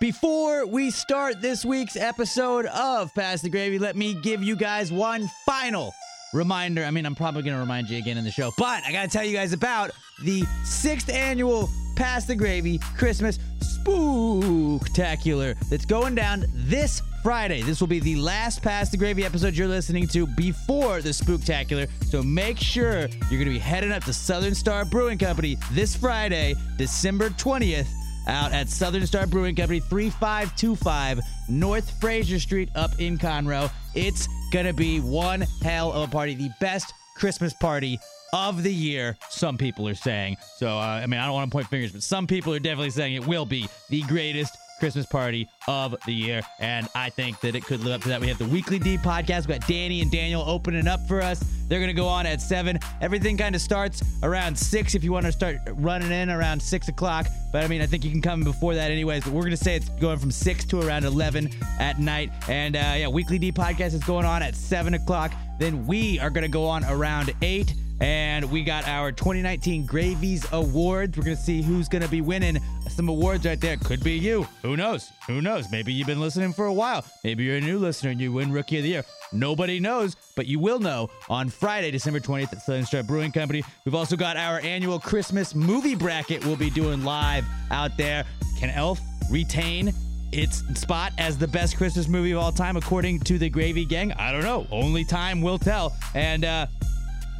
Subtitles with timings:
[0.00, 4.90] Before we start this week's episode of Pass the Gravy, let me give you guys
[4.90, 5.92] one final
[6.32, 6.82] reminder.
[6.84, 9.02] I mean, I'm probably going to remind you again in the show, but I got
[9.02, 9.90] to tell you guys about
[10.24, 17.60] the sixth annual Pass the Gravy Christmas Spooktacular that's going down this Friday.
[17.60, 21.90] This will be the last Pass the Gravy episode you're listening to before the Spooktacular.
[22.06, 25.94] So make sure you're going to be heading up to Southern Star Brewing Company this
[25.94, 27.86] Friday, December 20th,
[28.30, 33.70] out at Southern Star Brewing Company, 3525 North Frazier Street up in Conroe.
[33.94, 36.34] It's going to be one hell of a party.
[36.34, 37.98] The best Christmas party
[38.32, 40.36] of the year, some people are saying.
[40.56, 42.90] So, uh, I mean, I don't want to point fingers, but some people are definitely
[42.90, 46.42] saying it will be the greatest Christmas party of the year.
[46.58, 48.20] And I think that it could live up to that.
[48.20, 49.46] We have the Weekly D podcast.
[49.46, 51.44] We got Danny and Daniel opening up for us.
[51.68, 52.78] They're going to go on at 7.
[53.00, 56.88] Everything kind of starts around 6 if you want to start running in around 6
[56.88, 57.26] o'clock.
[57.52, 59.24] But I mean, I think you can come before that anyways.
[59.24, 62.32] But we're going to say it's going from 6 to around 11 at night.
[62.48, 65.32] And uh, yeah, Weekly D podcast is going on at 7 o'clock.
[65.58, 67.74] Then we are going to go on around 8.
[68.00, 71.18] And we got our 2019 Gravies Awards.
[71.18, 73.76] We're going to see who's going to be winning some awards right there.
[73.76, 74.46] Could be you.
[74.62, 75.10] Who knows?
[75.26, 75.70] Who knows?
[75.70, 77.04] Maybe you've been listening for a while.
[77.24, 79.04] Maybe you're a new listener and you win Rookie of the Year.
[79.32, 83.62] Nobody knows, but you will know on Friday, December 20th at Southern Star Brewing Company.
[83.84, 88.24] We've also got our annual Christmas movie bracket we'll be doing live out there.
[88.58, 88.98] Can Elf
[89.30, 89.92] retain
[90.32, 94.12] its spot as the best Christmas movie of all time, according to the Gravy Gang?
[94.12, 94.66] I don't know.
[94.70, 95.94] Only time will tell.
[96.14, 96.66] And uh,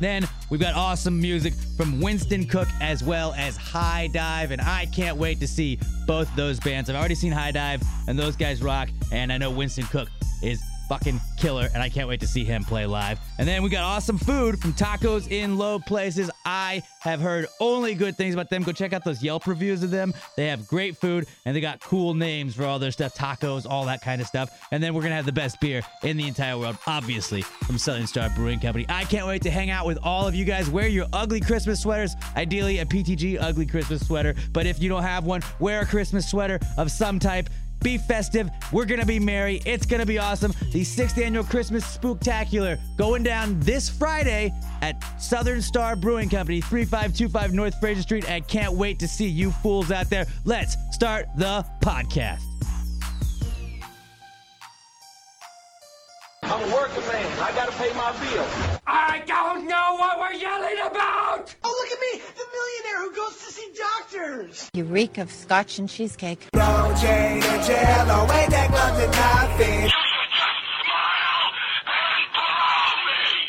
[0.00, 4.86] then we've got awesome music from Winston Cook as well as High Dive, and I
[4.86, 6.90] can't wait to see both those bands.
[6.90, 10.08] I've already seen High Dive, and those guys rock, and I know Winston Cook
[10.42, 13.20] is fucking killer, and I can't wait to see him play live.
[13.38, 16.28] And then we got awesome food from Tacos in Low Places.
[16.44, 18.64] I have heard only good things about them.
[18.64, 20.12] Go check out those Yelp reviews of them.
[20.36, 23.86] They have great food, and they got cool names for all their stuff tacos, all
[23.86, 24.66] that kind of stuff.
[24.72, 27.78] And then we're going to have the best beer in the entire world, obviously, from
[27.78, 28.84] Southern Star Brewing Company.
[28.88, 30.68] I can't wait to hang out with all of you guys.
[30.68, 34.34] Wear your ugly Christmas sweaters, ideally a PTG ugly Christmas sweater.
[34.52, 37.48] But if you don't have one, wear a Christmas sweater of some type
[37.80, 38.50] be festive.
[38.72, 39.60] We're going to be merry.
[39.66, 40.52] It's going to be awesome.
[40.72, 44.52] The sixth annual Christmas Spooktacular going down this Friday
[44.82, 48.30] at Southern Star Brewing Company, 3525 North Frazier Street.
[48.30, 50.26] I can't wait to see you fools out there.
[50.44, 52.49] Let's start the podcast.
[56.50, 57.38] I'm a working man.
[57.40, 58.44] I gotta pay my bill.
[58.84, 61.54] I don't know what we're yelling about!
[61.62, 64.68] Oh, look at me, the millionaire who goes to see doctors.
[64.74, 66.48] You reek of scotch and cheesecake.
[66.52, 69.90] No chain and jello, ain't that close to nothing.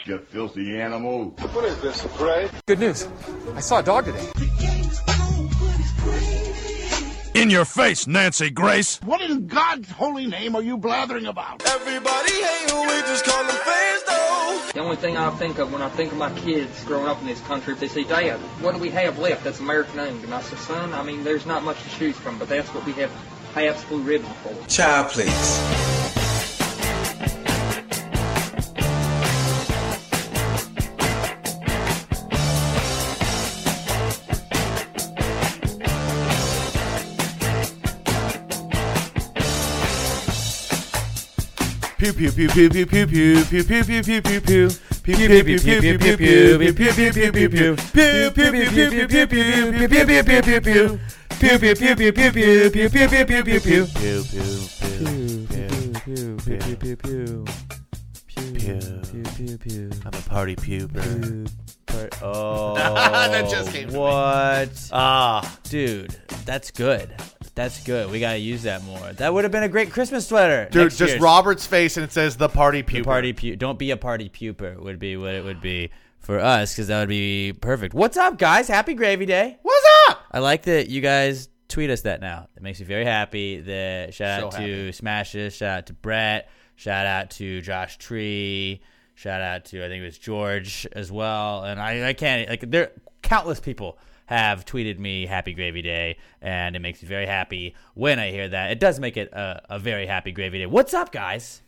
[0.06, 1.34] You filthy animal.
[1.54, 2.52] What is this, a parade?
[2.68, 3.08] Good news.
[3.56, 4.28] I saw a dog today.
[7.34, 9.00] In your face, Nancy Grace.
[9.04, 11.66] What in God's holy name are you blathering about?
[11.66, 14.62] Everybody hate who we just call them fans though.
[14.74, 17.28] The only thing I think of when I think of my kids growing up in
[17.28, 20.26] this country, if they say, Dad, what do we have left that's American owned?
[20.26, 22.86] And I say, son, I mean, there's not much to choose from, but that's what
[22.86, 23.12] we have
[23.54, 24.68] Pabst Blue Ribbon for.
[24.68, 26.21] Child, please.
[42.02, 44.70] Pew pew pew pew pew pew pew pew pew pew pew pew pew.
[45.04, 47.76] Pew pew pew pew pew pew pew pew pew pew pew pew pew.
[47.94, 51.00] Pew pew pew pew pew pew pew pew pew pew pew pew pew.
[51.38, 53.86] Pew pew pew pew pew pew pew pew pew pew pew pew.
[53.86, 54.42] Pew pew
[54.82, 57.46] pew pew pew pew pew pew.
[58.34, 59.90] Pew pew pew.
[60.04, 61.48] I'm a party puber.
[62.24, 63.94] Oh, That just came.
[63.94, 64.90] What?
[64.92, 67.14] Ah, dude, that's good.
[67.54, 68.10] That's good.
[68.12, 69.12] We gotta use that more.
[69.14, 70.70] That would have been a great Christmas sweater.
[70.72, 71.22] Dude, Next just year's.
[71.22, 74.76] Robert's face and it says the party The party pu- don't be a party puper
[74.80, 75.90] would be what it would be
[76.20, 77.94] for us because that would be perfect.
[77.94, 78.68] What's up, guys?
[78.68, 79.58] Happy Gravy Day.
[79.64, 80.24] What's up?
[80.32, 82.48] I like that you guys tweet us that now.
[82.56, 83.60] It makes me very happy.
[83.60, 84.92] The shout So out to.
[84.94, 88.82] Smashes, shout out to Brett, shout out to Josh Tree,
[89.16, 91.66] shout out to I think it was George as well.
[91.66, 93.98] And I, I can't like there countless people
[94.32, 98.48] have tweeted me happy gravy day and it makes me very happy when I hear
[98.48, 98.72] that.
[98.72, 100.66] It does make it a, a very happy gravy day.
[100.66, 101.62] What's up guys?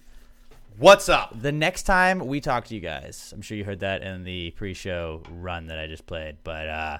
[0.77, 1.39] What's up?
[1.39, 4.51] the next time we talk to you guys, I'm sure you heard that in the
[4.51, 6.97] pre-show run that I just played, but uh,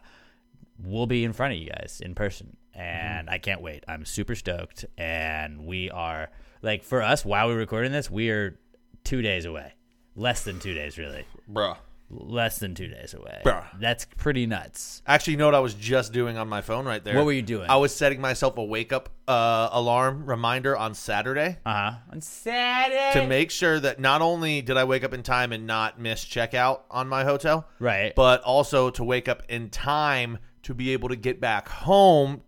[0.83, 3.83] we'll be in front of you guys in person, and I can't wait.
[3.87, 6.29] I'm super stoked, and we are
[6.61, 8.59] like for us while we're recording this, we are
[9.03, 9.73] two days away,
[10.15, 11.77] less than two days, really, Bruh.
[12.19, 13.41] Less than two days away.
[13.45, 13.65] Bruh.
[13.79, 15.01] That's pretty nuts.
[15.07, 17.15] Actually, you know what I was just doing on my phone right there?
[17.15, 17.69] What were you doing?
[17.69, 21.91] I was setting myself a wake up uh, alarm reminder on Saturday Uh huh.
[22.11, 23.11] On Saturday.
[23.13, 26.23] to make sure that not only did I wake up in time and not miss
[26.25, 28.13] checkout on my hotel, Right.
[28.15, 32.41] but also to wake up in time to be able to get back home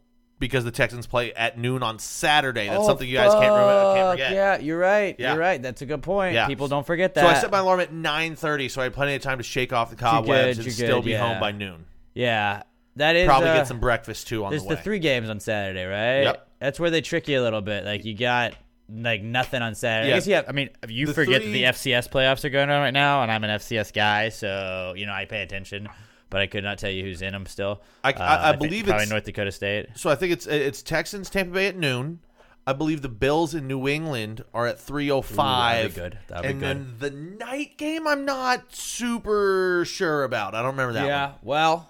[0.45, 2.68] because the Texans play at noon on Saturday.
[2.68, 4.31] That's Oh, something you guys can't, remember, can't forget.
[4.31, 5.15] Yeah, you're right.
[5.18, 5.31] Yeah.
[5.31, 5.62] You're right.
[5.62, 6.33] That's a good point.
[6.36, 6.47] Yeah.
[6.47, 7.21] People don't forget that.
[7.21, 9.74] So I set my alarm at 9:30 so I had plenty of time to shake
[9.74, 11.27] off the cobwebs and still good, be yeah.
[11.27, 11.86] home by noon.
[12.13, 12.63] yeah,
[12.97, 14.65] that is Probably uh, get some breakfast too on the way.
[14.68, 16.21] There's the three games on Saturday, right?
[16.24, 16.47] Yep.
[16.59, 17.83] That's where they trick you a little bit.
[17.83, 18.53] Like you got
[18.89, 20.09] like nothing on Saturday.
[20.09, 20.15] Yeah.
[20.15, 20.42] I guess yeah.
[20.47, 23.24] I mean, you The forget three- that the FCS playoffs are going on right now,
[23.24, 25.89] and I'm an FCS guy, so you know I pay attention.
[26.30, 27.81] But I could not tell you who's in them still.
[28.04, 29.88] I- Uh, I- I believe probably it's- North Dakota State.
[29.95, 32.19] So I think it's it's Texans Tampa Bay at noon.
[32.68, 35.86] I believe the Bills in New England are at 305.
[35.98, 36.18] Ooh, good.
[36.27, 37.00] That'd be and good.
[37.00, 40.56] then the night game I'm not super sure about.
[40.56, 41.25] I don't remember that yeah.
[41.27, 41.36] one.
[41.44, 41.89] Well,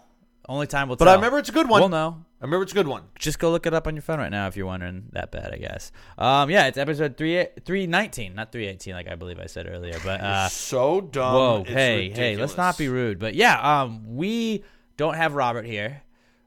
[0.50, 1.14] only time will But tell.
[1.14, 1.80] But I remember it's a good one.
[1.82, 2.26] We'll know.
[2.46, 3.02] I remember it's a good one.
[3.18, 5.52] Just go look it up on your phone right now if you're wondering that bad,
[5.52, 5.92] I guess.
[6.16, 9.68] Um, yeah, it's episode three three nineteen, not three eighteen, like I believe I said
[9.68, 9.98] earlier.
[10.04, 11.34] But uh, so dumb.
[11.34, 13.18] Whoa, it's hey, hey, let's not be rude.
[13.18, 14.64] But yeah, um, we
[14.96, 16.04] don't have Robert here.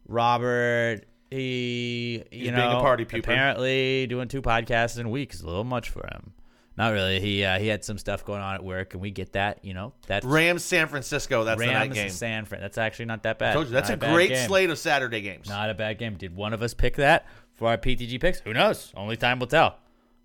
[0.06, 1.00] Robert,
[1.33, 3.19] he, you He's know, being a party pooper.
[3.19, 6.33] apparently doing two podcasts in a week is a little much for him.
[6.79, 7.19] Not really.
[7.19, 9.65] He uh, he had some stuff going on at work, and we get that.
[9.65, 11.43] You know, that's Rams San Francisco.
[11.43, 12.09] That's Rams the night game.
[12.09, 12.61] San Fran.
[12.61, 13.57] That's actually not that bad.
[13.57, 14.47] You that's Not a bad great game.
[14.47, 15.49] slate of Saturday games.
[15.49, 16.15] Not a bad game.
[16.15, 18.39] Did one of us pick that for our PTG picks?
[18.41, 18.93] Who knows?
[18.97, 19.77] Only time will tell.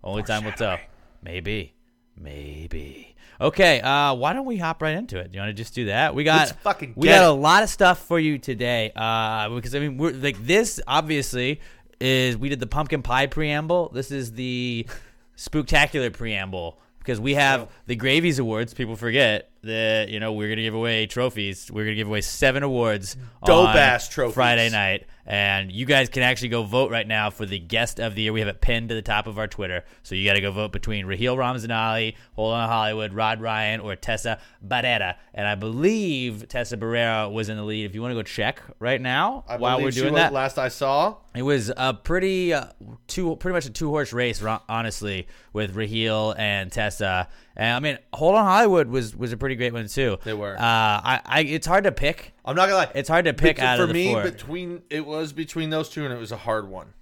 [0.04, 0.78] Only time will tell.
[1.24, 1.74] Maybe.
[2.16, 3.16] Maybe.
[3.40, 5.32] Okay, uh, why don't we hop right into it?
[5.32, 6.14] Do you want to just do that?
[6.14, 8.92] We got Let's fucking we got a lot of stuff for you today.
[8.94, 10.80] Uh, because I mean, we're like this.
[10.86, 11.60] Obviously,
[12.00, 13.90] is we did the pumpkin pie preamble.
[13.92, 14.86] This is the
[15.36, 18.74] spooktacular preamble because we have the Gravies Awards.
[18.74, 21.70] People forget that you know we're gonna give away trophies.
[21.70, 23.16] We're gonna give away seven awards.
[23.44, 24.34] Dope on ass trophies.
[24.34, 28.14] Friday night, and you guys can actually go vote right now for the guest of
[28.14, 28.32] the year.
[28.32, 30.50] We have it pinned to the top of our Twitter, so you got to go
[30.52, 35.16] vote between Raheel Ramzanali, Hold On Hollywood, Rod Ryan, or Tessa Barrera.
[35.34, 37.84] And I believe Tessa Barrera was in the lead.
[37.84, 40.58] If you want to go check right now I while we're doing was- that, last
[40.58, 42.66] I saw, it was a pretty uh,
[43.08, 47.28] two, pretty much a two horse race, honestly, with Raheel and Tessa.
[47.56, 50.18] And I mean, Hold On Hollywood was was a pretty great one too.
[50.24, 50.54] They were.
[50.56, 52.34] Uh, I, I it's hard to pick.
[52.44, 52.90] I'm not gonna lie.
[52.94, 54.22] It's hard to pick Bet- out for of the me four.
[54.24, 56.94] between it was between those two, and it was a hard one.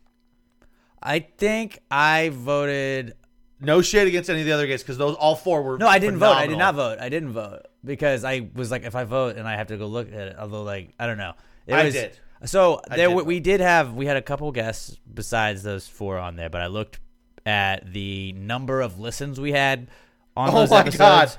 [1.02, 3.14] I think I voted.
[3.60, 5.78] No shade against any of the other guys because those all four were.
[5.78, 6.32] No, I didn't vote.
[6.32, 6.58] I did phenomenal.
[6.58, 6.98] not vote.
[7.00, 9.86] I didn't vote because I was like, if I vote and I have to go
[9.86, 11.34] look at it, although like I don't know.
[11.66, 12.18] It I was, did.
[12.44, 15.86] So I there did w- we did have we had a couple guests besides those
[15.86, 16.98] four on there, but I looked
[17.46, 19.88] at the number of listens we had
[20.36, 20.98] on Oh those my episodes.
[20.98, 21.36] god!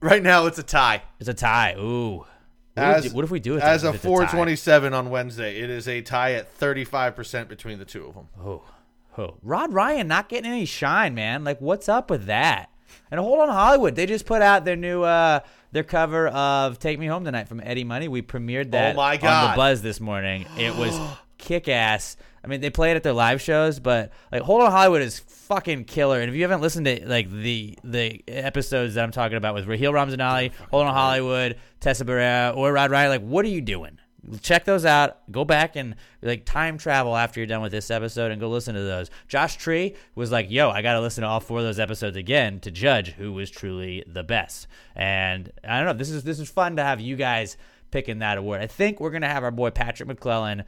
[0.00, 1.02] Right now it's a tie.
[1.20, 1.74] It's a tie.
[1.78, 2.18] Ooh.
[2.18, 2.26] What,
[2.76, 5.60] As do- what if we do it as a 427 on Wednesday?
[5.60, 8.28] It is a tie at 35 percent between the two of them.
[8.42, 8.62] Oh,
[9.18, 11.44] oh, Rod Ryan not getting any shine, man.
[11.44, 12.70] Like, what's up with that?
[13.10, 13.94] And hold on, Hollywood.
[13.94, 15.40] They just put out their new uh
[15.72, 18.08] their cover of "Take Me Home Tonight" from Eddie Money.
[18.08, 19.52] We premiered that Oh my on God.
[19.52, 20.46] the Buzz this morning.
[20.58, 20.98] It was
[21.42, 22.16] kick ass.
[22.44, 25.18] I mean, they play it at their live shows, but like "Hold On Hollywood" is
[25.18, 26.20] fucking killer.
[26.20, 29.66] And if you haven't listened to like the the episodes that I'm talking about with
[29.66, 33.98] Raheel Ramzanali, "Hold On Hollywood," Tessa Barrera, or Rod Ryan, like, what are you doing?
[34.40, 35.30] check those out.
[35.32, 38.74] Go back and like time travel after you're done with this episode and go listen
[38.74, 39.10] to those.
[39.28, 42.16] Josh Tree was like, "Yo, I got to listen to all four of those episodes
[42.16, 45.92] again to judge who was truly the best." And I don't know.
[45.94, 47.56] This is this is fun to have you guys
[47.90, 48.60] picking that award.
[48.60, 50.64] I think we're gonna have our boy Patrick McClellan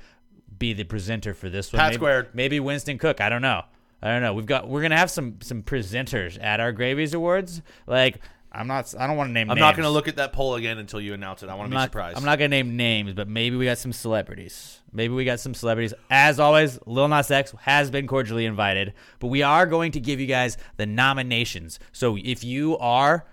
[0.58, 1.80] be the presenter for this one.
[1.80, 2.34] Pat maybe, squared.
[2.34, 3.20] Maybe Winston Cook.
[3.20, 3.62] I don't know.
[4.02, 4.34] I don't know.
[4.34, 7.62] We've got we're gonna have some some presenters at our Gravies Awards.
[7.86, 8.20] Like
[8.54, 8.94] I'm not.
[8.98, 9.50] I don't want to name.
[9.50, 9.62] I'm names.
[9.62, 11.48] not going to look at that poll again until you announce it.
[11.48, 12.16] I want to be not, surprised.
[12.16, 14.80] I'm not gonna name names, but maybe we got some celebrities.
[14.92, 15.92] Maybe we got some celebrities.
[16.08, 20.20] As always, Lil Nas X has been cordially invited, but we are going to give
[20.20, 21.80] you guys the nominations.
[21.90, 23.26] So if you are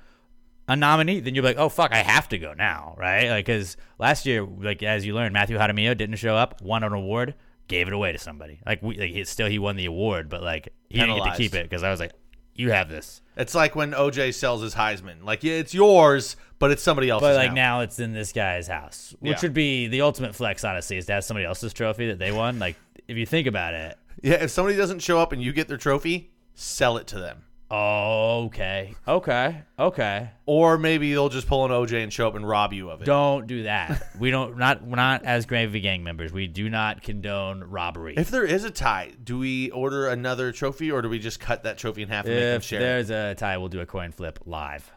[0.72, 3.30] a nominee, then you're like, oh fuck, I have to go now, right?
[3.30, 6.94] Like, because last year, like as you learned, Matthew Jaramillo didn't show up, won an
[6.94, 7.36] award,
[7.68, 8.60] gave it away to somebody.
[8.66, 11.38] Like we, like he, still he won the award, but like he didn't get to
[11.38, 12.12] keep it because I was like,
[12.56, 13.22] you have this.
[13.38, 15.24] It's like when OJ sells his Heisman.
[15.24, 17.28] Like, yeah, it's yours, but it's somebody else's.
[17.30, 17.78] But like now.
[17.78, 19.40] now it's in this guy's house, which Yeah.
[19.44, 22.60] would be the ultimate flex, honestly, is to have somebody else's trophy that they won.
[22.60, 22.76] Like
[23.08, 23.98] if you think about it.
[24.22, 27.44] yeah, if somebody doesn't show up and you get their trophy, sell it to them.
[27.74, 30.30] Oh, okay, okay, okay.
[30.46, 33.06] Or maybe they'll just pull an OJ and show up and rob you of it.
[33.06, 34.04] Don't do that.
[34.20, 36.34] we don't not we're not as Gravy Gang members.
[36.34, 38.16] We do not condone robbery.
[38.18, 41.64] If there is a tie, do we order another trophy or do we just cut
[41.64, 42.80] that trophy in half and make them If share?
[42.80, 42.84] it?
[42.84, 44.92] there's a tie, we'll do a coin flip live.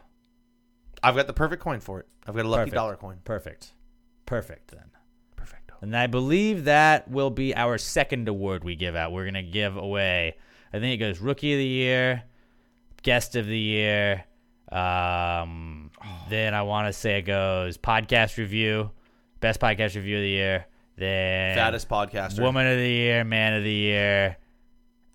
[1.01, 2.07] I've got the perfect coin for it.
[2.27, 2.75] I've got a lucky Perfect.
[2.75, 3.19] dollar coin.
[3.23, 3.71] Perfect.
[4.25, 4.89] Perfect then.
[5.35, 5.75] Perfecto.
[5.81, 9.11] And I believe that will be our second award we give out.
[9.11, 10.35] We're gonna give away.
[10.73, 12.23] I think it goes Rookie of the Year,
[13.05, 14.23] Guest of the Year.
[14.71, 15.91] Um,
[16.27, 18.89] then I want to say it goes Podcast Review,
[19.39, 20.65] Best Podcast Review of the Year.
[20.97, 22.41] Then Fattest podcaster.
[22.41, 24.37] Woman of the Year, Man of the Year,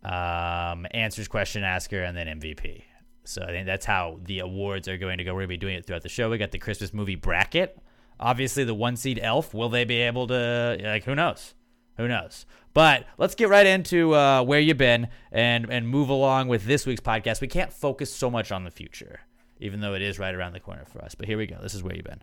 [0.05, 2.85] um, Answers Question Asker, and then MVP.
[3.25, 5.33] So I think that's how the awards are going to go.
[5.33, 6.31] We're going to be doing it throughout the show.
[6.31, 7.77] We got the Christmas movie bracket.
[8.21, 9.53] Obviously, the one seed Elf.
[9.53, 10.79] Will they be able to?
[10.81, 11.55] Like, who knows?
[12.01, 12.47] Who knows?
[12.73, 16.87] But let's get right into uh, where you've been and and move along with this
[16.87, 17.43] week's podcast.
[17.43, 19.21] We can't focus so much on the future,
[19.59, 21.15] even though it is right around the corner for us.
[21.15, 21.59] But here we go.
[21.61, 22.23] This is where you've been.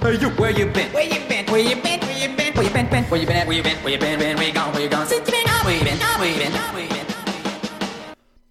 [0.00, 0.92] Where you, where you been?
[0.92, 1.46] Where you been?
[1.46, 2.00] Where you been?
[2.00, 2.54] Where you been?
[2.54, 2.90] Where you been?
[2.90, 3.04] been?
[3.04, 3.46] Where you been?
[3.46, 3.76] Where you been?
[3.78, 4.18] Where you been?
[4.18, 4.36] Been?
[4.36, 4.74] Where you gone?
[4.74, 5.06] Where you gone?
[5.06, 5.48] Since you been?
[5.64, 5.98] Where you been?
[5.98, 6.52] Where you been?
[6.52, 7.06] Where you been?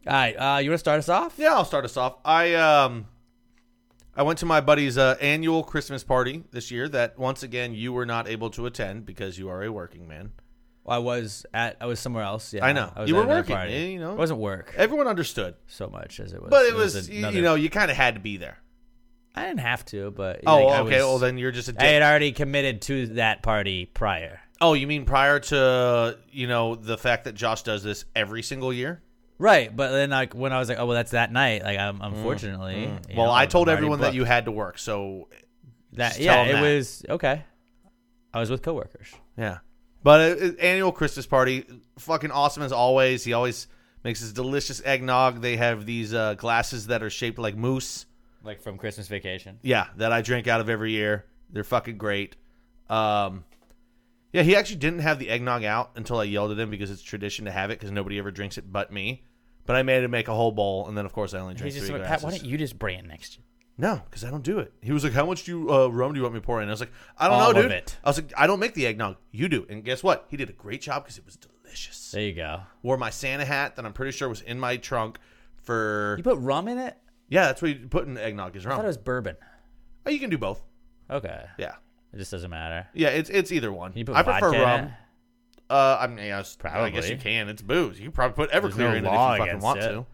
[0.07, 1.35] All right, uh, you want to start us off?
[1.37, 2.17] Yeah, I'll start us off.
[2.25, 3.05] I um,
[4.17, 6.89] I went to my buddy's uh, annual Christmas party this year.
[6.89, 10.31] That once again you were not able to attend because you are a working man.
[10.87, 11.77] I was at.
[11.79, 12.53] I was somewhere else.
[12.53, 12.91] Yeah, I know.
[12.95, 13.73] I was You were working, Party.
[13.73, 14.13] you know?
[14.13, 16.49] it wasn't work Everyone understood, so much as it was.
[16.49, 18.57] but it was, you- another- you know you kind of had to be there.
[19.35, 20.95] I didn't have to, but Oh, like, okay.
[20.95, 21.81] was- well, then you're just a dick.
[21.81, 24.39] I had already committed to that party prior.
[24.61, 28.73] oh, you mean prior to you know the fact that Josh does this every single
[28.73, 29.03] year?
[29.39, 31.63] Right, but then like when I was like, oh well, that's that night.
[31.63, 32.81] Like, I'm unfortunately.
[32.83, 35.27] you Mm, Well, know, I told already everyone that you had to work, so
[35.93, 36.09] that.
[36.09, 36.61] just Yeah, tell it 'em that.
[36.75, 37.43] was okay.
[38.33, 39.13] I was with coworkers.
[39.37, 39.59] Yeah.
[40.03, 41.65] But uh, uh, annual Christmas party,
[41.99, 43.23] fucking awesome as always.
[43.23, 43.67] He always
[44.03, 45.41] makes his delicious eggnog.
[45.41, 48.05] They have these uh, glasses that are shaped like moose.
[48.43, 49.59] Like from Christmas Vacation.
[49.61, 51.25] Yeah, that I drink out of every year.
[51.51, 52.35] They're fucking great.
[52.89, 53.43] Um,
[54.33, 57.01] yeah, he actually didn't have the eggnog out until I yelled at him because it's
[57.01, 59.23] tradition to have it because nobody ever drinks it but me.
[59.65, 61.65] But I made him make a whole bowl, and then of course I only drank
[61.73, 62.23] He's just three like, glasses.
[62.23, 63.43] Pat, why don't you just bring it next year?
[63.77, 64.73] No, because I don't do it.
[64.81, 66.61] He was like, "How much do you, uh, rum do you want me to pour
[66.61, 67.97] in?" I was like, "I don't All know, of dude." it.
[68.03, 69.17] I was like, "I don't make the eggnog.
[69.31, 70.25] You do." And guess what?
[70.29, 72.11] He did a great job because it was delicious.
[72.11, 72.61] There you go.
[72.81, 75.19] Wore my Santa hat that I'm pretty sure was in my trunk
[75.61, 76.15] for.
[76.17, 76.97] You put rum in it.
[77.29, 78.71] yeah, that's what you put in eggnog is rum.
[78.71, 78.79] I rum.
[78.79, 79.35] thought it was bourbon.
[80.05, 80.61] oh, you can do both.
[81.11, 81.75] Okay, Yeah,
[82.13, 82.87] it just doesn't matter.
[82.93, 83.91] yeah, it's it's either one.
[83.91, 84.79] Can you put I prefer vodka in rum.
[84.85, 84.91] it?
[85.69, 87.09] Uh, I mean, yeah, I guess Probably.
[87.11, 87.49] you can.
[87.49, 87.97] It's booze.
[87.99, 89.87] You can probably put Everclear no in it if law you fucking against want it.
[89.89, 90.05] to.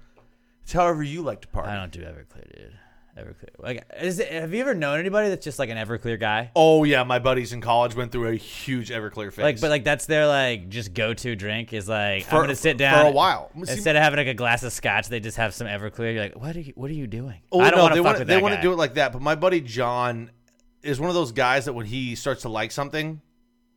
[0.63, 1.69] It's however you like to party.
[1.69, 2.73] I don't do Everclear, dude.
[3.15, 3.49] Everclear.
[3.59, 6.49] Like, is it, have you ever known anybody that's just like an Everclear guy?
[6.55, 9.43] Oh yeah, my buddies in college went through a huge Everclear phase.
[9.43, 12.55] Like, but like that's their like just go to drink is like For- I'm gonna
[12.55, 12.93] sit down.
[12.95, 13.51] for down a while.
[13.65, 16.13] See- Instead of having like a glass of scotch, they just have some Everclear.
[16.15, 16.73] You're like, what are you?
[16.75, 17.39] What are you doing?
[17.51, 18.61] Oh I don't no, want they to fuck want with they that want guy.
[18.61, 19.11] to do it like that.
[19.13, 20.31] But my buddy John
[20.83, 23.21] is one of those guys that when he starts to like something,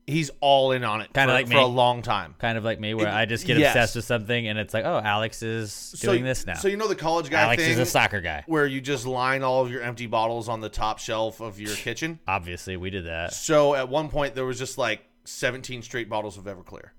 [0.07, 1.13] he's all in on it.
[1.13, 1.61] Kinda for, like for me.
[1.63, 2.35] a long time.
[2.39, 3.75] kind of like me, where It- I just get yes.
[3.75, 6.55] obsessed with something, and it's like, oh, Alex is doing this now.
[6.55, 8.45] So you know the college guy Alex thing, is a soccer guy.
[8.47, 11.75] where you just line all of your empty bottles on the top shelf of your
[11.75, 12.19] kitchen.
[12.29, 13.33] Obviously, we did that.
[13.33, 16.91] So at one point there was just like 17 straight bottles of Everclear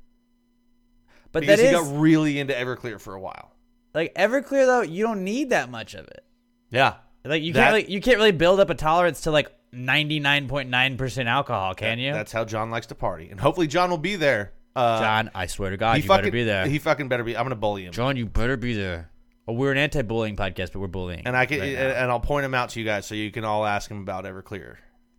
[1.32, 3.52] But because that he got really into Everclear for a while.
[3.94, 4.82] like Everclear though.
[4.82, 6.24] You don't need that much of it.
[6.72, 9.50] Yeah, Like you That- can't really, you can't really build up a tolerance to like
[9.74, 12.14] 99.9% alcohol, can you?
[12.14, 14.54] That's how John likes to party, and hopefully John will be there.
[14.76, 16.68] Uh, John, I swear to God, he you fucking better be there.
[16.68, 17.36] He fucking better be.
[17.36, 17.94] I'm gonna bully him.
[17.94, 19.10] John, you better be there.
[19.48, 21.26] Oh, we're an anti-bullying podcast, but we're bullying.
[21.26, 23.46] And I can, right and, I'll point him out to you guys so you can
[23.46, 24.76] all ask him about Everclear.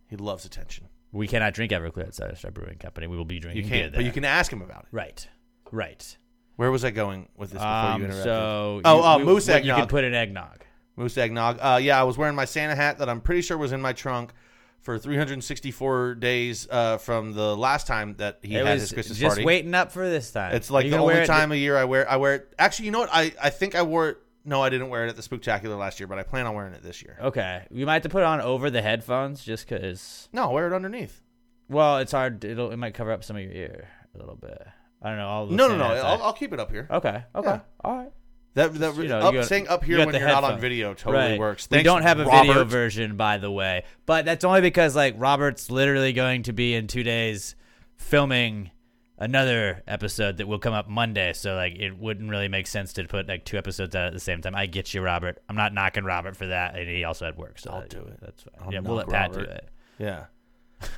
[0.07, 0.87] He loves attention.
[1.11, 3.07] we cannot drink Everclear at Star Brewing Company.
[3.07, 4.87] We will be drinking beer can't, but you can ask him about it.
[4.91, 5.27] Right,
[5.71, 6.17] right.
[6.57, 8.23] Where was I going with this before Um, you interrupted?
[8.23, 9.65] so oh, you- uh, we- moose eggnog.
[9.65, 10.63] You can put in eggnog.
[10.99, 11.57] Moose eggnog.
[11.59, 13.93] Uh, yeah, I was wearing my Santa hat that I'm pretty sure was in my
[13.93, 14.33] trunk
[14.81, 19.35] for 364 days uh, from the last time that he it had his Christmas just
[19.35, 19.45] party.
[19.45, 20.53] waiting up for this time.
[20.53, 22.09] It's like the only it- time a year I wear.
[22.09, 22.53] I wear it.
[22.59, 23.09] Actually, you know what?
[23.11, 24.17] I, I think I wore it.
[24.45, 26.73] No, I didn't wear it at the Spooktacular last year, but I plan on wearing
[26.73, 27.17] it this year.
[27.21, 30.29] Okay, we might have to put it on over the headphones just because.
[30.31, 31.21] No, wear it underneath.
[31.67, 32.43] Well, it's hard.
[32.43, 34.65] It'll it might cover up some of your ear a little bit.
[35.01, 35.29] I don't know.
[35.29, 35.85] I'll No, no, no.
[35.85, 36.87] I'll, I'll keep it up here.
[36.89, 37.23] Okay.
[37.35, 37.49] Okay.
[37.49, 37.59] Yeah.
[37.83, 38.11] All right.
[38.59, 41.31] That, that You know, up, got- saying up here when you're not on video totally
[41.31, 41.39] Right.
[41.39, 41.67] works.
[41.71, 45.71] we don't have a video version, by the way, but that's only because like Robert's
[45.71, 47.55] literally going to be in two days
[47.95, 48.71] filming
[49.17, 51.33] another episode that will come up Monday.
[51.33, 54.19] So like it wouldn't really make sense to put like two episodes out at the
[54.19, 54.55] same time.
[54.55, 55.41] I get you, Robert.
[55.49, 57.59] I'm not knocking Robert for that, and he also had work.
[57.59, 58.17] So I'll that- do it.
[58.21, 58.53] That's fine.
[58.65, 59.69] I'll yeah, we'll let knock Pat do it.
[59.97, 60.25] Yeah.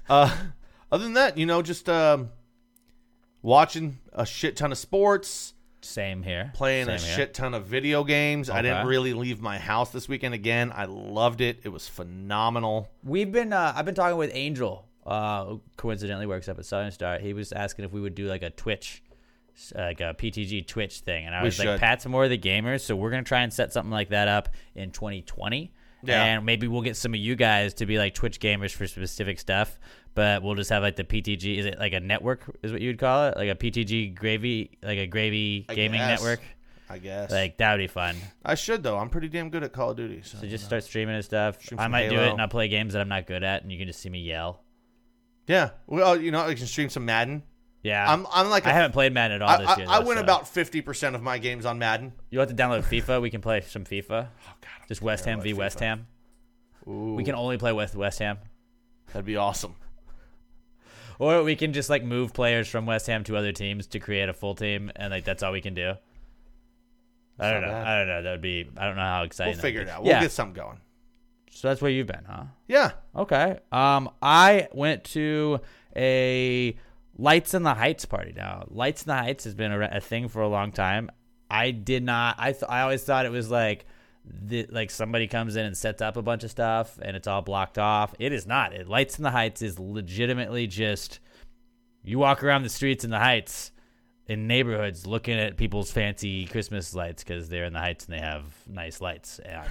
[0.09, 0.35] Uh,
[0.91, 2.29] other than that, you know, just um,
[3.41, 5.53] watching a shit ton of sports,
[5.83, 6.51] Same here.
[6.53, 7.15] playing Same a here.
[7.15, 8.50] shit ton of video games.
[8.50, 10.71] I didn't really leave my house this weekend again.
[10.75, 11.61] I loved it.
[11.63, 12.89] It was phenomenal.
[13.03, 16.91] We've been uh, I've been talking with Angel, uh, who coincidentally works up at Southern
[16.91, 17.17] Star.
[17.19, 19.01] He was asking if we would do like a Twitch,
[19.75, 21.79] like a PTG Twitch thing, and I We was like, should.
[21.79, 24.50] Pat's more of the gamers, so we're gonna try and set something like that up
[24.75, 25.73] in 2020.
[26.03, 26.23] Yeah.
[26.23, 29.39] and maybe we'll get some of you guys to be like Twitch gamers for specific
[29.39, 29.77] stuff.
[30.13, 31.57] But we'll just have like the PTG.
[31.59, 32.41] Is it like a network?
[32.63, 33.37] Is what you would call it?
[33.37, 36.19] Like a PTG gravy, like a gravy I gaming guess.
[36.21, 36.41] network.
[36.89, 37.31] I guess.
[37.31, 38.17] Like that would be fun.
[38.43, 38.97] I should though.
[38.97, 40.21] I'm pretty damn good at Call of Duty.
[40.23, 41.61] So, So just start streaming and stuff.
[41.61, 43.71] Stream I might do it and I'll play games that I'm not good at, and
[43.71, 44.63] you can just see me yell.
[45.47, 45.69] yeah.
[45.87, 47.43] Well, you know, I can stream some Madden.
[47.83, 49.87] Yeah, I'm I'm like I a- haven't played Madden at all I, this year.
[49.89, 52.11] I though, win so- about fifty percent of my games on Madden.
[52.29, 53.21] You have to download FIFA.
[53.21, 54.03] We can play some FIFA.
[54.09, 54.27] Oh God,
[54.81, 56.05] I'm Just West Ham v at West Ham.
[56.87, 58.37] Ooh, We can only play with West Ham,
[59.07, 59.75] That'd be awesome.
[61.21, 64.27] Or we can just like move players from West Ham to other teams to create
[64.27, 65.93] a full team, and like that's all we can do.
[67.39, 67.67] I don't know.
[67.67, 67.87] bad.
[67.87, 68.21] I don't know.
[68.23, 68.67] That would be.
[68.75, 69.53] I don't know how exciting.
[69.53, 70.01] We'll figure it out.
[70.01, 70.21] We'll yeah.
[70.21, 70.79] get something going.
[71.51, 72.45] So that's where you've been, huh?
[72.67, 72.93] Yeah.
[73.15, 73.59] Okay.
[73.71, 75.59] Um, I went to
[75.95, 76.75] a
[77.17, 78.33] Lights in the Heights party.
[78.35, 81.11] Now, Lights in the Heights has been a, a thing for a long time.
[81.51, 82.37] I did not.
[82.39, 83.85] I th- I always thought it was like.
[84.23, 87.41] The, like somebody comes in and sets up a bunch of stuff and it's all
[87.41, 88.13] blocked off.
[88.19, 88.73] It is not.
[88.73, 91.19] It Lights in the Heights is legitimately just
[92.03, 93.71] you walk around the streets in the Heights
[94.27, 98.19] in neighborhoods looking at people's fancy Christmas lights because they're in the Heights and they
[98.21, 99.67] have nice lights and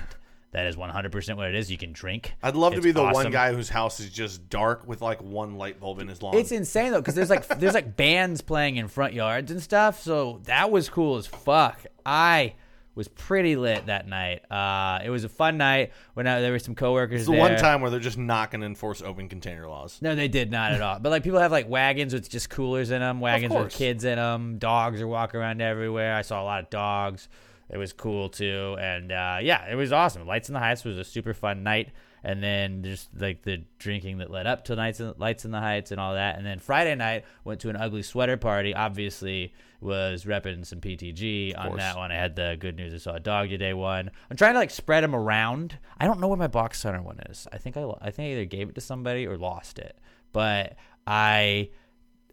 [0.53, 1.71] that is 100% what it is.
[1.71, 2.35] You can drink.
[2.43, 5.57] I'd love to be the one guy whose house is just dark with like one
[5.57, 6.37] light bulb in his lawn.
[6.37, 10.03] It's insane though, because there's like there's like bands playing in front yards and stuff.
[10.03, 11.87] So that was cool as fuck.
[12.05, 12.55] I
[13.01, 14.43] was pretty lit that night.
[14.53, 17.23] Uh, it was a fun night when I, there were some coworkers.
[17.23, 17.41] It's the there.
[17.41, 20.01] one time where they're just not going to enforce open container laws.
[20.03, 20.99] No, they did not at all.
[20.99, 24.17] But like people have like wagons with just coolers in them, wagons with kids in
[24.17, 24.59] them.
[24.59, 26.15] Dogs are walking around everywhere.
[26.15, 27.31] I saw a lot of dogs.
[27.71, 30.27] It was cool too, and uh, yeah, it was awesome.
[30.27, 31.93] Lights in the Heights was a super fun night,
[32.23, 35.61] and then just like the drinking that led up to Nights in, Lights in the
[35.61, 38.75] Heights and all that, and then Friday night went to an ugly sweater party.
[38.75, 42.13] Obviously, was repping some PTG on that one.
[42.13, 42.93] I had the good news.
[42.93, 44.11] I saw a dog today one.
[44.31, 45.79] I'm trying to like spread them around.
[45.99, 47.47] I don't know where my box center one is.
[47.53, 49.99] I think I I think I either gave it to somebody or lost it,
[50.33, 51.71] but I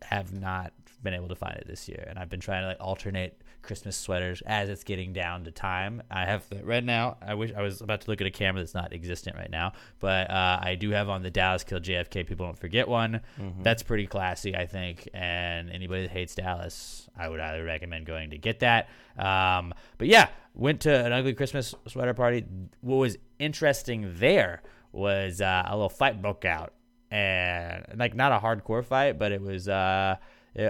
[0.03, 2.77] have not been able to find it this year, and I've been trying to like
[2.79, 6.01] alternate Christmas sweaters as it's getting down to time.
[6.09, 7.17] I have right now.
[7.21, 9.73] I wish I was about to look at a camera that's not existent right now,
[9.99, 12.25] but uh, I do have on the Dallas Kill JFK.
[12.25, 13.21] People don't forget one.
[13.61, 15.09] That's pretty classy, I think.
[15.13, 18.89] And anybody that hates Dallas, I would highly recommend going to get that.
[19.17, 22.45] Um, but yeah, went to an ugly Christmas sweater party.
[22.81, 24.63] What was interesting there
[24.93, 26.73] was uh, a little fight broke out
[27.11, 29.67] and like not a hardcore fight, but it was.
[29.67, 30.15] Uh,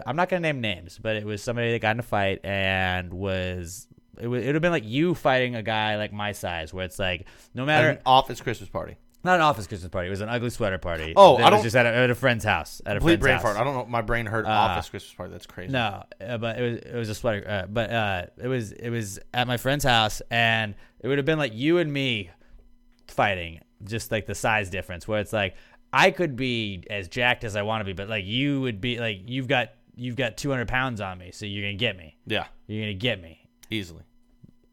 [0.06, 3.14] I'm not gonna name names, but it was somebody that got in a fight and
[3.14, 3.88] was.
[4.20, 6.84] It would, it would have been like you fighting a guy like my size, where
[6.86, 8.96] it's like no matter an office Christmas party.
[9.24, 11.14] not an office Christmas party, it was an ugly sweater party.
[11.16, 12.82] Oh, It I was don't- just at a, at a friend's house.
[12.86, 13.44] At a Complete friend's brain house.
[13.44, 13.58] fart.
[13.58, 13.86] I don't know.
[13.92, 15.32] My brain heard Uh, office Christmas party.
[15.34, 15.72] That's crazy.
[15.72, 17.46] No, uh, but it was it was a sweater.
[17.48, 21.26] Uh, but uh, it was it was at my friend's house, and it would have
[21.26, 22.32] been like you and me
[23.08, 25.56] fighting, just like the size difference, where it's like
[25.94, 29.00] I could be as jacked as I want to be, but like you would be
[29.00, 32.16] like you've got you've got 200 pounds on me, so you're gonna get me.
[32.26, 33.40] Yeah, You're gonna get me.
[33.70, 34.04] easily.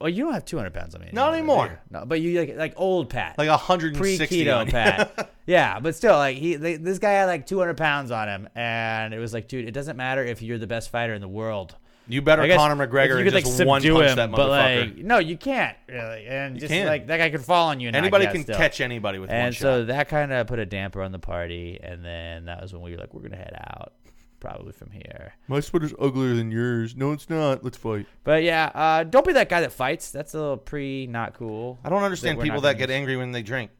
[0.01, 1.09] Well, you don't have 200 pounds on me.
[1.13, 1.81] Not anymore.
[1.91, 4.71] No, but you like like old Pat, Like 160 pre keto you.
[4.73, 5.31] Pat.
[5.47, 9.15] yeah, but still, like he, they, this guy had like 200 pounds on him, and
[9.15, 11.75] it was like, dude, it doesn't matter if you're the best fighter in the world.
[12.07, 14.97] You better Conor McGregor you and could, like, just one punch him, that But like,
[14.99, 16.87] no, you can't really, and just can.
[16.87, 17.87] like that guy could fall on you.
[17.89, 18.57] And Anybody can still.
[18.59, 19.61] catch anybody with one And shot.
[19.63, 22.83] so that kind of put a damper on the party, and then that was when
[22.83, 23.95] we were like, we're gonna head out,
[24.45, 25.33] probably from here.
[25.49, 26.95] My sweater's uglier than yours.
[26.97, 27.65] No, it's not.
[27.65, 28.07] Let's fight.
[28.25, 30.11] But yeah, uh, don't be that guy that fights.
[30.11, 31.79] That's a little pre not cool.
[31.85, 32.97] I don't understand we're people not that gonna get use.
[32.99, 33.71] angry when they drink.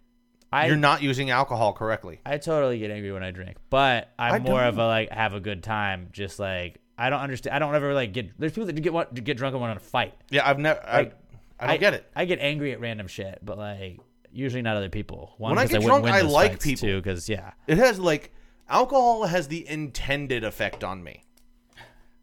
[0.53, 2.21] I, You're not using alcohol correctly.
[2.25, 4.85] I totally get angry when I drink, but I'm I more of don't.
[4.85, 6.09] a like have a good time.
[6.13, 7.57] Just like I don't understand.
[7.57, 8.39] I don't ever like get.
[8.39, 10.15] There's people that get want get drunk and want to fight.
[10.31, 10.81] Yeah, I've never.
[10.87, 11.17] I, Like,
[11.61, 12.11] I don't get it.
[12.17, 13.99] I get angry at random shit, but like
[14.33, 15.35] usually not other people.
[15.39, 16.89] One, When I 'cause get wouldn't drunk, win I those like fights, people.
[16.89, 16.97] too.
[17.03, 18.33] Because yeah, It has like
[18.69, 21.25] alcohol has the intended effect on me.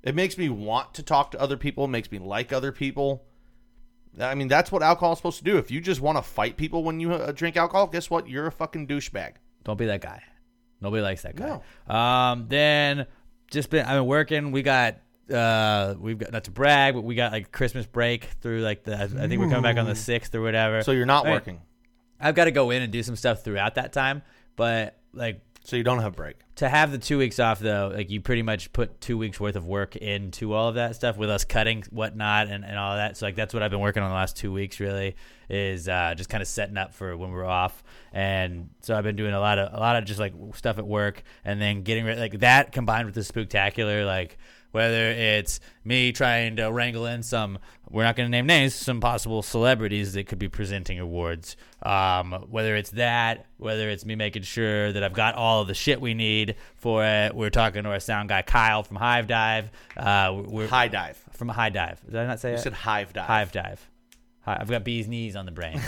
[0.04, 1.88] It makes me want to talk to other people.
[1.88, 3.23] Makes me like other people.
[4.19, 5.58] I mean, that's what alcohol is supposed to do.
[5.58, 8.27] If you just want to fight people when you uh, drink alcohol, guess what?
[8.27, 9.34] You're a fucking douchebag.
[9.63, 10.21] don't be that guy.
[10.82, 11.62] Nobody likes that guy.
[11.88, 13.06] Um, then
[13.51, 14.51] just been I've been working.
[14.51, 14.97] We got
[15.32, 18.95] uh we've got not to brag, but we got like Christmas break through like the
[18.95, 20.82] I think we're coming back on the sixth or whatever.
[20.82, 21.34] So you're not Right.
[21.34, 21.62] working.
[22.19, 24.23] I've got to go in and do some stuff throughout that time,
[24.56, 26.38] but like So you don't have break.
[26.56, 29.56] to have the two weeks off though, like you pretty much put two weeks worth
[29.56, 33.15] of work into all of that stuff with us cutting whatnot and, and all that.
[33.15, 35.15] So like that's what I've been working on the last two weeks really
[35.50, 37.84] is uh, just kind of setting up for when we're off.
[38.12, 40.88] And so I've been doing a lot of a lot of just like stuff at
[40.88, 44.38] work and then getting ready like that combined with the spooktacular like
[44.72, 49.00] whether it's me trying to wrangle in some, we're not going to name names, some
[49.02, 51.58] possible celebrities that could be presenting awards.
[51.84, 55.74] Um, whether it's that, whether it's me making sure that I've got all of the
[55.74, 57.36] shit we need for it.
[57.36, 59.72] We're talking to our sound guy Kyle from Hive Dive.
[59.98, 61.22] Uh, we're High dive.
[61.34, 62.02] from High Dive.
[62.06, 62.64] Did I not say You that?
[62.64, 63.26] said hive dive.
[63.28, 63.90] Hive dive.
[64.45, 65.80] I've got bees knees on the brain.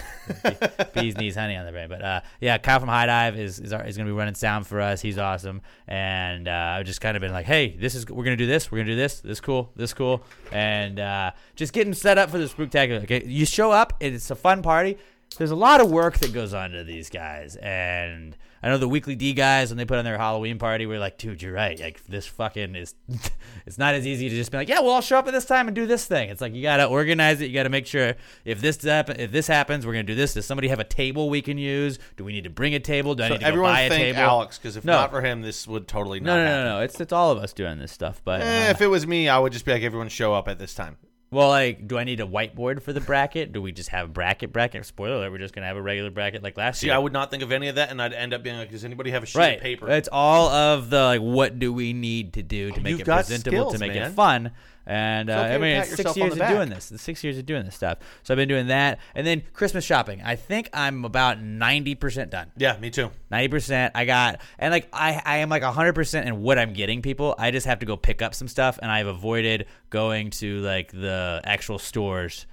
[0.94, 1.90] bees knees honey on the brain.
[1.90, 4.36] But uh, yeah, Kyle from High Dive is is, our, is going to be running
[4.36, 5.02] sound for us.
[5.02, 5.62] He's awesome.
[5.88, 8.48] And uh, I've just kind of been like, hey, this is we're going to do
[8.48, 8.72] this.
[8.72, 9.22] We're going to do this.
[9.22, 9.72] This cool.
[9.76, 10.24] This cool.
[10.52, 13.04] And uh, just getting set up for the spooktacular.
[13.04, 13.94] Okay, you show up.
[14.00, 14.98] It's a fun party.
[15.38, 18.88] There's a lot of work that goes on to these guys, and I know the
[18.88, 21.78] Weekly D guys when they put on their Halloween party, we're like, dude, you're right.
[21.78, 22.96] Like this fucking is,
[23.66, 25.44] it's not as easy to just be like, yeah, well, I'll show up at this
[25.46, 26.30] time and do this thing.
[26.30, 27.48] It's like you gotta organize it.
[27.48, 30.34] You gotta make sure if this happen, if this happens, we're gonna do this.
[30.34, 32.00] Does somebody have a table we can use?
[32.16, 33.16] Do we need to bring a table?
[33.16, 34.20] Do I So need to everyone go buy a thank table?
[34.30, 34.94] Alex because if No.
[34.94, 36.64] not for him, this would totally not no, no, happen.
[36.66, 36.84] no, no.
[36.84, 38.22] It's it's all of us doing this stuff.
[38.24, 40.48] But Eh, uh, if it was me, I would just be like, everyone show up
[40.48, 40.96] at this time.
[41.34, 43.52] Well, like, do I need a whiteboard for the bracket?
[43.52, 44.54] Do we just have a bracket?
[44.54, 44.86] Bracket.
[44.86, 46.96] Spoiler alert: We're just gonna have a regular bracket like last See, year.
[46.96, 48.86] I would not think of any of that, and I'd end up being like, does
[48.86, 49.58] anybody have a sheet right.
[49.58, 49.90] of paper?
[49.90, 53.06] It's all of the like, what do we need to do to make You've it
[53.06, 54.12] presentable, to make man.
[54.12, 54.52] it fun.
[54.86, 56.92] And uh, okay I mean, it's six years of doing this.
[56.98, 58.00] Six years of doing this stuff.
[58.24, 60.22] So I've been doing that, and then Christmas shopping.
[60.22, 62.52] I think I'm about ninety percent done.
[62.58, 63.10] yeah, me too.
[63.32, 63.94] Ninety percent.
[63.96, 67.34] I got, and like I, I am like hundred percent in what I'm getting people.
[67.38, 70.92] I just have to go pick up some stuff, and I've avoided going to like
[70.92, 72.46] the actual stores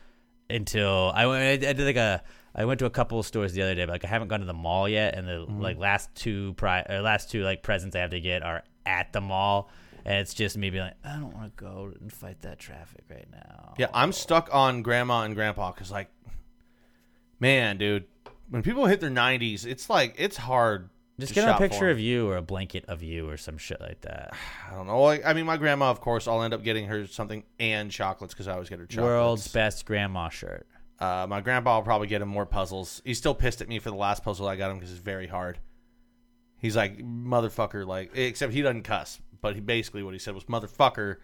[0.49, 1.65] until I went.
[1.65, 2.23] I did like a.
[2.55, 4.41] I went to a couple of stores the other day, but like I haven't gone
[4.41, 5.61] to the mall yet, and the Mm-hmm.
[5.63, 9.13] like last two pri or last two like presents I have to get are at
[9.13, 9.71] the mall,
[10.05, 13.05] and it's just me being like, I don't want to go and fight that traffic
[13.11, 13.75] right now.
[13.79, 16.11] Yeah, I'm stuck on grandma and grandpa because, like,
[17.39, 18.05] man, dude,
[18.49, 20.91] when people hit their 90s, it's like it's hard.
[21.19, 24.01] Just get a picture of you or a blanket of you or some shit like
[24.03, 24.33] that.
[24.71, 25.03] I don't know.
[25.03, 28.33] Like, I mean, my grandma, of course, I'll end up getting her something and chocolates
[28.33, 29.07] because I always get her chocolates.
[29.07, 30.67] World's best grandma shirt.
[30.99, 33.01] Uh, my grandpa will probably get him more puzzles.
[33.05, 35.27] He's still pissed at me for the last puzzle I got him because it's very
[35.27, 35.59] hard.
[36.59, 40.45] He's like motherfucker, like except he doesn't cuss, but he basically what he said was
[40.45, 41.17] motherfucker.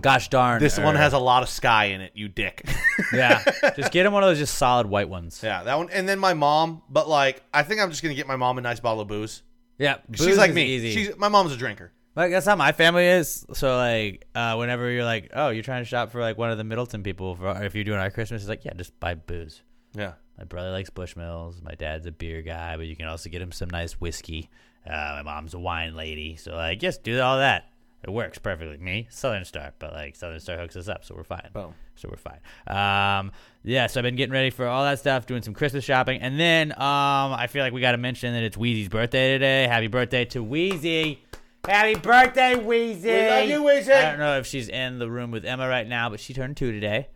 [0.00, 0.60] Gosh darn.
[0.60, 2.64] This one has a lot of sky in it, you dick.
[3.12, 3.42] yeah.
[3.74, 5.40] Just get him one of those just solid white ones.
[5.42, 5.90] yeah, that one.
[5.90, 8.60] And then my mom, but like I think I'm just gonna get my mom a
[8.60, 9.42] nice bottle of booze.
[9.78, 9.98] Yeah.
[10.12, 10.64] She's booze like is me.
[10.66, 10.92] Easy.
[10.92, 11.92] She's my mom's a drinker.
[12.14, 13.44] like that's how my family is.
[13.54, 16.58] So like, uh, whenever you're like, oh, you're trying to shop for like one of
[16.58, 19.14] the Middleton people for or if you're doing our Christmas, it's like, yeah, just buy
[19.14, 19.62] booze.
[19.94, 20.12] Yeah.
[20.38, 21.62] My brother likes Bushmills.
[21.62, 24.48] My dad's a beer guy, but you can also get him some nice whiskey.
[24.86, 27.68] Uh, my mom's a wine lady, so like, just do all that.
[28.02, 28.78] It works perfectly.
[28.78, 31.48] Me, Southern Star, but like Southern Star hooks us up, so we're fine.
[31.52, 31.74] Boom.
[31.94, 32.40] So we're fine.
[32.66, 33.30] Um,
[33.62, 36.38] yeah, so I've been getting ready for all that stuff, doing some Christmas shopping, and
[36.38, 39.68] then um, I feel like we got to mention that it's Wheezy's birthday today.
[39.68, 41.22] Happy birthday to Wheezy!
[41.64, 43.08] Happy birthday, Wheezy!
[43.08, 43.92] We love you, Wheezy!
[43.92, 46.56] I don't know if she's in the room with Emma right now, but she turned
[46.56, 47.06] two today.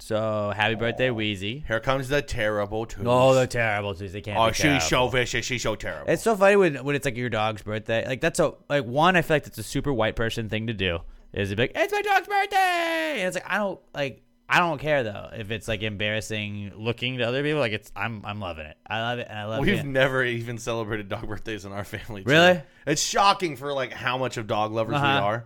[0.00, 1.64] So happy birthday, Wheezy!
[1.66, 3.04] Here comes the terrible twos.
[3.06, 4.12] Oh, they're terrible twos.
[4.12, 4.38] They can't.
[4.38, 4.80] Oh, be she's terrible.
[4.86, 5.44] so vicious.
[5.44, 6.10] She's so terrible.
[6.10, 8.06] It's so funny when when it's like your dog's birthday.
[8.06, 9.16] Like that's a like one.
[9.16, 11.00] I feel like that's a super white person thing to do.
[11.32, 14.22] Is to be like, it's my dog's birthday, and it's like I don't like.
[14.50, 17.60] I don't care though if it's like embarrassing looking to other people.
[17.60, 18.78] Like it's I'm I'm loving it.
[18.86, 19.62] I love it and I love it.
[19.70, 19.84] We've it.
[19.84, 22.22] never even celebrated dog birthdays in our family.
[22.24, 22.30] too.
[22.30, 22.62] Really?
[22.86, 25.20] It's shocking for like how much of dog lovers we Uh-huh.
[25.22, 25.44] are.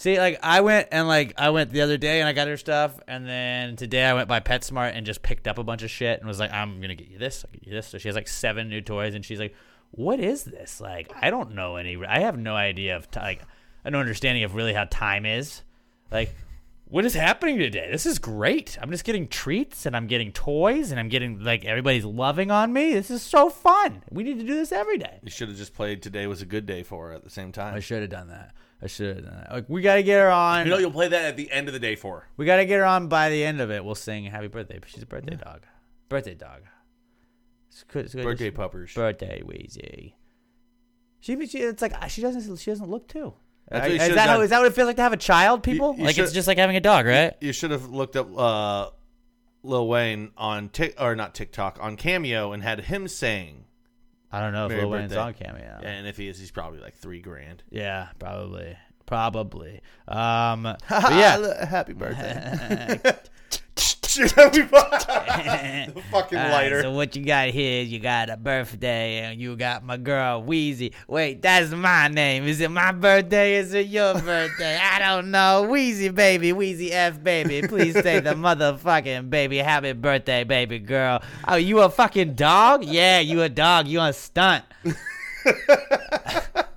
[0.00, 2.56] See, like I went and like I went the other day and I got her
[2.56, 5.90] stuff, and then today I went by PetSmart and just picked up a bunch of
[5.90, 7.88] shit and was like, I'm gonna get you this, I'll get you this.
[7.88, 9.54] So she has like seven new toys, and she's like,
[9.90, 10.80] What is this?
[10.80, 12.02] Like I don't know any.
[12.02, 13.42] I have no idea of ti like
[13.84, 15.64] no understanding of really how time is.
[16.10, 16.34] Like
[16.90, 17.88] what is happening today?
[17.90, 18.76] This is great.
[18.82, 22.72] I'm just getting treats and I'm getting toys and I'm getting like everybody's loving on
[22.72, 22.92] me.
[22.92, 24.02] This is so fun.
[24.10, 25.20] We need to do this every day.
[25.22, 27.52] You should have just played "Today Was a Good Day" for her at the same
[27.52, 27.74] time.
[27.74, 28.54] I should have done that.
[28.82, 29.52] I should have done that.
[29.52, 30.66] Like we gotta get her on.
[30.66, 32.26] You know, you'll play that at the end of the day for her.
[32.36, 33.84] We gotta get her on by the end of it.
[33.84, 35.66] We'll sing "Happy Birthday." She's a birthday dog.
[36.08, 36.62] Birthday dog.
[37.70, 38.06] It's good.
[38.06, 38.24] It's good.
[38.24, 38.92] Birthday puppers.
[38.92, 40.16] Birthday Wheezy.
[41.20, 42.56] She, she, it's like she doesn't.
[42.56, 43.34] She doesn't look too.
[43.68, 44.44] That's what you is should've that how, done.
[44.44, 45.62] is that what it feels like to have a child?
[45.62, 47.34] People you like it's just like having a dog, right?
[47.40, 48.90] You should have looked up uh,
[49.62, 53.64] Lil Wayne on Tik or not TikTok on Cameo and had him saying.
[54.32, 55.48] I don't know if Merry Lil Wayne's birthday.
[55.48, 55.80] on cameo.
[55.82, 57.64] And if he is, he's probably like three grand.
[57.68, 59.80] Yeah, probably, probably.
[60.06, 63.00] Um, but yeah, happy birthday.
[64.16, 66.82] the fucking All right, lighter.
[66.82, 67.82] so what you got here?
[67.82, 70.92] You got a birthday, and you got my girl Wheezy.
[71.06, 72.44] Wait, that's my name.
[72.44, 73.56] Is it my birthday?
[73.56, 74.76] Is it your birthday?
[74.76, 75.62] I don't know.
[75.62, 77.66] Wheezy baby, Wheezy F baby.
[77.66, 79.58] Please say the motherfucking baby.
[79.58, 81.22] Happy birthday, baby girl.
[81.46, 82.84] Oh, you a fucking dog?
[82.84, 83.86] Yeah, you a dog.
[83.86, 84.64] You a stunt.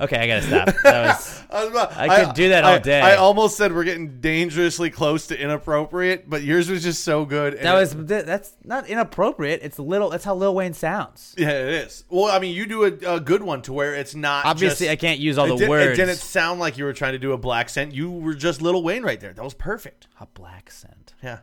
[0.00, 0.66] Okay, I gotta stop.
[0.82, 1.42] That was.
[1.52, 3.00] I, was about- I could do that all day.
[3.00, 7.58] I almost said we're getting dangerously close to inappropriate, but yours was just so good.
[7.60, 9.60] That was th- that's not inappropriate.
[9.62, 10.08] It's little.
[10.08, 11.34] That's how Lil Wayne sounds.
[11.36, 12.04] yeah, it is.
[12.08, 14.46] Well, I mean, you do a, a good one to where it's not.
[14.46, 15.98] Obviously, just- I can't use all the did- words.
[15.98, 17.92] It didn't sound like you were trying to do a black scent.
[17.94, 19.32] You were just Lil Wayne right there.
[19.34, 20.06] That was perfect.
[20.20, 21.14] A black scent.
[21.22, 21.40] Yeah,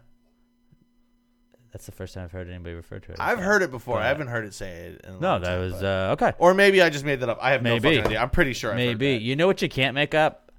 [1.72, 3.18] That's the first time I've heard anybody refer to it.
[3.20, 4.00] I've heard it before.
[4.00, 5.02] I haven't heard it say it.
[5.06, 6.34] In a No, long that time, was but- uh, okay.
[6.40, 7.38] Or maybe I just made that up.
[7.42, 7.90] I have no Maybe.
[7.98, 8.20] fucking idea.
[8.22, 8.72] I'm pretty sure.
[8.72, 9.22] I've heard Maybe that.
[9.22, 10.52] you know what you can't make up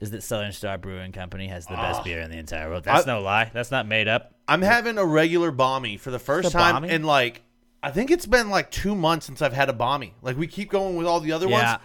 [0.00, 2.84] is that Southern Star Brewing Company has the best beer in the entire world.
[2.84, 3.50] That's I- no lie.
[3.52, 4.32] That's not made up.
[4.48, 6.90] I'm having a regular bommy for the first time Bommy?
[6.90, 7.42] in like
[7.82, 10.14] I think it's been like two months since I've had a bommy.
[10.20, 11.52] Like we keep going with all the other Yeah.
[11.74, 11.82] ones.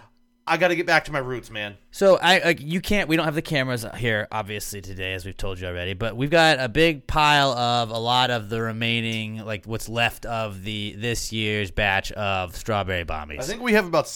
[0.48, 1.76] I got to get back to my roots, man.
[1.90, 3.10] So I like you can't.
[3.10, 5.96] We don't have the cameras here, obviously today, as we've told you already.
[5.96, 10.26] But we've got a big pile of a lot of the remaining, like what's left
[10.28, 13.40] of the this year's batch of strawberry bombies.
[13.40, 14.12] I think we have about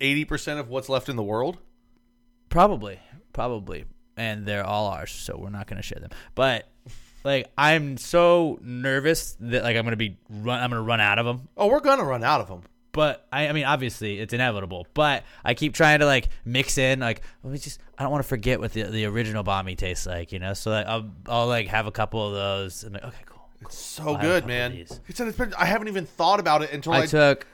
[0.00, 1.58] eighty percent of what's left in the world.
[2.48, 3.00] Probably,
[3.32, 6.10] probably, and they're all ours, so we're not going to share them.
[6.36, 6.68] But
[7.24, 10.62] like, I'm so nervous that like I'm going to be run.
[10.62, 11.48] I'm going to run out of them.
[11.56, 12.62] Oh, we're gonna run out of them.
[12.96, 14.88] But I, I mean, obviously, it's inevitable.
[14.94, 17.78] But I keep trying to like mix in, like, let me just.
[17.98, 20.54] I don't want to forget what the the original bomby tastes like, you know.
[20.54, 23.48] So like, I'll I'll like have a couple of those, and like, okay, cool.
[23.60, 24.72] It's so I'll good, man.
[24.72, 25.00] of these.
[25.06, 27.46] It's, it's been, I haven't even thought about it until I, I took.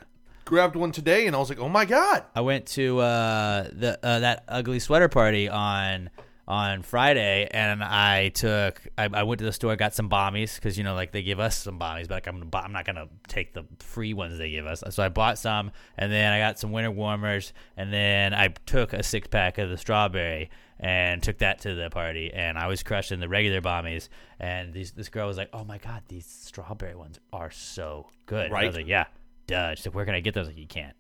[0.45, 2.25] grabbed one today, and I was like, oh my god.
[2.35, 6.11] I went to uh, the uh, that ugly sweater party on
[6.47, 10.77] on Friday, and I took I, I went to the store, got some bombies because
[10.77, 13.55] you know like they give us some bombies, but like, I'm I'm not gonna take
[13.55, 14.83] the free ones they give us.
[14.91, 18.93] So I bought some, and then I got some winter warmers, and then I took
[18.93, 20.51] a six pack of the strawberry.
[20.85, 24.09] And took that to the party, and I was crushing the regular bombies.
[24.41, 28.47] And these, this girl was like, "Oh my god, these strawberry ones are so good!"
[28.47, 29.05] And I was like, "Yeah,
[29.47, 30.97] duh." She's like, "Where can I get those?" Like, "You can't.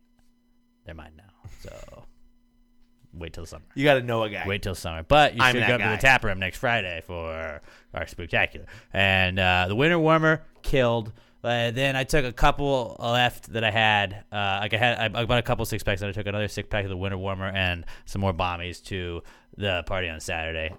[0.84, 2.01] They're mine now." So
[3.14, 3.64] wait till summer.
[3.74, 4.44] You got to know a guy.
[4.46, 5.02] Wait till summer.
[5.02, 7.60] But you I'm should go to the tap room next Friday for
[7.94, 8.66] our spooktacular.
[8.92, 11.12] And uh, the winter warmer killed.
[11.44, 14.24] Uh, then I took a couple left that I had.
[14.30, 16.68] Uh, like I had, I bought a couple six packs, and I took another six
[16.68, 19.22] pack of the winter warmer and some more bombies to
[19.56, 20.72] the party on Saturday.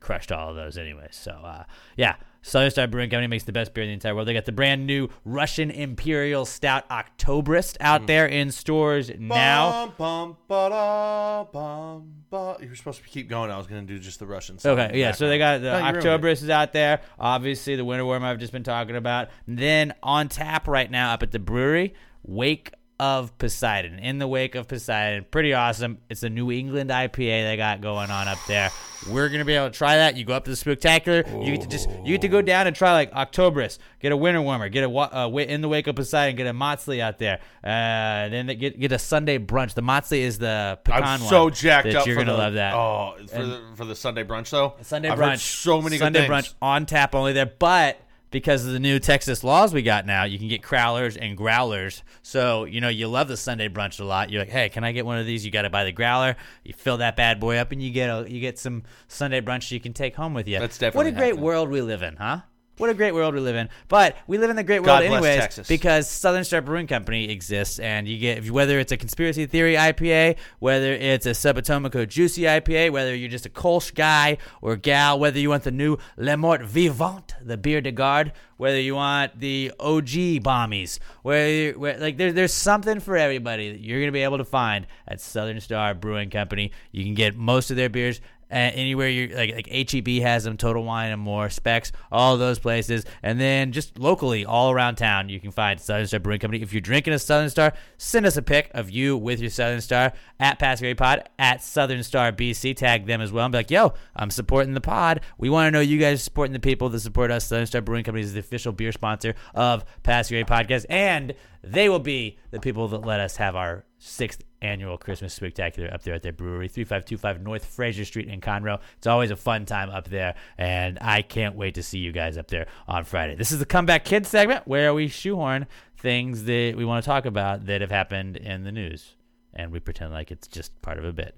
[0.00, 1.08] Crushed all of those anyway.
[1.12, 1.64] So uh,
[1.96, 4.26] yeah, Southern Star Brewing Company makes the best beer in the entire world.
[4.28, 7.82] They got the brand new Russian Imperial Stout Octoberist Mm.
[7.82, 9.86] out there in stores now.
[9.86, 12.56] Bum, bum, ba-da, bum, ba.
[12.60, 13.50] You were supposed to keep going.
[13.50, 14.58] I was going to do just the Russian.
[14.64, 15.12] Okay, yeah.
[15.12, 16.04] So they got the No, you ruined it.
[16.04, 17.00] Octoberist is out there.
[17.18, 19.28] Obviously, the Winter Warm I've just been talking about.
[19.46, 23.98] Then on tap right now up at the brewery, Wake of Poseidon.
[23.98, 25.98] In the Wake of Poseidon, pretty awesome.
[26.08, 28.70] It's a New England IPA they got going on up there.
[29.10, 30.16] We're gonna be able to try that.
[30.16, 31.44] You go up to the Spooktacular.
[31.44, 33.78] You get to just you get to go down and try like Octoberist.
[34.00, 34.68] Get a Winter Warmer.
[34.68, 36.36] Get a uh, in the Wake of Poseidon.
[36.36, 37.40] Get a Motzley out there.
[37.64, 39.74] Uh, then they get get a Sunday brunch.
[39.74, 41.28] The Motzley is the pecan I'm one.
[41.28, 42.06] so jacked that up.
[42.06, 42.74] You're gonna the, love that.
[42.74, 44.74] Oh, for And- the for the Sunday brunch though.
[44.82, 45.38] Sunday I've brunch.
[45.40, 47.98] so many Sunday brunch on tap only there, but
[48.32, 52.02] because of the new Texas laws we got now, you can get crowlers and growlers.
[52.22, 54.30] So you know you love the Sunday brunch a lot.
[54.30, 55.44] You're like, hey, can I get one of these?
[55.44, 56.36] You got to buy the growler.
[56.64, 59.70] You fill that bad boy up, and you get a you get some Sunday brunch
[59.70, 60.58] you can take home with you.
[60.58, 61.44] That's definitely what a great happening.
[61.44, 62.40] world we live in, huh?
[62.82, 63.68] What a great world we live in.
[63.86, 65.68] But we live in the great world God bless anyways Texas.
[65.68, 70.36] because Southern Star Brewing Company exists, and you get whether it's a conspiracy theory IPA,
[70.58, 75.38] whether it's a Subatomico Juicy IPA, whether you're just a Kolsch guy or gal, whether
[75.38, 79.72] you want the new Le Mort Vivant, the beer de garde, whether you want the
[79.78, 84.38] OG bombies, where, where like there, there's something for everybody that you're gonna be able
[84.38, 86.72] to find at Southern Star Brewing Company.
[86.90, 88.20] You can get most of their beers
[88.52, 93.04] anywhere you like like HEB has them, Total Wine and more, Spec's, all those places,
[93.22, 96.62] and then just locally all around town you can find Southern Star Brewing Company.
[96.62, 99.80] If you're drinking a Southern Star, send us a pic of you with your Southern
[99.80, 102.76] Star at Pascary Pod at Southern Star BC.
[102.76, 105.20] Tag them as well and be like, "Yo, I'm supporting the pod.
[105.38, 107.46] We want to know you guys supporting the people that support us.
[107.46, 111.98] Southern Star Brewing Company is the official beer sponsor of Pascary Podcast, and they will
[111.98, 116.22] be the people that let us have our sixth annual Christmas spooktacular up there at
[116.22, 118.80] their brewery, 3525 North Frazier Street in Conroe.
[118.96, 122.38] It's always a fun time up there, and I can't wait to see you guys
[122.38, 123.34] up there on Friday.
[123.34, 125.66] This is the Comeback Kids segment where we shoehorn
[125.98, 129.14] things that we want to talk about that have happened in the news,
[129.52, 131.36] and we pretend like it's just part of a bit.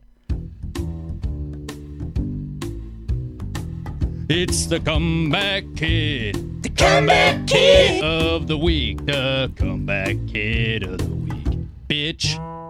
[4.26, 6.62] It's the comeback kid.
[6.62, 9.04] The comeback kid of the week.
[9.04, 11.58] The comeback kid of the week.
[11.88, 12.63] Bitch.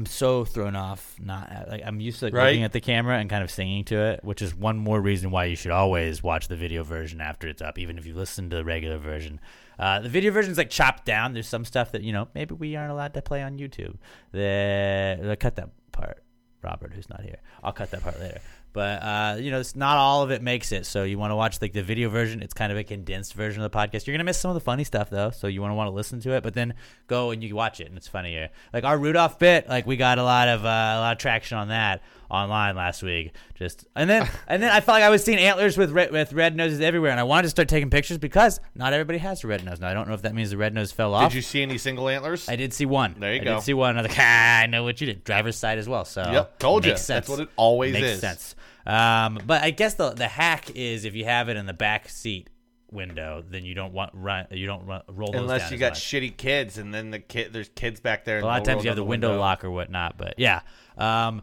[0.00, 1.14] I'm so thrown off.
[1.22, 2.46] Not like I'm used to like, Right.
[2.46, 5.30] looking at the camera and kind of singing to it, which is one more reason
[5.30, 8.48] why you should always watch the video version after it's up, even if you listen
[8.48, 9.40] to the regular version.
[9.78, 11.34] Uh, the video version's like chopped down.
[11.34, 13.96] There's some stuff that you know maybe we aren't allowed to play on YouTube.
[14.32, 16.22] The, the cut that part,
[16.62, 17.42] Robert, who's not here.
[17.62, 18.40] I'll cut that part later.
[18.72, 20.86] But uh, you know, it's not all of it makes it.
[20.86, 22.42] So you want to watch like the video version.
[22.42, 24.06] It's kind of a condensed version of the podcast.
[24.06, 25.30] You're gonna miss some of the funny stuff though.
[25.30, 26.74] So you want to want to listen to it, but then
[27.06, 28.50] go and you watch it, and it's funnier.
[28.72, 31.58] Like our Rudolph bit, like we got a lot of uh, a lot of traction
[31.58, 33.32] on that online last week.
[33.54, 36.32] Just and then and then I felt like I was seeing antlers with red, with
[36.32, 39.46] red noses everywhere, and I wanted to start taking pictures because not everybody has a
[39.46, 39.80] red nose.
[39.80, 41.30] Now I don't know if that means the red nose fell off.
[41.30, 42.48] Did you see any single antlers?
[42.48, 43.16] I did see one.
[43.18, 43.54] There you I go.
[43.56, 43.96] did see one.
[43.98, 45.24] I was like, ah, I know what you did.
[45.24, 46.04] Driver's side as well.
[46.04, 47.26] So Yep, told makes sense.
[47.26, 48.00] That's what it always is.
[48.00, 48.20] makes is.
[48.20, 48.54] sense.
[48.86, 52.08] Um, but I guess the the hack is if you have it in the back
[52.08, 52.48] seat
[52.90, 54.46] window, then you don't want run.
[54.50, 56.00] You don't run, roll those Unless you got much.
[56.00, 58.40] shitty kids, and then the kid, there's kids back there.
[58.40, 60.62] A lot of times you have the window, lock or whatnot, but yeah.
[60.98, 61.42] Um,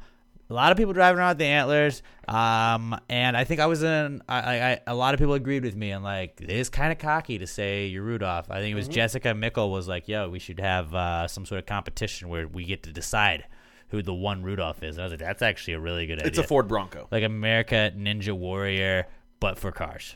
[0.50, 3.84] a lot of people driving around with the antlers, um, and I think I was
[3.84, 4.22] in.
[4.30, 6.98] I, I, a lot of people agreed with me, and like it is kind of
[7.00, 8.50] cocky to say you're Rudolph.
[8.50, 8.94] I think it was Mhm.
[8.94, 12.64] Jessica Mickle was like, "Yo, we should have uh, some sort of competition where we
[12.66, 13.46] get to decide
[13.90, 16.28] who the one Rudolph is." And I was like, "That's actually a really good idea."
[16.30, 17.08] It's a Ford Bronco.
[17.12, 19.08] like America Ninja Warrior,
[19.40, 20.16] but for cars.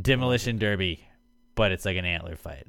[0.00, 1.06] Demolition Derby,
[1.54, 2.66] but it's like an antler fight.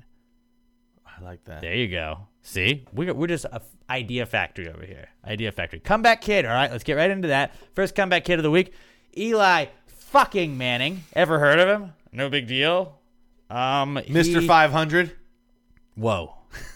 [1.05, 1.61] I like that.
[1.61, 2.27] There you go.
[2.41, 5.07] See, we're, we're just a idea factory over here.
[5.25, 5.79] Idea factory.
[5.79, 6.45] Comeback kid.
[6.45, 7.55] All right, let's get right into that.
[7.73, 8.73] First comeback kid of the week,
[9.17, 11.03] Eli fucking Manning.
[11.13, 11.93] Ever heard of him?
[12.11, 12.99] No big deal.
[13.49, 14.41] Um, Mr.
[14.41, 15.11] he- 500.
[15.95, 16.33] Whoa.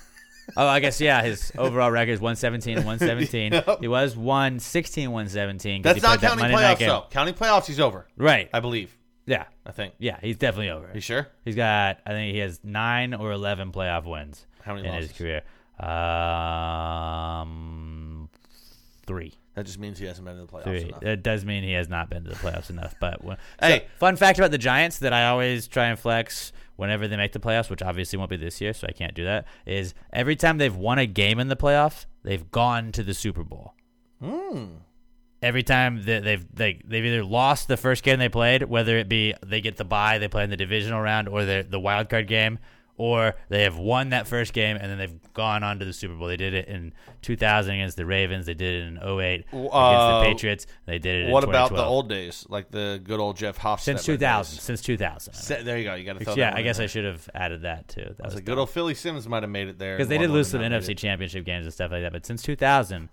[0.57, 1.21] oh, I guess yeah.
[1.23, 3.53] His overall record is 117 and 117.
[3.67, 3.79] Yep.
[3.81, 5.83] He was 116 117.
[5.83, 7.05] 'cause That's not played that counting playoffs, though.
[7.11, 8.07] Counting playoffs, he's over.
[8.17, 8.49] Right.
[8.53, 8.95] I believe.
[9.25, 9.45] Yeah.
[9.65, 9.93] I think.
[9.99, 10.89] Yeah, he's definitely over.
[10.93, 11.27] You sure?
[11.45, 15.11] He's got, I think he has nine or 11 playoff wins How many in his
[15.11, 15.43] career.
[16.61, 18.29] Um,
[19.05, 19.33] three.
[19.55, 20.83] That just means he hasn't been to the playoffs Three.
[20.83, 21.03] enough.
[21.03, 22.95] It does mean he has not been to the playoffs enough.
[23.01, 23.79] But when, Hey.
[23.79, 27.33] so, fun fact about the Giants that I always try and flex whenever they make
[27.33, 29.45] the playoffs, which obviously won't be this year, so I can't do that.
[29.65, 33.43] Is every time they've won a game in the playoffs, they've gone to the Super
[33.43, 33.73] Bowl.
[34.23, 34.65] Hmm.
[35.43, 39.09] Every time that they've they, they've either lost the first game they played, whether it
[39.09, 42.09] be they get the bye, they play in the divisional round, or the the wild
[42.09, 42.59] card game,
[43.01, 46.13] or they have won that first game and then they've gone on to the Super
[46.13, 46.27] Bowl.
[46.27, 48.45] They did it in 2000 against the Ravens.
[48.45, 50.67] They did it in 08 against Uh, the Patriots.
[50.85, 51.31] They did it.
[51.31, 54.59] What about the old days, like the good old Jeff Hostetler since 2000?
[54.59, 55.33] Since 2000.
[55.33, 55.95] Se- there you go.
[55.95, 56.83] You got to throw yeah, I guess there.
[56.83, 58.01] I should have added that too.
[58.17, 59.97] That I was like, good old Philly Simms might have made it there.
[59.97, 60.97] because they did lose some NFC nominated.
[60.99, 62.11] Championship games and stuff like that.
[62.11, 63.09] But since 2000,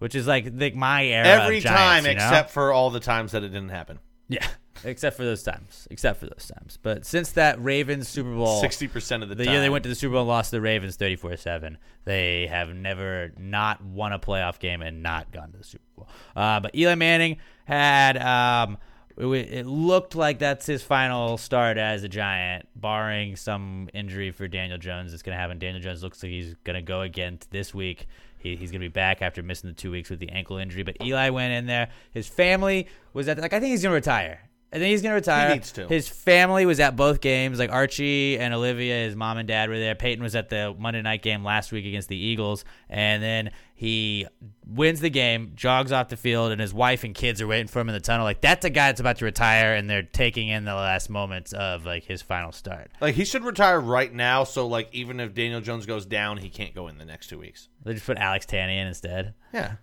[0.00, 2.24] which is like like my era, Every of time, you know?
[2.24, 3.98] except for all the times that it didn't happen.
[4.30, 4.46] Yeah,
[4.84, 5.86] except for those times.
[5.90, 6.78] Except for those times.
[6.82, 10.12] But since that Ravens Super Bowl, 60% of the year they went to the Super
[10.12, 14.80] Bowl and lost to the Ravens 34-7, they have never not won a playoff game
[14.80, 16.08] and not gone to the Super Bowl.
[16.34, 18.78] Uh, but Eli Manning had um,
[19.20, 24.48] it, it looked like that's his final start as a Giant, barring some injury for
[24.48, 25.58] Daniel Jones that's going to happen.
[25.58, 28.06] Daniel Jones looks like he's going to go again this week.
[28.40, 30.82] He, he's going to be back after missing the two weeks with the ankle injury.
[30.82, 31.90] But Eli went in there.
[32.10, 34.49] His family was at the, like I think he's going to retire.
[34.72, 35.48] I think he's going to retire.
[35.48, 35.88] He needs to.
[35.88, 37.58] His family was at both games.
[37.58, 39.96] Like Archie and Olivia, his mom and dad were there.
[39.96, 44.28] Peyton was at the Monday night game last week against the Eagles, and then he
[44.64, 47.80] wins the game, jogs off the field, and his wife and kids are waiting for
[47.80, 48.24] him in the tunnel.
[48.24, 51.52] Like that's a guy that's about to retire, and they're taking in the last moments
[51.52, 52.92] of like his final start.
[53.00, 54.44] Like he should retire right now.
[54.44, 57.38] So like even if Daniel Jones goes down, he can't go in the next two
[57.40, 57.68] weeks.
[57.84, 59.34] They just put Alex Tanney in instead.
[59.52, 59.74] Yeah.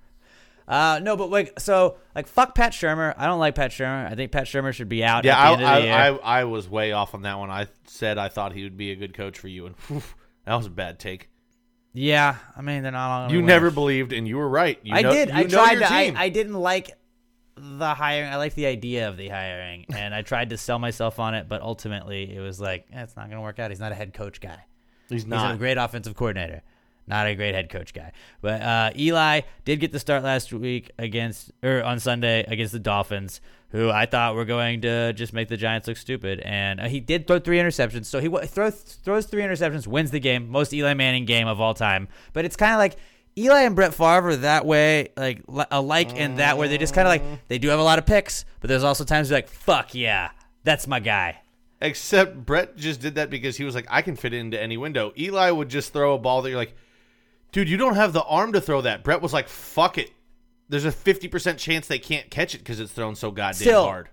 [0.68, 3.14] Uh, no, but like so, like fuck Pat Shurmur.
[3.18, 4.12] I don't like Pat Shurmur.
[4.12, 5.24] I think Pat Shurmur should be out.
[5.24, 6.20] Yeah, at the I, end of the I, year.
[6.24, 7.50] I, I was way off on that one.
[7.50, 10.04] I said I thought he would be a good coach for you, and whew,
[10.46, 11.30] that was a bad take.
[11.94, 13.32] yeah, I mean they're not all.
[13.32, 14.78] You never believed, and you were right.
[14.84, 15.30] You I know- did.
[15.30, 15.94] you I know tried your to.
[15.94, 16.16] I, team.
[16.18, 16.92] I didn't like
[17.56, 18.30] the hiring.
[18.30, 21.48] I liked the idea of the hiring, and I tried to sell myself on it,
[21.48, 23.72] but ultimately it was like eh, it's not going to work out.
[23.72, 24.66] He's not a head coach guy.
[25.08, 25.48] He's not.
[25.48, 26.62] He's a great offensive coordinator,
[27.08, 28.12] not a great head coach guy.
[28.42, 32.80] But uh, Eli did get the start last week against or on Sunday against the
[32.80, 36.88] Dolphins, who I thought were going to just make the Giants look stupid, and uh,
[36.88, 38.06] he did throw three interceptions.
[38.06, 41.74] So he throws throws three interceptions, wins the game, most Eli Manning game of all
[41.74, 42.08] time.
[42.34, 42.98] But it's kind of like.
[43.40, 47.08] Eli and Brett Favre that way, like li- alike in that where they just kind
[47.08, 49.48] of like they do have a lot of picks, but there's also times you're like,
[49.48, 50.32] "Fuck yeah,
[50.64, 51.40] that's my guy."
[51.80, 54.78] Except Brett just did that because he was like, I can fit it into any
[54.78, 55.14] window.
[55.18, 56.76] Eli would just throw a ball that you're like,
[57.52, 59.04] dude, you don't have the arm to throw that.
[59.04, 60.12] Brett was like, fuck it.
[60.70, 64.10] There's a 50% chance they can't catch it because it's thrown so goddamn Still, hard.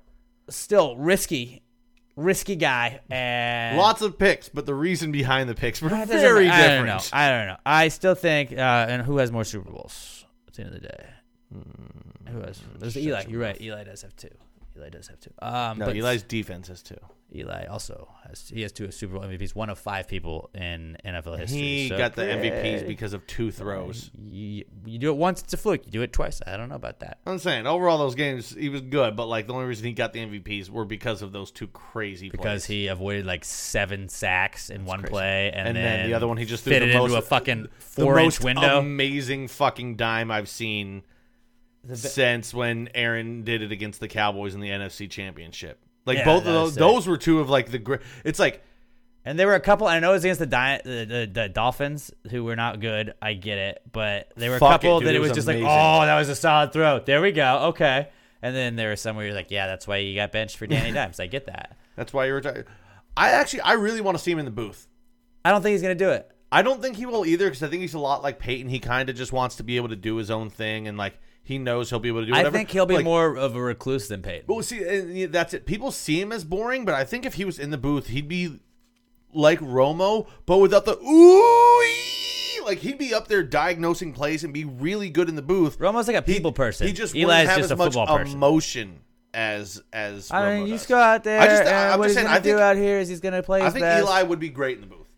[0.49, 1.62] still risky,
[2.16, 6.49] risky guy, and Lots of picks, but the reason behind the picks were That very
[6.49, 6.87] I different.
[6.87, 7.03] don't know.
[7.12, 7.57] I don't know.
[7.66, 10.89] I still think, uh, and who has more Super Bowls at the end of the
[10.89, 11.07] day?
[12.30, 12.61] Who has?
[12.78, 13.24] There's Eli.
[13.28, 13.61] You're right.
[13.61, 14.28] Eli does have two.
[14.76, 15.30] Eli does have two.
[15.41, 16.97] Um, No, but Eli's defense has two.
[17.34, 21.38] Eli also has he has two Super Bowl MVPs, one of five people in NFL
[21.38, 21.58] history.
[21.58, 24.10] He So, got the yeah, MVPs because of two throws.
[24.30, 25.84] You, you do it once, it's a fluke.
[25.86, 26.40] You do it twice.
[26.46, 27.18] I don't know about that.
[27.26, 30.12] I'm saying overall those games he was good, but like the only reason he got
[30.12, 32.66] the MVPs were because of those two crazy Because plays.
[32.66, 36.36] he avoided like seven sacks in one play, and, and, then, then, the other one
[36.36, 38.78] he just threw fitted the into most, a fucking four inch window.
[38.78, 41.02] Amazing fucking dime I've seen
[41.92, 45.80] since when Aaron did it against the Cowboys in the NFC Championship.
[46.07, 46.80] Like Yeah, both that of was those, sick.
[46.80, 48.00] those were two of like the great.
[48.24, 48.62] It's like
[49.24, 49.86] And there were a couple.
[49.86, 53.14] I know it was against the, Di- the, the the Dolphins, who were not good.
[53.22, 55.30] I get it, but there were a Fuck it, couple dude, that it it was,
[55.30, 55.64] was just amazing.
[55.64, 57.00] like, oh, that was a solid throw.
[57.00, 57.59] There we go.
[57.70, 58.09] Okay.
[58.42, 60.66] And then there were some where you're like, yeah, that's why you got benched for
[60.66, 61.18] Danny Dimes.
[61.20, 61.78] I get that.
[61.96, 62.66] that's why you're retired.
[63.16, 64.86] I actually I really want to see him in the booth.
[65.44, 66.30] I don't think he's gonna do it.
[66.52, 68.68] I don't think he will either because I think he's a lot like Peyton.
[68.68, 71.18] He kind of just wants to be able to do his own thing and like
[71.45, 72.49] he knows he'll be able to do whatever.
[72.49, 74.47] I think he'll be Like, more of a recluse than Peyton.
[74.49, 75.66] Well, see, that's it.
[75.66, 78.28] People see him as boring, but I think if he was in the booth, he'd
[78.28, 78.59] be
[79.32, 82.64] like Romo, but without the ooh.
[82.64, 85.78] Like he'd be up there diagnosing plays and be really good in the booth.
[85.78, 86.86] Romo's like a people person.
[86.86, 88.34] He just Eli's have just as a much person.
[88.34, 89.01] emotion
[89.34, 90.30] as as.
[90.30, 91.40] I Romo mean, you just go out there.
[91.40, 92.34] I just, and I'm what just he's saying.
[92.34, 93.61] I think do out here is he's gonna play.
[93.61, 94.05] I think best.
[94.05, 95.12] Eli would be great in the booth.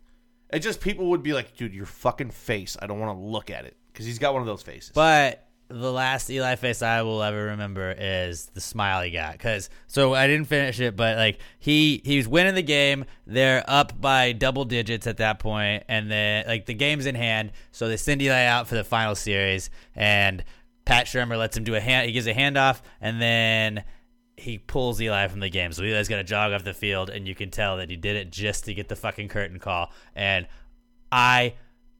[0.51, 2.75] It just people would be like, dude, your fucking face.
[2.81, 4.91] I don't want to look at it because he's got one of those faces.
[4.93, 9.37] But the last Eli face I will ever remember is the smile he got.
[9.39, 13.05] Cause so I didn't finish it, but like he he was winning the game.
[13.25, 17.51] They're up by double digits at that point, and then like the game's in hand.
[17.71, 20.43] So they send Eli out for the final series, and
[20.85, 22.07] Pat Shurmur lets him do a hand.
[22.07, 23.83] He gives a handoff, and then
[24.37, 25.73] he pulls Eli from the game.
[25.73, 28.15] So Eli's got to jog off the field, and you can tell that he did
[28.15, 29.91] it just to get the fucking curtain call.
[30.15, 30.47] And
[31.11, 31.55] I,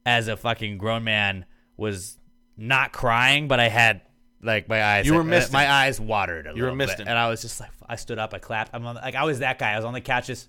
[0.06, 1.44] as a fucking grown man,
[1.76, 2.17] was
[2.58, 4.02] not crying, but I had
[4.42, 5.06] like my eyes.
[5.06, 5.46] You were uh.
[5.52, 7.08] My eyes watered a You were misting.
[7.08, 8.70] and I was just like, I stood up, I clapped.
[8.74, 9.72] I'm on, like, I was that guy.
[9.72, 10.48] I was on the couch, just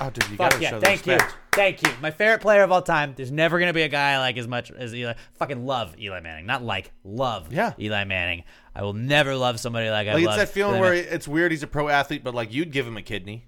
[0.00, 1.18] oh, dude, you fuck gotta yeah, show thank you,
[1.52, 1.92] thank you.
[2.00, 3.14] My favorite player of all time.
[3.16, 5.14] There's never gonna be a guy I like as much as Eli.
[5.34, 7.52] Fucking love Eli Manning, not like love.
[7.52, 7.72] Yeah.
[7.78, 8.44] Eli Manning.
[8.74, 11.50] I will never love somebody like I Like it's that feeling Eli where it's weird.
[11.50, 13.46] He's a pro athlete, but like you'd give him a kidney.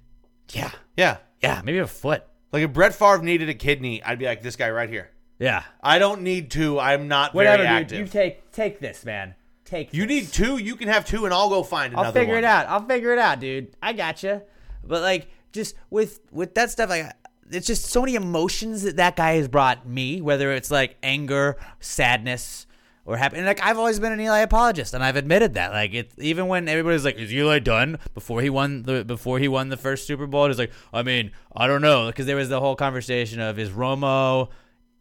[0.52, 2.24] yeah, Yeah, yeah, maybe a foot.
[2.52, 5.10] like if Brett Favre needed a kidney, I'd be like this guy right here.
[5.42, 6.78] Yeah, I don't need two.
[6.78, 7.82] I'm not whatever, very dude.
[7.82, 7.98] active.
[7.98, 9.34] You take take this, man.
[9.64, 9.92] Take.
[9.92, 10.08] You this.
[10.08, 10.58] need two.
[10.58, 12.06] You can have two, and I'll go find another.
[12.06, 12.44] I'll figure one.
[12.44, 12.68] it out.
[12.68, 13.74] I'll figure it out, dude.
[13.82, 14.42] I got gotcha.
[14.84, 17.10] But like, just with with that stuff, like,
[17.50, 20.20] it's just so many emotions that that guy has brought me.
[20.20, 22.68] Whether it's like anger, sadness,
[23.04, 23.38] or happy.
[23.38, 25.72] And like, I've always been an Eli apologist, and I've admitted that.
[25.72, 29.48] Like, it even when everybody's like, "Is Eli done?" Before he won the before he
[29.48, 32.48] won the first Super Bowl, it's like, I mean, I don't know, because there was
[32.48, 34.50] the whole conversation of is Romo,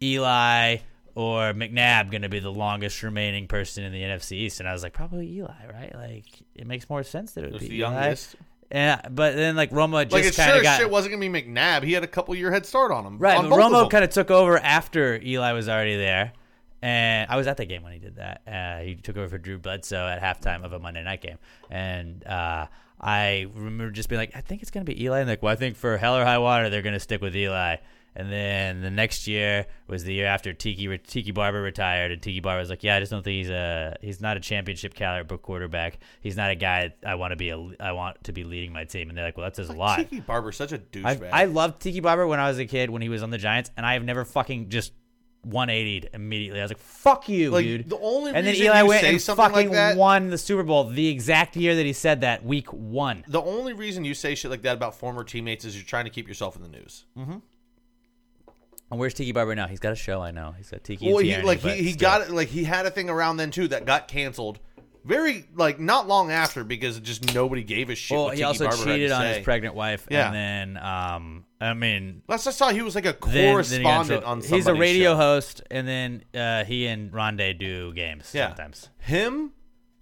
[0.02, 0.78] Eli.
[1.14, 4.72] Or McNabb going to be the longest remaining person in the NFC East, and I
[4.72, 5.94] was like, probably Eli, right?
[5.94, 6.24] Like,
[6.56, 8.02] it makes more sense that it would It's be the Eli.
[8.02, 8.36] youngest.
[8.72, 11.30] Yeah, but then like Romo just Like it kind of as got shit wasn't gonna
[11.30, 11.84] be McNabb.
[11.84, 13.18] He had a couple year head start on him.
[13.18, 13.38] right.
[13.38, 16.32] on But Romo kind of took over after Eli was already there,
[16.82, 18.42] and I was at the game when he did that.
[18.48, 21.40] Uh, he took over for Drew Bledsoe at halftime of a Monday night game,
[21.70, 22.68] and uh,
[23.02, 25.20] I remember just being like, I think it's gonna be Eli.
[25.20, 27.76] And like, well, I think for hell or high water, they're gonna stick with Eli.
[28.14, 32.42] And then the next year was the year after Tiki Tiki Barber retired, and Tiki
[32.42, 35.38] Barber was like, "Yeah, I just don't think he's a he's not a championship caliber
[35.38, 36.00] quarterback.
[36.20, 38.84] He's not a guy I want to be a I want to be leading my
[38.84, 41.30] team." And they're like, "Well, that says a lot." Tiki Barber's such a douchebag.
[41.32, 43.72] I loved Tiki Barber when I was a kid when he was on the Giants,
[43.78, 44.92] and I have never fucking just
[45.48, 46.60] 180'd immediately.
[46.60, 49.42] I was like, "Fuck you, Like, dude!" the only and then Eli went and something
[49.44, 52.72] like fucking that- won the Super Bowl the exact year that he said that, week
[52.72, 53.24] one.
[53.28, 56.12] the only reason you say shit like that about former teammates is you're trying to
[56.12, 57.06] keep yourself in the news.
[57.18, 57.38] Mm-hmm.
[58.92, 59.68] And where's Tiki Barber now?
[59.68, 60.22] He's got a show.
[60.22, 60.54] I know.
[60.58, 61.08] He's got Tiki.
[61.08, 62.02] Well, and he Tierney, like but he, he still.
[62.10, 64.60] got it like he had a thing around then too that got canceled.
[65.04, 68.16] Very like not long after because just nobody gave a shit.
[68.16, 69.34] Well, what he Tiki also Barber had cheated on say.
[69.36, 70.28] his pregnant wife, Yeah.
[70.28, 70.36] and
[70.76, 73.54] then, um, I mean, Last I saw, he was like a then, then he got
[73.54, 74.38] correspondent on.
[74.42, 75.18] He's a somebody's radio show.
[75.18, 78.50] host, and then uh, he and Ronde do games Yeah.
[78.50, 78.90] sometimes.
[79.00, 79.54] Him,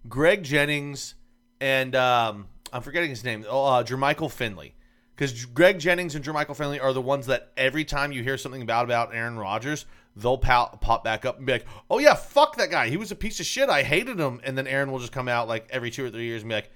[0.09, 1.15] Greg Jennings,
[1.61, 3.45] and um, I'm forgetting his name.
[3.47, 4.73] Oh, uh, Jermichael Finley.
[5.19, 8.65] Because Greg Jennings and Jermichael Finley are the ones that every time you hear something
[8.65, 12.55] bad about Aaron Rodgers, they'll pop, pop back up and be like, "Oh yeah, fuck
[12.55, 12.87] that guy.
[12.87, 13.67] He was a piece of shit.
[13.67, 16.23] I hated him." And then Aaron will just come out like every two or three
[16.23, 16.71] years and be like,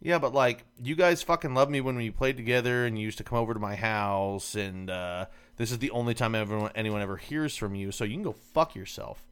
[0.00, 3.18] "Yeah, but like you guys fucking loved me when we played together, and you used
[3.18, 5.26] to come over to my house, and uh,
[5.58, 7.92] this is the only time everyone anyone ever hears from you.
[7.92, 9.22] So you can go fuck yourself."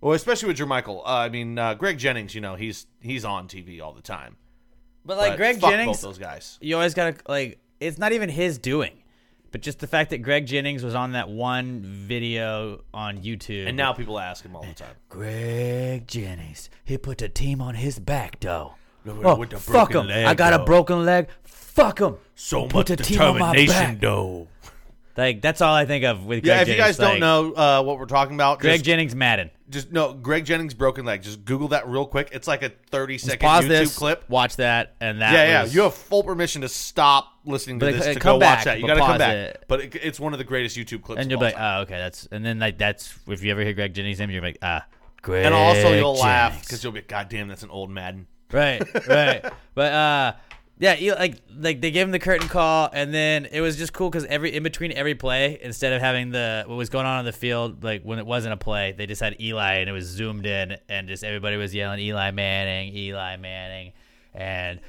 [0.00, 1.02] Well, especially with Jermichael.
[1.04, 2.34] Uh, I mean, uh, Greg Jennings.
[2.34, 4.36] You know, he's he's on TV all the time.
[5.04, 6.58] But like But Greg Jennings, both those guys.
[6.60, 7.58] you always gotta like.
[7.80, 9.02] It's not even his doing,
[9.50, 13.76] but just the fact that Greg Jennings was on that one video on YouTube, And
[13.76, 14.94] now people ask him all the time.
[15.08, 18.74] Greg Jennings, he put the team on his back, though.
[19.06, 20.06] Oh, fuck him.
[20.08, 20.62] leg, I got though.
[20.62, 21.28] a broken leg.
[21.42, 22.16] Fuck him.
[22.34, 24.00] So Put much the team on my determination, back.
[24.00, 24.48] though.
[25.20, 26.46] Like that's all I think of with Greg Jennings.
[26.46, 26.78] Yeah, if Jennings.
[26.78, 29.50] you guys don't know uh, what we're talking about, Greg just, Jennings Madden.
[29.68, 31.20] just no Greg Jennings broken leg.
[31.22, 32.30] Just Google that real quick.
[32.32, 34.24] It's like a thirty second pause YouTube this, clip.
[34.30, 35.34] watch that, and that.
[35.34, 35.64] yeah, yeah.
[35.66, 38.80] You have full permission to stop listening to this uh, to go back, watch that.
[38.80, 39.34] You but got to come back.
[39.34, 39.64] it.
[39.68, 41.20] But it, it's one of the greatest YouTube clips.
[41.20, 41.80] and you'll be like, time.
[41.80, 42.26] oh, okay, that's.
[42.32, 44.86] And then like that's if you ever hear Greg Jennings' name, you're like, ah,
[45.20, 45.44] Greg.
[45.44, 48.26] and also you'll laugh because you'll be, God damn, that's an old Madden.
[48.50, 49.44] Right, right.
[49.74, 50.32] but uh
[50.80, 54.08] yeah, like like they gave him the curtain call, and then it was just cool
[54.08, 57.24] because every in between every play, instead of having the what was going on on
[57.26, 60.06] the field, like when it wasn't a play, they just had Eli, and it was
[60.06, 63.92] zoomed in, and just everybody was yelling Eli Manning, Eli Manning,
[64.32, 64.80] and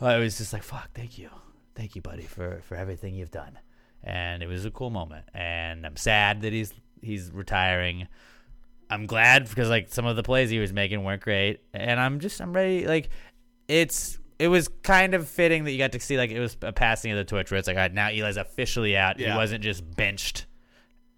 [0.00, 1.28] I was just like, fuck, thank you,
[1.74, 3.58] thank you, buddy, for for everything you've done,
[4.02, 6.72] and it was a cool moment, and I'm sad that he's
[7.02, 8.08] he's retiring.
[8.88, 12.20] I'm glad because like some of the plays he was making weren't great, and I'm
[12.20, 12.86] just I'm ready.
[12.86, 13.10] Like
[13.68, 16.72] it's it was kind of fitting that you got to see like it was a
[16.72, 19.18] passing of the torch where it's like all right now Eli's officially out.
[19.18, 19.32] Yeah.
[19.32, 20.46] He wasn't just benched,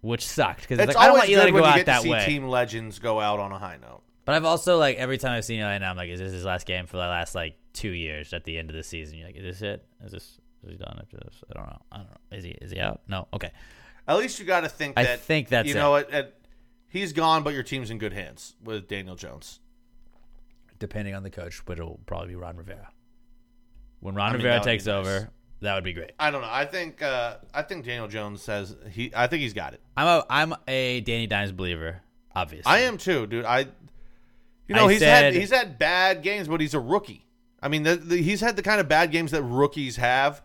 [0.01, 2.25] which sucked because It's like, I don't want Eli to go out that way.
[2.25, 4.01] team legends go out on a high note.
[4.25, 6.43] But I've also like every time I've seen Eli now, I'm like, is this his
[6.45, 9.17] last game for the last like two years at the end of the season?
[9.17, 9.85] You're like, is this it?
[10.03, 11.43] Is this is he done after this?
[11.49, 11.81] I don't know.
[11.91, 12.37] I don't know.
[12.37, 13.01] Is he is he out?
[13.07, 13.27] No.
[13.33, 13.51] Okay.
[14.07, 15.19] At least you got to think I that.
[15.21, 15.77] think that's you it.
[15.79, 16.09] know what.
[16.11, 16.33] at-
[16.89, 19.59] He's gone, but your team's in good hands with Daniel Jones.
[20.79, 22.89] Depending on the coach, but it'll probably be Ron Rivera.
[23.99, 24.93] When Ron I mean, Rivera that would takes nice.
[24.93, 25.29] over,
[25.61, 26.11] that would be great.
[26.19, 26.49] I don't know.
[26.51, 27.01] I think.
[27.01, 29.11] Uh, I think Daniel Jones says he.
[29.15, 29.81] I think he's got it.
[29.95, 32.01] I'm a I'm a Danny Dimes believer,
[32.35, 32.71] obviously.
[32.71, 33.45] I am too, dude.
[33.45, 33.67] I.
[34.67, 37.25] You know I he's said- had he's had bad games, but he's a rookie.
[37.61, 40.43] I mean, the, the, he's had the kind of bad games that rookies have.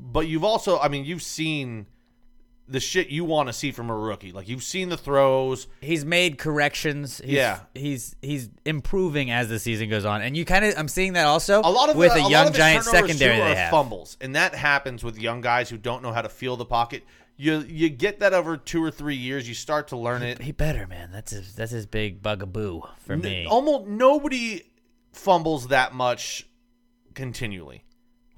[0.00, 1.86] But you've also, I mean, you've seen
[2.68, 4.30] the shit you want to see from a rookie.
[4.32, 5.66] Like you've seen the throws.
[5.80, 7.18] He's made corrections.
[7.24, 7.60] He's, Yeah.
[7.74, 11.26] he's he's improving as the season goes on, and you kind of I'm seeing that
[11.26, 13.70] also A lot of with the, a young of the giant secondary they have.
[13.70, 17.04] fumbles, and that happens with young guys who don't know how to feel the pocket.
[17.36, 19.48] You you get that over two or three years.
[19.48, 20.42] You start to learn it.
[20.42, 21.10] He better man.
[21.12, 23.46] That's his that's his big bugaboo for me.
[23.46, 24.62] Almost nobody
[25.12, 26.46] fumbles that much
[27.14, 27.84] continually.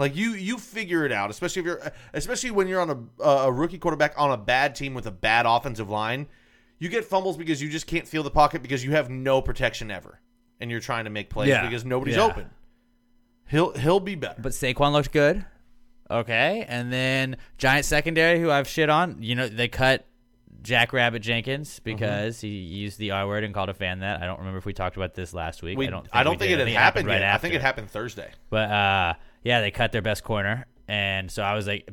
[0.01, 3.53] Like you, you figure it out, especially if you're, especially when you're on a a
[3.53, 6.27] rookie quarterback on a bad team with a bad offensive line.
[6.79, 9.91] You get fumbles because you just can't feel the pocket because you have no protection
[9.91, 10.19] ever,
[10.59, 11.63] and you're trying to make plays Yeah.
[11.67, 12.23] because nobody's Yeah.
[12.25, 12.51] open.
[13.49, 14.41] He'll he'll be better.
[14.41, 15.45] But Saquon looked good.
[16.11, 19.19] Okay, and then giant secondary, who I've shit on.
[19.21, 20.07] You know they cut
[20.63, 21.85] Jack Rabbit Jenkins Mm-hmm.
[21.85, 24.23] because he used the R word and called a fan that.
[24.23, 25.77] I don't remember if we talked about this last week.
[25.77, 26.03] We- I don't.
[26.05, 26.61] Think I don't think did.
[26.61, 27.23] it had happened right yet.
[27.25, 27.35] after.
[27.35, 28.31] I think it happened Thursday.
[28.49, 31.89] But uh, yeah, they cut their best corner, and so I was like,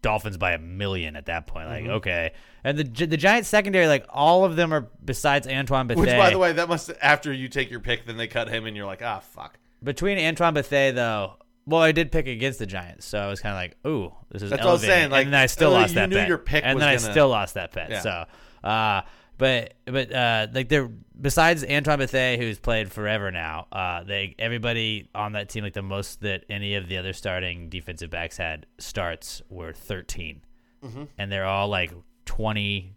[0.00, 1.68] Dolphins by a million at that point.
[1.68, 1.90] Like, Mhm.
[1.90, 2.32] okay,
[2.62, 6.00] and the the Giant secondary, like all of them are besides Antoine Bethea.
[6.02, 8.64] Which, by the way, that must after you take your pick, then they cut him,
[8.66, 9.58] and you're like, ah, fuck.
[9.82, 11.34] between Antoine Bethea though.
[11.66, 14.40] Well, I did pick against the Giants, so I was kind of like, "Ooh, this
[14.40, 16.08] is." That's what I was saying, like, and then I still uh, lost you that
[16.08, 16.26] knew bet.
[16.28, 17.90] your pick and then I gonna- still lost that bet.
[17.90, 18.00] Yeah.
[18.00, 18.24] So,
[18.66, 19.02] uh,
[19.38, 23.66] but but uh, like they're besides Antoine Bethea, who's played forever now.
[23.72, 27.68] Uh, they everybody on that team, like the most that any of the other starting
[27.68, 30.42] defensive backs had starts were 13
[30.84, 31.08] Mhm.
[31.18, 31.92] and they're all like
[32.24, 32.94] twenty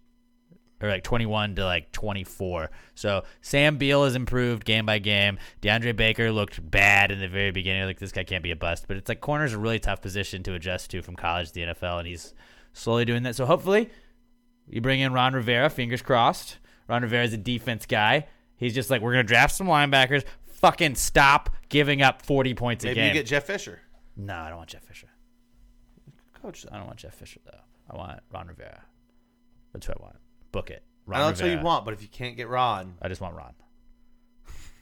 [0.83, 2.71] or like 21 to like 24.
[2.95, 5.37] So Sam Beal has improved game by game.
[5.61, 7.85] DeAndre Baker looked bad in the very beginning.
[7.85, 10.41] Like this guy can't be a bust, but it's like corner's a really tough position
[10.43, 12.33] to adjust to from college to the NFL, and he's
[12.73, 13.35] slowly doing that.
[13.35, 13.89] So hopefully,
[14.68, 15.70] you bring in Ron Rivera.
[15.70, 16.57] Fingers crossed.
[16.88, 18.28] Ron Rivera's a defense guy.
[18.57, 20.24] He's just like we're gonna draft some linebackers.
[20.45, 23.80] Fucking stop giving up 40 points a Maybe you get Jeff Fisher.
[24.16, 25.07] no, I don't want Jeff Fisher.
[26.41, 27.57] Coach, I don't want Jeff Fisher though.
[27.89, 28.82] I want Ron Rivera.
[29.74, 30.16] That's who I want.
[30.51, 30.84] Book it.
[31.05, 33.07] Ron I Ron know that's what you want, but if you can't get Ron, I
[33.07, 33.53] just want Ron.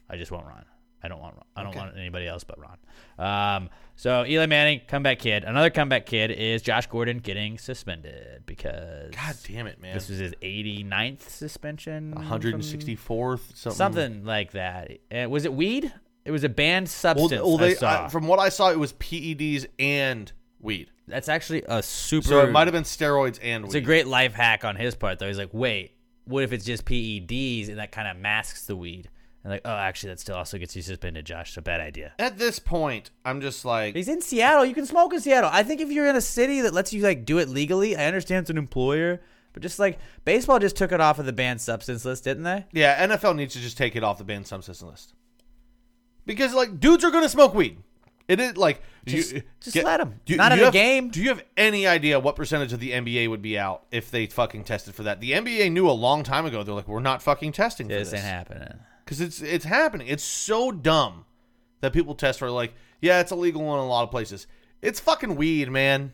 [0.10, 0.66] I just want Ron.
[1.02, 1.36] I don't want.
[1.56, 1.80] I don't Okay.
[1.80, 2.78] want anybody else but Ron.
[3.18, 5.44] Um, so Eli Manning, comeback kid.
[5.44, 9.94] Another comeback kid is Josh Gordon getting suspended because God damn it, man.
[9.94, 13.78] this was his 89th suspension, 164th, something.
[13.78, 14.92] something like that.
[15.14, 15.92] Uh, was it weed?
[16.26, 17.42] It was a banned substance.
[17.42, 18.06] well, I they, saw.
[18.06, 20.92] I- from what I saw, it was PEDs and weed.
[21.08, 22.28] That's actually a super.
[22.28, 23.80] So it might have been steroids and It's weed.
[23.82, 25.28] a great life hack on his part, though.
[25.28, 25.94] He's like, wait,
[26.26, 29.10] what if it's just PEDs and that kind of masks the weed?
[29.44, 31.54] And like, oh, actually, that still also gets you suspended, Josh.
[31.54, 32.12] So bad idea.
[32.20, 34.66] At this point, I'm just like, He's in Seattle.
[34.66, 35.50] You can smoke in Seattle.
[35.54, 38.06] I think if you're in a city that lets you like do it legally, I
[38.06, 39.22] understand it's an employer,
[39.54, 42.66] but just like baseball just took it off of the banned substance list, didn't they?
[42.74, 45.14] yeah, NFL needs to just take it off the banned substance list
[46.26, 47.78] because like dudes are gonna smoke weed.
[48.28, 50.20] It is like Just- you, just let 'em.
[50.30, 51.10] Not do in you a have- game.
[51.10, 54.28] Do you have any idea what percentage of the NBA would be out if they
[54.28, 55.20] fucking tested for that?
[55.20, 56.62] The NBA knew a long time ago.
[56.62, 58.80] They're like, we're not fucking testing for This this ain't happening.
[59.10, 60.06] Because it's it's happening.
[60.08, 61.26] It's so dumb
[61.82, 62.52] that people test for.
[62.52, 64.46] Like, yeah, it's illegal in a lot of places.
[64.84, 66.14] It's fucking weed, man.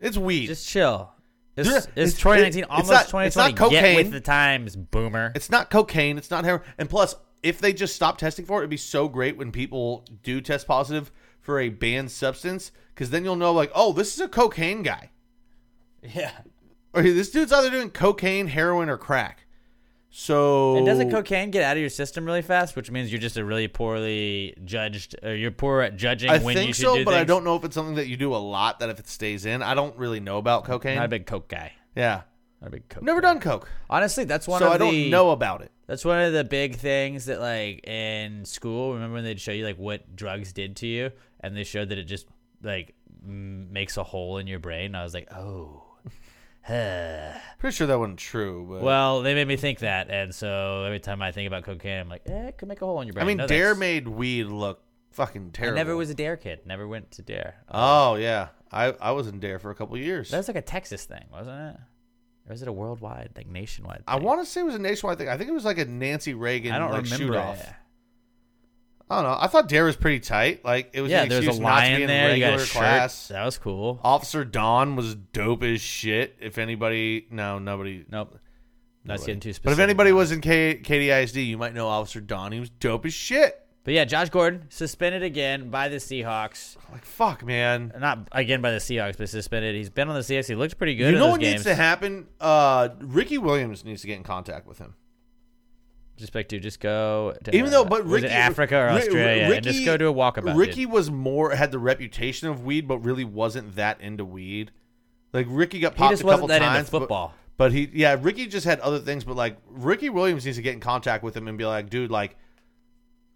[0.00, 0.46] It's weed.
[0.46, 1.12] Just chill.
[1.54, 3.26] It's, it's, it's- 2019, it- it's almost not- 2020.
[3.26, 3.96] it's not Get cocaine.
[3.96, 5.32] with the times, boomer.
[5.34, 6.16] It's not cocaine.
[6.16, 6.64] It's not heroin.
[6.78, 10.06] And plus, if they just stop testing for it, it'd be so great when people
[10.22, 14.20] do test positive for a banned substance, because then you'll know, like, oh, this is
[14.20, 15.10] a cocaine guy.
[16.02, 16.32] Yeah.
[16.94, 19.44] Or this dude's either doing cocaine, heroin, or crack.
[20.12, 23.36] So And doesn't cocaine get out of your system really fast, which means you're just
[23.36, 26.88] a really poorly judged, or you're poor at judging I when think you should do
[26.88, 26.92] it.
[26.92, 28.38] I think so, do but I don't know if it's something that you do a
[28.38, 28.80] lot.
[28.80, 30.96] That if it stays in, I don't really know about cocaine.
[30.96, 31.72] Not a big coke guy.
[31.94, 32.22] yeah,
[32.60, 33.04] Not a big coke.
[33.04, 33.28] never guy.
[33.28, 35.70] done coke, Honestly, that's one so of I don't know about it.
[35.86, 38.94] That's one of the big things that like in school.
[38.94, 41.98] Remember when they'd show you like what drugs did to you, and they showed that
[41.98, 42.26] it just
[42.64, 42.94] like
[43.24, 44.96] m- makes a hole in your brain.
[44.96, 45.84] I was like, oh.
[46.66, 48.66] Pretty sure that wasn't true.
[48.70, 52.00] But well, they made me think that, and so every time I think about cocaine,
[52.00, 53.24] I'm like, eh, it could make a hole in your brain.
[53.24, 53.80] I mean, No, Dare thanks.
[53.80, 54.80] made weed look
[55.12, 55.76] fucking I terrible.
[55.76, 56.60] never was a Dare kid.
[56.66, 57.56] Never went to Dare.
[57.70, 60.30] Oh yeah, I I was in Dare for a couple years.
[60.30, 61.80] That was like a Texas thing, wasn't it?
[62.48, 64.02] Or was it a worldwide, like nationwide?
[64.08, 65.28] I want to say it was a nationwide thing.
[65.28, 67.24] I think it was like a Nancy Reagan I don't like remember.
[67.24, 67.38] shoot it.
[67.38, 67.74] off.
[69.10, 69.38] I don't know.
[69.40, 70.64] I thought Dare was pretty tight.
[70.64, 72.34] Like it was Yeah, there's a lion in there.
[72.34, 72.78] You got regular a shirt.
[72.78, 73.28] class.
[73.28, 74.00] That was cool.
[74.04, 76.36] Officer Don was dope as shit.
[76.40, 78.04] If anybody, no, nobody.
[78.08, 78.38] Nope.
[79.04, 82.52] That's getting too But if anybody was in K- KDISD, you might know Officer Don.
[82.52, 83.58] He was dope as shit.
[83.82, 86.76] But yeah, Josh Gordon suspended again by the Seahawks.
[86.92, 87.92] Like fuck, man.
[87.98, 89.74] Not again by the Seahawks, but suspended.
[89.74, 90.48] He's been on the Seahawks.
[90.48, 91.14] He looked pretty good.
[91.14, 91.52] you know what games.
[91.54, 92.26] needs to happen?
[92.40, 94.94] Uh, Ricky Williams needs to get in contact with him.
[96.20, 97.34] Just like, dude, just go.
[97.44, 100.56] To, Even though, but Ricky, Africa or Australia, Ricky, and just go do a walkabout.
[100.56, 100.92] Ricky dude.
[100.92, 104.70] was more had the reputation of weed, but really wasn't that into weed.
[105.32, 107.34] Like Ricky got popped a couple times, but- football.
[107.56, 109.24] But, he, yeah, Ricky just had other things.
[109.24, 112.10] But like Ricky Williams needs to get in contact with him and be like, dude,
[112.10, 112.36] like,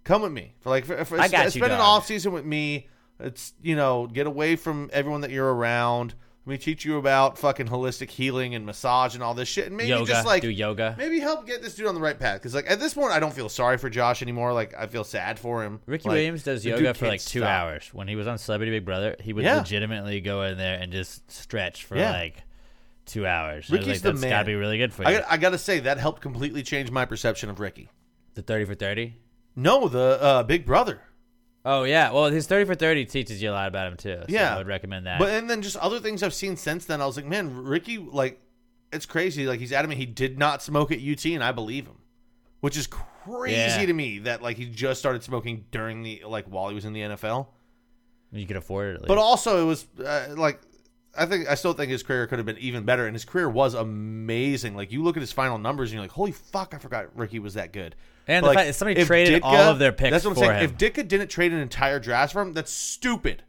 [0.03, 2.47] come with me for like, for, for, I got you, spend an off season with
[2.47, 2.89] me.
[3.21, 6.15] It's you know, get away from everyone that you're around.
[6.47, 9.77] Let me teach you about fucking holistic healing and massage and all this shit, and
[9.79, 10.05] maybe yoga.
[10.13, 10.95] just like do yoga.
[10.99, 12.39] maybe help get this dude on the right path.
[12.41, 14.53] Because like at this point, I don't feel sorry for Josh anymore.
[14.53, 15.81] Like I feel sad for him.
[15.87, 17.49] Ricky Like, Williams does yoga for like two stop.
[17.49, 17.89] hours.
[17.95, 19.57] When he was on Celebrity Big Brother, he would Yeah.
[19.57, 22.11] legitimately go in there and just stretch for Yeah.
[22.13, 22.43] like
[23.07, 23.71] two hours.
[23.71, 24.29] Ricky's like, the man.
[24.31, 25.09] gotta be really good for you.
[25.09, 27.89] I got, I got to say that helped completely change my perception of Ricky.
[28.35, 29.17] the thirty for thirty.
[29.57, 31.01] No, the uh, Big Brother.
[31.65, 34.19] Oh yeah, well his thirty for thirty teaches you a lot about him too.
[34.21, 34.55] So Yeah.
[34.55, 35.19] I would recommend that.
[35.19, 37.99] But and then just other things I've seen since then, I was like, man, Ricky,
[37.99, 38.41] like,
[38.93, 39.47] it's crazy.
[39.47, 41.97] Like he's adamant he did not smoke at UT, and I believe him,
[42.61, 43.87] which is crazy Yeah.
[43.87, 46.93] to me that like he just started smoking during the like while he was in
[46.93, 47.47] the NFL.
[48.31, 49.03] you could afford it.
[49.07, 50.61] But also, it was uh, like
[51.17, 53.49] I think I still think his career could have been even better, and his career
[53.49, 54.75] was amazing.
[54.77, 57.39] Like you look at his final numbers, and you're like, holy fuck, I forgot Ricky
[57.39, 57.95] was that good.
[58.27, 60.45] And But, the like, fact somebody traded all of their picks That's what I'm for
[60.47, 60.59] saying.
[60.61, 60.65] him.
[60.65, 63.43] If Ditka didn't trade an entire draft for him, that's stupid.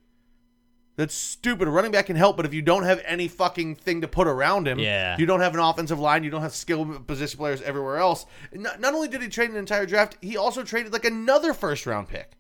[0.98, 1.68] That's stupid.
[1.68, 4.28] A running back can help, but if you don't have any fucking thing to put
[4.28, 5.18] around him, Yeah.
[5.18, 8.26] you don't have an offensive line, you don't have skill position players everywhere else.
[8.54, 11.86] Not, not only did he trade an entire draft, he also traded like another first
[11.86, 12.32] round pick.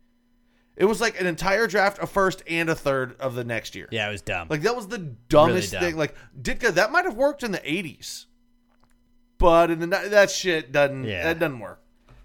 [0.77, 3.87] It was like an entire draft, a first and a third of the next year.
[3.91, 4.47] yeah, it was dumb.
[4.49, 5.81] Like that was the dumbest dumb.
[5.81, 5.95] thing.
[5.97, 8.25] Like Ditka, that might have worked in the '80s,
[9.37, 11.05] but in the ni- that shit doesn't.
[11.05, 11.23] Yeah.
[11.23, 11.81] That doesn't work.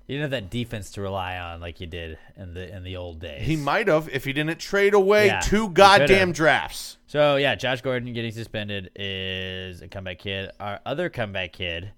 [0.06, 2.96] you didn't have that defense to rely on like you did in the in the
[2.96, 3.46] old days.
[3.46, 6.96] He might have if he didn't trade away Yeah, two goddamn drafts.
[7.06, 10.50] So yeah, Josh Gordon getting suspended is a comeback kid.
[10.58, 11.92] Our other comeback kid,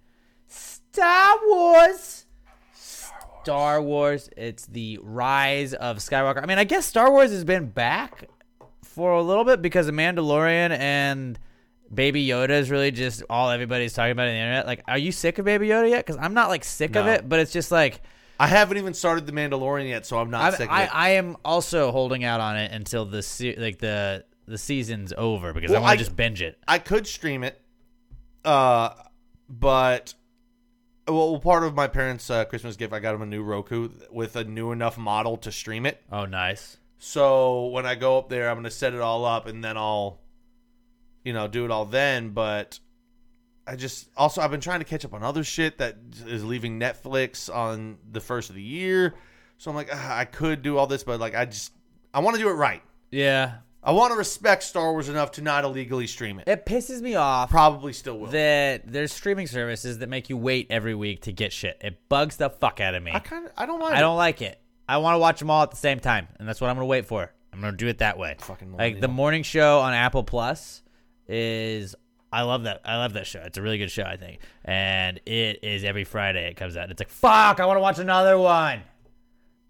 [0.49, 2.22] Star Wars.
[3.43, 4.29] Star Wars.
[4.37, 6.43] It's the rise of Skywalker.
[6.43, 8.29] I mean, I guess Star Wars has been back
[8.85, 11.39] for a little bit because of Mandalorian and
[11.93, 14.67] Baby Yoda is really just all everybody's talking about on the internet.
[14.67, 16.07] Like, are you sick of Baby Yoda yet?
[16.07, 18.01] Because I'm not like sick of it, but it's just like
[18.39, 20.91] I haven't even started the Mandalorian yet, so I'm not I'm- sick I, it.
[20.95, 25.53] I am also holding out on it until the se- like the the season's over
[25.53, 26.59] because I Well, want to just binge it.
[26.69, 27.61] I could stream it,
[28.45, 28.91] uh,
[29.49, 30.15] but
[31.09, 34.37] well, part of my parents' uh, Christmas gift, I got them a new Roku with
[34.37, 36.03] a new enough model to stream it.
[36.11, 36.77] Oh, nice.
[36.99, 40.21] So when I go up there, I'm gonna set it all up, and then I'll,
[41.25, 42.31] you know, do it all then.
[42.31, 42.79] But
[43.67, 45.97] I just also I've been trying to catch up on other shit that
[46.27, 49.15] is leaving Netflix on the first of the year.
[49.59, 51.73] So I'm like, ah, I could do all this, but like I just
[52.15, 52.83] I want to do it right.
[53.11, 56.47] Yeah, I want to respect Star Wars enough to not illegally stream it.
[56.47, 58.29] it pisses me off Probably still will.
[58.29, 61.79] that there's streaming services that make you wait every week to get shit.
[61.81, 63.11] It bugs the fuck out of me.
[63.13, 63.95] I kind of I don't like.
[63.95, 64.61] I don't like it.
[64.89, 66.87] I want to watch them all at the same time, and that's what I'm gonna
[66.87, 67.33] wait for.
[67.53, 68.37] I'm gonna do it that way.
[68.39, 70.83] Fucking like the morning show on Apple Plus
[71.29, 71.95] is.
[72.35, 72.81] I love that.
[72.85, 73.41] I love that show.
[73.41, 74.41] It's a really good show, I think.
[74.65, 76.91] And it is every Friday it comes out.
[76.91, 77.61] It's like fuck.
[77.61, 78.81] I want to watch another one,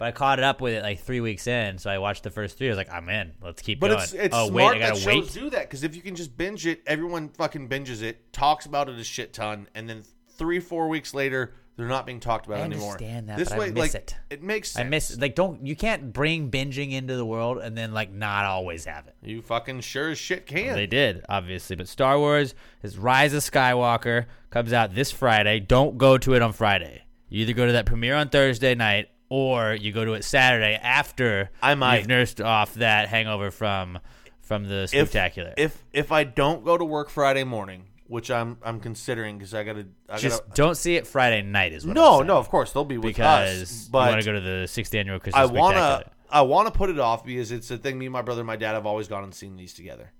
[0.03, 2.31] But I caught it up with it like three weeks in, so I watched the
[2.31, 2.67] first three.
[2.67, 3.35] I was like, I'm in.
[3.41, 4.03] Let's keep But going.
[4.03, 5.33] it's it's oh smart wait, I that gotta shows wait.
[5.45, 8.89] do that because if you can just binge it, everyone fucking binges it, talks about
[8.89, 10.03] it a shit ton, and then
[10.37, 12.95] three four weeks later they're not being talked about I anymore.
[12.95, 14.17] understand that, this but I way, miss like it.
[14.29, 14.85] it makes sense.
[14.85, 18.45] I miss like don't you can't bring binging into the world and then like not
[18.45, 19.15] always have it.
[19.23, 20.75] you fucking sure as shit can.
[20.75, 21.77] They did, obviously.
[21.77, 25.61] But Star Wars is Rise of Skywalker comes out this Friday.
[25.61, 27.05] Don't go to it on Friday.
[27.29, 30.75] You either go to that premiere on Thursday night or you go to it Saturday
[30.75, 32.01] after I might.
[32.01, 33.99] you've nursed off that hangover from
[34.43, 35.55] from the spectacular.
[35.57, 39.65] if if I don't go to work Friday morning, which I'm I'm considering because I
[39.65, 40.55] gotta I Just gotta.
[40.55, 43.85] don't see it Friday night is No, no, of course they'll be with because us,
[43.87, 46.91] you but want to go to the sixth annual Christmas I wanna I wanna put
[46.91, 47.99] it off because it's a thing.
[47.99, 50.13] Me, and my brother, and my dad have always gone and seen these together.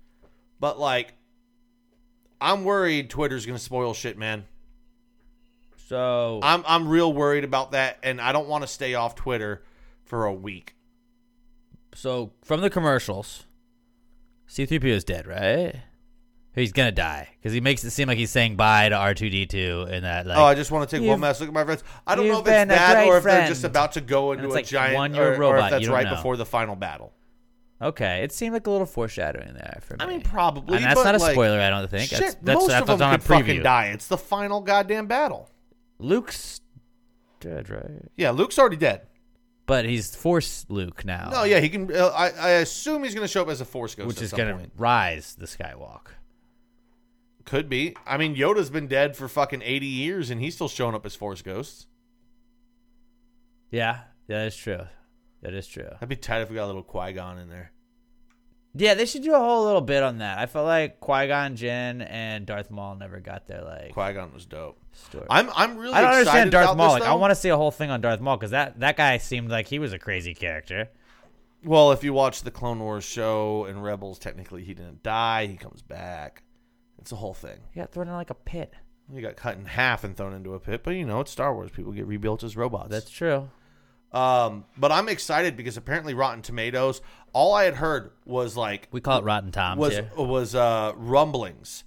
[0.59, 1.13] But like,
[2.41, 4.45] I'm worried Twitter's gonna spoil shit, man.
[5.87, 9.63] So I'm I'm real worried about that, and I don't want to stay off Twitter
[10.05, 10.75] for a week.
[11.93, 13.45] so from the commercials,
[14.49, 15.75] C3PO is dead, right?
[16.55, 20.05] He's gonna die because he makes it seem like he's saying bye to R2D2 and
[20.05, 20.27] that.
[20.27, 21.83] Like, oh, I just want to take one last look at my friends.
[22.05, 24.33] I don't know if it's been a that or if they're just about to go
[24.33, 26.15] into it's a like giant one-year or, or robot, if that's right know.
[26.15, 27.11] before the final battle.
[27.81, 30.05] Okay, it seemed like a little foreshadowing there for me.
[30.05, 30.77] I mean, probably.
[30.77, 32.09] And that's but, not a like, spoiler, I don't think.
[32.09, 33.63] Shit, That's- that's- most that's of them on a could fucking preview.
[33.63, 33.87] die.
[33.87, 35.49] It's the final goddamn battle.
[36.03, 36.61] Luke's
[37.39, 38.09] dead, right?
[38.15, 39.01] Yeah, Luke's already dead.
[39.65, 41.29] But he's Force Luke now.
[41.31, 41.89] No, yeah, he can.
[41.95, 44.23] Uh, I, I assume he's going to show up as a Force Ghost, which at
[44.23, 44.73] is some gonna point.
[44.77, 46.07] rise the Skywalk.
[47.45, 47.95] Could be.
[48.05, 51.15] I mean, Yoda's been dead for fucking eighty years, and he's still showing up as
[51.15, 51.87] Force Ghosts.
[53.71, 54.81] Yeah, that is true.
[55.41, 55.87] That is true.
[56.01, 57.71] I'd be tight if we got a little Qui Gon in there.
[58.75, 60.39] Yeah, they should do a whole little bit on that.
[60.39, 64.33] I felt like Qui Gon Jinn and Darth Maul never got their like Qui Gon
[64.33, 64.79] was dope.
[64.93, 65.25] Story.
[65.29, 65.93] I'm I'm really.
[65.93, 66.93] I don't understand Darth Maul.
[66.95, 68.97] This, like, I want to see a whole thing on Darth Maul because that that
[68.97, 70.89] guy seemed like he was a crazy character.
[71.63, 75.45] Well, if you watch the Clone Wars show and Rebels, technically he didn't die.
[75.45, 76.43] He comes back.
[76.99, 77.57] It's a whole thing.
[77.71, 78.73] He got thrown in like a pit.
[79.13, 81.53] He got cut in half and thrown into a pit, but you know it's Star
[81.53, 81.71] Wars.
[81.71, 82.89] People get rebuilt as robots.
[82.89, 83.49] That's true.
[84.11, 87.01] Um, but I'm excited because apparently Rotten Tomatoes.
[87.33, 90.09] All I had heard was like We call it Rotten Toms was here.
[90.15, 91.83] was uh rumblings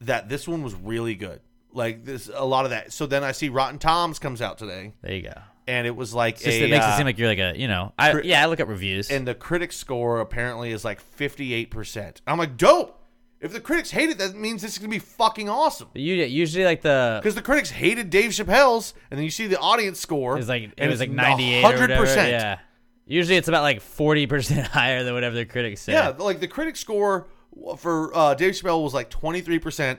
[0.00, 1.40] that this one was really good.
[1.74, 2.92] Like this, a lot of that.
[2.92, 5.34] So then I see Rotten Toms comes out today, There you go.
[5.66, 7.38] and it was like It's just, a, it makes uh, it seem like you're like
[7.38, 7.92] a you know.
[7.98, 9.10] I cri- yeah, I look at reviews.
[9.10, 12.20] and the critic score apparently is like 58 percent.
[12.26, 12.98] I'm like, dope.
[13.40, 15.88] If the critics hate it, that means this is gonna be fucking awesome.
[15.94, 19.58] you usually like the Because the critics hated Dave Chappelle's, and then you see the
[19.58, 20.38] audience score.
[20.38, 22.06] It's like it and was like 98 or whatever.
[22.06, 22.30] 100%.
[22.30, 22.58] Yeah.
[23.04, 25.92] Usually it's about like 40% higher than whatever the critics say.
[25.92, 27.26] Yeah, like the critic score
[27.78, 29.98] for uh, Dave Chappelle was like 23%,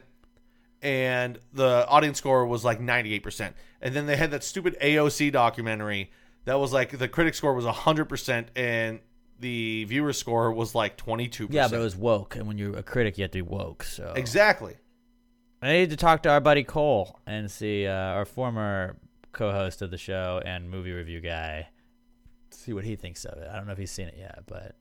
[0.84, 3.54] and the audience score was like 98%.
[3.82, 6.12] And then they had that stupid AOC documentary
[6.46, 9.00] that was like the critic score was 100%, and
[9.40, 11.48] the viewer score was like 22%.
[11.52, 13.84] Yeah, but it was woke, and when you're a critic, you have to be woke.
[13.84, 14.76] So Exactly.
[15.62, 18.98] I need to talk to our buddy Cole and see uh, our former
[19.32, 21.70] co-host of the show and movie review guy.
[22.52, 23.48] See what he thinks of it.
[23.50, 24.76] I don't know if he's seen it yet, but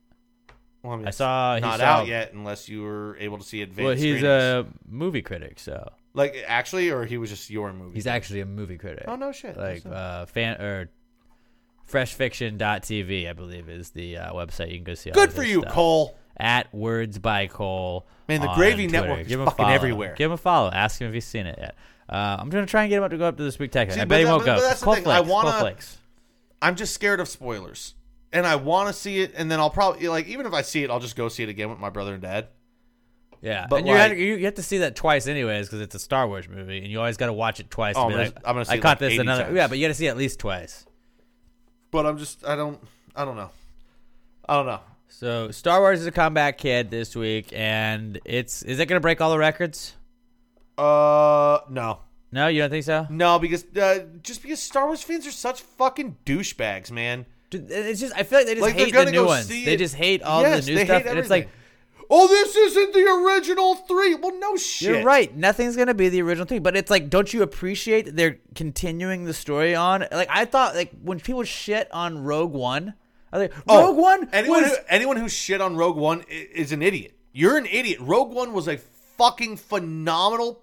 [0.83, 3.61] Well, I, mean, I saw not saw- out yet unless you were able to see
[3.61, 4.23] advanced well, he's screenings.
[4.23, 7.95] a movie critic, so like actually, or he was just your movie.
[7.95, 9.05] he's actually a movie critic.
[9.07, 9.55] Oh, no shit.
[9.57, 10.89] Like uh, fan or
[11.89, 15.11] freshfiction.tv, I believe, is the uh, website you can go see.
[15.11, 15.73] good for you, stuff.
[15.73, 16.17] Cole.
[16.35, 18.07] At Words by Cole.
[18.27, 19.01] Man, the Gravy Twitter.
[19.07, 19.73] Network is Give him fucking follow.
[19.75, 20.15] everywhere.
[20.17, 20.71] Give him a follow.
[20.71, 21.75] Ask him if he's seen it yet.
[22.09, 23.93] Uh, I'm gonna try and get him up to go up to the spectacular.
[23.95, 24.61] See, I but bet he won't but go.
[24.61, 25.07] that's the thing.
[25.07, 25.99] I Cole wanna- Flakes.
[26.59, 27.93] I'm just scared of spoilers,
[28.33, 30.83] and I want to see it, and then I'll probably like even if I see
[30.83, 32.47] it, I'll just go see it again with my brother and dad.
[33.41, 35.93] Yeah, But and you, had, you you have to see that twice anyways because it's
[35.95, 37.95] a Star Wars movie, and you always got to watch it twice.
[37.97, 39.43] Oh, I'm gonna- like, I'm gonna see I caught like this another.
[39.43, 39.55] times.
[39.55, 40.85] Yeah, but you got to see it at least twice.
[41.91, 42.79] But I'm just I don't
[43.15, 43.49] I don't know.
[44.47, 44.79] I don't know.
[45.09, 49.19] So Star Wars is a comeback kid this week, and it's is it gonna break
[49.21, 49.93] all the records?
[50.77, 51.99] Uh, no,
[52.31, 53.05] No, you don't think so?
[53.09, 57.25] no, because uh, just because Star Wars fans are such fucking douchebags, man.
[57.53, 59.47] It's just I feel like they just Like, hate the new ones.
[59.47, 61.49] They just hate all Yes, the new stuff, and it's like.
[62.15, 64.13] Oh, this isn't the original three.
[64.13, 64.89] Well, no shit.
[64.97, 65.35] You're right.
[65.35, 66.59] Nothing's gonna be the original three.
[66.59, 70.05] but it's like, don't you appreciate that they're continuing the story on?
[70.11, 72.93] Like I thought, like when people shit on Rogue One,
[73.31, 76.23] I was like, Oh, Rogue One Anyone was who, anyone who shit on Rogue One
[76.29, 77.17] is an idiot.
[77.31, 77.99] You're an idiot.
[78.01, 78.77] Rogue One was a
[79.17, 80.61] fucking phenomenal,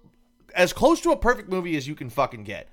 [0.55, 2.69] as close to a perfect movie as you can fucking get.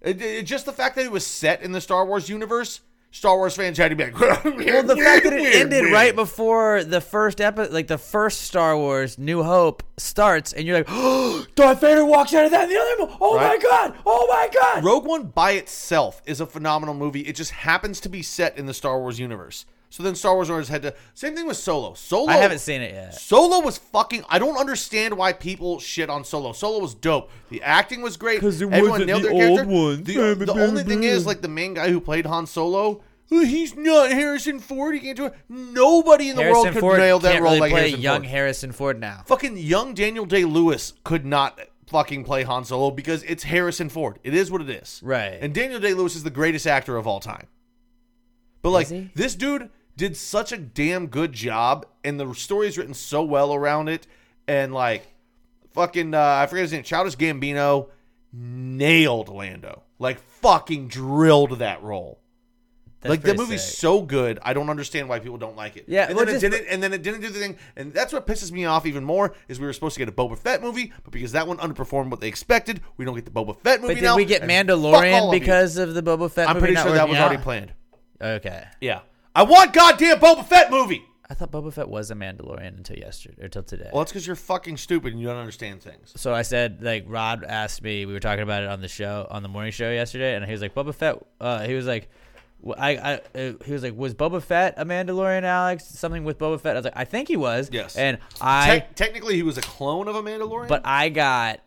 [0.00, 2.80] It- it- just the fact that it was set in the Star Wars universe
[3.14, 6.82] Star Wars fans had to be like, Well, the fact that it ended right before
[6.82, 11.46] the first episode, like the first Star Wars New Hope starts, and you're like, oh,
[11.54, 13.18] Darth Vader walks out of that in the other one.
[13.20, 13.62] Oh Right.
[13.62, 13.94] my god!
[14.06, 14.82] Oh my god!
[14.82, 17.20] Rogue One by itself is a phenomenal movie.
[17.20, 19.66] It just happens to be set in the Star Wars universe.
[19.92, 20.94] So then Star Wars owners had to.
[21.12, 21.92] Same thing with Solo.
[21.92, 22.30] Solo.
[22.30, 23.14] I haven't seen it yet.
[23.14, 24.24] Solo was fucking.
[24.26, 26.54] I don't understand why people shit on Solo.
[26.54, 27.30] Solo was dope.
[27.50, 28.40] The acting was great.
[28.40, 29.66] 'Cause it Everyone wasn't nailed the their old character.
[29.70, 30.02] one.
[30.04, 33.02] The, the only thing is, like the main guy who played Han Solo.
[33.30, 34.94] "Oh, He's not Harrison Ford.
[34.94, 35.34] He can't do it.
[35.50, 38.20] Nobody in the Harrison world could Ford nail that role really like play Harrison young
[38.22, 38.30] Ford.
[38.30, 39.22] Harrison Ford now.
[39.26, 44.18] Fucking young Daniel Day Lewis could not fucking play Han Solo because it's Harrison Ford.
[44.24, 45.00] It is what it is.
[45.04, 45.36] Right.
[45.42, 47.46] And Daniel Day Lewis is the greatest actor of all time.
[48.62, 52.94] But like this dude did such a damn good job, and the story is written
[52.94, 54.06] so well around it,
[54.48, 55.06] and like
[55.72, 57.88] fucking uh, I forget his name, Childish Gambino
[58.32, 62.18] nailed Lando, like fucking drilled that role.
[63.00, 63.78] That's like the movie's sick.
[63.78, 65.86] so good, I don't understand why people don't like it.
[65.88, 68.28] Yeah, and then it didn't, and then it didn't do the thing, and that's what
[68.28, 69.34] pisses me off even more.
[69.48, 72.10] Is we were supposed to get a Boba Fett movie, but because that one underperformed
[72.10, 74.16] what they expected, we don't get the Boba Fett movie But did now.
[74.16, 76.80] we get and fuck all Mandalorian of because of the Boba Fett I'm movie pretty
[76.80, 77.72] sure that was already planned.
[78.20, 78.64] Okay.
[78.80, 79.00] Yeah,
[79.34, 81.04] I want goddamn Boba Fett movie.
[81.30, 83.88] I thought Boba Fett was a Mandalorian until yesterday or until today.
[83.90, 86.12] Well, that's because you're fucking stupid and you don't understand things.
[86.16, 89.26] so I said, like, Rod asked me, we were talking about it on the show,
[89.30, 92.10] on the morning show yesterday, and he was like, Boba Fett, uh, he was like,
[92.76, 95.86] I, I, uh, he was like, was Boba Fett a Mandalorian, Alex?
[95.86, 96.76] Something with Boba Fett?
[96.76, 97.70] I was like, I think he was.
[97.72, 97.96] Yes.
[97.96, 100.68] And I, Te- technically, he was a clone of a Mandalorian.
[100.68, 101.60] but I got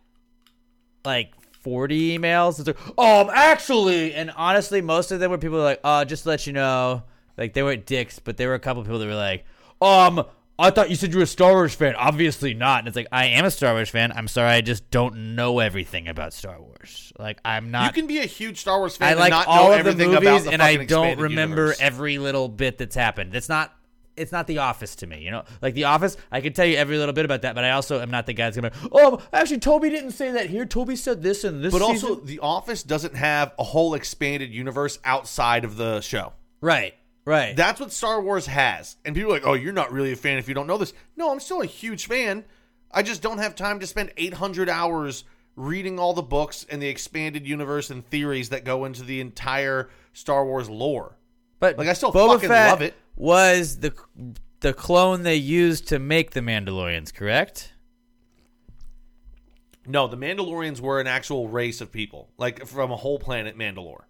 [1.04, 2.60] like 40 emails.
[2.60, 6.30] It's like, um, actually, and honestly, most of them were people like, uh, just to
[6.30, 7.04] let you know,
[7.38, 9.46] like they weren't dicks, but there were a couple people that were like,
[9.82, 10.26] um,
[10.58, 11.96] I thought you said you were a Star Wars fan.
[11.96, 12.80] Obviously not.
[12.80, 14.14] And it's like, I am a Star Wars fan.
[14.14, 17.12] I'm sorry, I just don't know everything about Star Wars.
[17.20, 17.88] Like, I'm not.
[17.88, 19.98] you can be a huge Star Wars fan I and like not all know of
[19.98, 21.82] the movies, the and I don't remember universe.
[21.82, 23.36] every little bit that's happened.
[23.36, 23.74] It's not.
[24.18, 25.44] It's not The Office to me, you know.
[25.62, 28.00] Like The Office, I can tell you every little bit about that, but I also
[28.00, 28.72] am not the guy that's gonna.
[28.72, 30.66] Be, oh, actually, Toby didn't say that here.
[30.66, 31.74] Toby said this and this.
[31.74, 32.16] But also.
[32.16, 36.32] The Office doesn't have a whole expanded universe outside of the show.
[36.62, 36.94] right,
[37.26, 37.56] right.
[37.56, 38.96] That's what Star Wars has.
[39.04, 40.94] And people are like, oh, you're not really a fan if you don't know this.
[41.18, 42.46] No, I'm still a huge fan.
[42.92, 46.88] I just don't have time to spend 800 hours reading all the books and the
[46.88, 51.18] expanded universe and theories that go into the entire Star Wars lore.
[51.60, 52.94] but like, I still Boba fucking Fett love it.
[53.16, 53.94] Was the
[54.60, 57.74] the clone they used to make the Mandalorians correct?
[59.88, 64.04] No, the Mandalorians were an actual race of people, like from a whole planet Mandalore.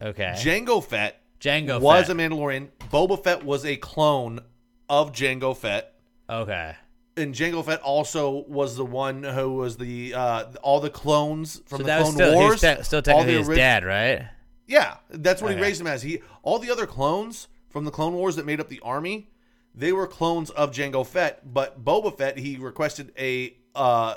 [0.00, 0.32] Okay.
[0.36, 2.16] Jango Fett Jango was Fett.
[2.16, 2.68] a Mandalorian.
[2.92, 4.40] Boba Fett was a clone
[4.88, 5.92] of Jango Fett.
[6.28, 6.74] okay.
[7.16, 11.78] and Jango Fett also was the one who was the uh, all the clones from
[11.78, 12.60] So the Clone still, Wars.
[12.60, 14.28] te- still technically his ori- dad, right?
[14.66, 15.58] Yeah, that's what Okay.
[15.58, 16.02] he raised him as.
[16.02, 19.30] He all the other clones from the Clone Wars that made up the army,
[19.74, 21.52] they were clones of Jango Fett.
[21.52, 24.16] But Boba Fett, he requested a uh,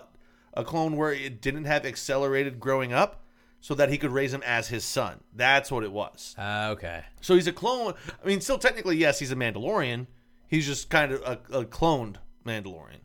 [0.53, 3.20] a clone where it didn't have accelerated growing up,
[3.61, 5.21] so that he could raise him as his son.
[5.33, 6.35] That's what it was.
[6.37, 7.03] Uh, okay.
[7.21, 7.93] So he's a clone.
[8.23, 10.07] I mean, still technically, yes, he's a Mandalorian.
[10.47, 12.99] He's just kind of a, a cloned Mandalorian,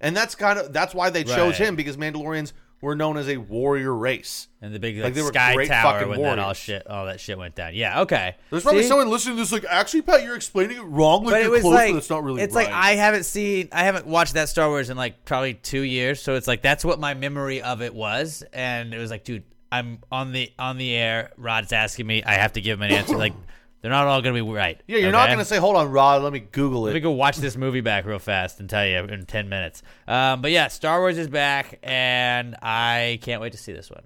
[0.00, 1.68] and that's kind of that's why they chose Right.
[1.68, 2.52] him because Mandalorians
[2.84, 4.48] were known as a warrior race.
[4.62, 6.56] And the big Like, like, they were sky great tower fucking when that all warriors.
[6.56, 7.74] shit all that shit went down.
[7.74, 8.36] Yeah, okay.
[8.50, 8.88] There's probably See?
[8.88, 11.24] someone listening to this like, actually, Pat, you're explaining it wrong.
[11.24, 12.42] Like but you're it was close, like but it's not really.
[12.42, 12.66] it's right.
[12.66, 16.22] like I haven't seen I haven't watched that Star Wars in like probably two years,
[16.22, 19.42] so it's like that's what my memory of it was, and it was like, dude,
[19.72, 21.32] I'm on the on the air.
[21.36, 23.16] Rod's asking me, I have to give him an answer.
[23.16, 23.34] like
[23.84, 24.80] they're not all gonna be right.
[24.86, 27.10] Yeah, you're not gonna say, "Hold on, Rod, let me Google it." Let me go
[27.10, 29.82] watch this movie back real fast and tell you in ten minutes.
[30.08, 34.04] Um, but yeah, Star Wars is back, and I can't wait to see this one.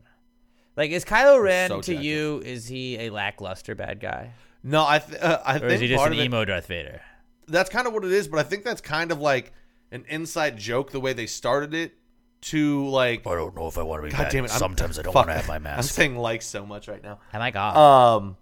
[0.76, 2.05] Like, is Kylo Ren so to jacked.
[2.05, 2.43] you?
[2.45, 4.33] Is he a lackluster bad guy,
[4.64, 7.01] No, I th- uh, I or think is he just an it, emo Darth Vader?
[7.47, 8.26] that's kind of what it is.
[8.26, 9.53] But I think that's kind of like
[9.93, 11.95] an inside joke the way they started it
[12.41, 13.24] to like.
[13.26, 14.51] I don't know if I want to be God damn it!
[14.51, 15.79] I'm- Sometimes I don't want to have my mask.
[15.79, 17.20] I'm saying like so much right now.
[17.33, 17.76] Oh my god.
[18.16, 18.37] Um,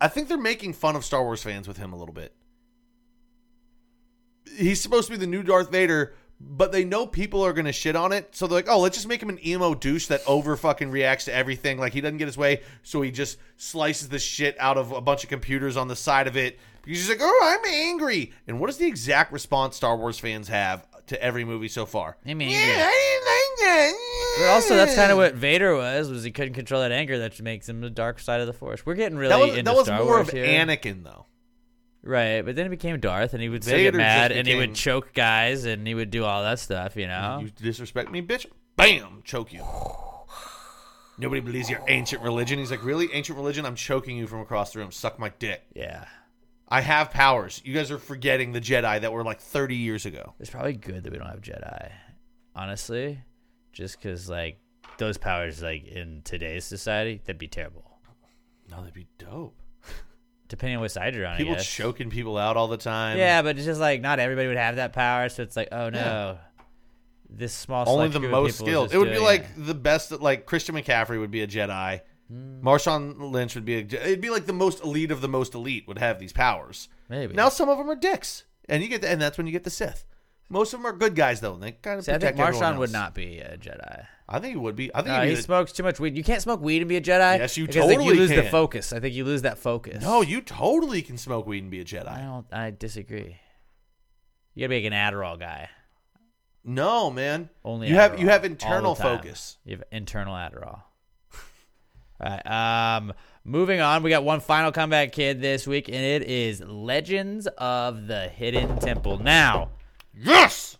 [0.00, 2.32] I think they're making fun of Star Wars fans with him a little bit.
[4.56, 7.72] He's supposed to be the new Darth Vader, but they know people are going to
[7.72, 10.22] shit on it, so they're like, "Oh, let's just make him an emo douche that
[10.26, 11.78] over fucking reacts to everything.
[11.78, 15.00] Like he doesn't get his way, so he just slices the shit out of a
[15.00, 16.58] bunch of computers on the side of it.
[16.82, 20.18] Because he's just like, "Oh, I'm angry." And what is the exact response Star Wars
[20.18, 22.16] fans have to every movie so far?
[22.24, 22.54] I'm angry.
[22.54, 23.37] Yeah, I didn't like that.
[24.38, 26.10] But also, that's kind of what Vader was.
[26.10, 28.86] Was he couldn't control that anger that makes him the dark side of the Force.
[28.86, 30.46] We're getting really that was, into that was Star more Wars of here.
[30.46, 31.26] Anakin, though.
[32.02, 34.46] Right, but then it became Darth, and he would still get Vader just mad, and
[34.46, 36.96] he became- would choke guys, and he would do all that stuff.
[36.96, 38.46] You know, You disrespect me, bitch.
[38.76, 39.64] Bam, choke you.
[41.18, 42.60] Nobody believes your ancient religion.
[42.60, 43.12] He's like, really?
[43.12, 43.66] Ancient religion?
[43.66, 44.92] I'm choking you from across the room.
[44.92, 45.62] Suck my dick.
[45.74, 46.04] Yeah.
[46.68, 47.60] I have powers.
[47.64, 50.34] You guys are forgetting the Jedi that were like 30 years ago.
[50.38, 51.90] It's probably good that we don't have Jedi,
[52.54, 53.18] honestly,
[53.78, 54.58] just because like
[54.98, 57.84] those powers, like in today's society, that'd be terrible.
[58.70, 59.54] No, that'd be dope.
[60.48, 61.66] Depending on what side you're on, People I guess.
[61.70, 63.18] choking people out all the time.
[63.18, 65.90] Yeah, but it's just like not everybody would have that power, so it's like, oh
[65.90, 66.38] no,
[67.30, 68.86] this small Only select the group of most people skilled.
[68.88, 70.10] just It would be like the best.
[70.10, 72.00] Like Christian McCaffrey would be a Jedi.
[72.30, 72.60] Hmm.
[72.66, 73.82] Marshawn Lynch would be a.
[73.84, 76.88] Je- It'd be like the most elite of the most elite would have these powers.
[77.08, 77.34] Maybe.
[77.34, 79.64] Now some of them are dicks, and you get the, and that's when you get
[79.64, 80.06] the Sith.
[80.50, 81.54] Most of them are good guys though.
[81.54, 84.06] And they kind of See, I protect think everyone Marshawn would not be a Jedi.
[84.30, 84.90] I think he would be.
[84.94, 86.16] I think No, he'd he be the- smokes too much weed.
[86.16, 87.38] You can't smoke weed and be a Jedi.
[87.38, 88.50] Yes, you because, like, totally you lose the can.
[88.50, 88.92] focus.
[88.92, 90.02] I think you lose that focus.
[90.02, 92.20] No, you totally can smoke weed and be a I Jedi.
[92.22, 92.46] don't.
[92.52, 93.36] I disagree.
[94.54, 95.68] You gotta be like an Adderall guy.
[96.64, 97.48] No, man.
[97.64, 99.18] Only you have Adderall you have all internal the time.
[99.18, 99.56] focus.
[99.64, 100.82] You have internal Adderall.
[102.20, 102.96] All right.
[102.96, 103.12] Um,
[103.44, 108.06] moving on, we got one final comeback kid this week, and it is Legends of
[108.08, 109.18] the Hidden Temple.
[109.22, 109.68] Now,
[110.20, 110.78] Yes.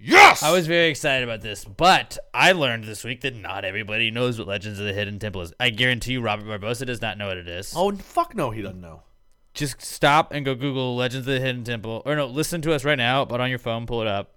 [0.00, 0.42] Yes.
[0.42, 4.38] I was very excited about this, but I learned this week that not everybody knows
[4.38, 5.52] what Legends of the Hidden Temple is.
[5.58, 7.72] I guarantee you, Robert Barbosa does not know what it is.
[7.74, 9.02] Oh fuck no, he doesn't know.
[9.54, 12.84] Just stop and go Google Legends of the Hidden Temple, or no, listen to us
[12.84, 14.36] right now, but on your phone, pull it up.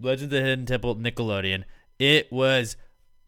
[0.00, 1.64] Legends of the Hidden Temple, Nickelodeon.
[1.98, 2.76] It was.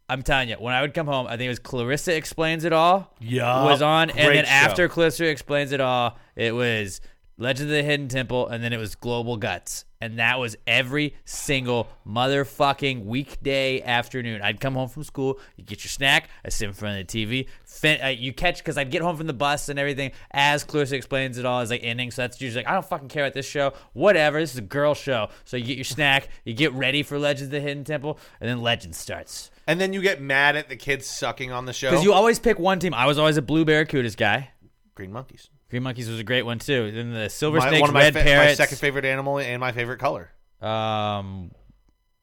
[0.09, 2.73] I'm telling you, when I would come home, I think it was Clarissa explains it
[2.73, 3.15] all.
[3.21, 3.65] Yup.
[3.65, 4.51] was on, and then show.
[4.51, 7.01] after Clarissa explains it all, it was
[7.37, 11.17] Legends of the Hidden Temple, and then it was Global Guts, and that was every
[11.25, 14.41] single motherfucking weekday afternoon.
[14.41, 17.27] I'd come home from school, you get your snack, I sit in front of the
[17.27, 20.63] TV, fin- uh, you catch because I'd get home from the bus and everything as
[20.63, 22.13] Clarissa explains it all is like ending.
[22.13, 24.39] So that's usually like I don't fucking care about this show, whatever.
[24.39, 27.47] This is a girl show, so you get your snack, you get ready for Legends
[27.47, 29.51] of the Hidden Temple, and then Legend starts.
[29.67, 31.91] And then you get mad at the kids sucking on the show.
[31.91, 32.95] Because you always pick one team.
[32.95, 34.51] I was always a Blue Barracudas guy.
[34.95, 35.49] Green monkeys.
[35.71, 36.91] Green Monkeys was a great one too.
[36.93, 39.59] Then the Silver My- Snakes, one of my, Red fa- my second favorite animal and
[39.61, 40.31] my favorite color.
[40.61, 41.51] um,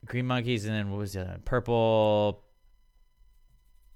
[0.05, 1.29] Green Monkeys, and then what was the other?
[1.31, 1.41] one?
[1.45, 2.43] Purple,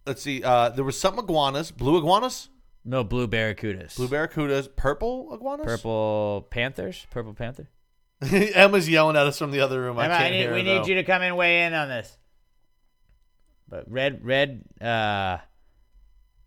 [0.06, 0.44] Let's see.
[0.44, 2.50] Uh, there was some iguanas, blue iguanas,
[2.84, 5.66] no, Blue Barracudas, blue barracudas, purple iguanas.
[5.66, 7.70] Purple Panthers, Purple Panther.
[8.22, 9.98] Emma's yelling at us from the other room.
[9.98, 10.86] I can't need, hear we her, need though.
[10.86, 12.16] you to come in and weigh in on this.
[13.68, 15.40] But red, red, uh,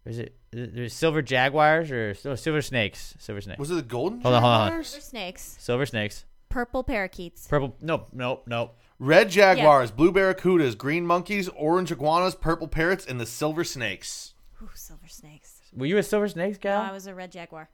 [0.07, 0.38] is it?
[0.51, 3.15] There's silver jaguars or no, silver snakes?
[3.19, 3.59] Silver snakes.
[3.59, 4.67] Was it the golden Hold on, hold on.
[4.69, 4.87] jaguars?
[4.89, 6.25] Silver snakes, Silver snakes.
[6.49, 7.47] purple parakeets.
[7.47, 7.77] Purple.
[7.83, 8.71] No, no, no.
[8.99, 14.35] Red jaguars, blue barracudas, green monkeys, orange iguanas, purple parrots, and the silver snakes.
[14.63, 15.61] Ooh, silver snakes.
[15.77, 16.71] Were you a silver snakes guy?
[16.71, 16.91] No, gal?
[16.91, 17.69] I was a red jaguar.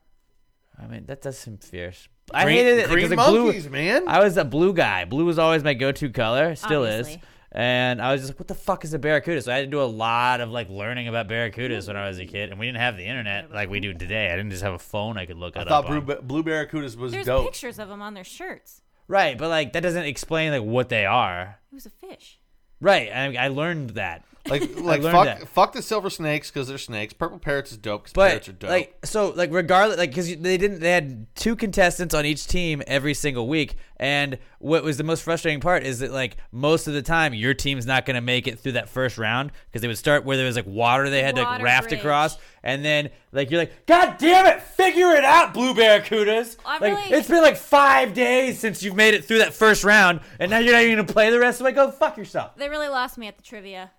[0.77, 2.09] I mean, that does seem fierce.
[2.33, 4.03] I Green- hated it green because like, blue, monkeys, man.
[4.07, 5.05] I was a blue guy.
[5.05, 6.55] Blue was always my go-to color.
[6.55, 7.07] Still is.
[7.07, 7.21] Obviously.
[7.57, 9.67] And I was just like, "What the fuck is a barracuda?" So I had to
[9.71, 12.65] do a lot of like learning about barracudas when I was a kid, and we
[12.65, 14.27] didn't have the internet like we do today.
[14.31, 16.05] I didn't just have a phone I could look I it thought up blue, on.
[16.05, 17.45] ba- blue barracudas was There's dope.
[17.45, 18.81] pictures of them on their shirts.
[19.07, 21.59] Right, but like that doesn't explain like what they are.
[21.71, 22.39] It was a fish.
[22.81, 24.25] Right, I, I learned that.
[24.47, 25.47] Like, like fuck, that.
[25.47, 27.13] fuck the silver snakes because they're snakes.
[27.13, 28.69] Purple parrots is dope because parrots are But dope.
[28.69, 32.83] like so like regardless like because they didn't they had two contestants on each team
[32.85, 36.93] every single week and what was the most frustrating part is that like most of
[36.93, 39.87] the time your team's not going to make it through that first round because they
[39.87, 41.99] would start where there was like water they had to like, raft bridge.
[41.99, 46.81] across and then like you're like god damn it figure it out blue barracudas I'm
[46.81, 50.19] like really- it's been like five days since you've made it through that first round
[50.39, 52.69] and now you're not even gonna play the rest of it go fuck yourself They
[52.69, 53.91] really lost me at the trivia.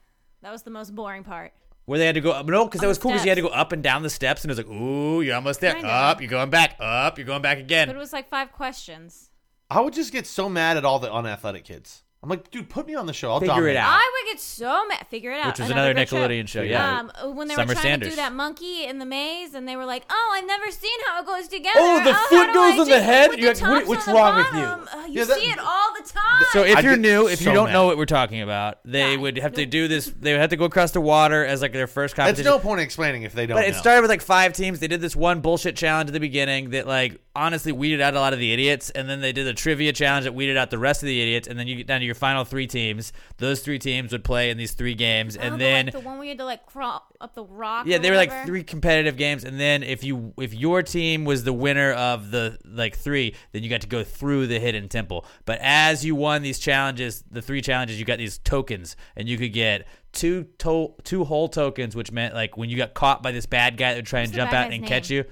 [0.43, 1.53] That was the most boring part.
[1.87, 2.47] where they had to go up.
[2.47, 4.43] No, because that was cool because you had to go up and down the steps,
[4.43, 5.75] and it was like, ooh, you're almost there.
[5.75, 5.89] Kinda.
[5.89, 6.77] Up, you're going back.
[6.81, 7.87] Up, you're going back again.
[7.89, 9.31] But it was like five questions.
[9.71, 12.03] I would just get so mad at all the unathletic kids.
[12.23, 13.31] I'm like, dude, put me on the show.
[13.31, 13.77] I'll Figure dominate.
[13.77, 14.01] it out.
[14.01, 15.07] I would get so mad.
[15.09, 15.49] Figure it out.
[15.53, 16.17] Which was another great show.
[16.17, 16.99] Nickelodeon show, yeah.
[17.21, 18.09] Um, when they Summer were trying Sanders.
[18.09, 20.99] to do that monkey in the maze, and they were like, "Oh, I've never seen
[21.07, 23.31] how it goes together." Oh, the how foot do goes I on the it head?
[23.31, 24.53] with You're the like, what- tops what's on the wrong with you?
[24.61, 26.45] bottom?" Uh, you Yeah, that- see it all the time.
[26.53, 27.73] So if I you're get new, if you so don't mad.
[27.75, 29.19] know what we're talking about, they Yeah.
[29.21, 30.07] would have to do this.
[30.19, 32.45] They would have to go across the water as like their first It's competition.
[32.51, 33.57] no point in explaining if they don't.
[33.59, 33.79] But it know.
[33.79, 34.81] started with like five teams.
[34.81, 38.21] They did this one bullshit challenge at the beginning that like honestly weeded out a
[38.21, 40.79] lot of the idiots, and then they did a trivia challenge that weeded out the
[40.79, 43.13] rest of the idiots, and then you get down to your final three teams.
[43.39, 46.01] Those three teams would play in these three games, Oh, and the, then like, the
[46.01, 47.87] one we had to like crawl up the rock.
[47.87, 51.45] Yeah, they were like three competitive games, and then if you if your team was
[51.45, 55.25] the winner of the like three, then you got to go through the hidden temple.
[55.45, 59.39] But as you won these challenges, the three challenges, you got these tokens, and you
[59.39, 63.33] could get two to- two whole tokens, which meant like when you got caught by
[63.33, 65.25] this bad guy that would try What's and jump out and catch you.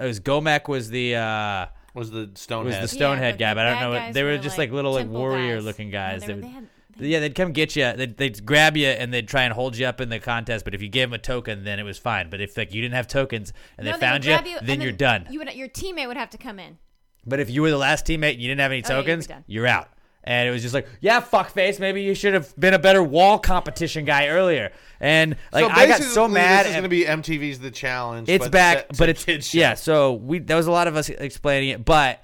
[0.00, 1.66] It was Gomek was the uh
[1.98, 2.82] was the stonehead?
[2.82, 2.90] was Stonehead.
[2.90, 3.90] the Stonehead but guy, but I don't know.
[4.00, 5.64] What, they were were, just like, like little like warrior guys.
[5.64, 6.20] looking No, guys.
[6.22, 6.66] they, They were, would- they had
[7.00, 7.92] Yeah, they'd come get you.
[7.92, 10.64] They'd, they'd grab you and they'd try and hold you up in the contest.
[10.64, 12.28] But if you gave them a token, then it was fine.
[12.30, 14.70] But if like you didn't have tokens and No, they they found you, you, then
[14.70, 15.26] and you're done.
[15.30, 16.78] You would, your teammate would have to come in.
[17.26, 19.26] But if you were the last teammate and you didn't have any Oh, yeah, tokens,
[19.26, 19.44] done.
[19.46, 19.88] you're out.
[20.28, 21.80] And it was just like, yeah, fuckface.
[21.80, 24.72] Maybe you should have been a better wall competition guy earlier.
[25.00, 26.66] And like so I got so mad.
[26.66, 28.28] This is going to be MTV's The Challenge.
[28.28, 29.72] it's back, but it's kids yeah.
[29.72, 32.22] So we there was a lot of us explaining it, but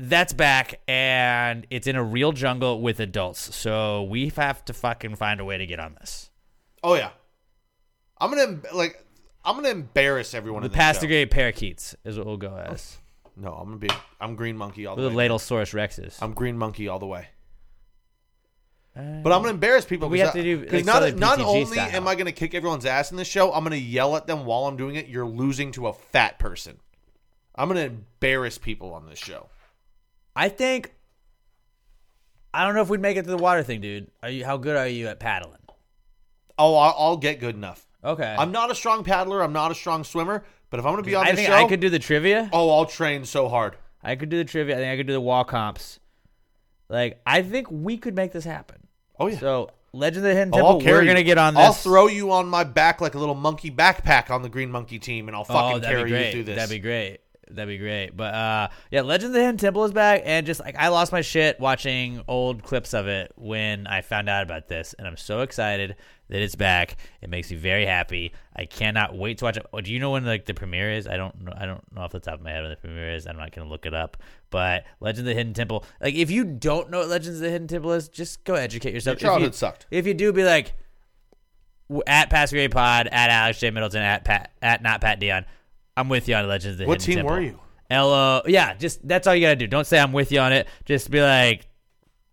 [0.00, 3.54] that's back and it's in a real jungle with adults.
[3.54, 6.30] So we have to fucking find a way to get on this.
[6.82, 7.10] Oh yeah.
[8.20, 9.04] I'm gonna like.
[9.44, 10.62] I'm gonna embarrass everyone.
[10.62, 12.98] The in this past degree parakeets is what we'll go as.
[13.40, 13.88] No, I'm gonna be.
[14.20, 15.28] I'm Green Monkey all the The way.
[15.28, 16.18] The Ladlesaurus rexes.
[16.20, 17.28] I'm Green Monkey all the way.
[18.96, 20.08] Uh, But I'm gonna embarrass people.
[20.08, 21.90] But we because have to do, do, 'cause like, not Southern not only style.
[21.94, 24.64] am I gonna kick everyone's ass in this show, I'm gonna yell at them while
[24.66, 25.06] I'm doing it.
[25.06, 26.80] You're losing to a fat person.
[27.54, 29.48] I'm gonna embarrass people on this show.
[30.34, 30.94] I think.
[32.52, 34.10] I don't know if we'd make it to the water thing, dude.
[34.22, 34.44] Are you?
[34.44, 35.54] How good are you at paddling?
[36.58, 37.86] Oh, I'll, I'll get good enough.
[38.02, 38.34] Okay.
[38.36, 39.42] I'm not a strong paddler.
[39.42, 40.44] I'm not a strong swimmer.
[40.70, 42.50] But if I'm gonna be on I think show, I could do the trivia.
[42.52, 43.76] oh, I'll train so hard.
[44.02, 44.76] I could do the trivia.
[44.76, 45.98] I think I could do the wall comps.
[46.88, 48.86] Like I think we could make this happen.
[49.18, 49.38] Oh yeah.
[49.38, 51.08] So Legend of the Hidden Oh, Temple, carry we're you.
[51.08, 51.62] gonna get on this.
[51.64, 54.98] I'll throw you on my back like a little monkey backpack on the Green Monkey
[54.98, 56.26] team, and I'll fucking oh, that'd carry be great.
[56.26, 56.56] you through this.
[56.56, 57.18] That'd be great.
[57.50, 58.14] That'd be great.
[58.14, 61.12] But uh, yeah, Legend of the Hidden Temple is back, and just like I lost
[61.12, 65.16] my shit watching old clips of it when I found out about this, and I'm
[65.16, 65.96] so excited
[66.28, 66.96] that it's back.
[67.22, 68.32] It makes me very happy.
[68.54, 69.66] I cannot wait to watch it.
[69.72, 71.06] Oh, do you know when like the premiere is?
[71.06, 71.52] I don't know.
[71.56, 73.26] I don't know off the top of my head when the premiere is.
[73.26, 74.16] I'm not gonna look it up.
[74.50, 77.50] But Legend of the Hidden Temple, like if you don't know what Legends of the
[77.50, 79.14] Hidden Temple is, just go educate yourself.
[79.14, 79.86] Your If you- childhood sucked.
[79.90, 80.74] If you do, be like
[82.06, 85.44] at Pass Pod, at Alex J Middleton, at Pat, at not Pat Dion.
[85.96, 87.32] I'm with you on Legends of the What Hidden Temple.
[87.34, 87.60] What team were you?
[87.90, 88.42] LO.
[88.46, 89.66] Yeah, just that's all you gotta do.
[89.66, 90.68] Don't say I'm with you on it.
[90.84, 91.66] Just be like,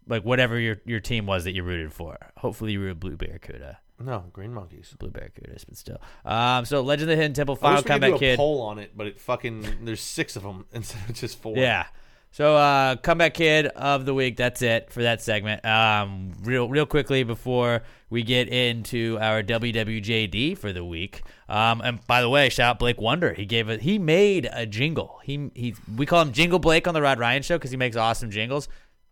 [0.07, 2.17] like whatever your your team was that you rooted for.
[2.37, 3.79] Hopefully you rooted Blue Barracuda.
[3.99, 4.93] No, Green Monkeys.
[4.99, 6.01] Blue Barracudas, but still.
[6.25, 8.19] Um, so Legend of the Hidden Temple, I Final wish we could Combat do a
[8.19, 8.37] Kid.
[8.37, 11.55] poll on it, but it fucking there's six of them instead of just four.
[11.57, 11.85] Yeah.
[12.31, 14.35] So uh comeback kid of the week.
[14.35, 15.63] That's it for that segment.
[15.63, 21.21] Um real real quickly before we get into our WWJD for the week.
[21.47, 23.33] Um and by the way, shout out Blake Wonder.
[23.33, 25.21] He gave a, he made a jingle.
[25.23, 27.95] He he we call him Jingle Blake on the Rod Ryan show cuz he makes
[27.95, 28.67] awesome jingles.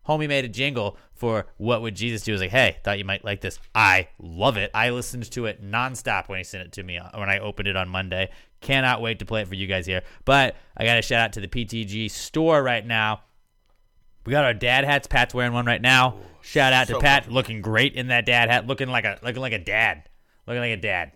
[0.08, 2.32] Homie made a jingle for what would Jesus do?
[2.32, 3.60] I was like, hey, thought you might like this.
[3.74, 4.72] I love it.
[4.74, 7.68] I listened to it nonstop when he sent it to me uh, when I opened
[7.68, 8.30] it on Monday.
[8.62, 10.02] Cannot wait to play it for you guys here.
[10.26, 13.22] But I got to shout out to the PTG store right now.
[14.26, 15.08] We got our dad hats.
[15.08, 16.18] Pat's wearing one right now.
[16.42, 19.42] Shout out to so Pat, looking great in that dad hat, looking like a looking
[19.42, 20.10] like a dad,
[20.46, 21.14] looking like a dad.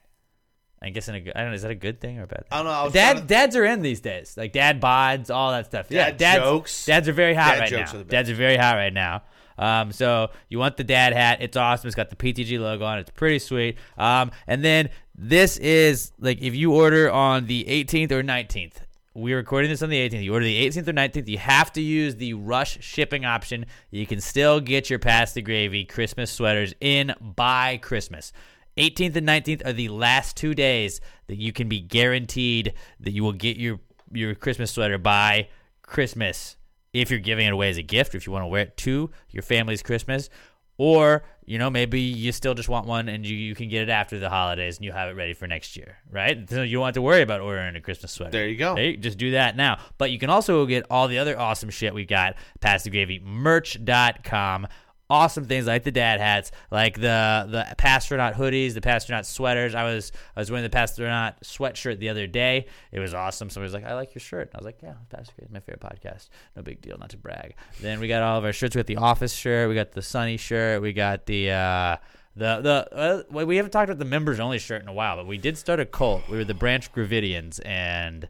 [0.82, 1.56] I guess in a good, I don't know.
[1.56, 2.48] Is that a good thing or a bad thing?
[2.52, 2.72] I don't know.
[2.72, 5.88] I Dad, to- dads are in these days, like dad bods, all that stuff.
[5.90, 6.86] yeah, Dad dads, jokes.
[6.86, 8.00] Dads are very hot Dad right now.
[8.00, 8.04] are.
[8.04, 9.24] Dads are very hot right now.
[9.60, 11.40] Um, so you want the dad hat?
[11.42, 11.88] It's awesome.
[11.88, 13.00] It's got the PTG logo on.
[13.00, 13.02] it.
[13.02, 13.78] It's pretty sweet.
[13.98, 18.74] Um, and then this is like if you order on the 18th or 19th.
[19.16, 20.24] We're recording this on the 18th.
[20.24, 21.28] You order the 18th or 19th.
[21.28, 23.66] You have to use the rush shipping option.
[23.90, 28.32] You can still get your Pass the Gravy Christmas sweaters in by Christmas.
[28.78, 33.24] 18th and 19th are the last two days that you can be guaranteed that you
[33.24, 33.80] will get your
[34.14, 35.50] your Christmas sweater by
[35.82, 36.56] Christmas
[36.94, 38.78] if you're giving it away as a gift, or if you want to wear it
[38.78, 40.30] to your family's Christmas,
[40.78, 43.90] or you know maybe you still just want one and you, you can get it
[43.90, 46.50] after the holidays and you have it ready for next year, right?
[46.50, 48.32] So you don't have to worry about ordering a Christmas sweater.
[48.32, 48.76] There you go.
[48.76, 49.80] Hey, just do that now.
[49.98, 52.36] But you can also get all the other awesome shit we got.
[52.60, 54.68] Pass the Gravy merch.com.
[55.10, 59.74] Awesome things like the dad hats, like the the Pastronaut hoodies, the Pastronaut sweaters.
[59.74, 62.66] I was I was wearing the Pastronaut sweatshirt the other day.
[62.92, 63.50] It was awesome.
[63.50, 65.52] Somebody was like, "I like your shirt." I was like, "Yeah, Pass the Gravy is
[65.54, 66.28] my favorite podcast.
[66.58, 68.76] No big deal, not to brag." Then we got all of our shirts.
[68.76, 69.70] We got the Office shirt.
[69.70, 70.82] We got the Sunny shirt.
[70.82, 71.96] We got the uh,
[72.36, 72.60] the
[72.92, 75.38] the uh, we haven't talked about the members only shirt in a while, but we
[75.38, 76.28] did start a cult.
[76.30, 78.26] We were the Branch Gravidians, and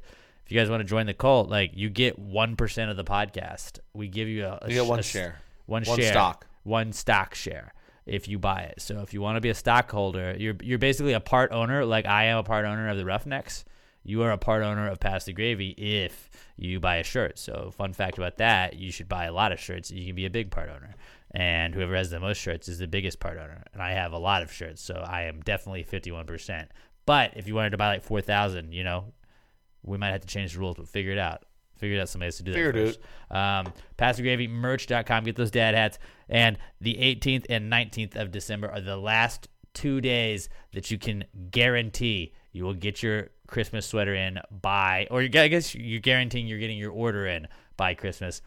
[0.46, 3.04] if you guys want to join the cult, like you get one percent of the
[3.04, 3.80] podcast.
[3.94, 5.40] We give you a, a You get one a share.
[5.66, 6.46] one, One share, stock.
[6.68, 7.74] One stock share
[8.06, 8.82] if you buy it.
[8.82, 12.06] So if you want to be a stockholder, you're you're basically a part owner, like
[12.06, 13.66] I am a part owner of the Roughnecks.
[14.04, 17.38] You are a part owner of Pass the Gravy if you buy a shirt.
[17.38, 19.92] So fun fact about that, you should buy a lot of shirts.
[19.92, 20.96] You can be a big part owner.
[21.32, 23.66] And whoever has the most shirts is the biggest part owner.
[23.74, 26.68] And I have a lot of shirts, so I am definitely 51%.
[27.06, 29.12] But if you wanted to buy like 4,000, you know,
[29.84, 31.44] we might have to change the rules, but figure it out.
[31.78, 33.00] Figure out somebody has to do that Figure it first.
[33.30, 35.24] Um, PassTheGravyMerch.com.
[35.24, 36.00] Get those dad hats.
[36.30, 41.24] And the 18th and 19th of December are the last two days that you can
[41.52, 46.60] guarantee you will get your Christmas sweater in by, or I guess you're guaranteeing you're
[46.60, 47.48] getting your order in
[47.78, 48.42] by Christmas.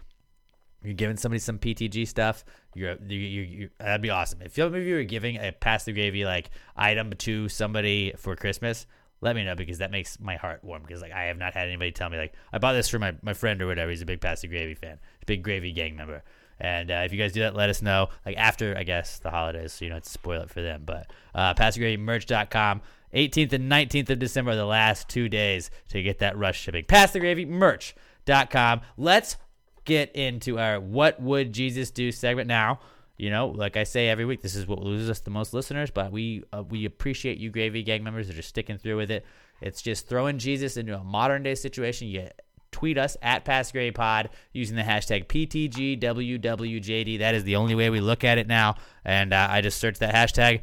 [0.82, 2.44] you're giving somebody some PTG stuff,
[2.74, 4.42] you're, you you you that'd be awesome.
[4.42, 8.34] If you if you were giving a pass the gravy like item to somebody for
[8.34, 8.86] Christmas,
[9.20, 10.82] let me know because that makes my heart warm.
[10.82, 13.14] Because like I have not had anybody tell me like I bought this for my,
[13.22, 13.90] my friend or whatever.
[13.90, 16.22] He's a big pass the gravy fan, big gravy gang member.
[16.58, 18.08] And uh, if you guys do that, let us know.
[18.24, 20.82] Like after I guess the holidays, so you don't have to spoil it for them.
[20.84, 22.82] But uh, passthegravymerch.com.
[23.14, 26.84] 18th and 19th of December are the last two days to get that rush shipping.
[26.84, 28.82] Pass the gravy merch.com.
[28.96, 29.36] Let's
[29.84, 32.78] get into our What Would Jesus Do segment now.
[33.20, 35.90] You know, like I say every week, this is what loses us the most listeners,
[35.90, 39.26] but we uh, we appreciate you Gravy Gang members that are sticking through with it.
[39.60, 42.08] It's just throwing Jesus into a modern day situation.
[42.08, 42.28] You
[42.72, 47.18] tweet us at Pass Gravy Pod using the hashtag PTGWWJD.
[47.18, 48.76] That is the only way we look at it now.
[49.04, 50.62] And uh, I just searched that hashtag.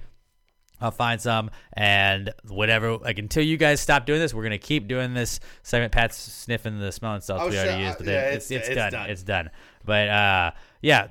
[0.79, 2.97] I'll find some and whatever.
[2.97, 5.91] Like until you guys stop doing this, we're gonna keep doing this segment.
[5.91, 8.69] Pat's sniffing the smelling salts Oh, we already uh, used, but yeah, it's, it's- it's,
[8.69, 8.91] it's done.
[8.91, 9.09] done.
[9.09, 9.49] It's done.
[9.85, 10.51] But uh,
[10.81, 11.07] yeah,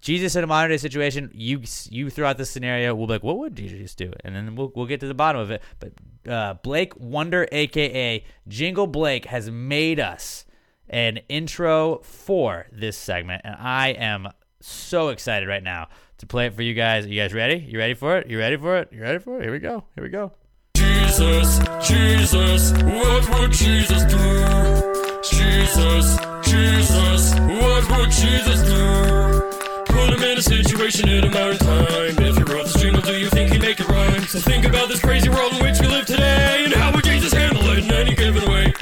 [0.00, 1.30] Jesus in a modern day situation.
[1.34, 2.94] You you throw out this scenario.
[2.94, 4.12] We'll be like, what would Jesus do?
[4.24, 5.62] And then we'll we'll get to the bottom of it.
[5.78, 5.92] But
[6.30, 10.44] uh, Blake Wonder, aka Jingle Blake, has made us
[10.88, 14.28] an intro for this segment, and I am
[14.60, 15.88] so excited right now
[16.18, 17.06] to play it for you guys.
[17.06, 17.56] Are you guys ready?
[17.56, 18.28] You ready for it?
[18.28, 18.88] You ready for it?
[18.92, 19.42] You ready for it?
[19.42, 19.84] Here we go.
[19.94, 20.32] Here we go.
[20.76, 25.04] Jesus, Jesus, what would Jesus do?
[25.22, 29.43] Jesus, Jesus, what would Jesus do?
[29.94, 31.86] Put him in a situation in a modern time.
[32.18, 34.22] If you wrote this jingle, do you think he'd make it rhyme?
[34.24, 37.32] So think about this crazy world in which we live today, and how would Jesus
[37.32, 38.72] handle it in any given way?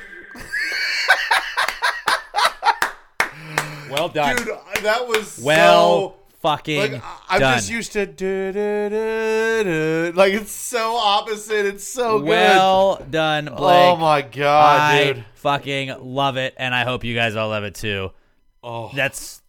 [3.90, 4.36] Well done.
[4.36, 4.48] Dude,
[4.82, 7.56] that was Well so, fucking like, I- I'm done.
[7.58, 10.12] just used to do, do, do, do.
[10.16, 11.66] like it's so opposite.
[11.66, 12.28] It's so good.
[12.28, 13.76] Well done, oh Blake.
[13.76, 15.24] Oh my god, I dude.
[15.34, 18.12] fucking love it, and I hope you guys all love it too.
[18.64, 19.41] Oh, That's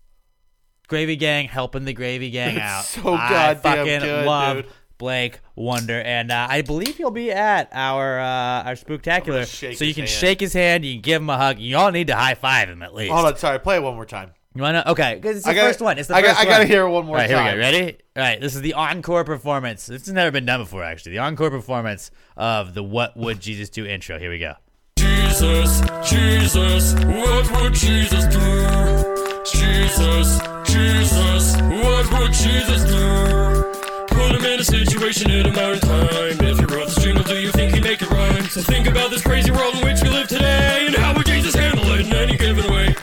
[0.87, 2.85] Gravy Gang helping the Gravy Gang out.
[2.85, 4.65] so I goddamn fucking good, love dude.
[4.99, 9.93] Blake Wonder, and uh, I believe he'll be at our uh, our spooktacular, so you
[9.93, 10.09] can hand.
[10.09, 11.59] shake his hand, you can give him a hug.
[11.59, 13.11] You all need to high five him at least.
[13.11, 13.59] Hold on, sorry.
[13.59, 14.31] Play it one more time.
[14.55, 14.83] You wanna?
[14.87, 15.97] Okay, because it's the gotta- first one.
[15.97, 17.43] It's the I got- first I gotta hear it one more All right, Here we
[17.43, 17.55] time.
[17.55, 17.59] go.
[17.59, 17.97] Ready?
[18.15, 18.39] All right.
[18.39, 19.87] This is the encore performance.
[19.87, 21.13] This has never been done before, actually.
[21.13, 24.19] The encore performance of the "What Would Jesus Do" intro.
[24.19, 24.53] Here we go.
[24.95, 29.32] Jesus, Jesus, what would Jesus do?
[29.63, 33.63] Jesus, Jesus, what would Jesus do?
[34.07, 36.07] Put him in a situation in a modern time.
[36.41, 38.43] If you wrote this jingle, do you think he'd make it rhyme?
[38.45, 41.55] So think about this crazy world in which we live today, and how would Jesus
[41.55, 42.95] handle it in any given way?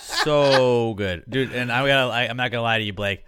[0.00, 1.52] so good, dude.
[1.52, 3.24] And I gotta, I, I'm not gonna lie to you, Blake.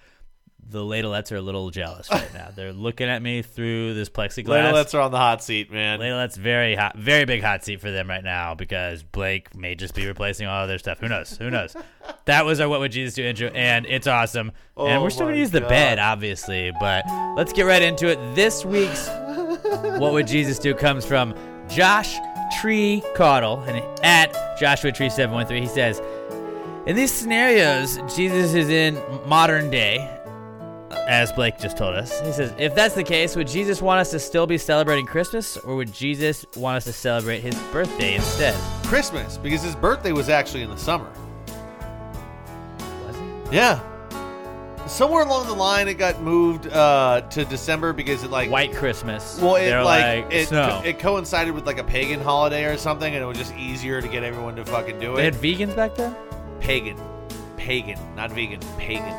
[0.70, 2.50] The ladlettes are a little jealous right now.
[2.54, 4.72] They're looking at me through this plexiglass.
[4.72, 5.98] Ladlettes are on the hot seat, man.
[5.98, 9.94] Ladlettes very hot, very big hot seat for them right now because Blake may just
[9.94, 11.00] be replacing all of their stuff.
[11.00, 11.36] Who knows?
[11.38, 11.74] Who knows?
[12.26, 14.52] that was our "What Would Jesus Do" intro, and it's awesome.
[14.76, 17.04] Oh and Oh we're still gonna use the bed, obviously, but
[17.36, 18.18] let's get right into it.
[18.36, 19.08] This week's
[19.98, 21.34] "What Would Jesus Do" comes from
[21.68, 22.16] Josh
[22.60, 26.00] Tree Caudle, and at Joshua Tree seven one three, he says.
[26.86, 30.08] In these scenarios, Jesus is in modern day,
[30.90, 32.20] as Blake just told us.
[32.20, 35.56] He says, if that's the case, would Jesus want us to still be celebrating Christmas,
[35.56, 38.54] or would Jesus want us to celebrate his birthday instead?
[38.84, 41.10] Christmas, because his birthday was actually in the summer.
[43.06, 43.52] Was it?
[43.52, 43.80] Yeah.
[44.86, 49.38] Somewhere along the line, it got moved uh, to December because it like White Christmas.
[49.40, 50.82] Well, it They're like, like, it, snow.
[50.84, 54.08] it coincided with like a pagan holiday or something, and it was just easier to
[54.08, 55.16] get everyone to fucking do it.
[55.16, 55.34] They it.
[55.34, 56.16] had vegans back then?
[56.60, 56.96] pagan,
[57.56, 59.14] pagan, not vegan, pagan,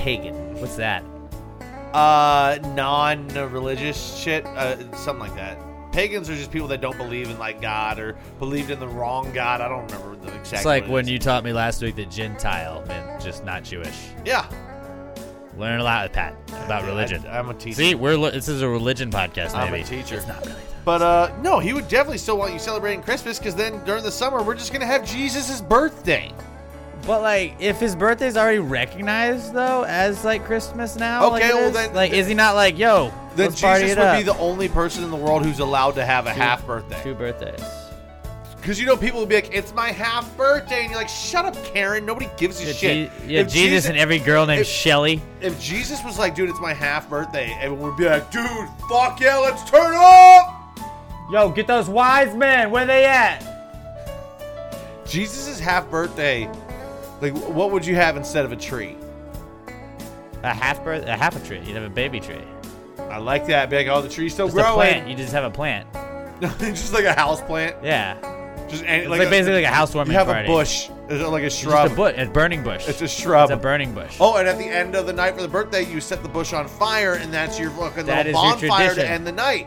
[0.00, 0.34] pagan.
[0.60, 1.04] What's that?
[1.92, 5.58] Uh, non-religious shit, uh, something like that.
[5.92, 9.32] Pagans are just people that don't believe in like God or believed in the wrong
[9.32, 9.60] God.
[9.60, 10.60] I don't remember the exact.
[10.60, 14.08] It's like when it you taught me last week that Gentile meant just not Jewish.
[14.24, 14.46] Yeah,
[15.60, 17.24] Learn a lot with Pat about Dude, I- religion.
[17.28, 17.74] I'm a teacher.
[17.76, 19.54] See, we're this is a religion podcast.
[19.54, 20.16] I'm a teacher.
[20.16, 20.60] It's not really.
[20.84, 24.10] But uh, no, he would definitely still want you celebrating Christmas because then during the
[24.10, 26.32] summer we're just gonna have Jesus' birthday.
[27.06, 31.68] But like, if his birthday's already recognized though as like Christmas now, Okay, it well
[31.68, 34.16] is, then- like, is he not like, yo, Then let's party Jesus it would up?
[34.18, 37.00] be the only person in the world who's allowed to have a half birthday.
[37.02, 37.60] Two birthdays.
[38.56, 41.46] Because you know people would be like, "It's my half birthday," and you're like, "Shut
[41.46, 42.04] up, Karen.
[42.04, 45.22] Nobody gives a Yeah, shit." Je- yeah, If Jesus and every girl named if- Shelly.
[45.40, 49.18] If Jesus was like, "Dude, it's my half birthday," everyone would be like, "Dude, fuck
[49.18, 50.78] yeah, let's turn up."
[51.32, 52.70] Yo, get those wise men.
[52.70, 53.42] Where they at?
[55.06, 56.46] Jesus' half birthday,
[57.20, 58.96] like, what would you have instead of a tree?
[60.42, 61.58] A half birth, a half a tree.
[61.64, 62.42] You'd have a baby tree.
[62.98, 63.68] I like that.
[63.68, 65.08] Be like, "Oh, the tree's still Just a growing." plant.
[65.08, 65.86] You just have a plant.
[66.60, 67.76] just like a house plant.
[67.82, 68.16] Yeah.
[68.68, 70.46] Just any, It's like, basically like a housewarming You have party.
[70.46, 71.88] a bush It's like a It's shrub.
[71.88, 72.88] just a bush, a burning bush.
[72.88, 73.50] It's a shrub.
[73.50, 74.16] It's a burning bush.
[74.20, 76.52] Oh, and at the end of the night for the birthday, you set the bush
[76.52, 79.12] on fire, and that's your fucking That little is your bonfire to tradition.
[79.12, 79.66] end the night.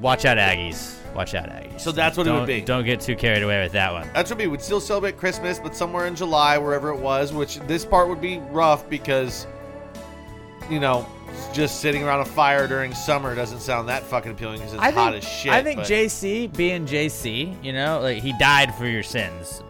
[0.00, 0.96] Watch out, Aggies.
[1.14, 1.80] Watch out, Aggies.
[1.80, 2.60] So that's what it would be.
[2.62, 4.08] Don't get too carried away with that one.
[4.14, 4.46] That's what it would be.
[4.46, 7.32] we would still celebrate Christmas, but somewhere in July, wherever it was.
[7.32, 9.46] Which this part would be rough because,
[10.70, 11.06] you know,
[11.52, 14.90] just sitting around a fire during summer doesn't sound that fucking appealing because it's I
[14.90, 15.52] hot think, as shit.
[15.52, 19.62] I think but- JC, being JC, you know, like he died for your sins,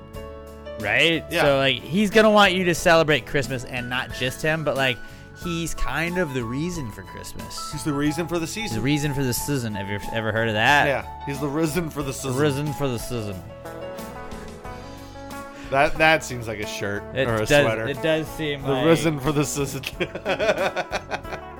[0.81, 1.25] right?
[1.31, 1.43] Yeah.
[1.43, 4.99] So like he's gonna want you to celebrate Christmas and not just him, but like
[5.43, 7.73] he's kind of the reason for Christmas.
[7.73, 9.75] He's the reason for the He's the reason for the season.
[9.75, 10.87] Have you ever heard of that?
[10.87, 12.37] Yeah, he's the risen for the season.
[12.37, 13.41] The reason for the season.
[15.71, 17.49] That that seems like a shirt It or a does.
[17.49, 17.89] sweater.
[17.89, 19.83] It does seem the like risen for the season.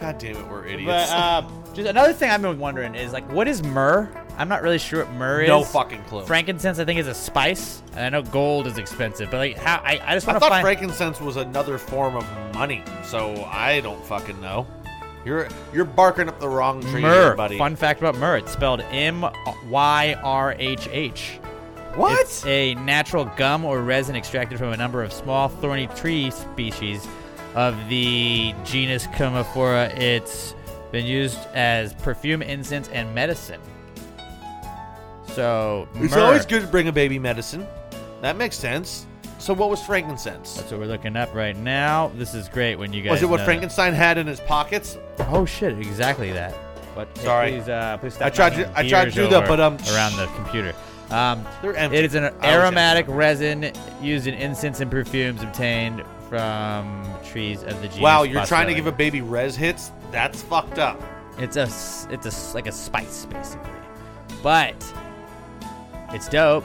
[0.00, 0.86] God damn it, we're idiots.
[0.86, 1.42] But uh,
[1.74, 4.08] just another thing I've been wondering is like, what is myrrh?
[4.38, 5.48] I'm not really sure what myrrh is.
[5.48, 6.24] No fucking clue.
[6.24, 7.82] Frankincense, I think, is a spice.
[7.92, 9.82] And I know gold is expensive, but like, how?
[9.84, 10.62] I, I just I want to thought find.
[10.62, 14.66] frankincense was another form of money, so I don't fucking know.
[15.26, 17.26] You're you're barking up the wrong tree, myrrh.
[17.26, 17.58] here, buddy.
[17.58, 19.26] Fun fact about myrrh: it's spelled M
[19.68, 21.38] Y R H H.
[21.94, 22.18] What?
[22.20, 27.06] It's a natural gum or resin extracted from a number of small thorny tree species
[27.54, 29.96] of the genus Commiphora.
[29.98, 30.54] It's
[30.92, 33.60] been used as perfume, incense, and medicine.
[35.28, 36.20] So It's myrrh.
[36.22, 37.66] always good to bring a baby medicine.
[38.20, 39.06] That makes sense.
[39.38, 40.54] So what was frankincense?
[40.54, 42.10] That's what we're looking up right now.
[42.16, 43.12] This is great when you guys.
[43.12, 44.98] Was it what know Frankenstein had in his pockets?
[45.30, 45.78] Oh shit!
[45.78, 46.54] Exactly that.
[46.94, 47.50] But hey, Sorry.
[47.52, 49.78] please, uh, please stop I tried to- I tried to beers do that, but, um,
[49.94, 50.74] around the computer.
[51.10, 51.96] Um, They're empty.
[51.98, 53.72] It is an aromatic resin
[54.02, 58.00] used in incense and perfumes obtained from trees of the genus.
[58.00, 59.90] Wow, you're trying to give a baby res hits?
[60.10, 61.02] That's fucked up.
[61.38, 61.64] It's a
[62.10, 63.70] it's a like a spice basically,
[64.42, 64.74] but
[66.12, 66.64] it's dope.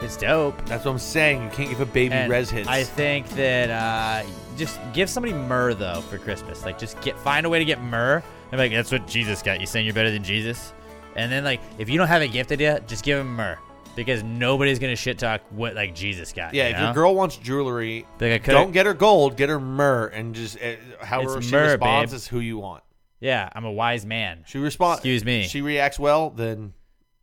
[0.00, 0.64] It's dope.
[0.66, 1.44] That's what I'm saying.
[1.44, 2.66] You can't give a baby And res hits.
[2.66, 4.26] I think that uh,
[4.56, 6.64] just give somebody myrrh though for Christmas.
[6.64, 8.22] Like just get find a way to get myrrh.
[8.50, 9.60] And like that's what Jesus got.
[9.60, 10.72] You saying you're better than Jesus?
[11.14, 13.58] And then like if you don't have a gift idea, just give him myrrh
[13.96, 16.54] because nobody's gonna shit talk what like Jesus got.
[16.54, 16.84] yeah, you if know?
[16.86, 20.74] your girl wants jewelry, Like, don't get her gold, get her myrrh, and just uh,
[21.00, 22.16] however It's she myrrh, responds babe.
[22.16, 22.82] is who you want.
[23.20, 24.44] yeah, I'm a wise man.
[24.46, 24.98] She responds.
[24.98, 25.42] Excuse me.
[25.44, 26.72] She reacts well, then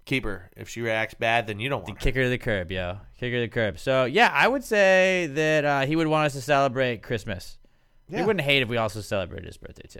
[0.05, 0.49] keep her.
[0.57, 2.03] If she reacts bad, then you don't want her.
[2.03, 2.97] Kick her to the curb, yo.
[3.19, 3.79] Kick her to the curb.
[3.79, 7.57] So yeah, I would say that uh, he would want us to celebrate Christmas.
[8.09, 9.99] He wouldn't hate if we also celebrated his birthday too.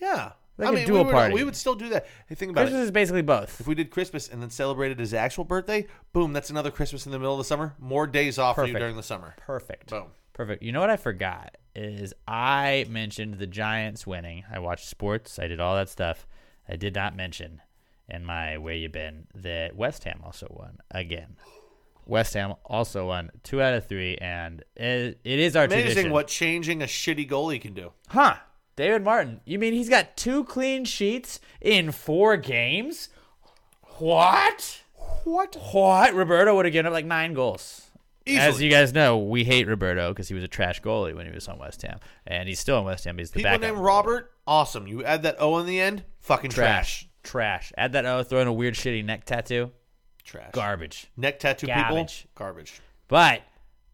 [0.00, 1.34] Yeah, Like I a mean, dual we would, uh, party.
[1.34, 2.06] we would still do that.
[2.28, 2.84] Hey, think about Christmas it.
[2.84, 3.60] is basically both.
[3.60, 7.12] If we did Christmas and then celebrated his actual birthday, boom, that's another Christmas in
[7.12, 7.74] the middle of the summer.
[7.78, 9.34] More days off for you during the summer.
[9.38, 9.90] Perfect.
[9.90, 10.06] Boom.
[10.32, 10.62] Perfect.
[10.62, 14.44] You know what I forgot is I mentioned the Giants winning.
[14.50, 15.38] I watched sports.
[15.38, 16.26] I did all that stuff.
[16.68, 17.60] I did not mention
[18.08, 21.36] in my where you been that West Ham also won again.
[22.06, 26.12] West Ham also won two out of three, and it, it is our Amazing tradition.
[26.12, 27.92] what changing a shitty goalie can do.
[28.08, 28.36] Huh?
[28.76, 29.40] David Martin.
[29.46, 33.08] You mean he's got two clean sheets in four games?
[33.98, 34.82] What?
[35.24, 35.56] What?
[35.72, 36.14] What?
[36.14, 37.82] Roberto would have given up like nine goals.
[38.26, 41.32] As you guys know, we hate Roberto because he was a trash goalie when he
[41.32, 43.18] was on West Ham, and he's still on West Ham.
[43.18, 44.86] He's the People named Robert, awesome.
[44.88, 47.08] You add that O in the end, fucking trash.
[47.22, 47.72] trash, trash.
[47.78, 49.70] Add that O, throw in a weird shitty neck tattoo.
[50.24, 50.50] Trash.
[50.52, 51.06] Garbage.
[51.16, 52.22] Neck tattoo Garbage.
[52.22, 52.80] people, garbage.
[53.06, 53.42] But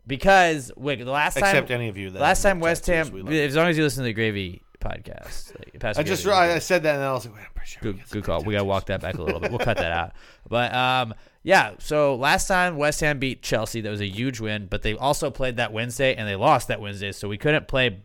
[0.06, 3.54] because wait, the last time, Except any of you that last time West Ham, as
[3.54, 6.82] long as you listen to the Gravy podcast, like, Pastor I just I, I said
[6.82, 7.80] that and I was like, wait, I'm pretty sure.
[7.82, 8.42] Good, good call.
[8.42, 9.50] We gotta walk that back a little bit.
[9.50, 10.12] We'll cut that out.
[10.48, 11.74] But um, yeah.
[11.78, 14.66] So last time West Ham beat Chelsea, that was a huge win.
[14.66, 18.00] But they also played that Wednesday and they lost that Wednesday, so we couldn't play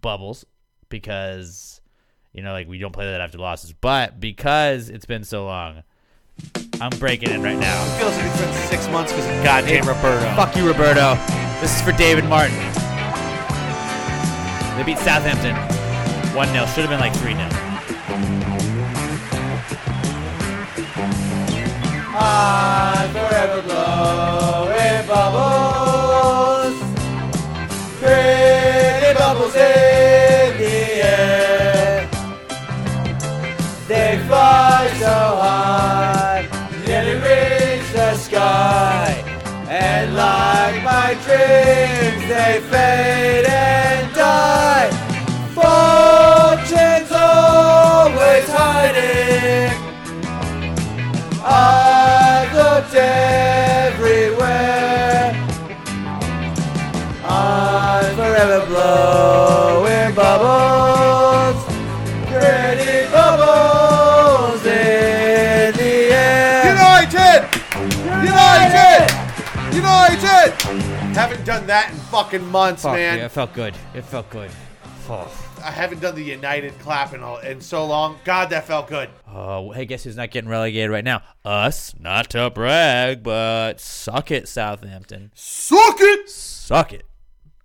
[0.00, 0.46] bubbles
[0.88, 1.80] because
[2.32, 3.72] you know like we don't play that after losses.
[3.72, 5.82] But because it's been so long,
[6.80, 7.84] I'm breaking in right now.
[7.84, 10.34] It feels like it's been six months because of goddamn Roberto.
[10.36, 11.16] Fuck you, Roberto.
[11.60, 12.56] This is for David Martin.
[14.76, 15.79] They beat Southampton
[16.34, 16.66] 1 0.
[16.66, 17.48] Should have been like 3 0.
[22.22, 23.62] I'm forever
[25.10, 26.76] bubbles,
[27.98, 32.08] pretty bubbles in the air.
[33.88, 36.48] They fly so high,
[36.86, 39.24] nearly reach the sky,
[39.68, 43.46] and like my dreams, they fade
[70.40, 70.62] United!
[71.14, 73.18] Haven't done that in fucking months, Fuck, man.
[73.18, 73.74] yeah, it felt good.
[73.94, 74.50] It felt good.
[75.08, 75.46] Oh.
[75.62, 78.16] I haven't done the United clap in, all, in so long.
[78.24, 79.10] God, that felt good.
[79.28, 81.22] Oh, hey, guess who's not getting relegated right now?
[81.44, 81.94] Us.
[81.98, 85.32] Not to brag, but suck it, Southampton.
[85.34, 86.30] Suck it.
[86.30, 87.04] Suck it.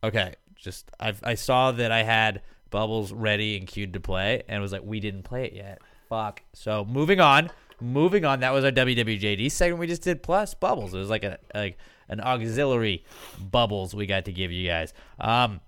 [0.04, 4.62] Okay, just I I saw that I had bubbles ready and queued to play, and
[4.62, 5.82] was like, we didn't play it yet.
[6.10, 6.42] Fuck.
[6.54, 7.50] So moving on.
[7.80, 8.42] Moving on.
[8.42, 10.22] That was our WWJD segment we just did.
[10.22, 10.94] Plus bubbles.
[10.94, 11.78] It was like a like
[12.10, 13.04] an auxiliary
[13.40, 14.94] bubbles we got to give you guys.
[15.20, 15.62] Um,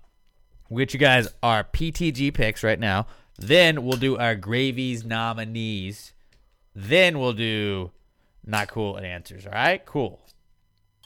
[0.76, 3.06] get you guys our PTG picks right now.
[3.38, 6.12] Then we'll do our gravies nominees.
[6.74, 7.90] Then we'll do
[8.44, 9.46] not cool and answers.
[9.46, 10.20] All right, cool.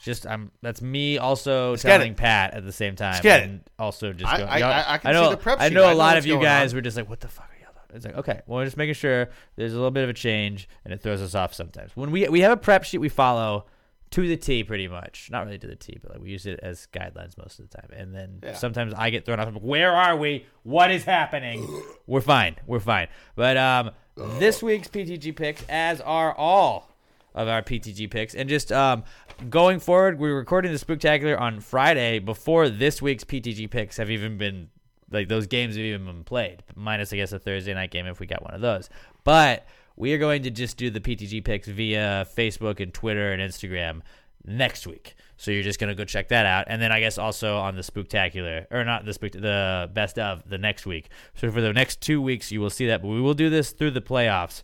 [0.01, 2.13] Just I'm that's me also Let's telling.
[2.15, 3.13] Pat at the same time.
[3.13, 3.61] Let's get it.
[3.79, 4.49] Also just I- going.
[4.49, 5.65] I- I- I can know, see the prep sheet.
[5.65, 6.77] I know I a lot of you guys on.
[6.77, 8.75] were just like, "What the fuck are y'all doing?" It's like, okay, well, we're just
[8.75, 11.95] making sure there's a little bit of a change, and it throws us off sometimes.
[11.95, 13.65] When we we have a prep sheet we follow
[14.13, 15.29] to the T, pretty much.
[15.31, 17.77] Not really to the T, but like we use it as guidelines most of the
[17.77, 17.89] time.
[17.95, 18.53] And then Yeah.
[18.53, 19.47] sometimes I get thrown off.
[19.47, 20.45] I'm like, Where are we?
[20.63, 21.67] What is happening?
[22.07, 22.55] we're fine.
[22.65, 23.07] We're fine.
[23.35, 23.91] But um,
[24.39, 26.89] this week's PTG picks, as are all
[27.35, 29.03] of our PTG picks, and just um,
[29.49, 34.37] going forward, we're recording the Spooktacular on Friday before this week's PTG picks have even
[34.37, 34.69] been
[35.09, 38.19] like those games have even been played, minus I guess a Thursday night game if
[38.19, 38.89] we got one of those.
[39.23, 43.41] But we are going to just do the PTG picks via Facebook and Twitter and
[43.41, 44.01] Instagram
[44.45, 45.15] next week.
[45.37, 47.81] So you're just gonna go check that out, and then I guess also on the
[47.81, 51.09] Spooktacular or not the spook the best of the next week.
[51.35, 53.01] So for the next two weeks, you will see that.
[53.01, 54.63] But we will do this through the playoffs.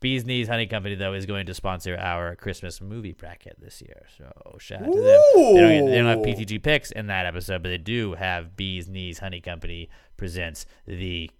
[0.00, 4.04] Bees Knees Honey Company though is going to sponsor our Christmas movie bracket this year.
[4.18, 5.20] So shout out to them.
[5.34, 8.88] They don't, they don't have PTG picks in that episode, but they do have Bees
[8.88, 11.30] Knees Honey Company presents the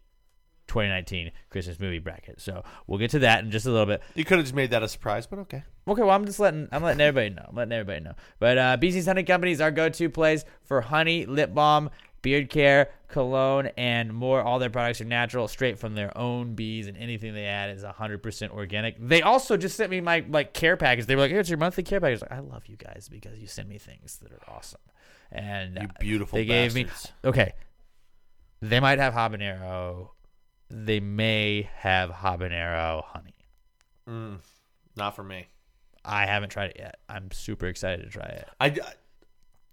[0.69, 2.41] 2019 Christmas movie bracket.
[2.41, 4.03] So we'll get to that in just a little bit.
[4.15, 5.65] You could have just made that a surprise, but okay.
[5.89, 7.47] Okay, well, I'm just letting I'm letting everybody know.
[7.49, 8.15] I'm letting everybody know.
[8.39, 11.91] But uh, Bees Knees Honey Company is our go-to place for honey, lip balm,
[12.23, 14.43] beard care, cologne, and more.
[14.43, 17.85] All their products are natural, straight from their own bees, and anything they add is
[17.85, 18.97] 100% organic.
[18.99, 21.07] They also just sent me my like care package.
[21.07, 23.39] They were like, "Here's your monthly care package." I, like, I love you guys because
[23.39, 24.81] you send me things that are awesome.
[25.31, 26.87] And You uh, beautiful They gave me
[27.25, 27.53] okay.
[28.61, 30.11] They might have habanero.
[30.69, 33.35] They may have habanero honey.
[34.09, 34.39] Mm,
[34.97, 35.47] not for me.
[36.05, 36.97] I haven't tried it yet.
[37.09, 38.49] I'm super excited to try it.
[38.61, 38.77] I,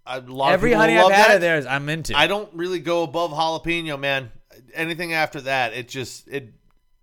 [0.06, 1.34] I, a lot Every of honey I've had that.
[1.36, 2.16] of theirs, I'm into.
[2.16, 4.30] I don't really go above jalapeno, man.
[4.74, 6.52] Anything after that, it just it,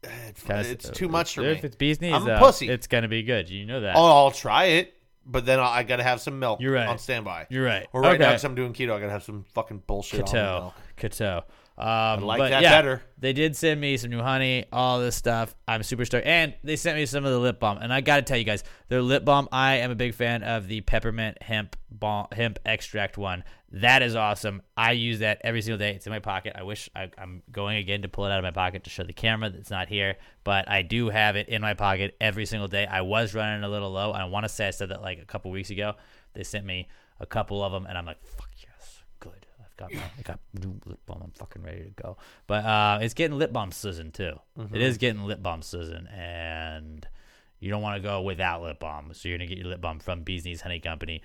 [0.03, 1.53] it Kinda- it's too much for if me.
[1.59, 2.69] If it's bee's knees, I'm a pussy.
[2.69, 3.49] It's gonna be good.
[3.49, 3.95] You know that.
[3.95, 4.93] Oh, I'll try it,
[5.25, 6.59] but then I, I gotta have some milk.
[6.61, 6.87] You're right.
[6.87, 7.47] on standby.
[7.49, 7.87] You're right.
[7.93, 8.31] Or right now, Okay.
[8.33, 10.73] because I'm doing keto, I gotta have some fucking bullshit milk.
[10.97, 11.43] Keto.
[11.77, 13.01] Um, like but that yeah, better.
[13.17, 15.55] They did send me some new honey, all this stuff.
[15.67, 17.79] I'm super stoked, and they sent me some of the lip balm.
[17.79, 19.47] And I got to tell you guys, their lip balm.
[19.51, 23.43] I am a big fan of the peppermint hemp balm, hemp extract one.
[23.71, 24.61] That is awesome.
[24.75, 25.95] I use that every single day.
[25.95, 26.55] It's in my pocket.
[26.57, 29.03] I wish I, I'm going again to pull it out of my pocket to show
[29.03, 32.67] the camera that's not here, but I do have it in my pocket every single
[32.67, 32.85] day.
[32.85, 34.11] I was running a little low.
[34.11, 35.93] I want to say I said that like a couple weeks ago.
[36.33, 36.89] They sent me
[37.19, 38.50] a couple of them, and I'm like, fuck yes, good.
[38.50, 38.50] I've
[39.81, 41.21] got my, I got new lip balm.
[41.23, 42.17] I'm fucking ready to go.
[42.47, 44.39] But uh, it's getting lip balm season too.
[44.57, 44.75] Mhm.
[44.75, 47.07] It is getting lip balm season, and
[47.59, 49.11] you don't want to go without lip balm.
[49.13, 51.21] So you're gonna get your lip balm from Bees Knees Honey Company.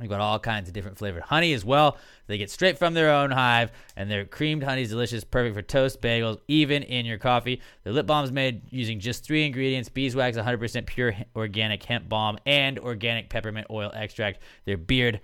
[0.00, 1.98] They've got all kinds of different flavored honey as well.
[2.26, 5.62] They get straight from their own hive, and their creamed honey is delicious, perfect for
[5.62, 7.60] toast, bagels, even in your coffee.
[7.84, 12.38] Their lip balm is made using just three ingredients: beeswax, 100% pure organic hemp balm,
[12.44, 14.40] and organic peppermint oil extract.
[14.64, 15.20] Their beard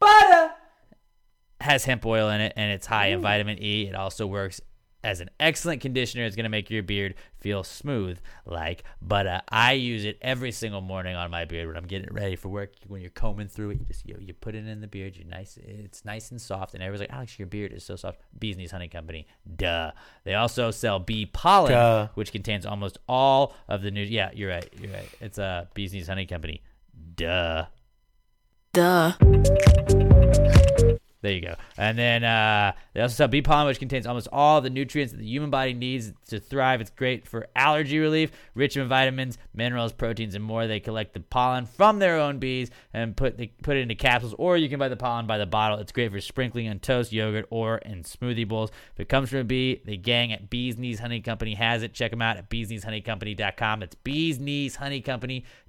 [0.00, 0.52] butter
[1.62, 3.86] has hemp oil in it, and it's high in vitamin E.
[3.88, 4.60] It also works
[5.04, 6.24] as an excellent conditioner.
[6.24, 9.40] It's going to make your beard feel smooth like butter.
[9.48, 12.48] I use it every single morning on my beard when I'm getting it ready for
[12.48, 12.72] work.
[12.86, 15.16] When you're combing through it, you just you, you put it in the beard.
[15.16, 16.74] You're nice, it's nice and soft.
[16.74, 18.20] And everyone's like, Alex, your beard is so soft.
[18.38, 19.26] Bees Knees Honey Company,
[19.56, 19.90] duh.
[20.24, 22.08] They also sell bee pollen, Duh.
[22.14, 24.04] which contains almost all of the new.
[24.04, 24.68] Yeah, you're right.
[24.80, 25.08] You're right.
[25.20, 26.62] It's a uh, Bees Knees Honey Company,
[27.16, 27.66] duh.
[28.72, 29.12] Duh.
[31.22, 31.54] There you go.
[31.78, 35.20] And then uh, they also sell bee pollen, which contains almost all the nutrients that
[35.20, 36.80] the human body needs to thrive.
[36.80, 40.66] It's great for allergy relief, rich in vitamins, minerals, proteins, and more.
[40.66, 44.34] They collect the pollen from their own bees and put the, put it into capsules,
[44.36, 45.78] or you can buy the pollen by the bottle.
[45.78, 48.70] It's great for sprinkling on toast, yogurt, or in smoothie bowls.
[48.92, 51.94] If it comes from a bee, the gang at Bees Knees Honey Company has it.
[51.94, 53.80] Check them out at beeskneeshoneycompany.com.
[53.80, 53.96] That's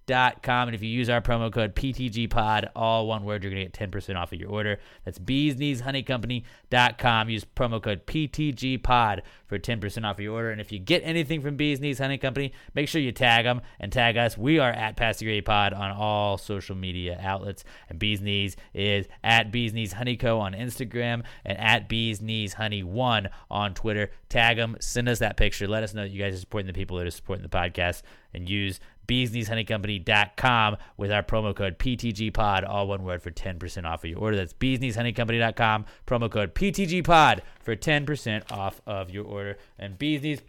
[0.07, 0.41] beeskneeshoneycompany.com.
[0.41, 0.67] com.
[0.67, 3.91] And if you use our promo code PTGPod, all one word, you're going to get
[3.91, 4.79] 10% off of your order.
[5.05, 7.29] That's beeskneesHoneyCompany.com.
[7.29, 10.51] Use promo code PTGPod for 10% off of your order.
[10.51, 13.61] And if you get anything from Bees Knees Honey Company, make sure you tag them
[13.79, 14.37] and tag us.
[14.37, 17.63] We are at Pass Pod on all social media outlets.
[17.89, 20.39] And Bees Knees is at Bees Knees Honey Co.
[20.39, 24.11] on Instagram and at Bees Knees Honey 1 on Twitter.
[24.29, 25.67] Tag them, send us that picture.
[25.67, 28.01] Let us know that you guys are supporting the people that are supporting the podcast.
[28.33, 34.09] And use beeskneeshoneycompany.com with our promo code PTGPod, all one word, for 10% off of
[34.09, 34.37] your order.
[34.37, 39.57] That's beeskneeshoneycompany.com, promo code PTGPod for 10% off of your order.
[39.77, 40.41] And Bees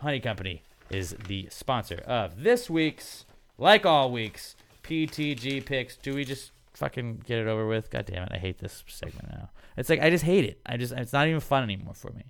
[0.00, 3.24] Honey Company is the sponsor of this week's,
[3.58, 5.96] like all weeks, PTG picks.
[5.96, 7.90] Do we just fucking get it over with?
[7.90, 9.50] God damn it, I hate this segment now.
[9.76, 10.60] It's like I just hate it.
[10.66, 12.24] I just it's not even fun anymore for me.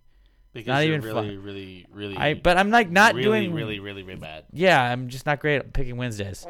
[0.54, 1.44] Because not you're even really, fun.
[1.44, 2.16] really, really.
[2.16, 4.44] I but I'm like not really, doing really, really, really bad.
[4.52, 6.46] Yeah, I'm just not great at picking Wednesdays.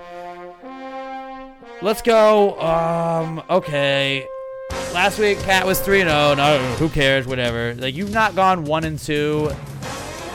[1.82, 2.60] Let's go.
[2.60, 4.26] Um, okay.
[4.92, 6.34] Last week Pat was three and zero.
[6.34, 7.26] No, who cares?
[7.26, 7.74] Whatever.
[7.74, 9.50] Like you've not gone one and two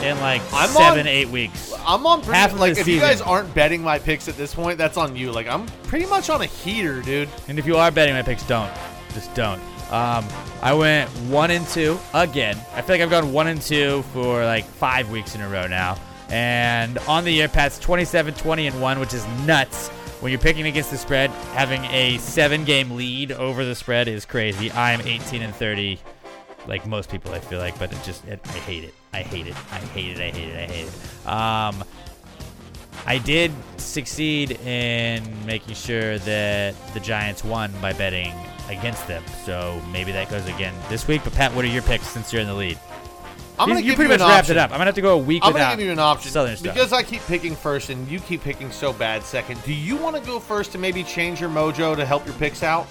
[0.02, 1.72] in like I'm seven, on- eight weeks.
[1.86, 4.54] I'm on pretty, half of like if you guys aren't betting my picks at this
[4.54, 5.32] point, that's on you.
[5.32, 7.30] Like I'm pretty much on a heater, dude.
[7.48, 8.72] And if you are betting my picks, don't.
[9.14, 9.62] Just don't.
[9.92, 10.26] Um,
[10.62, 12.58] I went one and two again.
[12.74, 15.68] I feel like I've gone one and two for like five weeks in a row
[15.68, 15.98] now.
[16.30, 19.90] And on the year, Pat's 27, 20, and one, which is nuts.
[20.20, 24.26] When you're picking against the spread, having a seven game lead over the spread is
[24.26, 24.72] crazy.
[24.74, 26.00] I'm 18 and 30,
[26.68, 28.94] like most people, I feel like, but it just, it, I hate it.
[29.14, 29.56] I hate it.
[29.72, 30.22] I hate it.
[30.22, 30.70] I hate it.
[30.70, 31.28] I hate it.
[31.28, 31.84] Um,
[33.08, 38.34] I did succeed in making sure that the Giants won by betting
[38.70, 39.24] against them.
[39.44, 41.24] So maybe that goes again this week.
[41.24, 42.80] But Pat, what are your picks since you're in the lead?
[43.58, 44.56] I'm you, gonna you give pretty you much wrapped option.
[44.56, 44.70] it up.
[44.72, 46.56] I'm gonna have to go a week I'm without gonna give you an option Southern
[46.56, 46.74] stuff.
[46.74, 49.62] because I keep picking first and you keep picking so bad second.
[49.64, 52.64] Do you want to go first to maybe change your mojo to help your picks
[52.64, 52.88] out?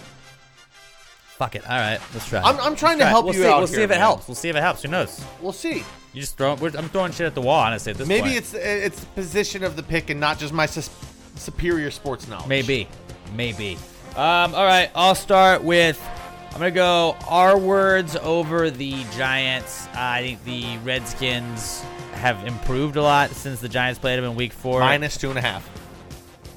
[1.39, 1.63] Fuck it.
[1.71, 2.41] All right, let's try.
[2.41, 3.91] I'm- I'm Let's trying to try help we'll you see, out We'll here, see if
[3.93, 4.29] it helps.
[4.29, 4.83] We'll see if it helps.
[4.83, 5.25] Who knows?
[5.41, 5.85] We'll see.
[6.13, 6.55] You just throw.
[6.57, 7.61] we're- I'm throwing shit at the wall.
[7.61, 8.37] Honestly, at this Maybe point.
[8.37, 10.91] it's it's the position of the pick and not just my sus-
[11.37, 12.49] superior sports knowledge.
[12.49, 12.89] Maybe.
[13.37, 13.79] Maybe.
[14.19, 16.03] Um, all right, I'll start with.
[16.51, 19.87] I'm gonna go our words over the Giants.
[19.89, 21.83] Uh, I think the Redskins
[22.15, 24.81] have improved a lot since the Giants played them in Week Four.
[24.81, 25.69] Minus two and a half.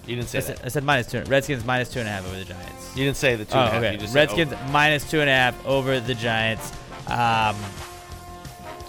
[0.07, 0.57] You didn't say I that.
[0.57, 1.21] said, I said minus two.
[1.27, 2.97] Redskins minus two and a half over the Giants.
[2.97, 3.83] You didn't say the two Oh, and a half.
[3.83, 3.91] okay.
[3.93, 6.71] You just Redskins minus two and a half over the Giants.
[7.07, 7.55] Um,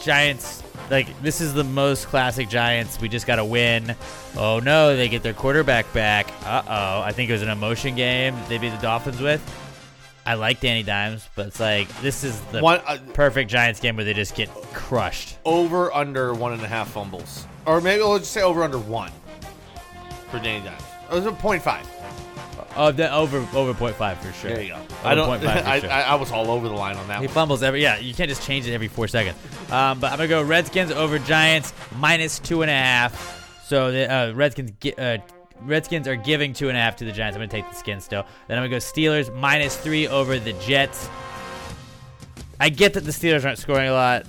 [0.03, 3.01] Giants, like this is the most classic Giants.
[3.01, 3.95] We just got to win.
[4.37, 6.29] Oh no, they get their quarterback back.
[6.45, 7.01] Uh oh.
[7.03, 8.37] I think it was an emotion game.
[8.49, 9.43] They beat the Dolphins with.
[10.25, 13.97] I like Danny Dimes, but it's like this is the One- uh, perfect Giants game
[13.97, 15.37] where they just get crushed.
[15.45, 19.11] over under one and a half fumbles, or maybe we'll just say over under one
[20.31, 20.83] for Danny Dimes.
[21.11, 21.85] It was a point five.
[22.77, 24.51] Oh, the over over point five for sure.
[24.51, 24.77] There you go.
[24.77, 25.41] Over I don't.
[25.41, 25.91] 0.5 for I, sure.
[25.91, 27.35] I, I was all over the line on that He one.
[27.35, 27.83] fumbles every.
[27.83, 29.37] Yeah, you can't just change it every four seconds.
[29.71, 33.65] Um, but I'm gonna go Redskins over Giants minus two and a half.
[33.67, 35.19] So the uh, Redskins gi- uh,
[35.61, 37.37] Redskins are giving two and a half to the Giants.
[37.37, 38.25] I'm gonna take the skin still.
[38.49, 41.09] Then I'm gonna go Steelers minus three over the Jets.
[42.61, 44.25] I get that the Steelers aren't scoring a lot.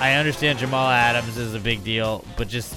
[0.00, 2.74] I understand Jamal Adams is a big deal, but just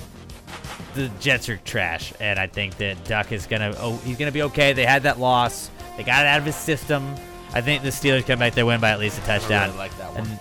[0.97, 3.73] the Jets are trash, and I think that Duck is gonna.
[3.77, 4.73] Oh, he's gonna be okay.
[4.73, 5.69] They had that loss.
[5.95, 7.15] They got it out of his system.
[7.53, 8.53] I think the Steelers come back.
[8.53, 9.67] They win by at least a touchdown.
[9.67, 10.27] really like that one.
[10.27, 10.39] And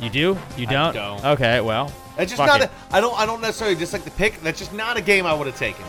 [0.00, 0.38] you do?
[0.56, 0.92] You don't?
[0.92, 1.24] don't.
[1.24, 1.92] Okay, well.
[2.18, 2.60] It's just fuck not.
[2.60, 2.70] it.
[2.90, 3.18] A, I don't.
[3.18, 4.40] I don't necessarily dislike the pick.
[4.42, 5.84] That's just not a game I would have taken.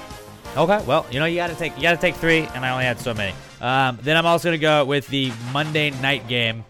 [0.55, 2.71] Okay, well, you know you got to take you got to take three, and I
[2.71, 3.33] only had so many.
[3.61, 6.63] Um, then I'm also gonna go with the Monday night game.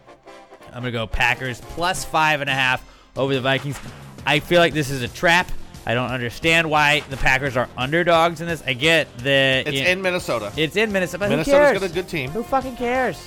[0.68, 2.84] I'm gonna go Packers plus five and a half
[3.16, 3.80] over the Vikings.
[4.26, 5.50] I feel like this is a trap.
[5.90, 8.62] I don't understand why the Packers are underdogs in this.
[8.68, 10.52] I get that It's you- in Minnesota.
[10.58, 11.30] It's in Minnesota.
[11.30, 13.18] Minnesota's got a good team, Who fucking cares?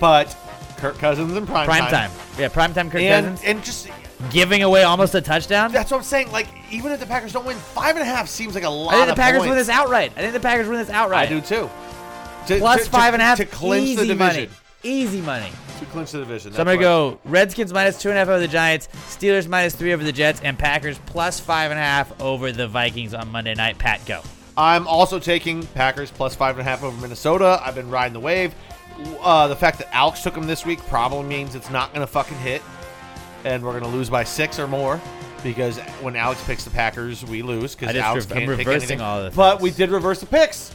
[0.00, 0.34] but
[0.78, 2.10] Kirk Cousins in prime, Prime time.
[2.38, 2.90] Yeah, prime time.
[2.90, 3.88] Kirk and Cousins and just
[4.30, 5.72] giving away almost a touchdown.
[5.72, 6.32] that's what I'm saying.
[6.32, 8.94] Like even if the Packers don't win, five and a half seems like a lot.
[8.94, 9.48] I think the Packers points.
[9.50, 10.12] win this outright.
[10.16, 11.28] I think the Packers win this outright.
[11.28, 11.68] I do too.
[12.46, 14.16] To, Plus to- five and a half to clinch the division.
[14.18, 14.48] money.
[14.86, 15.50] Easy money.
[15.80, 16.52] To clinch the division.
[16.52, 19.74] So I'm gonna go Redskins minus two and a half over the Giants, Steelers minus
[19.74, 23.28] three over the Jets, and Packers plus five and a half over the Vikings on
[23.30, 23.78] Monday night.
[23.78, 24.22] Pat, go.
[24.56, 27.60] I'm also taking Packers plus five and a half over Minnesota.
[27.62, 28.54] I've been riding the wave.
[29.20, 32.10] Uh, the fact that Alex took them this week probably means it's not going to
[32.10, 32.62] fucking hit,
[33.44, 34.98] and we're going to lose by six or more.
[35.42, 38.92] Because when Alex picks the Packers, we lose because Alex re- I'm can't pick reversing
[38.92, 39.00] anything.
[39.02, 40.74] all of the But we did reverse the picks.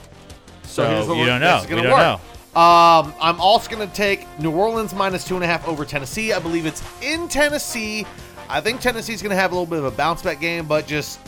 [0.63, 1.61] So here's what you don't know.
[1.61, 2.21] this We don't work.
[2.55, 6.33] Um, I'm also going to take New Orleans minus two and a half over Tennessee.
[6.33, 8.05] I believe it's in Tennessee.
[8.49, 10.85] I think Tennessee's going to have a little bit of a bounce back game, but
[10.85, 11.19] just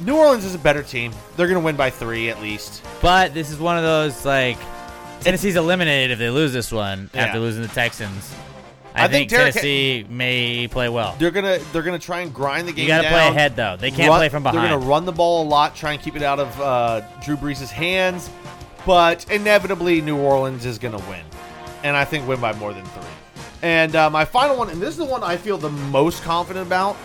[0.00, 1.12] New Orleans is a better team.
[1.36, 2.82] They're going to win by three at least.
[3.00, 4.58] But this is one of those like
[5.20, 7.42] Tennessee's eliminated if they lose this one after Yeah.
[7.44, 8.34] losing the Texans.
[8.94, 11.14] I, I think think, Tennessee may play well.
[11.18, 12.84] They're gonna they're gonna try and grind the game.
[12.84, 13.76] You got to play ahead though.
[13.76, 14.58] They can't Run- play from behind.
[14.64, 17.36] They're gonna run the ball a lot, try and keep it out of uh, Drew
[17.36, 18.30] Brees' hands,
[18.86, 21.24] but inevitably New Orleans is gonna win,
[21.82, 23.02] and I think win by more than three.
[23.62, 26.66] And uh, my final one, and this is the one I feel the most confident
[26.66, 26.96] about.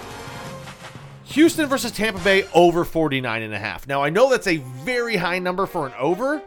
[1.26, 3.88] Houston versus Tampa Bay over 49 and a half.
[3.88, 6.42] Now I know that's a very high number for an over,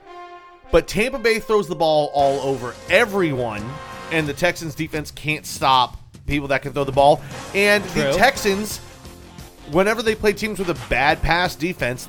[0.71, 3.65] but Tampa Bay throws the ball all over everyone,
[4.13, 7.21] and the Texans defense can't stop people that can throw the ball.
[7.55, 8.79] And the Texans,
[9.73, 12.09] whenever they play teams with a bad pass defense,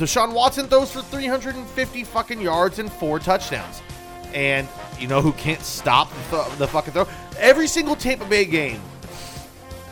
[0.00, 3.82] Deshaun Watson throws for 350 fucking yards and four touchdowns.
[4.32, 4.66] And
[4.98, 7.06] you know who can't stop the, th- the fucking throw?
[7.38, 8.80] Every single Tampa Bay game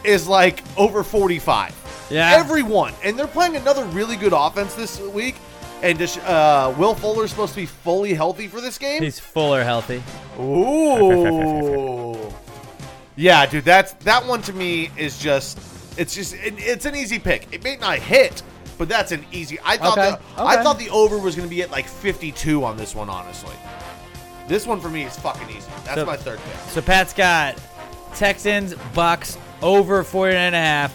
[0.04, 2.06] is like over 45.
[2.10, 2.32] Yeah.
[2.36, 2.94] Everyone.
[3.04, 5.36] And they're playing another really good offense this week.
[5.82, 9.02] And Desha- uh, Will Fuller's supposed to be fully healthy for this game.
[9.02, 10.02] He's fuller healthy.
[10.40, 12.32] Ooh.
[13.14, 15.58] yeah, dude, that's that one to me is just
[15.98, 17.46] it's just it, it's an easy pick.
[17.52, 18.42] It may not hit,
[18.78, 19.58] but that's an easy.
[19.64, 22.64] I thought Okay, the, I thought the over was going to be at like 52
[22.64, 23.54] on this one honestly.
[24.46, 25.68] This one for me is fucking easy.
[25.84, 26.70] That's So- my third pick.
[26.70, 27.58] So Pat's got
[28.14, 30.94] Texans, Bucks over 49 and a half,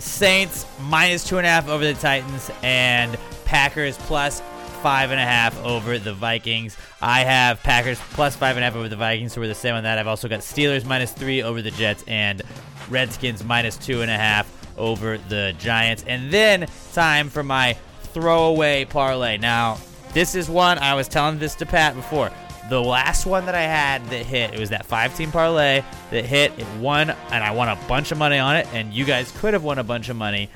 [0.00, 4.42] Saints minus two and a half over the Titans, and Packers plus
[4.82, 6.76] five and a half over the Vikings.
[7.00, 9.74] I have Packers plus five and a half over the Vikings, so we're the same
[9.74, 9.98] on that.
[9.98, 12.42] I've also got Steelers minus three over the Jets and
[12.88, 14.46] Redskins minus two and a half
[14.78, 16.04] over the Giants.
[16.06, 17.76] And then time for my
[18.14, 19.36] throwaway parlay.
[19.38, 19.78] Now,
[20.12, 22.30] this is one I was telling this to Pat before.
[22.70, 26.24] The last one that I had that hit, it was that five team parlay that
[26.24, 26.52] hit.
[26.58, 28.66] It won, and I won a bunch of money on it.
[28.72, 30.50] And you guys could have won a bunch of money,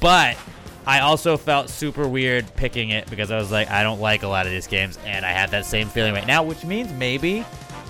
[0.00, 0.36] but
[0.86, 4.28] I also felt super weird picking it because I was like, I don't like a
[4.28, 7.44] lot of these games, and I have that same feeling right now, which means maybe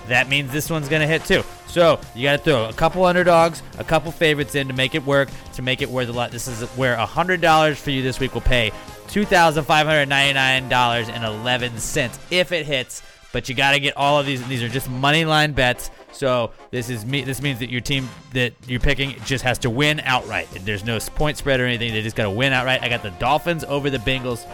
[0.08, 1.44] that means this one's gonna hit too.
[1.70, 5.04] So you got to throw a couple underdogs, a couple favorites in to make it
[5.04, 6.32] work, to make it worth a lot.
[6.32, 8.72] This is where a hundred dollars for you this week will pay
[9.06, 13.02] two thousand five hundred ninety nine dollars and eleven cents if it hits.
[13.32, 14.44] But you got to get all of these.
[14.48, 15.92] These are just money line bets.
[16.10, 17.22] So this is me.
[17.22, 20.48] This means that your team that you're picking just has to win outright.
[20.64, 21.92] There's no point spread or anything.
[21.92, 22.82] They just got to win outright.
[22.82, 24.44] I got the Dolphins over the Bengals.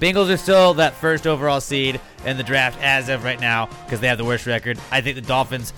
[0.00, 4.00] Bengals are still that first overall seed in the draft as of right now because
[4.00, 4.78] they have the worst record.
[4.90, 5.72] I think the Dolphins,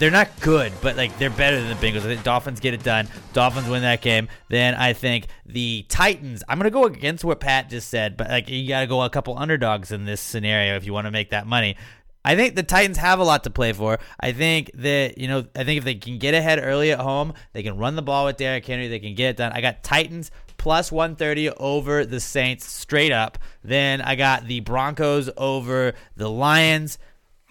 [0.00, 1.98] they're not good, but like they're better than the Bengals.
[1.98, 3.06] I think Dolphins get it done.
[3.34, 4.28] Dolphins win that game.
[4.48, 6.42] Then I think the Titans.
[6.48, 9.10] I'm gonna go against what Pat just said, but like you got to go a
[9.10, 11.76] couple underdogs in this scenario if you want to make that money.
[12.24, 13.98] I think the Titans have a lot to play for.
[14.18, 17.32] I think that, you know, I think if they can get ahead early at home,
[17.54, 19.52] they can run the ball with Derrick Henry, they can get it done.
[19.52, 23.38] I got Titans plus 130 over the Saints straight up.
[23.64, 26.98] Then I got the Broncos over the Lions.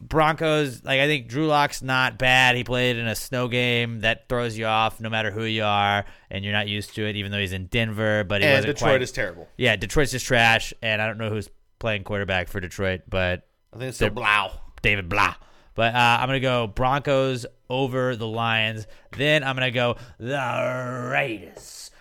[0.01, 2.55] Broncos, like I think Drew Lock's not bad.
[2.55, 6.05] He played in a snow game that throws you off no matter who you are,
[6.29, 8.23] and you're not used to it, even though he's in Denver.
[8.23, 9.47] But he And Detroit quite- is terrible.
[9.57, 11.49] Yeah, Detroit's just trash, and I don't know who's
[11.79, 14.51] playing quarterback for Detroit, but I think it's still Blough.
[14.81, 15.35] David Blough.
[15.75, 18.85] But uh, I'm gonna go Broncos over the Lions.
[19.15, 21.91] Then I'm gonna go the Raiders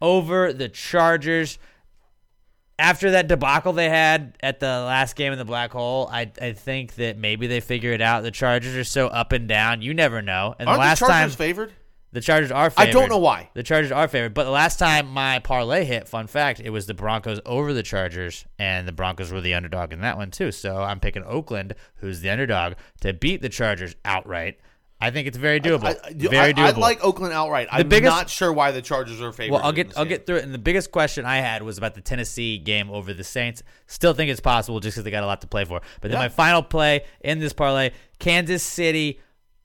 [0.00, 1.58] over the Chargers.
[2.78, 6.52] After that debacle they had at the last game in the black hole, I I
[6.52, 8.22] think that maybe they figure it out.
[8.22, 10.54] The Chargers are so up and down, you never know.
[10.58, 11.72] And Aren't the last the Chargers time favored?
[12.12, 12.92] the Chargers are I favored.
[12.92, 13.50] don't know why.
[13.54, 14.32] The Chargers are favored.
[14.34, 17.82] But the last time my parlay hit, fun fact, it was the Broncos over the
[17.82, 20.52] Chargers, and the Broncos were the underdog in that one too.
[20.52, 24.58] So I'm picking Oakland, who's the underdog, to beat the Chargers outright.
[24.98, 25.84] I think it's very doable.
[25.84, 26.74] I, I- very doable.
[26.74, 27.68] I like Oakland outright.
[27.68, 29.52] The I'm biggest- not sure why the Chargers are favored.
[29.54, 30.08] Well, I'll get I'll game.
[30.10, 30.44] get through it.
[30.44, 33.62] And the biggest question I had was about the Tennessee game over the Saints.
[33.86, 35.80] Still think it's possible just because they got a lot to play for.
[36.00, 36.24] But then Yeah.
[36.24, 39.20] my final play in this parlay: Kansas City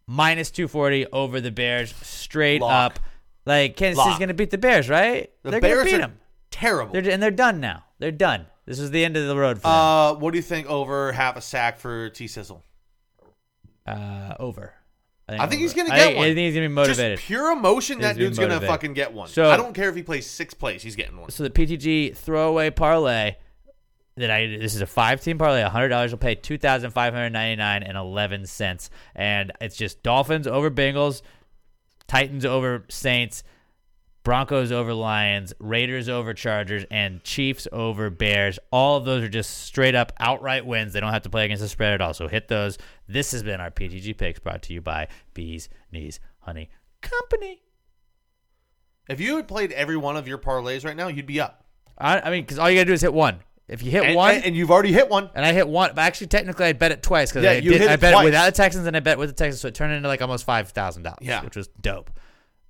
[0.05, 2.93] minus two forty over the Bears, straight Lock.
[2.97, 2.99] up.
[3.45, 4.07] Like Kansas Lock.
[4.07, 5.31] City's going to beat the Bears, right?
[5.43, 6.19] The They're Bears going to beat them.
[6.51, 6.93] terrible.
[6.93, 7.85] They're, and they're done now.
[7.99, 8.47] They're done.
[8.65, 9.71] This is the end of the road for them.
[9.71, 12.63] Uh, what do you think over half a sack for T Sizzle?
[13.87, 14.73] Uh, over.
[15.39, 16.25] I think he's gonna I get think- one.
[16.25, 17.17] I think he's gonna be motivated.
[17.17, 17.99] Just pure emotion.
[17.99, 18.69] That dude's gonna motivated.
[18.69, 19.27] fucking get one.
[19.29, 20.81] So I don't care if he plays six plays.
[20.83, 21.29] He's getting one.
[21.29, 23.35] So the PTG throwaway parlay
[24.17, 25.61] that I this is a five team parlay.
[25.61, 29.77] hundred dollars will pay two thousand five hundred ninety nine and eleven cents, and it's
[29.77, 31.21] just Dolphins over Bengals,
[32.07, 33.43] Titans over Saints,
[34.23, 38.59] Broncos over Lions, Raiders over Chargers, and Chiefs over Bears.
[38.71, 40.93] All of those are just straight up outright wins.
[40.93, 42.13] They don't have to play against the spread at all.
[42.13, 42.77] So hit those.
[43.07, 46.69] This has been our PTG picks brought to you by Bees Knees Honey
[47.01, 47.61] Company.
[49.09, 51.65] If you had played every one of your parlays right now, you'd be up.
[51.97, 53.39] I, I mean, because all you gotta do is hit one.
[53.67, 55.91] If you hit And- one, and- and you've already hit one, and I hit one,
[55.95, 58.23] but actually, technically, I bet it twice because Yeah, I, did, I bet twice.
[58.23, 60.21] it without the Texans and I bet with the Texans, so it turned into like
[60.21, 61.19] almost five thousand dollars.
[61.21, 61.43] Yeah.
[61.43, 62.11] which was dope.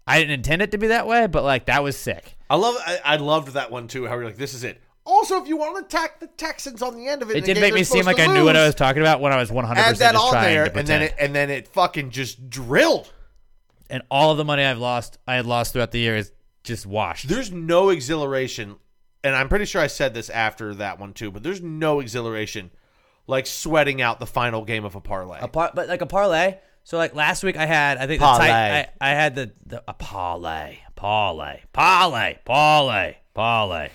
[0.07, 2.35] I didn't intend it to be that way, but like that was sick.
[2.49, 2.75] I love.
[2.85, 4.07] I, I loved that one too.
[4.07, 4.81] How you're like, this is it.
[5.03, 7.55] Also, if you want to attack the Texans on the end of it, It did
[7.55, 9.37] game make me seem like to I knew what I was talking about when I
[9.37, 11.33] was one hundred Add percent that just on trying there, to and then it and
[11.35, 13.11] then it fucking just drilled.
[13.89, 16.31] and all of the money I've lost, I had lost throughout the year is
[16.63, 17.27] just washed.
[17.27, 18.75] There's no exhilaration,
[19.23, 21.31] and I'm pretty sure I said this after that one too.
[21.31, 22.69] But there's no exhilaration
[23.27, 25.39] like sweating out the final game of a parlay.
[25.41, 26.57] A par- but like a parlay.
[26.83, 28.47] So like last week I had I think the Parlay.
[28.47, 33.89] tight, I, I had the, the a parlay, parlay, parlay, parlay, parlay.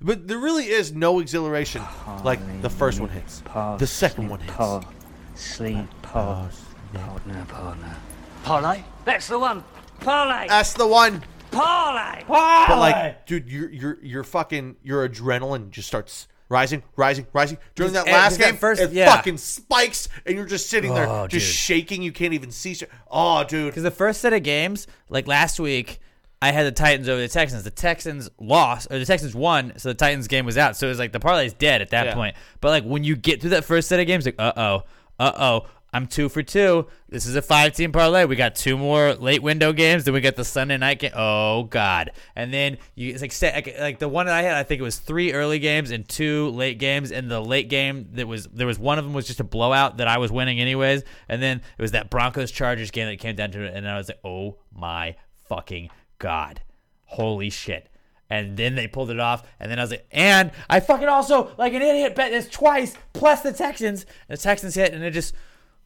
[0.00, 1.82] But there really is no exhilaration
[2.22, 3.42] like the first one hits,
[3.78, 4.86] the second one hits.
[5.34, 6.60] Sleep, pause,
[6.94, 7.96] partner, partner.
[8.44, 8.82] Parlay?
[9.04, 9.64] That's the one.
[10.00, 10.48] Parlay.
[10.48, 11.22] That's the one.
[11.50, 12.24] Parlay.
[12.28, 17.58] But like, dude, your your your fucking your adrenaline just starts rising, rising, rising.
[17.74, 19.14] During that last that game, first- it yeah.
[19.14, 21.54] fucking spikes, and you're just sitting there, Oh, just dude.
[21.54, 22.02] shaking.
[22.02, 22.76] You can't even see.
[23.10, 23.66] Oh, dude.
[23.66, 26.00] Because the first set of games, like last week,
[26.40, 27.64] I had the Titans over the Texans.
[27.64, 30.76] The Texans lost, or the Texans won, so the Titans game was out.
[30.76, 32.14] So it was like the parlay's dead at that Yeah.
[32.14, 32.36] point.
[32.60, 34.82] But like when you get through that first set of games, like uh oh,
[35.18, 36.86] uh oh, I'm two for two.
[37.08, 38.26] This is a five team parlay.
[38.26, 40.04] We got two more late window games.
[40.04, 41.12] Then we got the Sunday night game.
[41.14, 42.10] Oh god!
[42.36, 44.54] And then you like like, like the one that I had.
[44.54, 47.10] I think it was three early games and two late games.
[47.10, 49.96] And the late game that was there was one of them was just a blowout
[49.96, 51.04] that I was winning anyways.
[51.28, 53.74] And then it was that Broncos Chargers game that came down to it.
[53.74, 55.16] And I was like, oh my
[55.48, 55.88] fucking
[56.18, 56.60] god,
[57.04, 57.88] holy shit!
[58.28, 61.54] And then they pulled it off, and then I was like, and I fucking also
[61.56, 64.04] like an idiot bet this twice plus the Texans.
[64.28, 65.34] And the Texans hit, and it just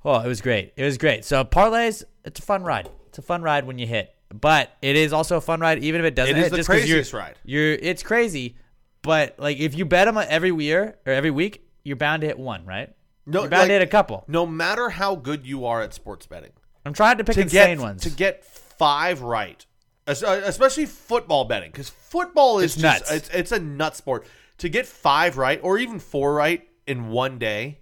[0.04, 0.72] Oh, it was great.
[0.76, 1.24] It was great.
[1.24, 2.88] So parlays, it's a fun ride.
[3.08, 6.00] It's a fun ride when you hit, but it is also a fun ride even
[6.00, 6.50] if it doesn't It is hit.
[6.50, 7.34] the just 'cause you're- craziest ride.
[7.44, 8.56] You're it's crazy,
[9.02, 12.38] but like if you bet them every year or every week, you're bound to hit
[12.38, 12.90] one, right?
[13.26, 14.24] No, you're bound like, to hit a couple.
[14.28, 16.50] No matter how good you are at sports betting,
[16.84, 18.02] I'm trying to pick to insane get ones.
[18.02, 19.64] to get five right,
[20.08, 23.12] es- uh, especially football betting, because football is It's just nuts.
[23.12, 24.26] it's it's a nut sport.
[24.58, 27.78] To get five right or even four right in one day,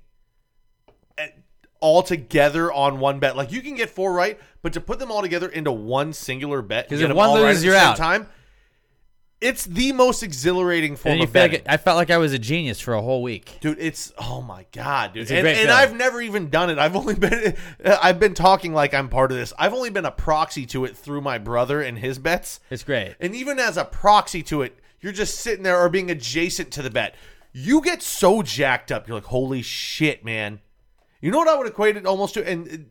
[1.80, 5.10] all together on one bet, like you can get four right, but to put them
[5.10, 7.60] all together into one singular bet, and 'Cause get if them one right loses, at
[7.60, 7.96] the you're same out.
[7.96, 8.26] Time,
[9.40, 11.60] it's the most exhilarating form and you of feel betting.
[11.64, 13.56] like I felt like I was a genius for a whole week.
[13.62, 15.70] Dude, it's oh my god, dude, It's and, and.
[15.70, 16.78] I've never even done it.
[16.78, 19.54] I've only been, I've been talking like I'm part of this.
[19.58, 22.60] I've only been a proxy to it through my brother and his bets.
[22.68, 23.14] It's great.
[23.18, 26.82] And even as a proxy to it, you're just sitting there or being adjacent to
[26.82, 27.14] the bet.
[27.54, 29.08] You get so jacked up.
[29.08, 30.60] You're like, holy shit, man.
[31.20, 32.86] You know what I would equate it almost to, and it-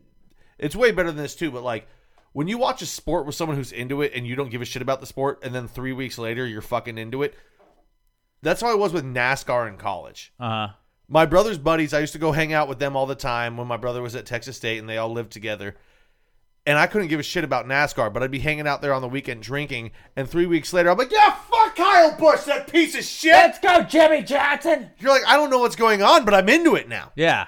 [0.57, 1.51] it's way better than this too.
[1.51, 1.88] But like
[2.34, 4.65] when you watch a sport with someone who's into it and you don't give a
[4.65, 7.34] shit about the sport, and then three weeks later you're fucking into it.
[8.41, 10.34] That's how I was with NASCAR in college.
[10.39, 10.68] Uh huh.
[11.11, 13.65] My brother's buddies, I used to go hang out with them all the time when
[13.68, 15.76] my brother was at Texas State and they all lived together.
[16.68, 19.01] And I couldn't give a shit about NASCAR, but I'd be hanging out there on
[19.01, 19.89] the weekend drinking.
[20.15, 23.31] And three weeks later, I'm like, yeah, fuck Kyle Busch, that piece of shit.
[23.31, 24.91] Let's go, Jimmie Johnson.
[24.99, 27.11] You're like, I don't know what's going on, but I'm into it now.
[27.15, 27.47] Yeah.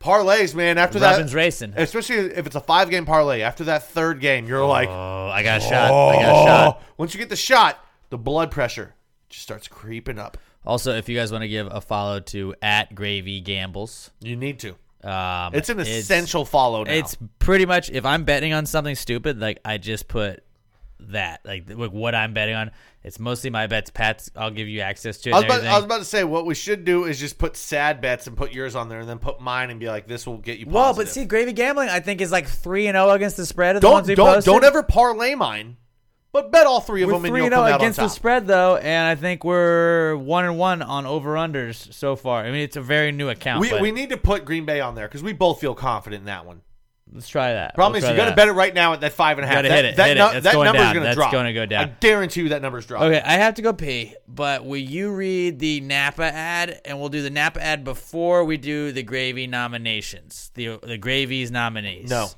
[0.00, 0.78] Parlays, man.
[0.78, 1.74] After Robin's that, racing.
[1.76, 3.40] especially if it's a five game parlay.
[3.40, 5.90] After that third game, you're like, Oh, I got a shot.
[5.90, 6.82] I got a shot.
[6.96, 8.94] Once you get the shot, the blood pressure
[9.28, 10.36] just starts creeping up.
[10.64, 14.58] Also, if you guys want to give a follow to at Gravy Gambles, You need
[14.60, 14.70] to.
[15.08, 16.92] um, It's an essential follow now.
[16.92, 20.42] It's pretty much if I'm betting on something stupid, like I just put
[21.00, 22.70] that, like like what I'm betting on.
[23.02, 23.90] It's mostly my bets.
[23.90, 25.32] Pat's, I'll give you access to it.
[25.32, 25.64] I was, about.
[25.64, 28.36] I was about to say what we should do is just put sad bets and
[28.36, 30.66] put yours on there, and then put mine and be like, "This will get you."
[30.66, 30.74] Positive.
[30.74, 33.76] well, but see, Gravy Gambling, I think is like three and zero against the spread.
[33.76, 34.52] Of don't ones don't posted.
[34.52, 35.76] don't ever parlay mine,
[36.32, 38.76] but bet all three of We're them, three and oh zero against the spread though,
[38.76, 42.44] and I think we're one and one on over unders so far.
[42.44, 43.60] I mean, it's a very new account.
[43.60, 46.20] we but we need to put Green Bay on there because we both feel confident
[46.20, 46.62] in that one.
[47.12, 47.74] Let's try that.
[47.74, 49.48] Problem We'll is, you got to bet it right now at that five and a
[49.48, 49.56] half.
[49.56, 50.34] gotta that hit it, that, hit it.
[50.34, 50.94] nu- that going number's down.
[50.94, 51.32] gonna That's drop.
[51.32, 51.84] gonna go down.
[51.84, 53.08] I guarantee you that number's dropping.
[53.14, 57.08] Okay, I have to go pee, but will you read the Napa ad, and we'll
[57.08, 62.10] do the Napa ad before we do the Gravy nominations, the the Gravy's nominees.
[62.10, 62.28] No.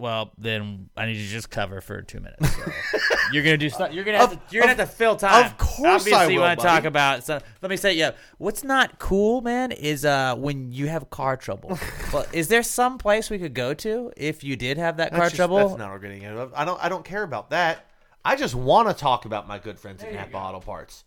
[0.00, 2.50] Well, then I need you to just cover for two minutes.
[2.56, 2.72] So.
[3.32, 3.92] you're gonna do stuff.
[3.92, 4.54] You're gonna have Of- to.
[4.54, 5.44] You're gonna have to fill time.
[5.44, 7.24] of course Obviously, I you will, want to talk about.
[7.24, 8.12] So let me say, yeah.
[8.38, 11.78] What's not cool, man, is uh when you have car trouble.
[12.14, 15.18] well, is there some place we could go to if you did have that That's
[15.20, 15.58] car just- trouble?
[15.58, 16.50] That's not what we're getting at.
[16.54, 16.82] I don't.
[16.82, 17.84] I don't care about that.
[18.24, 21.04] I just want to talk about my good friends at Napa Auto Parts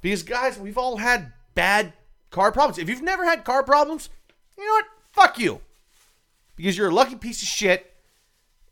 [0.00, 1.92] because, guys, we've all had bad
[2.30, 2.78] car problems.
[2.78, 4.10] If you've never had car problems,
[4.56, 4.84] you know what?
[5.12, 5.60] Fuck you,
[6.56, 7.91] because you're a lucky piece of shit,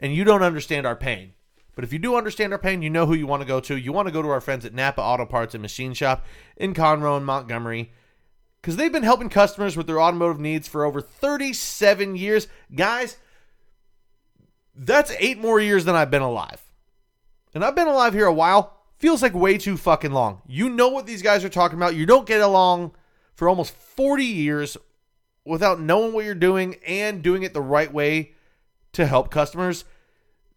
[0.01, 1.35] and you don't understand our pain.
[1.77, 3.77] But if you do understand our pain, you know who you want to go to.
[3.77, 6.25] You want to go to our friends at Napa Auto Parts and Machine Shop
[6.57, 7.93] in Conroe and Montgomery
[8.61, 12.49] because they've been helping customers with their automotive needs for over 37 years.
[12.75, 13.17] Guys,
[14.75, 16.61] that's eight more years than I've been alive.
[17.55, 18.77] And I've been alive here a while.
[18.99, 20.43] Feels like way too fucking long.
[20.47, 21.95] You know what these guys are talking about.
[21.95, 22.93] You don't get along
[23.35, 24.77] for almost 40 years
[25.47, 28.33] without knowing what you're doing and doing it the right way
[28.93, 29.85] to help customers.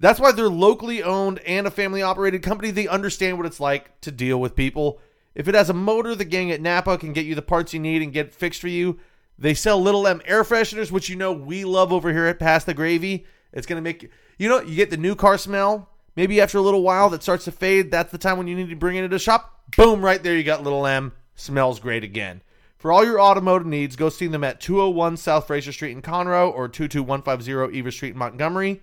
[0.04, 2.72] That's why they're locally owned and a family operated company.
[2.72, 5.00] They understand what it's like to deal with people.
[5.34, 7.80] If it has a motor, the gang at Napa can get you the parts you
[7.80, 9.00] need and get fixed for you.
[9.40, 12.66] They sell Little M air fresheners, which you know we love over here at Pass
[12.66, 13.26] the Gravy.
[13.54, 15.88] It's going to make you know, you get the new car smell.
[16.18, 17.90] Maybe after a little while that starts to fade.
[17.90, 19.62] That's the time when you need to bring it into the shop.
[19.78, 21.14] Boom, right there you got Little M.
[21.36, 22.42] Smells great again.
[22.78, 26.54] For all your automotive needs, go see them at 201 South Frazier Street in Conroe
[26.54, 28.82] or 22150 Eva Street in Montgomery.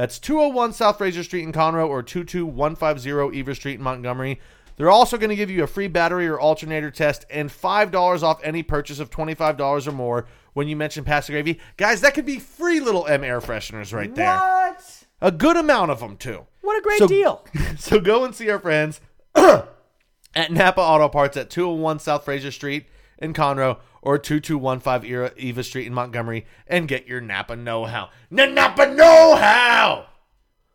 [0.00, 4.40] That's 201 South Frazier Street in Conroe or 22150 Eva Street in Montgomery.
[4.78, 8.40] They're also going to give you a free battery or alternator test and $5 off
[8.42, 11.60] any purchase of $25 or more when you mention Pass the Gravy.
[11.76, 14.38] Guys, that could be free little M air fresheners right there.
[14.38, 15.04] What?
[15.20, 16.46] A good amount of them, too.
[16.62, 17.46] What a great So- deal.
[17.78, 19.02] So go and see our friends
[19.34, 22.86] at Napa Auto Parts at 201 South Frazier Street
[23.20, 28.10] in Conroe or 2215 Era- Eva Street in Montgomery and get your Napa know-how.
[28.30, 30.06] Napa know-how!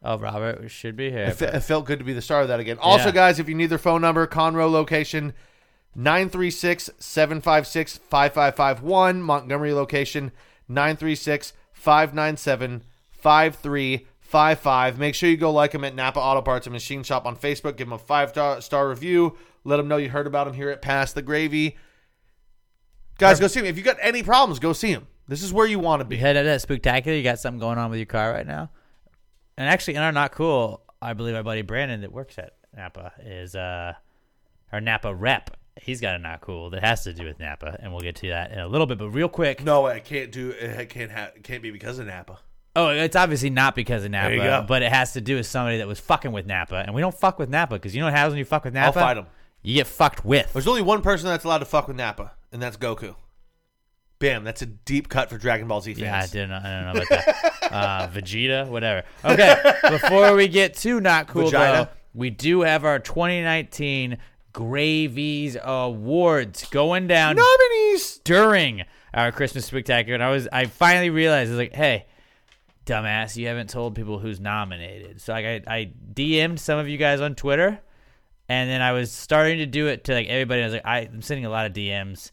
[0.03, 1.23] Oh, Robert we should be here.
[1.25, 2.77] It, fe- it felt good to be the star of that again.
[2.79, 3.11] Also, Yeah.
[3.13, 5.33] guys, if you need their phone number, Conroe location
[5.95, 9.21] 936 756 5551.
[9.23, 10.31] Montgomery location
[10.67, 12.83] 936 597
[13.19, 14.99] 5355.
[14.99, 17.77] Make sure you go like them at Napa Auto Parts and Machine Shop on Facebook.
[17.77, 18.29] Give them a five
[18.61, 19.37] star review.
[19.63, 21.77] Let them know you heard about them here at Pass the Gravy.
[23.17, 23.67] Guys, go see them.
[23.67, 25.07] If you got any problems, go see him.
[25.27, 26.15] This is where you want to be.
[26.15, 27.17] You head to that spooktacular.
[27.17, 28.69] You got something going on with your car right now.
[29.57, 33.13] And actually, in our not cool, I believe our buddy Brandon that works at Napa
[33.23, 33.93] is uh
[34.71, 35.51] our Napa rep.
[35.81, 38.29] He's got a not cool that has to do with Napa, and we'll get to
[38.29, 38.97] that in a little bit.
[38.97, 40.89] But real quick, No, I can't do it.
[40.89, 42.39] Can't ha- it can't be because of Napa.
[42.77, 45.87] oh, it's obviously not because of Napa, but it has to do with somebody that
[45.87, 48.31] was fucking with Napa, and we don't fuck with Napa because you know what happens
[48.33, 48.87] when you fuck with Napa?
[48.87, 48.99] I'll Napa?
[48.99, 49.25] fight 'em.
[49.63, 50.53] You get fucked with.
[50.53, 53.15] There's only one person that's allowed to fuck with Napa, and that's Goku.
[54.17, 56.01] Bam, that's a deep cut for Dragon Ball Z fans.
[56.01, 56.51] Yeah, I didn't.
[56.53, 57.71] I don't know about that.
[57.71, 59.05] uh, Vegeta, whatever.
[59.25, 61.85] Okay, before we get too not cool Vagina.
[61.85, 64.17] though, we do have our 2019
[64.53, 71.49] Gravies Awards going down Nominees during our Christmas Spooktacular, and I was I finally realized
[71.49, 72.05] I was like, hey.
[72.85, 75.19] Dumbass, you haven't told people who's nominated.
[75.19, 77.79] So like I, I DM'd some of you guys on Twitter,
[78.47, 80.61] and then I was starting to do it to like everybody.
[80.61, 82.29] I was like, I, I'm sending a lot of DMs.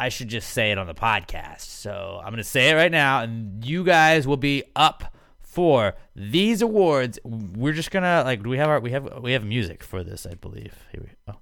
[0.00, 1.60] I should just say it on the podcast.
[1.60, 5.14] So I'm going to say it right now, and you guys will be up
[5.50, 7.18] for these awards.
[7.24, 10.24] We're just gonna like, do we have our we have we have music for this?
[10.24, 10.74] I believe.
[10.92, 11.38] Here we oh,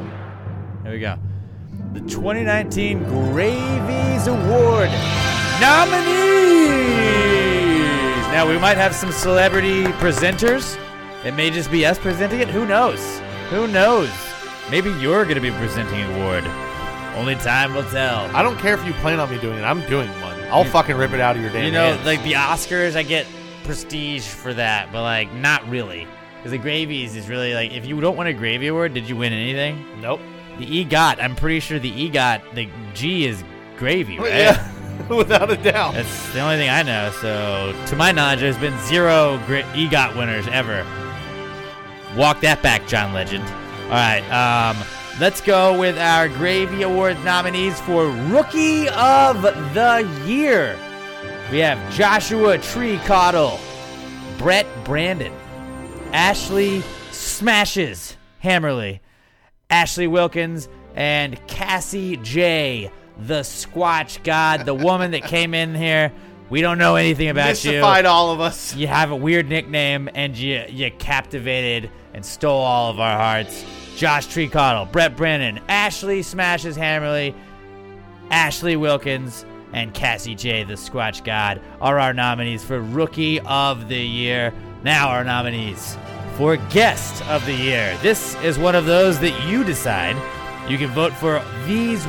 [0.00, 0.16] okay.
[0.84, 1.18] Here we go.
[1.92, 4.90] The 2019 Gravies Award
[5.60, 6.08] nominees.
[8.32, 10.78] Now we might have some celebrity presenters.
[11.24, 12.48] It may just be us presenting it.
[12.48, 13.20] Who knows?
[13.50, 14.10] Who knows?
[14.70, 16.67] Maybe you're going to be presenting an award.
[17.18, 18.24] Only time will tell.
[18.36, 19.62] I don't care if you plan on me doing it.
[19.62, 20.38] I'm doing one.
[20.50, 22.06] I'll fucking rip it out of your damn You know, hands.
[22.06, 23.26] like the Oscars, I get
[23.64, 26.06] prestige for that, but like not really.
[26.36, 29.16] Because the Gravies is really like, if you don't win a Gravy Award, did you
[29.16, 29.84] win anything?
[30.00, 30.20] Nope.
[30.58, 33.42] The EGOT, I'm pretty sure the EGOT, the G is
[33.76, 34.28] gravy, right?
[34.32, 35.94] Yeah, without a doubt.
[35.94, 37.10] That's the only thing I know.
[37.20, 40.84] So, to my knowledge, there's been zero EGOT winners ever.
[42.16, 43.44] Walk that back, John Legend.
[43.44, 44.76] All right, um,
[45.20, 50.78] let's go with our Gravy Award nominees for Rookie of the Year.
[51.50, 53.58] We have Joshua Tree Cottle,
[54.36, 55.32] Brett Brandon,
[56.12, 59.00] Ashley Smashes Hammerly,
[59.70, 66.12] Ashley Wilkins, and Cassie J, the Squatch God, the woman that came in here.
[66.50, 67.72] We don't know anything about you.
[67.72, 68.74] Mystified all of us.
[68.74, 73.64] You have a weird nickname, and you you captivated and stole all of our hearts.
[73.98, 77.34] Josh Tree Cottle, Brett Brennan, Ashley Smashes Hammerly,
[78.30, 83.98] Ashley Wilkins, and Cassie J, the Squatch God, are our nominees for Rookie of the
[83.98, 84.54] Year.
[84.84, 85.98] Now, our nominees
[86.36, 87.98] for Guest of the Year.
[88.00, 90.14] This is one of those that you decide.
[90.70, 92.06] You can vote for these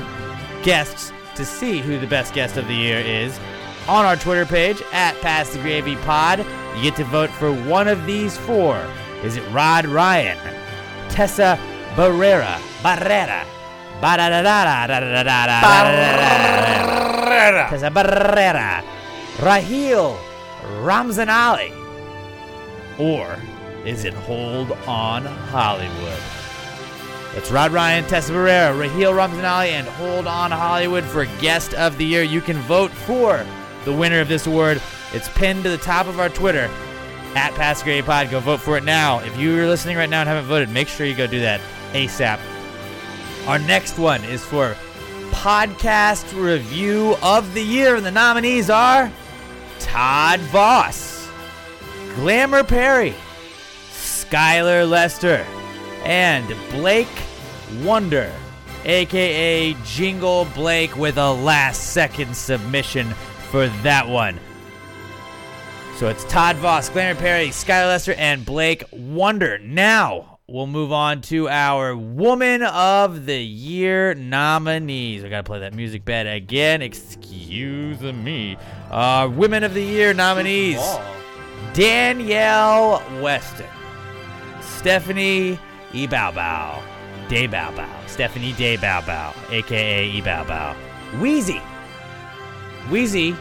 [0.62, 3.40] guests to see who the best guest of the year is
[3.88, 6.46] on our Twitter page at Pass the Gravy Pod.
[6.76, 8.80] You get to vote for one of these four.
[9.24, 10.38] Is it Rod Ryan,
[11.10, 11.60] Tessa
[12.00, 13.44] Barrera, Barrera,
[14.02, 15.04] Barrera,
[17.70, 18.82] Tessa Barrera,
[19.42, 20.18] Raheel
[20.80, 21.74] Ramzanali,
[22.98, 23.38] or
[23.86, 26.22] is it Hold On Hollywood.
[27.36, 32.06] It's Rod Ryan, Tessa Barrera, Raheel Ramzanali, and Hold On Hollywood for Guest of the
[32.06, 32.24] Year.
[32.24, 33.46] You can vote for
[33.84, 34.82] the winner of this award.
[35.12, 36.70] It's pinned to the top of our Twitter
[37.36, 38.30] at Pass Grade Pod.
[38.30, 39.20] Go vote for it now.
[39.20, 41.62] If you're listening right now and haven't voted, make sure you go do that
[41.94, 42.40] ASAP.
[43.48, 44.76] Our next one is for
[45.32, 49.12] Podcast Review of the Year, and the nominees are
[49.80, 51.30] Todd Voss,
[52.16, 53.16] Glamour Perry,
[53.92, 55.46] Skylar Lester,
[56.04, 57.08] and Blake
[57.82, 58.32] Wonder,
[58.86, 63.08] aka Jingle Blake, with a last second submission
[63.52, 64.40] for that one.
[66.00, 69.58] So it's Todd Voss, Glamour Perry, Skylar Lester, and Blake Wonder.
[69.58, 75.26] Now we'll move on to our Woman of the Year nominees.
[75.26, 76.82] I gotta play that music bed again.
[76.82, 78.56] Excuse me.
[78.90, 80.80] Uh, Women of the Year nominees:
[81.74, 83.68] Danielle Weston,
[84.62, 85.60] Stephanie
[85.92, 86.82] E Bow Bow,
[87.28, 90.78] Day Bow Bow, Stephanie Day Bow Bow, aka E Bow,
[91.20, 91.62] Wheezy,
[92.90, 93.36] Wheezy.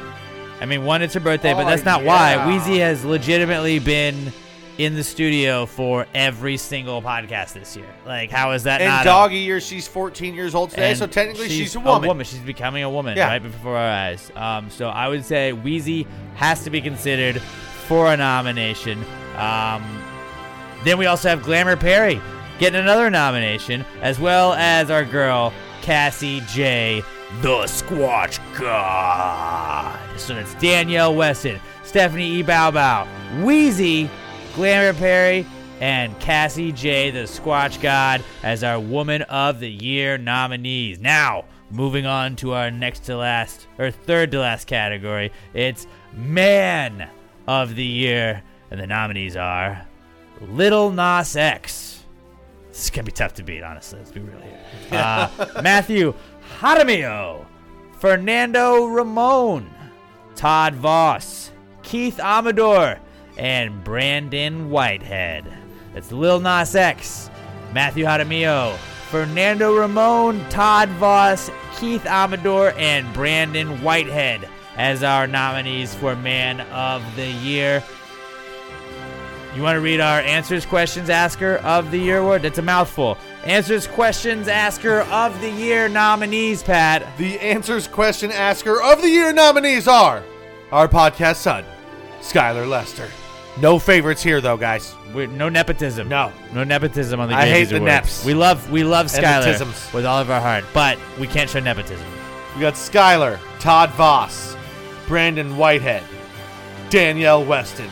[0.60, 2.44] I mean, one, it's her birthday, but Oh, that's not yeah.
[2.46, 2.46] why.
[2.52, 4.32] Wheezy has legitimately been
[4.76, 7.86] in the studio for every single podcast this year.
[8.06, 9.02] Like, how is that In not?
[9.02, 12.24] a- doggy year, she's 14 years old today, and so technically she's, a woman.
[12.24, 13.26] She's becoming a woman Yeah.
[13.28, 14.30] right before our eyes.
[14.36, 16.06] Um, so I would say Wheezy
[16.36, 17.40] has to be considered
[17.86, 19.04] for a nomination.
[19.36, 19.82] Um,
[20.84, 22.20] then we also have Glamour Perry
[22.60, 25.52] getting another nomination, as well as our girl
[25.82, 27.02] Cassie J,
[27.42, 29.98] the Squatch God.
[30.18, 32.42] So it's Danielle Weston, Stephanie E.
[32.42, 33.06] Bow Bow,
[33.44, 34.10] Wheezy,
[34.54, 35.46] Glamour Perry,
[35.80, 40.98] and Cassie J, the Squatch God, as our Woman of the Year nominees.
[40.98, 47.08] Now, moving on to our next to last, or third to last category, it's Man
[47.46, 48.42] of the Year.
[48.70, 49.86] And the nominees are
[50.40, 52.04] Lil Nas X.
[52.68, 53.98] This is to be tough to beat, honestly.
[53.98, 54.54] Let's be real here.
[54.90, 55.28] Uh,
[55.62, 56.14] Matthew
[56.58, 57.46] Jaramillo,
[58.00, 59.70] Fernando Ramon,
[60.34, 61.52] Todd Voss,
[61.84, 62.98] Keith Amador,
[63.36, 65.44] and Brandon Whitehead.
[65.94, 67.30] That's Lil Nas X,
[67.72, 68.76] Matthew Jaramillo,
[69.08, 77.04] Fernando Ramon, Todd Voss, Keith Amador, and Brandon Whitehead as our nominees for Man of
[77.14, 77.84] the Year.
[79.54, 82.42] You want to read our Answers Questions Asker of the Year award?
[82.42, 83.16] That's a mouthful.
[83.44, 87.06] Answers Questions Asker of the Year nominees, Pat.
[87.18, 90.22] The Answers Question Asker of the Year nominees are
[90.72, 91.64] our podcast son,
[92.20, 93.08] Skylar Lester.
[93.60, 94.94] No favorites here, though, guys.
[95.14, 96.08] We're, no nepotism.
[96.08, 96.32] No.
[96.52, 97.92] No nepotism on the I hate the Awards.
[98.22, 98.24] neps.
[98.24, 102.06] We love we love Skylar with all of our heart, but we can't show nepotism.
[102.54, 104.56] We got Skylar, Todd Voss,
[105.06, 106.02] Brandon Whitehead,
[106.90, 107.88] Danielle Weston,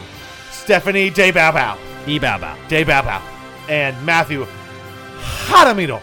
[0.50, 3.22] Stephanie Day Bow Bow, E Bow Bow, Day Bow Bow,
[3.68, 4.46] and Matthew
[5.46, 6.00] Jaramillo.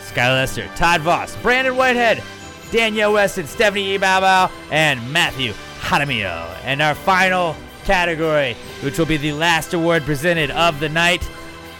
[0.00, 2.22] Skylar Lester, Todd Voss, Brandon Whitehead,
[2.70, 3.98] Danielle Weston, Stephanie E.
[3.98, 6.56] Bow and Matthew Jaramillo.
[6.64, 11.28] And our final category, which will be the last award presented of the night,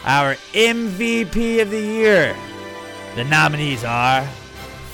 [0.05, 2.37] our MVP of the year.
[3.17, 4.27] The nominees are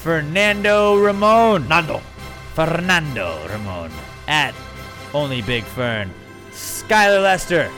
[0.03, 1.67] Fernando Ramon.
[1.69, 2.01] Nando.
[2.55, 3.91] Fernando Ramon
[4.29, 4.55] at
[5.15, 6.11] Only Big Fern.
[6.51, 7.71] Skylar Lester,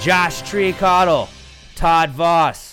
[0.00, 1.28] Josh Tree Cottle,
[1.76, 2.69] Todd Voss,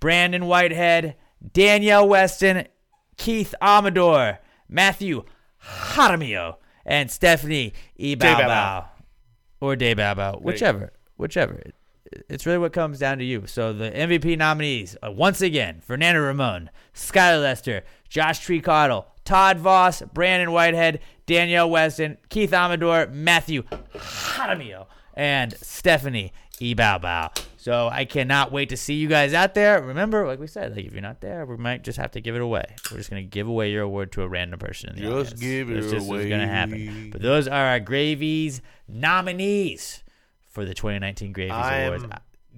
[0.00, 1.16] Brandon Whitehead,
[1.52, 2.66] Danielle Weston,
[3.16, 5.24] Keith Amador, Matthew
[5.62, 7.74] Jaramillo, and Stephanie.
[7.98, 8.88] Bow Day Bow Bow.
[9.60, 10.38] Or Day Bow Bow.
[10.40, 10.92] Whichever.
[11.16, 11.62] Whichever.
[12.28, 13.46] It's really what comes down to you.
[13.46, 19.58] So the MVP nominees, uh, once again, Fernando Ramon, Skylar Lester, Josh Tree Cottle, Todd
[19.58, 23.62] Voss, Brandon Whitehead, Danielle Weston, Keith Amador, Matthew
[23.94, 26.74] Jaramillo, and Stephanie E.
[27.60, 29.82] So I cannot wait to see you guys out there.
[29.82, 32.34] Remember, like we said, like if you're not there, we might just have to give
[32.34, 32.64] it away.
[32.90, 35.40] We're just gonna give away your award to a random person in the Just audience.
[35.40, 37.10] give That's it just what's gonna happen.
[37.12, 40.02] But those are our Gravies nominees
[40.48, 42.04] for the 2019 Gravies Awards.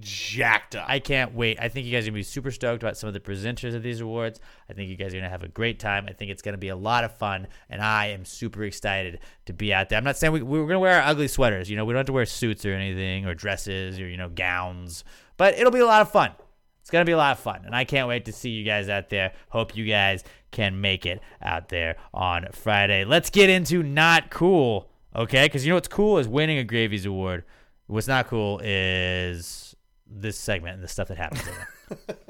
[0.02, 0.84] Jacked up.
[0.88, 1.60] I can't wait.
[1.60, 3.84] I think you guys are gonna be super stoked about some of the presenters of
[3.84, 4.40] these awards.
[4.68, 6.06] I think you guys are gonna have a great time.
[6.08, 9.52] I think it's gonna be a lot of fun, and I am super excited to
[9.52, 9.98] be out there.
[9.98, 11.70] I'm not saying we, we're gonna wear our ugly sweaters.
[11.70, 14.28] You know, we don't have to wear suits or anything, or dresses, or you know,
[14.28, 15.04] gowns.
[15.36, 16.32] But it'll be a lot of fun.
[16.80, 18.88] It's gonna be a lot of fun, and I can't wait to see you guys
[18.88, 19.32] out there.
[19.50, 23.04] Hope you guys can make it out there on Friday.
[23.04, 25.44] Let's get into not cool, okay?
[25.44, 27.44] Because you know what's cool is winning a Gravies Award.
[27.86, 29.71] What's not cool is
[30.20, 32.18] this segment and the stuff that happens in it.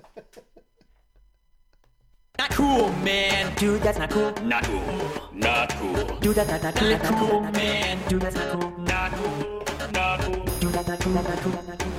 [2.38, 3.54] Not cool, man.
[3.56, 4.32] Dude, that's not cool.
[4.42, 5.30] Not cool.
[5.32, 6.18] Not cool.
[6.18, 6.90] Dude, that's not, not cool.
[6.90, 8.08] Not cool, man.
[8.08, 8.78] Dude, that's not cool.
[8.78, 9.64] Not cool.
[9.92, 10.44] Not cool.
[10.58, 11.12] Dude, that's not cool.
[11.12, 11.52] That's not cool.
[11.52, 11.92] That's not cool.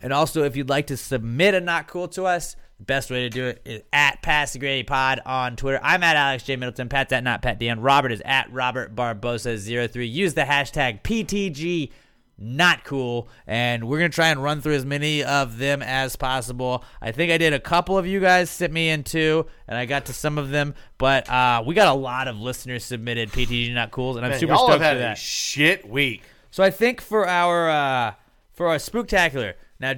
[0.00, 3.20] And also, if you'd like to submit a not cool to us, the best way
[3.22, 5.80] to do it is at Pass the Gravy Pod on Twitter.
[5.82, 6.88] I'm at Alex J Middleton.
[6.88, 7.80] Pat's at not Pat Dan.
[7.80, 10.10] Robert is at Robert Barbosa03.
[10.10, 11.90] Use the hashtag PTG
[12.38, 16.84] not cool and we're gonna try and run through as many of them as possible
[17.02, 19.84] i think i did a couple of you guys sent me in too and i
[19.84, 23.74] got to some of them but uh, we got a lot of listeners submitted ptg
[23.74, 26.22] not cools and i'm Man, super y'all stoked have had for a that shit week.
[26.52, 28.14] so I think for our uh,
[28.52, 29.94] for our spooktacular now,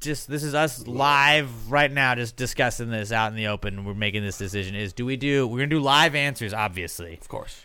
[0.00, 3.84] just this is us live right now, just discussing this out in the open.
[3.84, 5.46] We're making this decision: is do we do?
[5.46, 7.18] We're gonna do live answers, obviously.
[7.20, 7.62] Of course.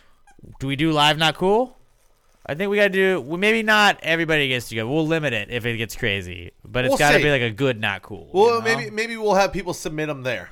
[0.60, 1.18] Do we do live?
[1.18, 1.77] Not cool.
[2.48, 3.20] I think we gotta do.
[3.20, 3.98] Well, maybe not.
[4.02, 4.88] Everybody gets to go.
[4.88, 7.22] We'll limit it if it gets crazy, but it's We'll got to see.
[7.24, 8.30] be like a good, not cool.
[8.32, 8.60] Well, you know?
[8.62, 10.48] maybe maybe we'll have people submit them there,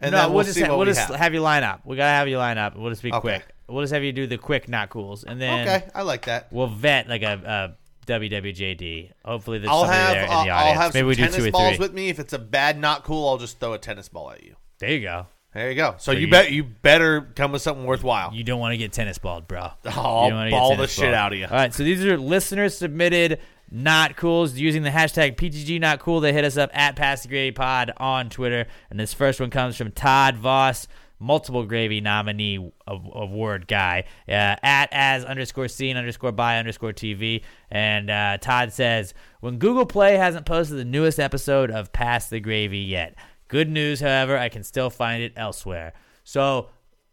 [0.00, 1.14] and no, then we'll, we'll, just see ha- what we'll we just have.
[1.16, 1.32] have.
[1.32, 1.82] you line up.
[1.86, 2.76] We gotta have you line up.
[2.76, 3.20] We'll just be Okay.
[3.20, 3.46] quick.
[3.68, 6.48] We'll just have you do the quick, not cools, and then Okay, I like that.
[6.52, 7.76] We'll vet like a,
[8.08, 9.12] a WWJD.
[9.24, 10.56] Hopefully, there's I'll somebody have there in the I'll, audience.
[10.58, 11.84] I'll have Maybe some we do tennis two or balls three.
[11.84, 12.08] with me.
[12.08, 14.56] If it's a bad not cool, I'll just throw a tennis ball at you.
[14.80, 15.26] There you go.
[15.54, 15.92] There you go.
[15.98, 18.32] So, So you, you- bet you better come with something worthwhile.
[18.32, 19.70] You don't want to get tennis balled, bro.
[19.84, 21.14] I'll wanna get ball the shit balled.
[21.14, 21.44] out of you.
[21.46, 23.38] All right, so these are listeners submitted
[23.70, 26.20] not cools using the hashtag PTG not cool.
[26.20, 29.48] They hit us up at Pass the Gravy Pod on Twitter, and this first one
[29.50, 30.88] comes from Todd Voss,
[31.18, 38.10] multiple gravy nominee award guy, uh, at as underscore scene underscore by underscore TV, and
[38.10, 42.78] uh, Todd says when Google Play hasn't posted the newest episode of Pass the Gravy
[42.78, 43.14] yet.
[43.52, 45.92] Good news, however, I can still find it elsewhere.
[46.24, 46.70] So,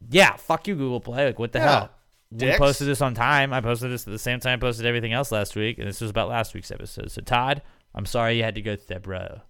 [0.10, 1.26] yeah, fuck you, Google Play.
[1.26, 1.70] Like, what the Yeah.
[1.80, 1.90] hell?
[2.32, 2.58] We Dicks.
[2.60, 3.52] posted this on time.
[3.54, 6.00] I posted this at the same time I posted everything else last week, and this
[6.00, 7.12] was about last week's episode.
[7.12, 7.62] So, Todd,
[7.94, 9.42] I'm sorry you had to go through that, bro.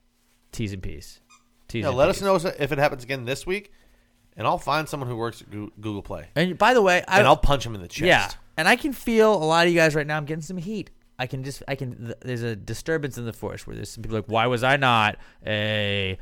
[0.51, 1.19] Tease and peace.
[1.67, 2.23] Tease Yeah, and let P's.
[2.23, 3.71] us know if it happens again this week,
[4.35, 7.27] and I'll find someone who works at Google Play, And by the way, I, and
[7.27, 8.01] I'll punch him in the chest.
[8.07, 10.17] Yeah, and I can feel a lot of you guys right now.
[10.17, 10.89] I'm getting some heat.
[11.19, 11.97] I can just, I can.
[12.05, 14.77] th- There's a disturbance in the force where there's some people like, why was I
[14.77, 16.17] not a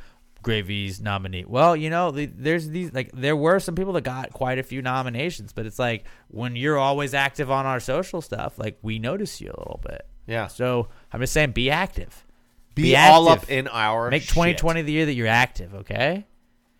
[0.47, 1.43] Gravy's nominee?
[1.45, 4.63] Well, you know, the, there's these like there were some people that got quite a
[4.63, 8.97] few nominations, but it's like when you're always active on our social stuff, like we
[8.97, 10.07] notice you a little bit.
[10.25, 10.47] Yeah.
[10.47, 12.25] So I'm just saying, be active.
[12.75, 13.43] Be all active.
[13.43, 14.29] up in our Make shit.
[14.29, 15.75] 2020 the year that you're active.
[15.75, 16.25] Okay.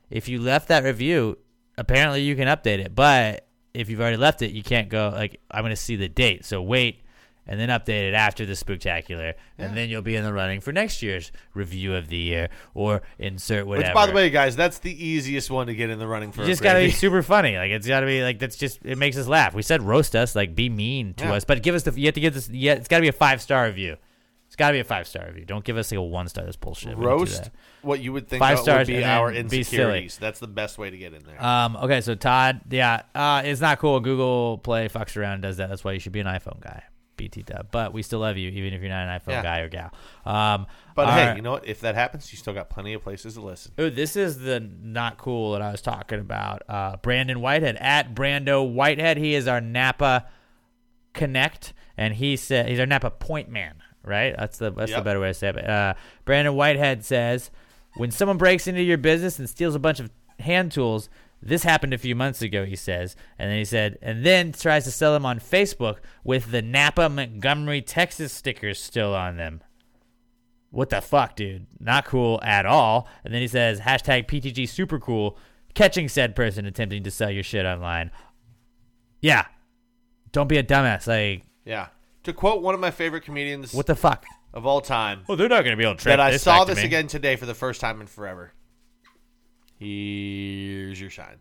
[0.10, 1.38] If you left that review,
[1.77, 2.95] apparently you can update it.
[2.95, 6.07] But if you've already left it, you can't go like I'm going to see the
[6.07, 6.45] date.
[6.45, 7.02] So wait
[7.47, 10.71] and then update it after the spooktacular, and then you'll be in the running for
[10.71, 13.87] next year's review of the year or insert whatever.
[13.87, 16.41] Which, by the way, guys, that's the easiest one to get in the running for.
[16.41, 17.57] you just gotta be super funny.
[17.57, 19.53] Like it's gotta be like that's just it makes us laugh.
[19.53, 21.33] We said roast us, like be mean to Yeah.
[21.33, 22.49] us, but give us the you have to give this.
[22.49, 23.97] Yeah, it's gotta be a five star review.
[24.47, 25.43] It's gotta be a five star review.
[25.43, 26.45] Don't give us like a one star.
[26.45, 26.97] That's bullshit.
[26.97, 27.51] Roast
[27.81, 29.63] what you would think Five would stars be and our then be.
[30.19, 31.41] That's the best way to get in there.
[31.43, 33.99] Um, okay, so Todd, yeah, uh, it's not cool.
[33.99, 35.67] Google Play fucks around and does that.
[35.69, 36.83] That's why you should be an iPhone guy,
[37.18, 37.68] BT dub.
[37.72, 39.44] But we still love you, even if you're not an iPhone Yeah.
[39.44, 39.91] guy or gal.
[40.26, 41.35] Um, but hey, right.
[41.35, 41.68] you know what?
[41.68, 43.73] If that happens, you still got plenty of places to listen.
[43.80, 46.64] Ooh, this is the not cool that I was talking about.
[46.69, 49.18] Uh, Brandon Whitehead at Brando Whitehead.
[49.18, 50.27] He is our Napa
[51.14, 53.76] Connect, and he said he's our Napa Point Man.
[54.03, 54.34] Right?
[54.38, 55.69] That's the that's the better way to say it.
[55.69, 57.52] Uh, Brandon Whitehead says,
[57.95, 61.10] when someone breaks into your business and steals a bunch of hand tools.
[61.41, 63.15] This happened a few months ago, he says.
[63.38, 67.09] And then he said, and then tries to sell them on Facebook with the Napa
[67.09, 69.61] Montgomery, Texas stickers still on them.
[70.72, 71.68] What the fuck, dude?
[71.80, 73.07] Not cool at all.
[73.23, 75.38] And then he says, hashtag PTG super cool,
[75.76, 78.11] catching said person attempting to sell your shit online.
[79.22, 79.45] Yeah.
[80.31, 81.07] Don't be a dumbass.
[81.07, 81.88] Like, Yeah.
[82.23, 84.26] To quote one of my favorite comedians what the fuck?
[84.53, 86.65] of all time, Well, they're not going to be able to track that I saw
[86.65, 86.84] this me.
[86.84, 88.51] again today for the first time in forever.
[89.79, 91.37] Here's your shine.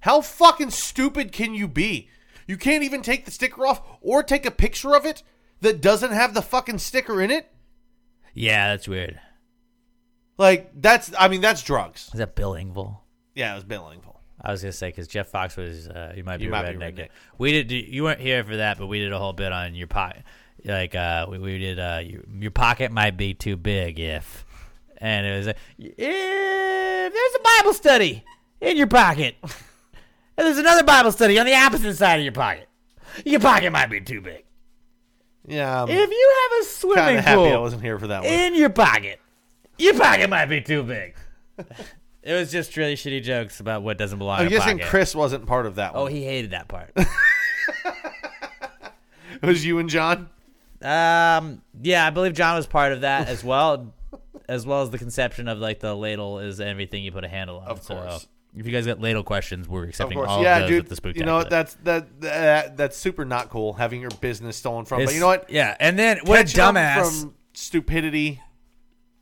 [0.00, 2.08] How fucking stupid can you be?
[2.46, 5.22] You can't even take the sticker off or take a picture of it
[5.60, 7.52] that doesn't have the fucking sticker in it?
[8.34, 9.20] Yeah, that's weird.
[10.38, 12.08] Like that's I mean that's drugs.
[12.12, 12.98] Is that Bill Engvall?
[13.34, 14.16] Yeah, it was Bill Engvall.
[14.40, 16.70] I was gonna say because Jeff Fox was uh, you might be You a might
[16.72, 16.94] be redneck.
[16.96, 17.08] redneck.
[17.36, 17.70] We did.
[17.70, 20.22] You weren't here for that, but we did a whole bit on your pocket.
[20.64, 21.78] Like uh, we, we did.
[21.78, 24.46] Uh, your, your pocket might be too big if,
[25.00, 28.24] and it was like, if there's a Bible study
[28.60, 32.68] in your pocket, and there's another Bible study on the opposite side of your pocket.
[33.24, 34.44] Your pocket might be too big.
[35.46, 38.30] Yeah, I'm If you have a swimming happy I wasn't here for that one.
[38.32, 39.18] in your pocket,
[39.78, 41.14] your pocket might be too big.
[42.22, 44.38] it was just really shitty jokes about what doesn't belong.
[44.40, 44.90] I'm in a guessing pocket.
[44.90, 46.12] Chris wasn't part of that Oh, one.
[46.12, 46.92] he hated that part.
[49.42, 50.28] it was you and John.
[50.82, 53.92] um, yeah, I believe John was part of that as well,
[54.50, 57.58] as well as the conception of like the ladle is everything you put a handle
[57.60, 57.68] on.
[57.68, 58.26] Of So, uh, course.
[58.56, 60.84] if you guys got ladle questions, we're Of accepting course, all yeah, of those dude.
[60.84, 61.16] at the spook.
[61.16, 61.50] You know what?
[61.50, 65.04] That's that, that that's super not cool having your business stolen from.
[65.04, 65.48] but you know what?
[65.50, 67.22] Yeah, and then what a dumbass.
[67.22, 68.40] from stupidity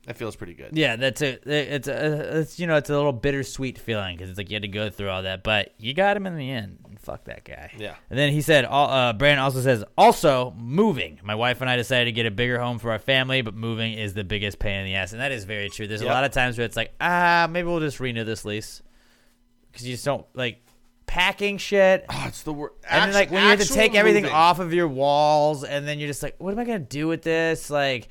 [0.05, 0.71] That feels pretty good.
[0.73, 4.37] Yeah, that's a it's a it's you know it's a little bittersweet feeling because it's
[4.37, 6.79] like you had to go through all that, but you got him in the end.
[7.01, 7.71] Fuck that guy.
[7.77, 7.95] Yeah.
[8.09, 11.19] And then he said, all- uh, Brandon also says, also moving.
[11.23, 13.93] My wife and I decided to get a bigger home for our family, but moving
[13.93, 15.87] is the biggest pain in the ass, and that is very true.
[15.87, 16.09] There's Yep.
[16.11, 18.81] a lot of times where it's like, ah, maybe we'll just renew this lease
[19.71, 20.61] because you just don't like
[21.05, 22.05] packing shit.
[22.09, 22.75] Oh, it's the worst.
[22.89, 25.99] And then, like when you have to take everything off of your walls, and then
[25.99, 28.09] you're just like, "What am I gonna do with this?" Like,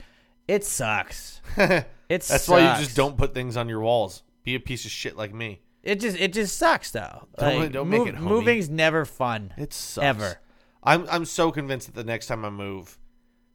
[0.49, 1.41] it sucks.
[1.57, 4.23] it That's why you just don't put things on your walls.
[4.45, 5.61] Be a piece of shit like me.
[5.83, 7.29] It just it just sucks though.
[7.39, 8.31] Don't- Like, don't make it homey.
[8.31, 9.53] moving's never fun.
[9.57, 10.05] It sucks.
[10.05, 10.41] ever.
[10.83, 12.99] I'm I'm so convinced that the next time I move,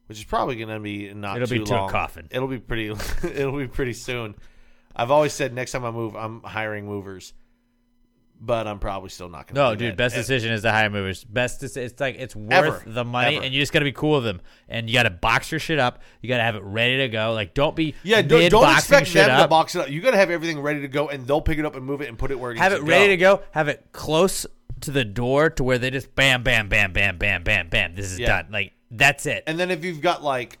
[0.06, 2.28] which is probably going to be not It'll be too to a coffin.
[2.30, 2.88] It'll be pretty.
[3.22, 4.34] it'll be pretty soon.
[4.96, 7.34] I've always said next time I move, I'm hiring movers,
[8.40, 9.60] but I'm probably still not going to.
[9.60, 11.24] No, dude, best decision is to hire movers.
[11.24, 12.82] Best, deci- it's like it's worth Ever.
[12.86, 13.46] the money, Ever.
[13.46, 14.40] and you just got to be cool with them.
[14.68, 16.02] And you got to box your shit up.
[16.20, 17.32] You got to have it ready to go.
[17.32, 19.42] Like, don't be Yeah, don't, don't expect them up.
[19.42, 19.90] to box it up.
[19.90, 22.00] You got to have everything ready to go, and they'll pick it up and move
[22.02, 23.36] it and put it where it have it to ready go.
[23.36, 23.44] to go.
[23.52, 24.46] Have it close
[24.80, 27.94] to the door to where they just bam, bam, bam, bam, bam, bam, bam.
[27.94, 28.42] This is Yeah.
[28.42, 28.52] done.
[28.52, 29.44] Like that's it.
[29.46, 30.58] And then if you've got like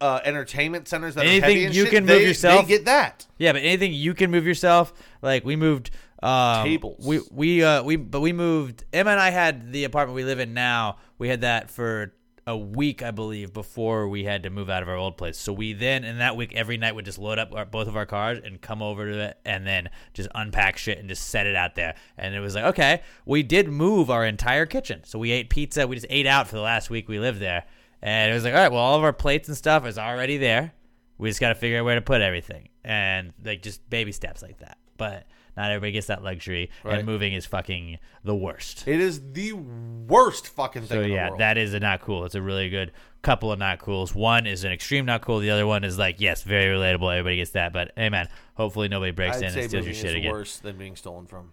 [0.00, 2.68] uh, entertainment centers that are anything heavy and you shit, can they, move yourself, they
[2.76, 3.26] get that.
[3.38, 4.92] Yeah, but anything you can move yourself,
[5.22, 5.90] like we moved
[6.24, 7.04] um, Tables.
[7.04, 8.84] We we uh we but we moved.
[8.92, 10.96] Emma and I had the apartment we live in now.
[11.18, 12.14] We had that for
[12.46, 15.38] a week, I believe, before we had to move out of our old place.
[15.38, 17.96] So we then in that week every night would just load up our, both of
[17.96, 21.46] our cars and come over to it, and then just unpack shit and just set
[21.46, 21.94] it out there.
[22.18, 25.02] And it was like, okay, we did move our entire kitchen.
[25.04, 25.86] So we ate pizza.
[25.86, 27.64] We just ate out for the last week we lived there,
[28.02, 30.36] and it was like, all right, well, all of our plates and stuff is already
[30.36, 30.72] there.
[31.16, 34.42] We just got to figure out where to put everything, and like just baby steps
[34.42, 34.78] like that.
[34.96, 35.26] But
[35.56, 36.98] not everybody gets that luxury, Right.
[36.98, 38.86] and moving is fucking the worst.
[38.88, 42.24] It is the worst fucking thing So yeah, that is a not cool.
[42.24, 44.14] It's a really good couple of not cools.
[44.14, 45.38] One is an extreme not cool.
[45.38, 47.10] The other one is like yes, very relatable.
[47.12, 47.72] Everybody gets that.
[47.72, 50.32] But hey, man, hopefully nobody breaks I'd in and steals your shit again.
[50.32, 51.52] worse than being stolen from.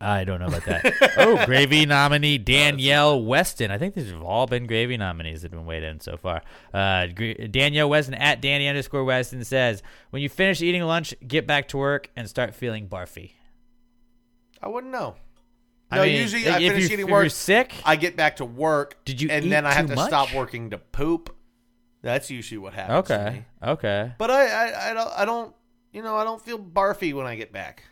[0.00, 1.14] I don't know about that.
[1.16, 3.70] oh, Gravy nominee Danielle Weston.
[3.72, 6.42] I think these have all been Gravy nominees that have been weighed in so far.
[6.72, 7.06] Uh,
[7.50, 11.78] Danielle Weston at Danny underscore Weston says, "When you finish eating lunch, get back to
[11.78, 13.32] work and start feeling barfy."
[14.62, 15.16] I wouldn't know.
[15.90, 17.30] I No, mean, usually like, I finish you- eating if you're work.
[17.30, 17.72] sick?
[17.84, 19.04] I get back to work.
[19.04, 20.08] Did you And then I have to much?
[20.08, 21.34] stop working to poop.
[22.02, 23.08] That's usually what happens.
[23.08, 24.12] to Okay, okay.
[24.18, 25.54] But I, I, I don't, I don't,
[25.92, 27.82] you know, I don't feel barfy when I get back.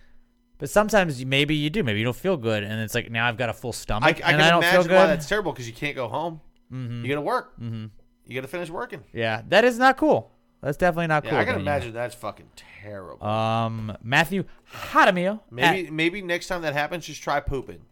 [0.59, 1.83] But sometimes you- maybe you do.
[1.83, 4.09] Maybe you don't feel good, and it's like now I've got a full stomach I
[4.11, 4.95] and can I don't imagine feel good.
[4.97, 6.41] why that's terrible because you can't go home.
[6.73, 7.03] Mhm.
[7.03, 7.61] You got to work.
[7.61, 7.91] Mhm.
[8.27, 9.05] You got to finish working.
[9.13, 10.33] Yeah, that is not cool.
[10.63, 11.39] That's definitely not Yeah, cool.
[11.41, 12.49] I can imagine that's fucking
[12.83, 13.25] terrible.
[13.25, 15.41] Um, Matthew Jaramillo.
[15.51, 17.83] maybe, maybe next time that happens, just try pooping.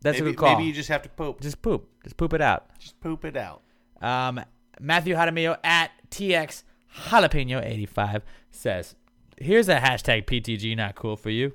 [0.00, 0.54] That's maybe, a good call.
[0.56, 1.40] Maybe you just have to poop.
[1.40, 1.88] Just poop.
[2.02, 2.66] Just poop it out.
[2.78, 3.62] Just poop it out.
[4.00, 4.40] Um,
[4.80, 6.62] Matthew Jaramillo at TX
[7.08, 8.94] Jalapeno 85 says,
[9.36, 11.52] Here's a hashtag PTG not cool for you.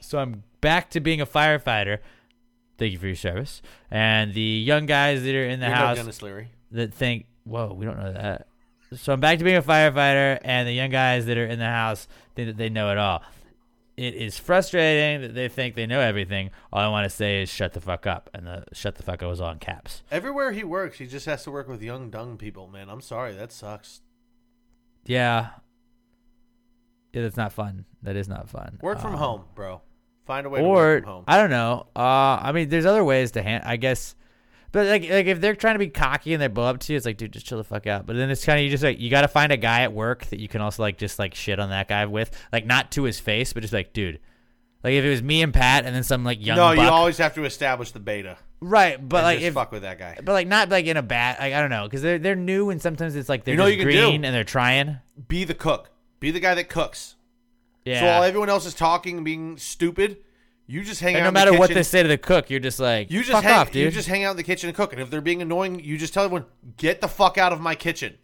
[0.00, 1.98] So I'm back to being a firefighter.
[2.78, 3.60] Thank you for your service.
[3.90, 6.48] And the young guys that are in the You're no house Denis Leary.
[6.70, 8.46] that think, whoa, we don't know that.
[8.94, 11.66] So I'm back to being a firefighter, and the young guys that are in the
[11.66, 13.22] house think that they know it all.
[13.98, 16.50] It is frustrating that they think they know everything.
[16.72, 18.30] All I want to say is shut the fuck up.
[18.32, 20.04] And the shut the fuck up was all in caps.
[20.10, 22.68] Everywhere he works, he just has to work with young, dumb people.
[22.68, 24.00] Man, I'm sorry, that sucks.
[25.04, 25.48] Yeah.
[27.12, 27.86] Yeah, that's not fun.
[28.02, 28.78] That is not fun.
[28.82, 29.82] Work from Um, home, bro.
[30.28, 31.24] Find a way to Or from home.
[31.26, 31.86] I don't know.
[31.96, 33.64] Uh, I mean, there's other ways to hand.
[33.66, 34.14] I guess,
[34.72, 36.96] but like, like if they're trying to be cocky and they blow up to you,
[36.98, 38.04] it's like, dude, just chill the fuck out.
[38.06, 39.92] But then it's kind of you just like you got to find a guy at
[39.94, 42.92] work that you can also like just like shit on that guy with, like not
[42.92, 44.20] to his face, but just like, dude,
[44.84, 47.16] like if it was me and Pat and then some like young no, you always
[47.18, 48.36] have to establish the beta.
[48.60, 50.18] right, but like just if fuck with that guy.
[50.22, 52.68] but like not like in a bad, like I don't know, because they're they're new
[52.68, 54.06] and sometimes it's like they're You know just you can do?
[54.10, 54.98] green and they're trying.
[55.26, 55.90] Be the cook.
[56.20, 57.14] Be the guy that cooks.
[57.88, 58.00] Yeah.
[58.00, 60.18] So while everyone else is talking and being stupid,
[60.66, 61.22] you just hang and out.
[61.24, 63.32] no in the matter what they say to the cook, you're just like, You just
[63.32, 63.84] fuck hang, off, dude.
[63.84, 64.92] You just hang out in the kitchen and cook.
[64.92, 66.44] And if they're being annoying, you just tell everyone,
[66.76, 68.18] "Get the fuck out of my kitchen."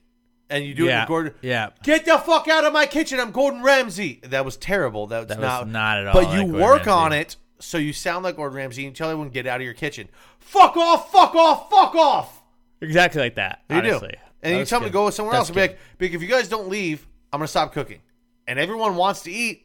[0.51, 1.35] And you do it Yeah, with Gordon.
[1.41, 1.71] yeah.
[1.83, 3.19] Get the fuck out of my kitchen.
[3.19, 4.21] I'm Gordon Ramsay.
[4.25, 5.07] That was terrible.
[5.07, 6.91] That was, That was not, not at all But like you Gordon work Ramsay.
[6.91, 9.65] on it so you sound like Gordon Ramsay and you tell everyone, "Get out of
[9.65, 10.09] your kitchen."
[10.39, 11.11] Fuck off.
[11.11, 11.71] Fuck off.
[11.71, 12.43] Fuck off.
[12.83, 13.63] exactly like that.
[13.71, 14.09] You honestly.
[14.09, 14.15] do.
[14.43, 16.29] And That you tell them to go somewhere That's else and be like, if you
[16.29, 18.01] guys don't leave, I'm gonna stop cooking."
[18.47, 19.63] And everyone wants to eat,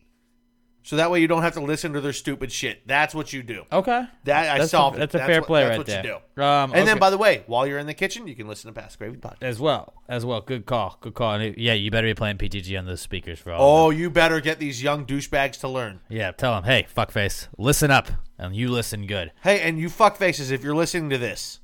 [0.84, 2.88] so that way you don't have to listen to their stupid shit.
[2.88, 3.65] That's what you do.
[3.72, 4.06] Okay.
[4.23, 4.95] That I That's a- solved.
[4.95, 4.99] it.
[4.99, 6.06] that's a That's fair what, play that's right what there.
[6.06, 6.41] you do.
[6.43, 8.80] Um, and then, by the way, while you're in the kitchen, you can listen to
[8.81, 9.38] Past Gravy Podcast.
[9.41, 10.39] as well, as well.
[10.39, 11.34] Good call, good call.
[11.35, 13.88] And yeah, you better be playing PTG on those speakers for all.
[13.88, 15.99] Oh, you better get these young douchebags to learn.
[16.07, 18.07] Yeah, tell them, hey, fuckface, listen up,
[18.38, 19.34] and you listen good.
[19.43, 21.60] Hey, and you fuck faces, if you're listening to this,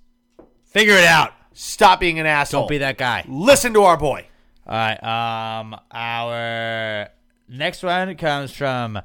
[0.65, 1.31] Figure it out.
[1.53, 2.63] stop being an asshole.
[2.63, 3.23] Don't be that guy.
[3.29, 4.27] Listen to our boy.
[4.67, 5.03] All right.
[5.03, 7.09] Um, our
[7.47, 8.99] next one comes from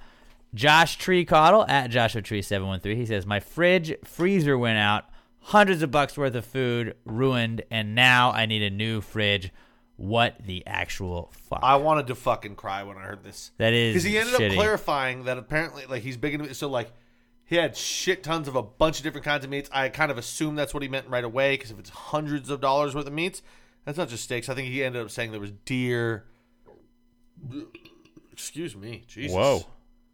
[0.55, 2.97] Josh Tree Cottle at Joshua Tree seven one three.
[2.97, 5.05] He says, "My fridge freezer went out,
[5.41, 9.53] hundreds of bucks worth of food ruined, and now I need a new fridge.
[9.97, 11.61] What the actual fuck?
[11.63, 13.51] I wanted to fucking cry when I heard this.
[13.59, 14.51] That is because he ended shitty.
[14.53, 16.91] up clarifying that apparently, like he's big into so like
[17.45, 19.69] he had shit tons of a bunch of different kinds of meats.
[19.71, 22.63] I kind of assumed that's what he meant right away because if it's hundreds of
[22.63, 23.43] dollars worth of meats,
[23.85, 24.49] that's not just steaks.
[24.49, 26.25] I think he ended up saying there was deer.
[28.33, 29.35] Excuse me, Jesus.
[29.35, 29.65] Whoa.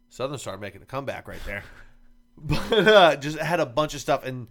[0.09, 1.63] Southern Star making a comeback right there,
[2.37, 4.47] but uh, just had a bunch of stuff, and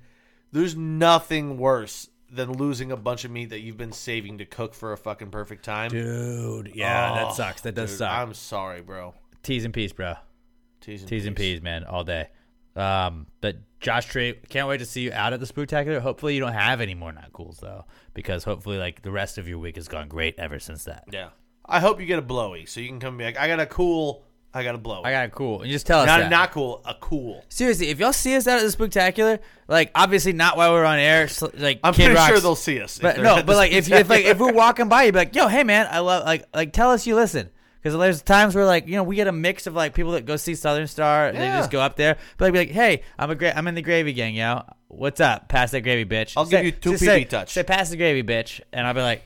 [0.53, 4.75] there's nothing worse than losing a bunch of meat that you've been saving to cook
[4.75, 5.91] for a fucking perfect time.
[5.91, 7.63] Dude, yeah, that Oh, sucks.
[7.63, 8.11] That does dude, suck.
[8.13, 9.15] I'm sorry, bro.
[9.43, 10.15] T's and P's, bro.
[10.81, 11.41] T's and T's and Ps.
[11.41, 12.29] P's, man, all day.
[12.75, 16.01] Um, but Josh Tree, can't wait to see you out at the Spooktacular.
[16.01, 17.85] Hopefully, you don't have any more not cools though,
[18.15, 21.05] because hopefully, like the rest of your week has gone great ever since that.
[21.13, 21.29] Yeah.
[21.65, 23.59] I hope you get a blowy so you can come and be like, I got
[23.61, 24.23] a cool,
[24.55, 25.05] I got a blowy.
[25.05, 25.63] I got a cool.
[25.63, 26.31] And just tell us not that.
[26.31, 27.45] not cool, a cool.
[27.49, 30.99] Seriously, if y'all see us out at the Spooktacular, like obviously not while we're on
[30.99, 33.73] air, so, like I'm Kid pretty Rock's- sure they'll see us But no, but like
[33.73, 35.99] if you, if like if we're walking by, you'd be like, "Yo, hey man, I
[35.99, 37.51] love like like tell us you listen."
[37.83, 40.27] Because there's times where like you know we get a mix of like people that
[40.27, 41.59] go see Southern Star, and they Yeah.
[41.59, 43.83] just go up there, but like be like, "Hey, I'm a gra- I'm in the
[43.83, 44.63] gravy gang, yo.
[44.89, 45.49] What's up?
[45.49, 47.53] Pass that gravy, bitch." I'll give you two just pee say, touch.
[47.53, 49.23] Say pass the gravy, bitch, and I'll be like,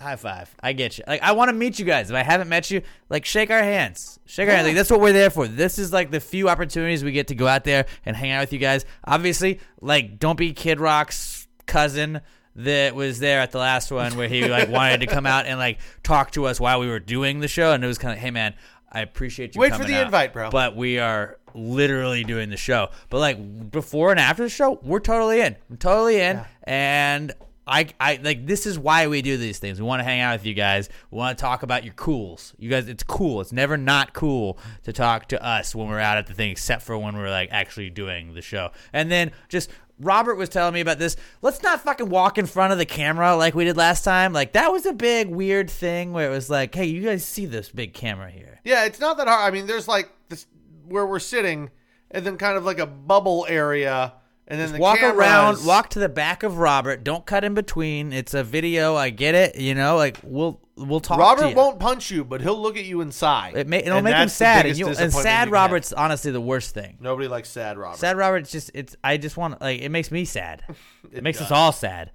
[0.00, 0.52] high five.
[0.60, 1.04] I get you.
[1.06, 2.10] Like I want to meet you guys.
[2.10, 4.18] If I haven't met you, like shake our hands.
[4.26, 4.66] Shake our hands.
[4.66, 5.46] Like that's what we're there for.
[5.48, 8.40] This is like the few opportunities we get to go out there and hang out
[8.40, 8.84] with you guys.
[9.04, 12.20] Obviously, like don't be Kid Rock's cousin
[12.58, 15.58] that was there at the last one where he like wanted to come out and
[15.60, 18.18] like talk to us while we were doing the show and it was kind of
[18.18, 18.52] hey man
[18.90, 20.50] I appreciate you Wait for the out, invite, bro.
[20.50, 24.98] but we are literally doing the show but like before and after the show we're
[24.98, 27.32] totally in we're totally in and
[27.68, 29.78] I, I like this is why we do these things.
[29.78, 30.88] We want to hang out with you guys.
[31.10, 32.54] We want to talk about your cools.
[32.58, 33.42] You guys, it's cool.
[33.42, 36.80] It's never not cool to talk to us when we're out at the thing, except
[36.82, 38.70] for when we're like actually doing the show.
[38.94, 39.68] And then just
[40.00, 41.16] Robert was telling me about this.
[41.42, 44.32] Let's not fucking walk in front of the camera like we did last time.
[44.32, 47.46] Like that was a big weird thing where it was like, hey, you guys see
[47.46, 48.60] this big camera here?
[48.64, 49.52] Yeah, it's not that hard.
[49.52, 50.46] I mean, there's like this
[50.86, 51.70] where we're sitting,
[52.10, 54.14] and then kind of like a bubble area,
[54.48, 57.04] and then the walk around, walk to the back of Robert.
[57.04, 58.14] Don't cut in between.
[58.14, 58.96] It's a video.
[58.96, 59.56] I get it.
[59.56, 61.18] You know, like we'll we'll talk.
[61.18, 63.56] to Robert won't punch you, but he'll look at you inside.
[63.56, 66.74] It may, it'll And make him sad, and, you, and sad Robert's honestly the worst
[66.74, 66.96] thing.
[66.98, 67.98] Nobody likes sad Robert.
[67.98, 68.96] Sad Robert's just it's.
[69.04, 70.64] I just want like it makes me sad.
[71.12, 72.10] it, It makes us all sad.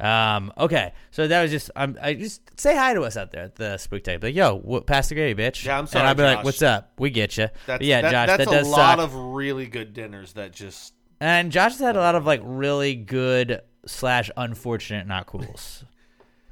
[0.00, 0.52] Um.
[0.58, 0.92] Okay.
[1.12, 1.70] So that was just.
[1.76, 1.96] I'm.
[2.02, 4.24] I just say hi to us out there at the spook tape.
[4.24, 5.64] Like, yo, what, pass the gravy, bitch.
[5.64, 6.00] Yeah, I'm sorry.
[6.00, 6.92] And I'll be like, what's up?
[6.98, 7.48] We get you.
[7.66, 9.06] That's, yeah, that- Josh, that's that does a lot suck.
[9.06, 12.94] of really good dinners that just And Josh has had a lot of like really
[12.94, 15.84] good slash unfortunate not cools.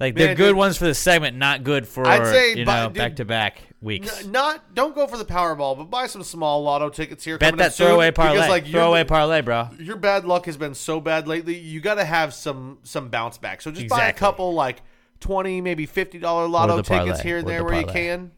[0.01, 2.91] Like they're good dude, ones for the segment, not good for I'd say you know
[2.91, 4.24] back to back weeks.
[4.24, 7.39] N- not don't go for the Powerball, but buy some small lotto tickets here.
[7.39, 8.35] Bet that throwaway parlay.
[8.35, 9.69] Because, like, throwaway parlay, bro.
[9.78, 11.57] Your bad luck has been so bad lately.
[11.57, 13.62] You got to have some some bounce back.
[13.62, 14.82] So just buy a couple like
[15.20, 17.23] twenty, maybe fifty dollar lotto the tickets parlay.
[17.23, 18.32] here and there the where you can.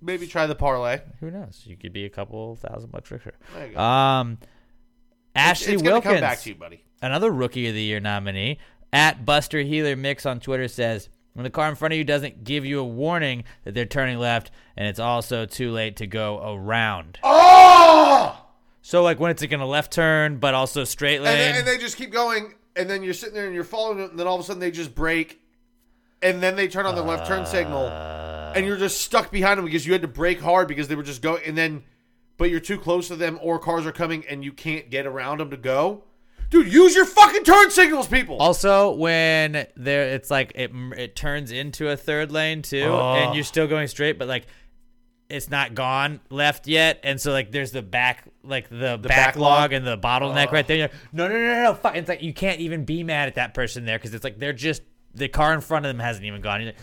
[0.00, 1.00] Maybe try the parlay.
[1.18, 1.62] Who knows?
[1.64, 3.34] You could be a couple thousand bucks richer.
[3.54, 3.80] There you go.
[3.80, 4.38] Um,
[5.34, 6.82] Ashley it's gonna Wilkins, come back to you, buddy.
[7.02, 8.58] another Rookie of the Year nominee,
[8.92, 12.44] at Buster Healer Mix on Twitter says, "When the car in front of you doesn't
[12.44, 16.54] give you a warning that they're turning left, and it's also too late to go
[16.54, 18.46] around." Oh!
[18.82, 21.32] So like when it's like in a left turn, but also straight lane.
[21.32, 24.00] And, then, and they just keep going, and then you're sitting there and you're following
[24.00, 25.40] it, and then all of a sudden they just break,
[26.22, 29.64] and then they turn on the left turn signal, and you're just stuck behind them
[29.64, 31.84] because you had to brake hard because they were just going, and then,
[32.40, 35.38] but you're too close to them, or cars are coming and you can't get around
[35.38, 36.02] them to go.
[36.48, 38.38] Dude, use your fucking turn signals, people.
[38.38, 43.12] Also, when there, it's like it it turns into a third lane too, Oh.
[43.14, 44.46] and you're still going straight, but like
[45.28, 49.72] it's not gone left yet, and so like there's the back, like the, backlog backlog?
[49.74, 50.52] and the bottleneck Oh.
[50.52, 50.76] right there.
[50.78, 51.94] You're like, no, no, no, no, no, fuck.
[51.94, 54.52] It's like you can't even be mad at that person there because it's like they're
[54.52, 54.82] just
[55.14, 56.62] the car in front of them hasn't even gone.
[56.62, 56.80] You're like,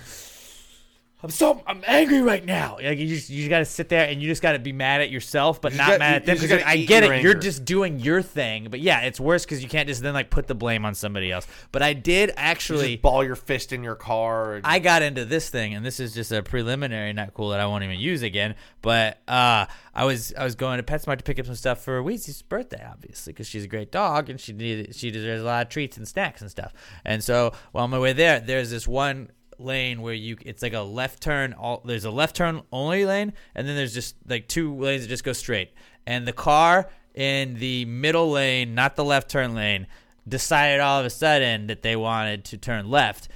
[1.28, 2.78] I'm so I'm angry right now.
[2.82, 4.72] Like you just you just got to sit there and you just got to be
[4.72, 6.64] mad at yourself, but You not just got- mad you- at them you just because
[6.64, 7.22] gotta I eat get your it.
[7.22, 7.42] You're anger.
[7.42, 10.48] just doing your thing, but yeah, it's worse because you can't just then like put
[10.48, 11.46] the blame on somebody else.
[11.74, 12.92] But I did actually.
[12.94, 14.54] just ball your fist in your car.
[14.56, 17.60] And, I got into this thing, and this is just a preliminary, not cool that
[17.60, 18.56] I won't even use again.
[18.82, 22.02] But uh, I was I was going to PetSmart to pick up some stuff for
[22.02, 25.66] Weezy's birthday, obviously, because she's a great dog and she needed she deserves a lot
[25.66, 26.74] of treats and snacks and stuff.
[27.04, 29.30] And so while on my way there, there's this one
[29.60, 31.54] lane where you it's like a left turn.
[31.54, 35.10] All there's a left turn only lane, and then there's just like two lanes that
[35.10, 35.72] just go straight.
[36.06, 39.88] And the car in the middle lane, not the left turn lane,
[40.28, 43.28] decided all of a sudden that they wanted to turn left,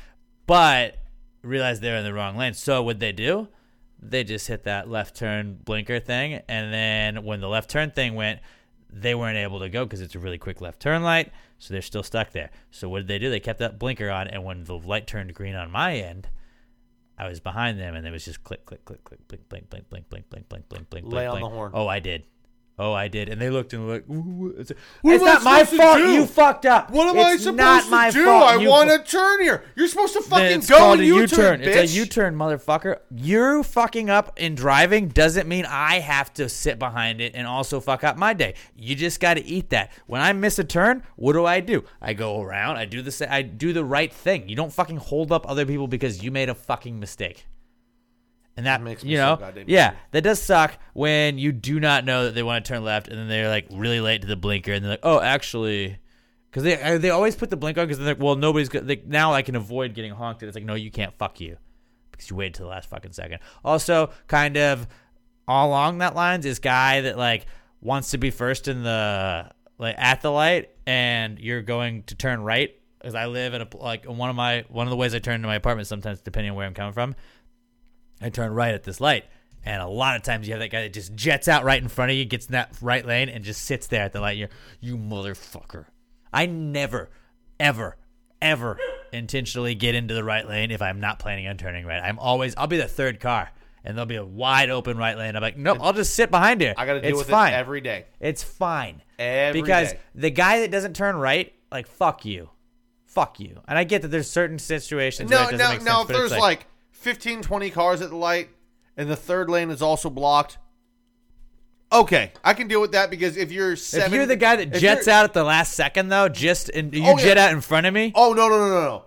[0.46, 0.98] but
[1.42, 2.54] realized they're in the wrong lane.
[2.54, 3.48] So what they do?
[4.00, 8.16] They just hit that left turn blinker thing, and then when the left turn thing
[8.16, 8.40] went,
[8.92, 11.32] they weren't able to go because it's a really quick left turn light,
[11.62, 12.50] so they're still stuck there.
[12.72, 13.30] So what did they do?
[13.30, 16.28] They kept that blinker on, and when the light turned green on my end,
[17.20, 19.88] I was behind them, and it was just click, click, click, click, blink, blink, blink,
[20.10, 21.72] blink, blink, blink, blink, blink, blink, Lay on the horn.
[21.76, 22.24] Oh, I did.
[22.80, 23.30] Oh, I did.
[23.30, 24.72] And they looked and were like, Ooh, it's,
[25.02, 25.98] What it's am I my supposed to fault.
[26.00, 26.12] do?
[26.12, 26.90] You fucked up.
[26.90, 28.26] What am It's I supposed not to my do?
[28.26, 28.44] fault.
[28.44, 29.64] I You want fu- to turn here.
[29.76, 31.60] You're supposed to then fucking it's go called and a U-turn, U-turn.
[31.62, 31.66] bitch.
[31.84, 32.98] It's a U-turn, motherfucker.
[33.16, 37.80] You fucking up in driving doesn't mean I have to sit behind it and also
[37.80, 38.56] fuck up my day.
[38.76, 39.92] You just got to eat that.
[40.08, 41.84] When I miss a turn, what do I do?
[42.02, 42.78] I go around.
[42.78, 44.50] I do the sa- I do the right thing.
[44.50, 47.46] You don't fucking hold up other people because you made a fucking mistake.
[48.58, 50.00] And that makes me you so know, goddamn yeah, angry.
[50.12, 53.18] that does suck when you do not know that they want to turn left and
[53.18, 55.98] then they're like really late to the blinker and they're like, oh, actually,
[56.50, 58.82] because they uh, they always put the blink on because they're like, well, nobody's go-
[58.84, 60.42] like now I can avoid getting honked.
[60.42, 61.14] And it's like, no, you can't.
[61.18, 61.58] Fuck you,
[62.12, 63.40] because you waited till the last fucking second.
[63.64, 64.86] Also, kind of
[65.48, 67.46] all along that lines, this guy that like
[67.80, 72.42] wants to be first in the like at the light, and you're going to turn
[72.44, 72.76] right.
[73.00, 75.36] Because I live in a like one of my one of the ways I turn
[75.36, 77.16] into my apartment sometimes, depending on where I'm coming from.
[78.22, 79.26] I turn right at this light.
[79.64, 81.88] And a lot of times you have that guy that just jets out right in
[81.88, 84.38] front of you, gets in that right lane, and just sits there at the light.
[84.38, 84.50] You're,
[84.80, 85.86] you motherfucker.
[86.34, 87.12] I never,
[87.60, 87.98] ever,
[88.42, 88.80] ever
[89.14, 92.02] intentionally get into the right lane if I'm not planning on turning right.
[92.02, 93.52] I'm always, I'll be the third car,
[93.84, 95.36] and there'll be a wide open right lane.
[95.36, 96.74] I'm like, nope, I'll just sit behind here.
[96.76, 97.54] I got to deal it's with fine.
[97.54, 98.06] it every day.
[98.20, 99.04] It's fine.
[99.20, 100.00] Every because day.
[100.16, 102.50] the guy that doesn't turn right, like, fuck you.
[103.06, 103.62] Fuck you.
[103.68, 105.98] And I get that there's certain situations where No, it doesn't no, make no.
[105.98, 106.66] sense, If there's like
[107.02, 108.50] 15, 20 cars at the light,
[108.96, 110.58] and the third lane is also blocked.
[111.92, 114.72] Okay, I can deal with that because if you're seven, if you're the guy that
[114.74, 117.24] jets out at the last second, though, just and you Oh, yeah.
[117.24, 119.06] jet out in front of me, Oh no no no no no!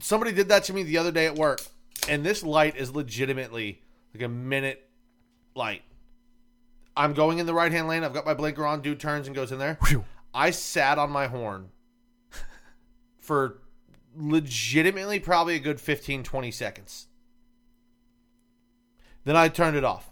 [0.00, 1.60] Somebody did that to me the other day at work,
[2.08, 3.82] and this light is legitimately
[4.14, 4.88] like a minute
[5.54, 5.82] light.
[6.96, 8.02] I'm going in the right hand lane.
[8.04, 8.80] I've got my blinker on.
[8.80, 9.78] Dude turns and goes in there.
[10.32, 11.68] I sat on my horn
[13.18, 13.58] for
[14.16, 17.08] legitimately probably a good 15, 20 seconds.
[19.24, 20.10] Then I turned it off.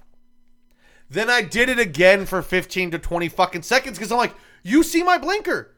[1.09, 4.83] Then I did it again for 15 to 20 fucking seconds because I'm like, you
[4.83, 5.75] see my blinker.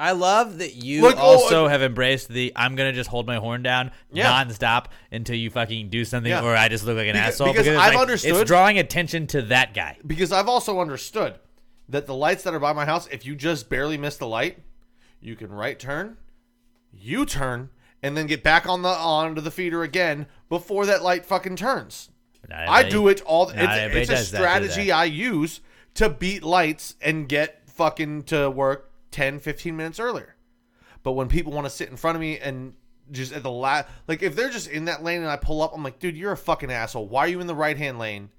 [0.00, 3.26] I love that you Like, oh, also uh, have embraced the I'm gonna just hold
[3.26, 4.44] my horn down Yeah.
[4.44, 6.42] nonstop until you fucking do something Yeah.
[6.44, 7.48] or I just look like an Because- asshole.
[7.52, 9.96] because it's I've like- understood- it's drawing attention to that guy.
[10.06, 11.40] because I've also understood
[11.88, 14.58] that the lights that are by my house, if you just barely miss the light,
[15.20, 16.16] you can right turn,
[16.92, 21.26] U turn, and then get back on the onto the feeder again before that light
[21.26, 22.10] fucking turns.
[22.50, 23.48] I do it all.
[23.48, 24.90] It's, it's a does that, strategy?
[24.90, 25.60] I use
[25.94, 30.34] to beat lights and get fucking to work 10, 15 minutes earlier.
[31.02, 32.74] But when people want to sit in front of me and
[33.10, 35.72] just at the last, like if they're just in that lane and I pull up,
[35.74, 37.08] I'm like, dude, you're a fucking asshole.
[37.08, 38.30] Why are you in the right hand lane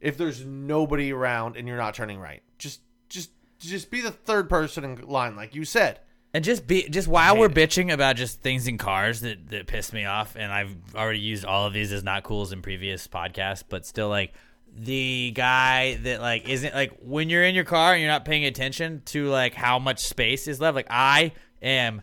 [0.00, 2.42] if there's nobody around and you're not turning right?
[2.58, 6.00] Just, just, just be the third person in line, like you said.
[6.34, 9.92] And just be just while we're bitching about just things in cars that that piss
[9.92, 13.62] me off, and I've already used all of these as not cools in previous podcasts,
[13.68, 14.32] but still like
[14.74, 18.46] the guy that like isn't like when you're in your car and you're not paying
[18.46, 20.74] attention to like how much space is left.
[20.74, 22.00] Like I am,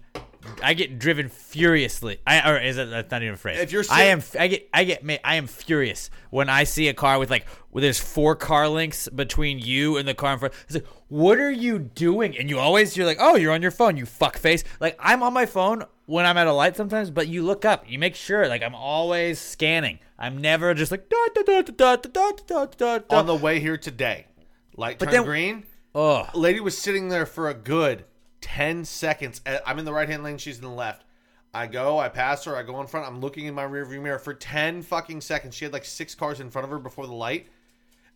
[0.63, 2.19] I get driven furiously.
[2.25, 3.59] I or is it that's not even a phrase.
[3.59, 6.93] If you're I am I get I get I am furious when I see a
[6.93, 10.53] car with like there's four car links between you and the car in front.
[10.65, 12.37] It's like, what are you doing?
[12.37, 14.63] And you always you're like, oh, you're on your phone, you fuck face.
[14.79, 17.89] Like I'm on my phone when I'm at a light sometimes, but you look up,
[17.89, 18.47] you make sure.
[18.47, 19.99] Like I'm always scanning.
[20.17, 23.17] I'm never just like da da da da da da da da da.
[23.17, 24.27] On the way here today,
[24.75, 25.63] light But turned then- green.
[25.95, 28.05] A lady was sitting there for a good
[28.41, 29.41] 10 seconds.
[29.45, 31.05] Uh, I'm in the right hand lane, she's in the left.
[31.53, 34.19] I go, I pass her, I go in front, I'm looking in my rearview mirror
[34.19, 35.55] for 10 fucking seconds.
[35.55, 37.47] She had like six cars in front of her before the light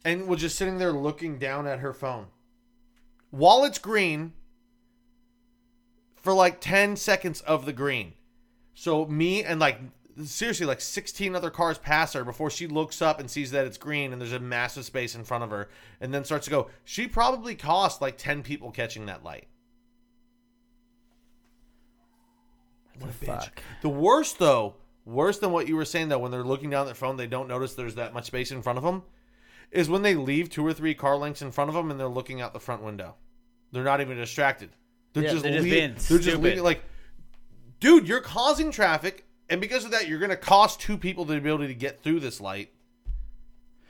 [0.06, 2.28] and was just sitting there looking down at her phone.
[3.32, 4.34] While it's green
[6.16, 8.14] for like 10 seconds of the green.
[8.76, 9.80] So me and like
[10.26, 13.78] seriously like 16 other cars pass her before she looks up and sees that it's
[13.78, 15.70] green and there's a massive space in front of her
[16.00, 19.48] and then starts to go she probably cost like 10 people catching that light
[23.00, 23.50] what a bitch
[23.82, 24.76] the worst though
[25.06, 27.48] worse than what you were saying though when they're looking down their phone they don't
[27.48, 29.04] notice there's that much space in front of them
[29.72, 32.08] is when they leave two or three car lengths in front of them and they're
[32.08, 33.16] looking out the front window
[33.72, 34.70] they're not even distracted
[35.14, 36.84] they're Yeah, just, they're just lea- they're just leaving like
[37.80, 41.36] dude, you're causing traffic, and because of that, you're going to cost two people the
[41.36, 42.72] ability to get through this light.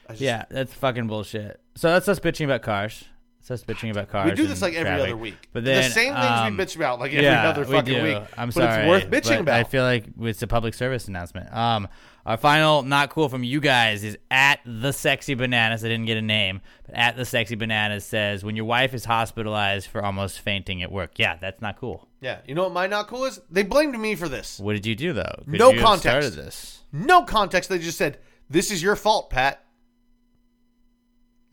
[0.10, 1.62] Just- Yeah, that's fucking bullshit.
[1.76, 3.04] So that's us bitching about cars.
[3.44, 4.30] It's us bitching about cars.
[4.30, 5.03] We do this like every traffic.
[5.07, 5.49] other week.
[5.52, 8.02] But The same things we um, bitch about, like, every yeah, other we fucking do.
[8.03, 8.24] week.
[8.38, 11.53] I'm But it's sorry, worth bitching but I feel like it's a public service announcement.
[11.53, 11.90] Um,
[12.26, 15.84] our final not cool from you guys is at the sexy bananas.
[15.84, 19.03] I didn't get a name, but at the sexy bananas says when your wife is
[19.03, 21.20] hospitalized for almost fainting at work.
[21.20, 22.07] Yeah, that's not cool.
[22.22, 23.41] Yeah, you know what my not cool is?
[23.52, 24.57] They blamed me for this.
[24.57, 25.44] What did you do though?
[25.49, 26.02] Could no you have context.
[26.30, 26.80] Started this.
[26.94, 27.70] No context.
[27.70, 29.60] They just said, "This is your fault, Pat."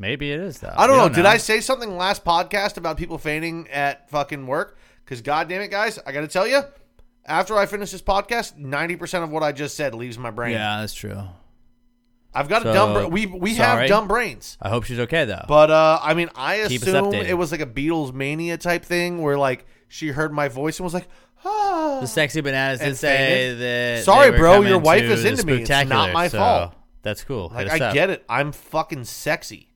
[0.00, 0.72] Maybe it is though.
[0.74, 1.08] I don't know.
[1.10, 4.78] Did I say something last podcast about people fainting at fucking work?
[5.04, 6.62] Because goddamn it, guys, I got to tell you,
[7.26, 10.52] after I finish this podcast, ninety percent of what I just said leaves my brain.
[10.52, 11.20] Yeah, that's true.
[12.32, 12.92] I've got So, a dumb.
[12.94, 13.80] Bra- we we sorry.
[13.80, 14.56] have dumb brains.
[14.62, 15.44] I hope she's okay though.
[15.46, 19.20] But uh, I mean, I Keep assume it was like a Beatles mania type thing
[19.20, 21.08] where like she heard my voice and was like,
[21.44, 24.04] "Ah." The sexy bananas did say that.
[24.04, 25.60] Sorry, bro, your wife is into me.
[25.60, 26.74] It's not my so fault.
[27.02, 27.50] That's cool.
[27.54, 28.24] Like I get it.
[28.30, 29.66] I'm fucking sexy.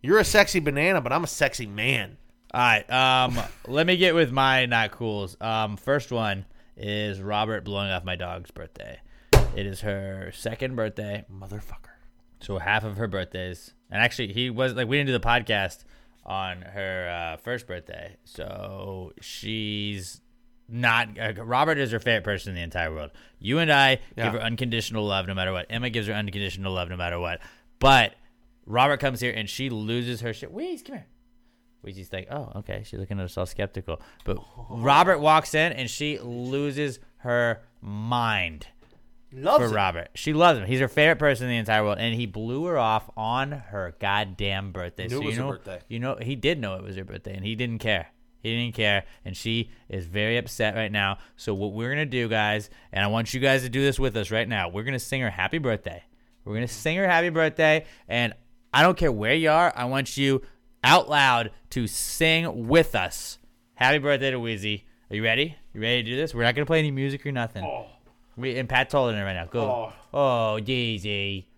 [0.00, 2.16] You're a sexy banana, but I'm a sexy man.
[2.54, 2.90] All right.
[2.90, 5.36] Um, let me get with my not cools.
[5.40, 6.46] Um, first one
[6.76, 9.00] is Robert blowing off my dog's birthday.
[9.56, 11.96] It is her second birthday, motherfucker.
[12.40, 15.82] So half of her birthdays, and actually he was like we didn't do the podcast
[16.24, 20.20] on her uh, first birthday, so she's
[20.68, 21.08] not.
[21.18, 23.10] Uh, Robert is her favorite person in the entire world.
[23.40, 24.24] You and I Yeah.
[24.26, 25.66] give her unconditional love no matter what.
[25.70, 27.40] Emma gives her unconditional love no matter what.
[27.80, 28.14] But
[28.68, 30.54] Robert comes here and she loses her shit.
[30.54, 31.06] Weez, come here.
[31.84, 32.82] Weezy's like, oh, okay.
[32.84, 34.00] She's looking at us all skeptical.
[34.24, 34.38] But
[34.70, 38.66] Robert walks in and she loses her mind
[39.32, 39.74] Loves for it.
[39.74, 40.08] Robert.
[40.14, 40.66] She loves him.
[40.66, 43.94] He's her favorite person in the entire world, and he blew her off on her
[44.00, 45.06] goddamn birthday.
[45.06, 45.80] Knew so it was you her know, birthday.
[45.88, 48.08] you know, he did know it was her birthday, and he didn't care.
[48.42, 51.18] He didn't care, and she is very upset right now.
[51.36, 54.16] So what we're gonna do, guys, and I want you guys to do this with
[54.16, 54.68] us right now.
[54.70, 56.02] We're gonna sing her happy birthday.
[56.44, 58.32] We're gonna sing her happy birthday, and
[58.72, 59.72] I don't care where you are.
[59.74, 60.42] I want you
[60.84, 63.38] out loud to sing with us.
[63.74, 64.82] Happy birthday to Weezy.
[65.10, 65.56] Are you ready?
[65.72, 66.34] You ready to do this?
[66.34, 67.64] We're not gonna play any music or nothing.
[67.64, 67.86] Oh.
[68.36, 69.46] We and Pat's holding it right now.
[69.46, 69.60] Go.
[69.60, 71.48] Oh, oh Daisy.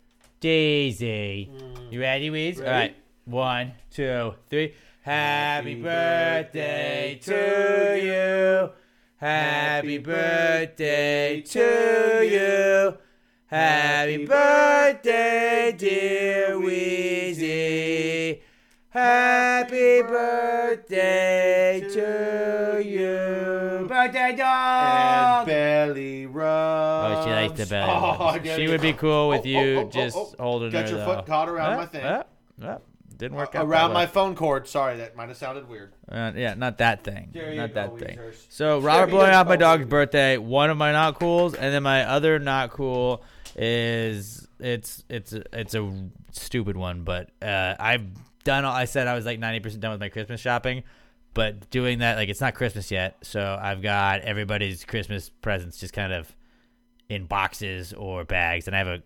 [0.41, 1.51] Daisy.
[1.53, 1.93] Mm.
[1.93, 2.59] You ready, Weez?
[2.59, 2.97] All right.
[3.25, 4.75] One, two, three.
[5.03, 8.73] Happy birthday to you.
[9.17, 13.10] Happy birthday to you.
[13.51, 18.43] Happy birthday, dear Weezy.
[18.91, 23.87] Happy birthday to you.
[23.89, 25.41] Birthday dog.
[25.41, 27.19] And belly rubs.
[27.19, 27.91] Oh, she likes the belly.
[27.93, 28.55] Oh, rubs.
[28.55, 30.35] She would be cool with Oh, you oh, oh, oh, just oh.
[30.39, 30.91] holding Got her.
[30.91, 31.17] your though.
[31.17, 32.05] foot caught around Uh, my thing.
[32.05, 32.23] uh,
[32.63, 32.79] uh,
[33.17, 33.67] didn't work out.
[33.67, 34.69] Around my phone cord.
[34.69, 35.93] Sorry, that might have sounded weird.
[36.09, 37.31] Uh, yeah, not that thing.
[37.33, 38.17] There not that thing.
[38.17, 38.47] Weezers.
[38.49, 40.39] So There Robert blowing off my dog's birthday.
[40.39, 43.25] One of my not cools, and then my other not cool
[43.57, 45.93] is it's it's it's a
[46.33, 48.07] stupid one, but uh, I've
[48.45, 48.65] done.
[48.65, 50.83] All, I said I was like ninety percent done with my Christmas shopping,
[51.35, 55.93] but doing that like it's not Christmas yet, so I've got everybody's Christmas presents just
[55.93, 56.35] kind of
[57.09, 59.03] in boxes or bags, and I have a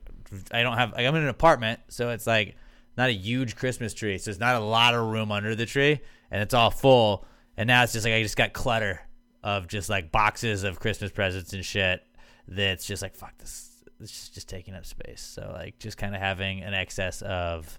[0.51, 2.57] I don't have like, I'm in an apartment, so it's like
[2.97, 6.01] not a huge Christmas tree, so there's not a lot of room under the tree,
[6.31, 7.27] and it's all full.
[7.57, 9.01] And now it's just like I just got clutter
[9.43, 12.03] of just like boxes of Christmas presents and shit.
[12.49, 13.74] That's just like fuck this.
[14.01, 15.21] It's just, taking up space.
[15.21, 17.79] So like just kind of having an excess of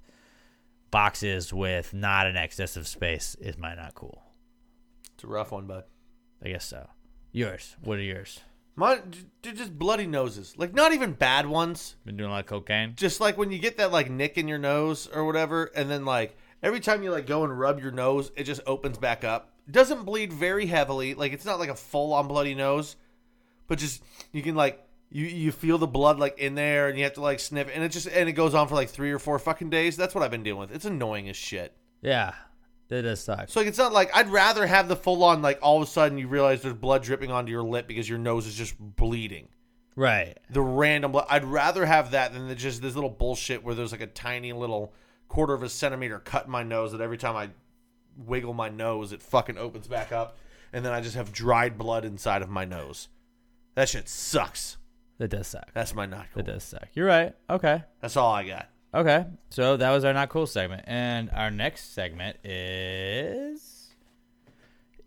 [0.91, 4.23] boxes with not an excess of space is my not cool.
[5.13, 5.83] It's a rough one, bud.
[6.43, 6.87] I guess so.
[7.31, 7.75] Yours.
[7.83, 8.39] What are yours?
[8.77, 10.53] Mine, j- just bloody noses.
[10.57, 11.95] Like not even bad ones.
[12.05, 12.93] Been doing a lot of cocaine.
[12.95, 16.03] Just like when you get that like nick in your nose or whatever, and then
[16.03, 19.53] like every time you like go and rub your nose, it just opens back up.
[19.69, 21.13] Doesn't bleed very heavily.
[21.13, 22.97] Like it's not like a full on bloody nose,
[23.67, 27.03] but just you can like you you feel the blood like in there, and you
[27.03, 29.19] have to like sniff, and it just and it goes on for like three or
[29.19, 29.97] four fucking days.
[29.97, 30.75] That's what I've been dealing with.
[30.75, 31.75] It's annoying as shit.
[32.01, 32.33] Yeah,
[32.89, 33.49] that does suck.
[33.49, 35.91] So like, it's not like I'd rather have the full on like all of a
[35.91, 39.49] sudden you realize there's blood dripping onto your lip because your nose is just bleeding.
[39.95, 40.37] Right.
[40.49, 41.27] The random blood.
[41.29, 44.53] I'd rather have that than the, just this little bullshit where there's like a tiny
[44.53, 44.93] little
[45.29, 47.49] quarter of a centimeter cut in my nose that every time I
[48.17, 50.37] wiggle my nose it fucking opens back up
[50.71, 53.07] and then I just have dried blood inside of my nose.
[53.75, 54.77] That shit sucks.
[55.17, 55.69] That does suck.
[55.73, 56.43] That's my not cool.
[56.43, 56.87] That does suck.
[56.93, 57.33] You're right.
[57.49, 57.83] Okay.
[58.01, 58.67] That's all I got.
[58.93, 59.25] Okay.
[59.49, 60.83] So that was our not cool segment.
[60.87, 63.93] And our next segment is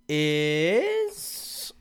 [0.08, 1.72] is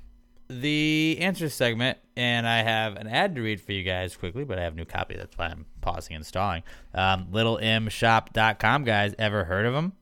[0.50, 1.98] the answer segment.
[2.16, 4.76] And I have an ad to read for you guys quickly, but I have a
[4.76, 5.16] new copy.
[5.16, 6.64] That's why I'm pausing and stalling.
[6.94, 9.14] Um, LittleMShop.com, guys.
[9.20, 9.94] Ever heard of them?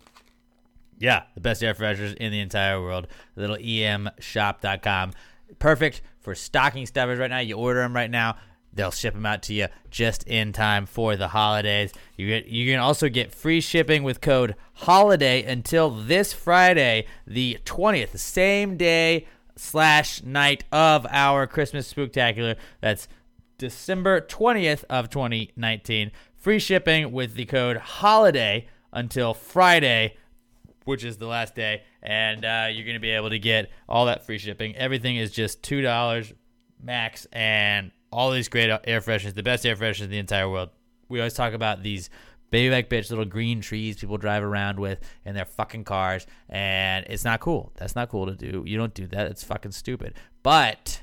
[0.97, 3.07] Yeah, the best air fresheners in the entire world.
[3.37, 5.11] Littleemshop.com.
[5.59, 7.39] Perfect for stocking stuffers right now.
[7.39, 8.35] You order them right now.
[8.73, 11.93] They'll ship them out to you just in time for the holidays.
[12.17, 17.59] You get you can also get free shipping with code HOLIDAY until this Friday, the
[17.63, 22.57] twentieth, the same day slash night of our Christmas spooktacular.
[22.81, 23.07] That's
[23.57, 26.11] December twentieth of twenty nineteen.
[26.35, 30.17] Free shipping with the code HOLIDAY until Friday,
[30.85, 34.05] which is the last day, and uh, you're going to be able to get all
[34.05, 34.75] that free shipping.
[34.75, 36.33] Everything is just two dollars
[36.81, 40.69] max, and all these great air fresheners, the best air fresheners in the entire world.
[41.09, 42.09] We always talk about these
[42.51, 47.05] baby back bitch little green trees people drive around with in their fucking cars, and
[47.09, 47.73] it's not cool.
[47.75, 48.63] That's not cool to do.
[48.65, 49.27] You don't do that.
[49.27, 50.13] It's fucking stupid.
[50.41, 51.01] But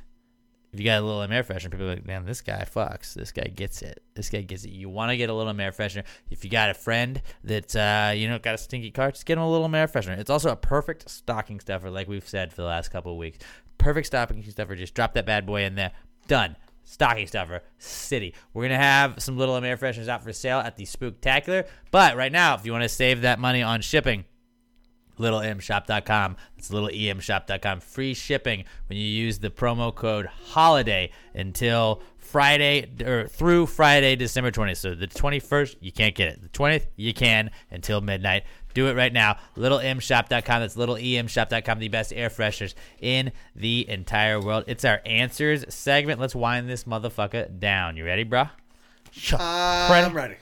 [0.72, 3.12] if you got a little air freshener, people are like, man, this guy fucks.
[3.12, 4.02] This guy gets it.
[4.14, 4.70] This guy gets it.
[4.70, 6.04] You want to get a little air freshener.
[6.30, 9.36] If you got a friend that uh, you know got a stinky car, just get
[9.36, 10.18] him a little air freshener.
[10.18, 13.38] It's also a perfect stocking stuffer, like we've said for the last couple of weeks.
[13.76, 14.74] Perfect stocking stuffer.
[14.74, 15.92] Just drop that bad boy in there.
[16.26, 16.56] Done.
[16.84, 18.34] Stocking stuffer city.
[18.54, 21.66] We're gonna have some little air fresheners out for sale at the Spooktacular.
[21.90, 24.24] But right now, if you want to save that money on shipping,
[25.18, 26.36] littlemshop.com.
[26.56, 27.80] That's littleemshop.com.
[27.80, 34.50] Free shipping when you use the promo code HOLIDAY until Friday or through Friday, December
[34.50, 34.78] 20th.
[34.78, 36.42] So the 21st, you can't get it.
[36.42, 38.44] The 20th, you can until midnight.
[38.74, 39.36] Do it right now.
[39.56, 40.60] LittleMShop.com.
[40.60, 41.78] That's LittleEMShop.com.
[41.78, 44.64] The best air fresheners in the entire world.
[44.66, 46.20] It's our answers segment.
[46.20, 47.98] Let's wind this motherfucker down.
[47.98, 48.50] You ready, bruh?
[49.38, 50.36] I'm ready.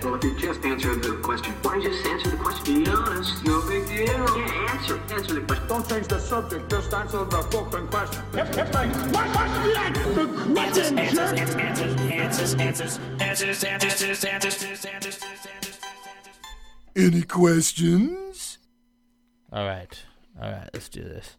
[0.00, 2.84] Well, if you just answered the question, why don't you just answer the question?
[2.84, 4.06] Be honest, no big deal.
[4.06, 5.68] Yeah, answer, answer the question.
[5.68, 8.22] Don't change the subject, just answer the fucking question.
[8.32, 10.14] It's, it's like, what, what's the answer?
[10.14, 12.54] The question, Answers, answers, answers,
[13.20, 15.80] answers, answers, answers, answers, answers, answers, answers.
[16.96, 18.58] Any questions?
[19.52, 20.02] All right.
[20.40, 20.68] All right.
[20.74, 21.36] Let's do this.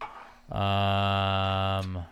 [0.50, 2.04] Um,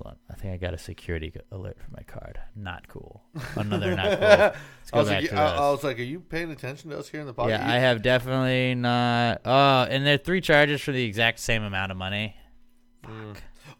[0.00, 0.18] hold on.
[0.30, 2.38] I think I got a security alert for my card.
[2.56, 3.22] Not cool.
[3.56, 4.20] Another not cool.
[4.20, 4.56] Let's
[4.92, 5.56] I go was, back like, to I.
[5.56, 7.48] I was like, are you paying attention to us here in the podcast?
[7.50, 9.42] yeah, I have definitely not.
[9.44, 12.36] Oh, and there are three charges for the exact same amount of money.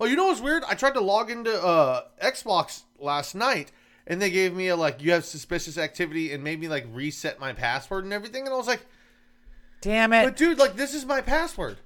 [0.00, 0.64] Oh, you know what's weird?
[0.64, 3.70] I tried to log into uh, Xbox last night,
[4.06, 7.38] and they gave me a like, you have suspicious activity, and made me like reset
[7.38, 8.44] my password and everything.
[8.44, 8.84] And I was like,
[9.80, 10.24] damn it!
[10.24, 11.78] But dude, like, this is my password.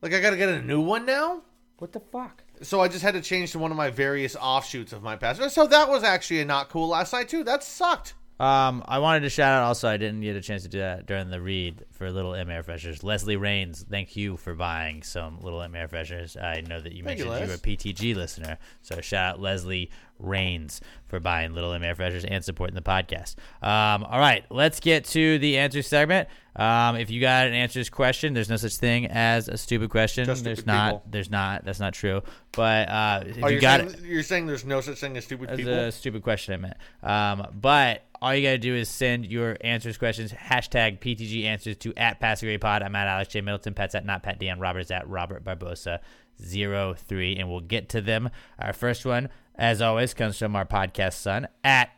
[0.00, 1.42] Like, I gotta get a new one now.
[1.78, 2.41] What the fuck?
[2.62, 5.50] So I just had to change to one of my various offshoots of my password.
[5.50, 7.44] So that was actually a not cool last night too.
[7.44, 8.14] That sucked.
[8.40, 9.88] Um, I wanted to shout out also.
[9.88, 12.64] I didn't get a chance to do that during the read for Little M air
[12.64, 13.04] fresheners.
[13.04, 16.42] Leslie Rains, thank you for buying some Little M air fresheners.
[16.42, 17.46] I know that you Thank mentioned you, Les.
[17.46, 22.44] were a PTG listener, so shout out Leslie Rains for buying Little air fresheners and
[22.44, 23.36] supporting the podcast.
[23.62, 26.28] Um, all right, let's get to the answer segment.
[26.54, 30.26] Um, if you got an answers question, there's no such thing as a stupid question.
[30.26, 30.88] Just there's stupid not.
[30.92, 31.02] people.
[31.10, 31.64] There's not.
[31.64, 32.22] That's not true.
[32.52, 35.24] But uh, if Oh, you you're, got saying, you're saying there's no such thing as
[35.24, 35.72] stupid that's people?
[35.72, 36.76] a stupid question I meant.
[37.02, 41.94] Um, but all you gotta do is send your answers, questions, hashtag PTG answers to
[41.96, 42.82] at Pod.
[42.82, 43.72] I'm at Alex J Middleton.
[43.74, 44.60] Pat's at not Pat Dan.
[44.60, 46.00] Robert is at Robert Barbosa
[46.44, 48.30] 03 and we'll get to them.
[48.58, 51.90] Our first one, as always, comes from our podcast son at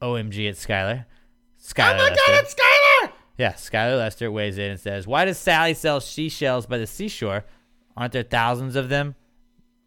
[0.00, 1.04] OMG at Skylar.
[1.62, 1.94] Skylar.
[1.94, 2.20] oh my Lester.
[2.26, 3.12] god, it's Skylar!
[3.38, 7.44] Yeah, Skylar Lester weighs in and says, "Why does Sally sell seashells by the seashore?
[7.96, 9.14] Aren't there thousands of them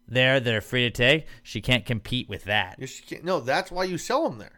[0.08, 1.26] there that are free to take?
[1.42, 3.24] She can't compete with that." You can't.
[3.24, 4.55] No, that's why you sell them there.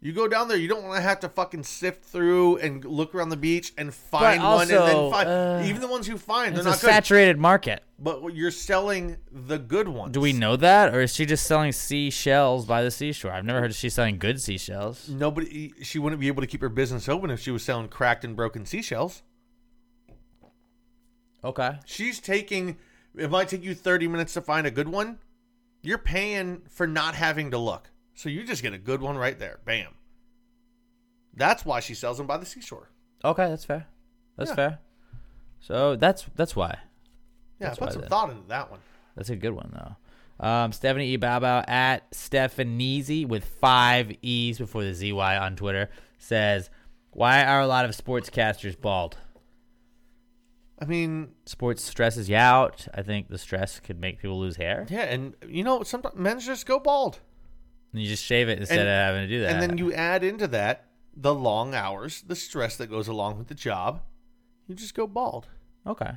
[0.00, 3.16] You go down there, you don't want to have to fucking sift through and look
[3.16, 5.28] around the beach and find one and then find.
[5.28, 6.86] uh, even the ones you find, they're It's a not good.
[6.90, 7.82] saturated market.
[7.98, 10.12] But you're selling the good ones.
[10.12, 13.32] Do we know that, or is she just selling seashells by the seashore?
[13.32, 15.08] I've never heard she's selling good seashells.
[15.08, 15.72] Nobody.
[15.82, 18.36] She wouldn't be able to keep her business open if she was selling cracked and
[18.36, 19.22] broken seashells.
[21.42, 21.78] Okay.
[21.86, 22.76] She's taking.
[23.16, 25.18] It might take you 30 minutes to find a good one.
[25.82, 27.90] You're paying for not having to look.
[28.18, 29.60] So you just get a good one right there.
[29.64, 29.92] Bam.
[31.36, 32.90] That's why she sells them by the seashore.
[33.24, 33.86] Okay, that's fair.
[34.36, 34.56] That's Yeah.
[34.56, 34.78] fair.
[35.60, 36.78] So that's that's why.
[37.60, 38.10] Yeah, That's put why some then.
[38.10, 38.80] thought into that one.
[39.14, 40.44] That's a good one though.
[40.44, 41.16] Um, Stephanie E.
[41.18, 45.88] Baobao at Stephaniezi with five E's before the ZY on Twitter
[46.18, 46.70] says,
[47.10, 49.16] "Why are a lot of sportscasters bald?
[50.80, 52.88] I mean, sports stresses you out.
[52.92, 54.86] I think the stress could make people lose hair.
[54.90, 57.20] Yeah, and you know, sometimes men just go bald.
[57.92, 59.52] And you just shave it instead And- of having to do that.
[59.52, 60.84] And then you add into that
[61.16, 64.02] the long hours, the stress that goes along with the job.
[64.66, 65.46] You just go bald.
[65.86, 66.10] Okay.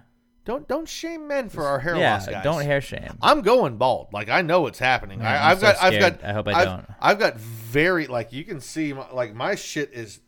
[0.43, 2.43] Don't don't shame men for our hair Yeah, loss, guys.
[2.43, 3.17] don't hair shame.
[3.21, 4.07] I'm going bald.
[4.11, 5.21] Like I know it's happening.
[5.21, 5.83] Yeah, I, I've so got.
[5.83, 6.23] I've got.
[6.23, 6.85] I hope I I've- don't.
[6.99, 10.19] I've got very like you can see my, like my shit is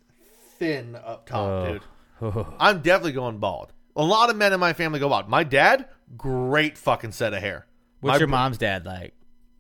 [0.60, 1.74] thin up top, Oh.
[1.74, 1.82] dude.
[2.22, 2.54] Oh.
[2.60, 3.74] I'm definitely going bald.
[3.96, 5.28] A lot of men in my family go bald.
[5.30, 7.66] My dad, great fucking set of hair.
[8.00, 9.14] What's My your mom's dad like?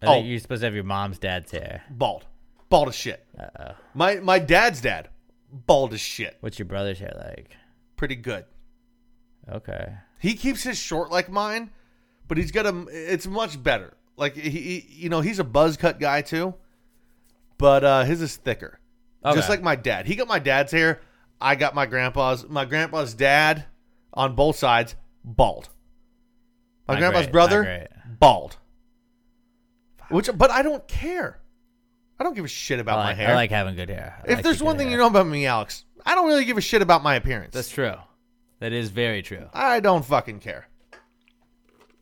[0.04, 0.14] I Oh.
[0.16, 1.84] think you're supposed to have your mom's dad's hair.
[1.90, 2.26] Bald.
[2.70, 3.26] Bald as shit.
[3.40, 3.76] Uh-oh.
[3.94, 5.10] My my dad's dad,
[5.52, 6.38] bald as shit.
[6.42, 7.56] What's your brother's hair like?
[7.96, 8.46] Pretty good.
[9.52, 9.94] Okay.
[10.20, 11.70] He keeps his short like mine,
[12.28, 12.86] but he's got a.
[12.90, 13.94] It's much better.
[14.18, 16.54] Like he, he you know, he's a buzz cut guy too,
[17.58, 18.80] but uh his is thicker.
[19.34, 20.06] Just like my dad.
[20.06, 21.00] He got my dad's hair.
[21.40, 22.48] I got my grandpa's.
[22.50, 23.66] My grandpa's dad
[24.14, 25.70] on both sides bald.
[26.88, 27.88] My Not grandpa's great, brother
[28.20, 28.58] bald.
[30.14, 31.40] Which, but I don't care.
[32.20, 33.30] I don't give a shit about I my like, hair.
[33.32, 34.16] I like having good hair.
[34.20, 34.98] I if like there's one thing hair.
[34.98, 37.54] you know about me, Alex, I don't really give a shit about my appearance.
[37.54, 37.96] That's true.
[38.60, 39.50] That is very true.
[39.54, 40.68] I don't fucking care.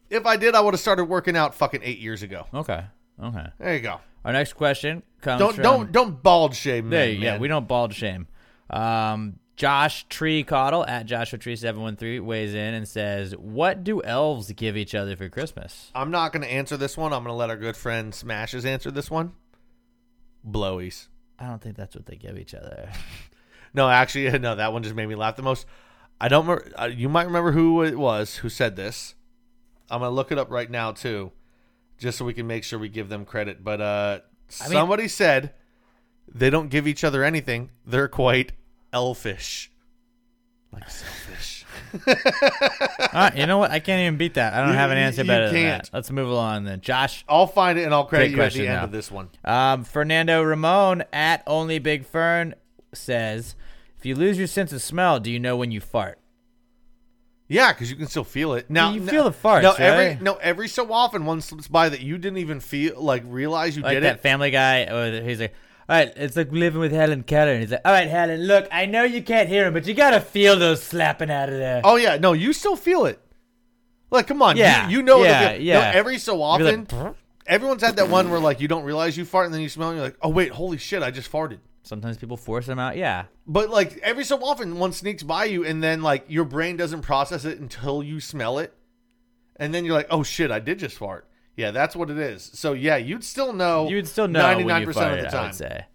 [0.10, 2.46] If I did, I would have started working out fucking eight years ago.
[2.54, 2.84] Okay.
[3.24, 3.46] Okay.
[3.58, 4.02] There you go.
[4.26, 7.32] Our next question comes Don't from don't don't bald shame There you go.
[7.32, 7.40] man.
[7.40, 8.28] We don't bald shame.
[8.70, 13.84] Um, Josh Tree Cottle at Joshua Tree seven one three weighs in and says, "What
[13.84, 17.14] do elves give each other for Christmas?" I'm not going to answer this one.
[17.14, 19.34] I'm going to let our good friend Smashes answer this one.
[20.44, 21.10] Blowies.
[21.38, 22.90] I don't think that's what they give each other.
[23.74, 24.56] No, actually, no.
[24.56, 25.66] That one just made me laugh the most.
[26.20, 26.70] I don't remember.
[26.76, 29.14] Uh, you might remember who it was who said this.
[29.92, 31.32] I'm going to look it up right now too,
[32.00, 33.64] just so we can make sure we give them credit.
[33.64, 34.20] But uh,
[34.60, 35.54] I mean- somebody said
[36.28, 37.70] they don't give each other anything.
[37.86, 38.54] They're quite
[38.94, 39.72] elfish,
[40.72, 41.66] like selfish.
[42.08, 42.14] All
[43.14, 43.72] right, you know what?
[43.72, 44.54] I can't even beat that.
[44.54, 45.84] I don't You- have an you- answer you better than can't.
[45.84, 45.90] that.
[45.94, 46.82] Let's move along then.
[46.82, 48.84] Josh, I'll find it and I'll credit Great you at the question, end though.
[48.86, 49.30] of this one.
[49.44, 52.56] Um, Fernando Ramon at Only Big Fern
[52.94, 53.56] says,
[53.98, 56.18] "If you lose your sense of smell, do you know when you fart?"
[57.48, 58.70] Yeah, because you can still feel it.
[58.70, 60.22] Now you feel the farts, No, every right?
[60.22, 63.84] no, every so often one slips by that you didn't even feel like realize you
[63.84, 64.22] like did that it.
[64.22, 64.84] Family Guy.
[64.86, 65.54] Or he's like,
[65.90, 68.68] "All right, it's like living with Helen Keller," and he's like, "All right, Helen, look,
[68.72, 71.82] I know you can't hear him, but you gotta feel those slapping out of there."
[71.84, 73.20] Oh yeah, no, you still feel it.
[74.10, 75.92] Like, come on, Yeah, you, you know, yeah, yeah.
[75.94, 77.16] every so often, like,
[77.48, 79.90] everyone's had that one where like you don't realize you fart and then you smell
[79.90, 81.60] and you're like, oh wait, holy shit, I just farted.
[81.84, 82.96] Sometimes people force them out.
[82.98, 86.78] Yeah, But like every so often, one sneaks by you and then like your brain
[86.78, 88.74] doesn't process it until you smell it,
[89.56, 91.28] and then you're like, oh shit, I did just fart.
[91.58, 92.50] Yeah, that's what it is.
[92.54, 93.88] So yeah, you'd still know.
[93.90, 95.44] you would still know ninety nine percent of the time.
[95.44, 95.86] I would say.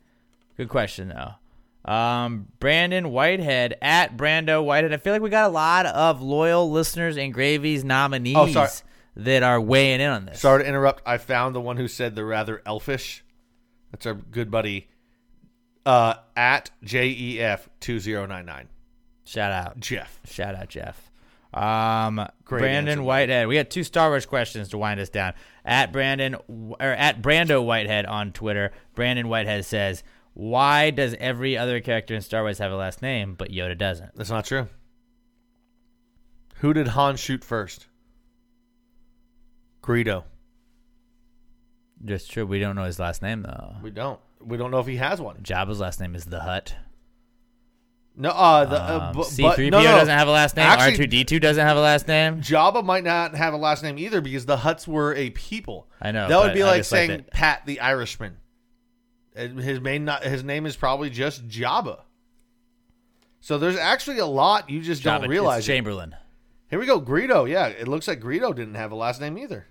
[0.56, 1.90] Good question though.
[1.90, 4.92] Um, Brandon Whitehead at Brando Whitehead.
[4.92, 8.70] I feel like we got a lot of loyal listeners and Gravy's nominees Oh, sorry.
[9.16, 10.40] that are weighing in on this.
[10.40, 11.02] Sorry to interrupt.
[11.06, 13.24] I found the one who said they're rather elfish.
[13.92, 14.88] That's our good buddy
[15.86, 18.68] uh, at JEF two zero nine nine.
[19.24, 20.20] Shout out Jeff.
[20.26, 21.05] Shout out Jeff.
[21.56, 23.02] Um, Great Brandon answer.
[23.02, 23.48] Whitehead.
[23.48, 25.32] We got two Star Wars questions to wind us down.
[25.64, 28.72] At Brandon or at Brando Whitehead on Twitter.
[28.94, 30.04] Brandon Whitehead says,
[30.34, 34.14] "Why does every other character in Star Wars have a last name, but Yoda doesn't?"
[34.14, 34.68] That's not true.
[36.56, 37.86] Who did Han shoot first?
[39.82, 40.24] Greedo.
[42.04, 42.44] Just true.
[42.44, 43.76] We don't know his last name though.
[43.82, 44.20] We don't.
[44.40, 45.38] We don't know if he has one.
[45.42, 46.76] Jabba's last name is the Hutt.
[48.18, 49.84] No, uh, the uh, um, C three PO no.
[49.84, 50.66] doesn't have a last name.
[50.66, 52.40] R two D two doesn't have a last name.
[52.40, 55.88] Jabba might not have a last name either because the Hutts were a people.
[56.00, 58.38] I know, That would be I like saying Pat the Irishman.
[59.34, 62.00] His main not, his name is probably just Jabba.
[63.40, 65.64] So there's actually a lot you just Jabba, don't realize.
[65.64, 65.72] it.
[65.72, 66.16] Chamberlain.
[66.70, 67.48] Here we go, Greedo.
[67.48, 69.66] Yeah, it looks like Greedo didn't have a last name either.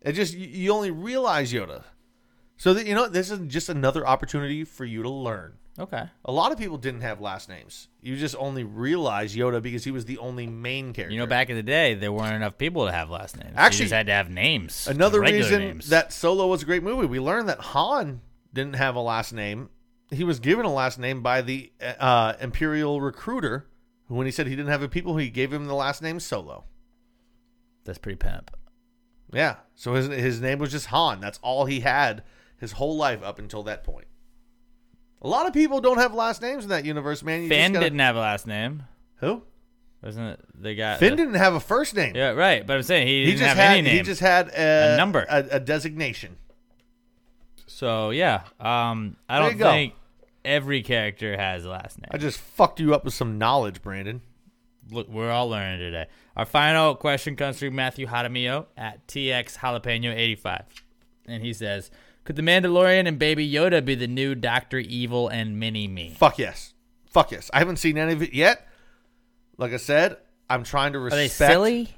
[0.00, 1.84] It just you, you only realize Yoda.
[2.56, 5.54] So that you know this is just another opportunity for you to learn.
[5.78, 6.04] Okay.
[6.24, 7.88] A lot of people didn't have last names.
[8.02, 11.14] You just only realize Yoda because he was the only main character.
[11.14, 13.54] You know, back in the day, there weren't enough people to have last names.
[13.56, 14.86] Actually, you just had to have names.
[14.86, 15.88] Another reason names.
[15.88, 18.20] that Solo was a great movie, we learned that Han
[18.52, 19.70] didn't have a last name.
[20.10, 23.66] He was given a last name by the uh, Imperial recruiter.
[24.08, 26.20] who, When he said he didn't have a people, he gave him the last name
[26.20, 26.64] Solo.
[27.84, 28.54] That's pretty pimp.
[29.32, 29.56] Yeah.
[29.74, 31.20] So his his name was just Han.
[31.20, 32.22] That's all he had
[32.58, 34.06] his whole life up until that point.
[35.22, 37.42] A lot of people don't have last names in that universe, man.
[37.42, 38.82] You Finn gotta- didn't have a last name.
[39.16, 39.42] Who?
[40.02, 40.96] Wasn't it the guy?
[40.98, 42.16] Finn the- didn't have a first name.
[42.16, 42.66] Yeah, right.
[42.66, 43.96] But I'm saying he, He didn't just have had any name.
[43.96, 45.24] he just had a, A number.
[45.28, 46.36] a, a designation.
[47.66, 49.94] So yeah, um, I There don't think
[50.44, 52.08] every character has a last name.
[52.10, 54.20] I just fucked you up with some knowledge, Brandon.
[54.90, 56.06] Look, we're all learning today.
[56.36, 60.64] Our final question comes from Matthew Jaramillo at TX Jalapeno 85.
[61.26, 61.90] And he says,
[62.24, 64.78] Could the Mandalorian and Baby Yoda be the new Dr.
[64.78, 66.14] Evil and Mini Me?
[66.16, 66.72] Fuck yes.
[67.10, 67.50] Fuck yes.
[67.52, 68.66] I haven't seen any of it yet.
[69.58, 70.16] Like I said,
[70.48, 71.18] I'm trying to respect.
[71.18, 71.94] Are they silly?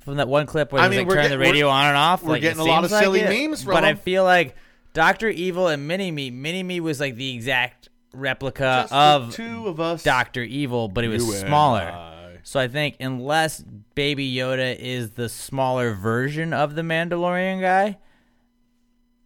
[0.00, 2.22] From that one clip where I they mean, like, turn the radio on and off.
[2.22, 4.56] we're like, getting a lot of like silly it, memes from But I feel like
[4.92, 5.28] Dr.
[5.28, 9.80] Evil and Mini Me, Mini Me was like the exact replica Just of two of
[9.80, 10.02] us.
[10.02, 10.42] Dr.
[10.42, 12.38] Evil, but it was smaller.
[12.42, 13.62] So I think unless
[13.94, 17.98] Baby Yoda is the smaller version of the Mandalorian guy,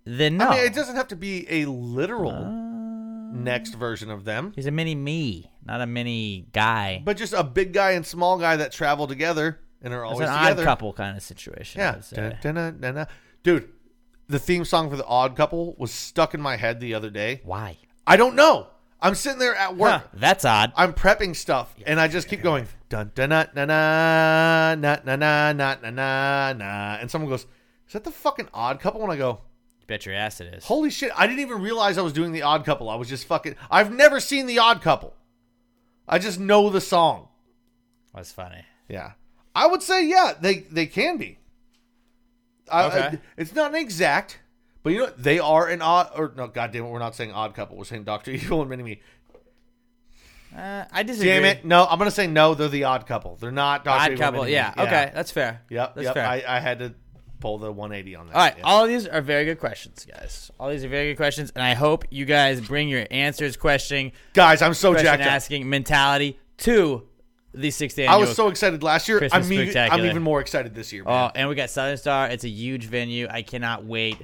[0.04, 0.48] then no.
[0.48, 2.32] I mean, it doesn't have to be a literal
[3.34, 7.00] next version of them, He's a mini me, not a mini guy.
[7.04, 10.30] but just a big guy and small guy that travel together and are always It's
[10.30, 10.62] an together.
[10.62, 11.80] odd couple kind of situation.
[11.80, 12.00] Yeah.
[12.42, 13.06] Dun, dun, dun.
[13.42, 13.68] Dude,
[14.28, 17.40] the theme song for the Odd Couple was stuck in my head the other day.
[17.44, 17.78] Why?
[18.06, 18.68] I don't know.
[19.00, 19.90] I'm sitting there at work.
[20.02, 20.72] Huh, that's odd.
[20.76, 25.16] I'm prepping stuff, and I just keep going dun dun na na na na na
[25.16, 27.46] na na na na na, and someone goes,
[27.88, 29.40] "Is that the fucking Odd Couple?" And I go,
[29.92, 30.64] Bet your ass it is.
[30.64, 31.12] "Holy shit!
[31.14, 32.88] I didn't even realize I was doing the Odd Couple.
[32.88, 33.56] I was just fucking.
[33.70, 35.12] I've never seen the Odd Couple.
[36.08, 37.28] I just know the song.
[38.14, 38.64] That's funny.
[38.88, 39.12] Yeah,
[39.54, 41.36] I would say yeah, they they can be.
[42.70, 42.98] I, Okay.
[43.00, 44.38] I- it's not an exact,
[44.82, 45.22] but you know what?
[45.22, 46.10] they are an odd.
[46.16, 47.76] Or no, goddamn it, we're not saying Odd Couple.
[47.76, 49.00] We're saying Doctor Evil and Mini Me.
[50.56, 51.28] Uh, I disagree.
[51.28, 51.66] Damn it!
[51.66, 52.54] No, I'm gonna say no.
[52.54, 53.36] They're the Odd Couple.
[53.36, 54.48] They're not Doctor Odd Evil couple.
[54.48, 54.72] Yeah.
[54.74, 55.12] Okay.
[55.14, 55.60] That's fair.
[55.68, 55.96] Yep.
[55.96, 56.14] That's yep.
[56.14, 56.26] fair.
[56.26, 56.94] I, I had to
[57.42, 58.34] pull the 180 on that.
[58.34, 58.64] All right, Yeah.
[58.64, 60.50] all of these are very good questions, guys.
[60.58, 64.12] All these are very good questions, and I hope you guys bring your answers, questioning,
[64.32, 65.28] Guys, I'm so jacked up.
[65.28, 67.06] asking mentality to
[67.52, 69.18] the sixth I was so excited last year.
[69.18, 71.02] Christmas I'm even, I'm even more excited this year.
[71.04, 71.30] Oh, Man.
[71.34, 72.28] and we got Southern Star.
[72.28, 73.26] It's a huge venue.
[73.28, 74.16] I cannot wait.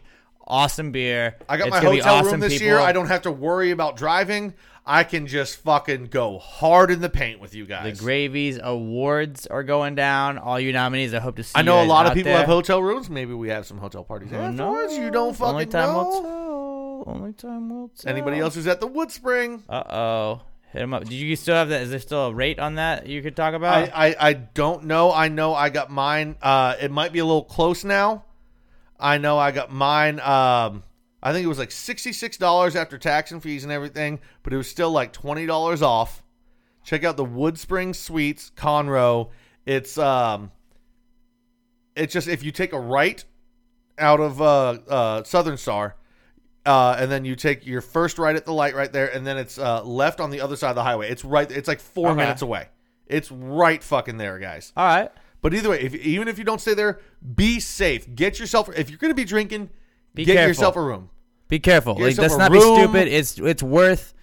[0.47, 1.37] Awesome beer.
[1.47, 2.69] I got It's my hotel awesome room this people.
[2.69, 2.79] year.
[2.79, 4.55] I don't have to worry about driving.
[4.89, 7.99] I can just fucking go hard in the paint with you guys.
[7.99, 8.05] The.
[8.05, 10.39] Gravies Awards are going down.
[10.39, 11.13] All you nominees.
[11.13, 11.53] I hope to see.
[11.55, 12.39] I know a lot of people there.
[12.39, 13.11] have hotel rooms.
[13.11, 14.97] Maybe we have some hotel parties Oh, afterwards.
[14.97, 16.05] You don't fucking Only time know.
[16.05, 17.15] will tell.
[17.15, 18.11] Only time will tell.
[18.11, 19.63] Anybody else who's at the Wood Spring?
[19.69, 20.41] Uh oh.
[20.73, 21.05] Hit him up.
[21.05, 21.83] Do you still have that?
[21.83, 23.91] Is there still a rate on that you could talk about?
[23.95, 25.13] I, I, I don't know.
[25.13, 26.37] I know I got mine.
[26.43, 28.25] Uh, it might be a little close now.
[29.01, 30.21] I know I got mine.
[30.21, 30.83] Um,
[31.23, 34.53] I think it was like sixty six dollars after tax and fees and everything, but
[34.53, 36.23] it was still like twenty dollars off.
[36.85, 39.31] Check out the Wood Spring Suites Conroe.
[39.67, 40.53] It's um,
[41.97, 43.23] it's just if you take a right
[43.99, 45.97] out of uh, uh, Southern Star,
[46.65, 49.37] uh, and then you take your first right at the light right there, and then
[49.37, 51.11] it's uh, left on the other side of the highway.
[51.11, 51.51] It's right.
[51.51, 52.21] It's like four Okay.
[52.21, 52.69] minutes away.
[53.07, 54.73] It's right fucking there, guys.
[54.77, 55.11] All right.
[55.41, 57.01] But either way, if, even if you don't stay there,
[57.35, 58.15] be safe.
[58.15, 58.69] Get yourself.
[58.77, 59.71] If you're going to be drinking,
[60.19, 60.49] Be get careful.
[60.49, 61.11] yourself a room.
[61.49, 61.95] Be careful.
[61.95, 62.77] Get Like, yourself let's a not room.
[62.77, 63.09] be stupid.
[63.09, 64.15] It's it's worth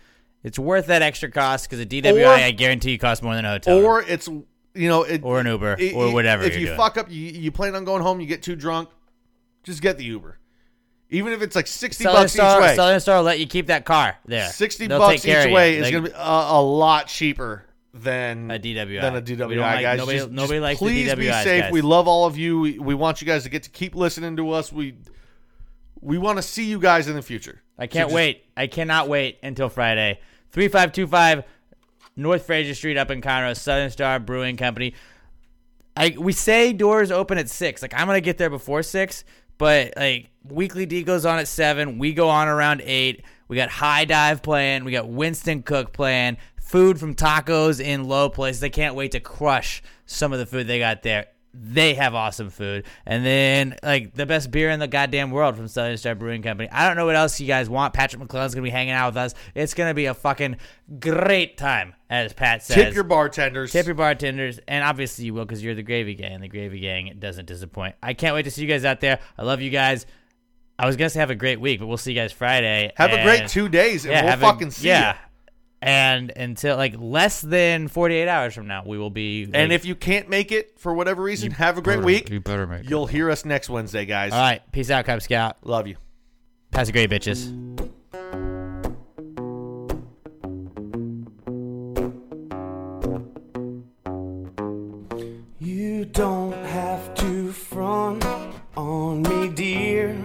[0.43, 3.45] it's worth that extra cost because a DWI Or- I guarantee you costs more than
[3.45, 3.77] a hotel.
[3.77, 3.85] room.
[3.85, 6.65] Or it's you know, it, Or an Uber, it- or it- whatever If you're you
[6.67, 6.77] doing.
[6.77, 8.89] fuck up, you, you plan on going home, you get too drunk,
[9.63, 10.37] just get the Uber.
[11.09, 13.47] Even if it's like sixty Southern bucks Star, each way, Southern Star will let you
[13.47, 14.49] keep that car there.
[14.49, 15.53] sixty They'll bucks each you.
[15.53, 18.99] way is Like, going to be a, a lot cheaper than A DWI.
[19.01, 19.97] Than a We DWI, like- guys.
[19.99, 21.61] nobody- nobody likes the please be DWIs, safe.
[21.63, 21.71] guys.
[21.71, 22.59] We love all of you.
[22.59, 24.73] We, we want you guys to get to keep listening to us.
[24.73, 24.95] We
[26.05, 27.61] we want to see you guys in the future.
[27.77, 28.43] I can't just- wait.
[28.55, 30.19] I cannot wait until Friday.
[30.51, 31.43] 3525
[32.15, 34.93] North Frazier Street up in Conroe, Southern Star Brewing Company.
[35.97, 37.81] I we say doors open at 6.
[37.81, 39.23] Like I'm going to get there before 6,
[39.57, 41.97] but like Weekly D goes on at 7.
[41.97, 43.23] We go on around 8.
[43.47, 48.29] We got High Dive playing, we got Winston Cook playing, food from tacos in low
[48.29, 48.63] places.
[48.63, 51.27] I can't wait to crush some of the food they got there.
[51.57, 52.85] They have awesome food.
[53.05, 56.69] And then, like, the best beer in the goddamn world from Southern Star Brewing Company.
[56.69, 57.93] I don't know what else you guys want.
[57.93, 59.33] Patrick McClellan's going to be hanging out with us.
[59.55, 60.57] It's going to be a fucking
[60.99, 62.75] great time, as Pat says.
[62.75, 63.71] Tip your bartenders.
[63.71, 64.59] Tip your bartenders.
[64.67, 67.95] And obviously you will because you're the Gravy Gang, and the Gravy Gang doesn't disappoint.
[68.03, 69.19] I can't wait to see you guys out there.
[69.37, 70.05] I love you guys.
[70.77, 72.91] I was going to say have a great week, but we'll see you guys Friday.
[72.97, 75.13] Have a great two days, and we'll have a- fucking see yeah.
[75.13, 75.17] ya.
[75.85, 79.47] And until like less than 48 hours from now, we will be.
[79.53, 82.29] And if you can't make it for whatever reason, have a great better- week.
[82.29, 84.33] you better make you'll hear us next Wednesday, guys.
[84.33, 84.61] All right.
[84.71, 85.57] Peace out, Cub Scout.
[85.63, 85.95] Love you.
[86.71, 87.51] Pass a great, bitches.
[95.59, 98.25] You don't have to front
[98.75, 100.15] on me, dear.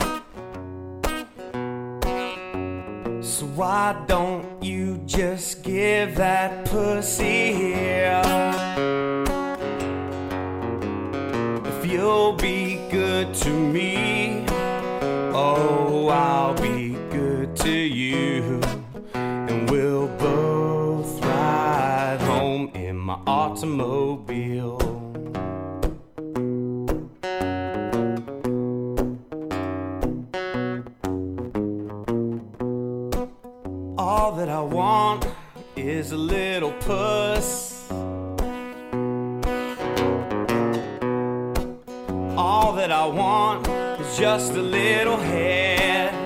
[3.23, 4.40] So why don't you
[5.21, 8.23] just give that pussy here?
[11.63, 14.47] If you'll be good to me,
[15.35, 18.63] oh, I'll be good to you.
[19.13, 24.80] And we'll both ride home in my automobile.
[34.81, 35.27] Want
[35.77, 37.87] is a little puss.
[42.45, 43.69] All that I want
[44.01, 46.20] is just a little head.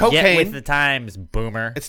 [0.00, 1.72] Not Get with the times, boomer.
[1.76, 1.88] It's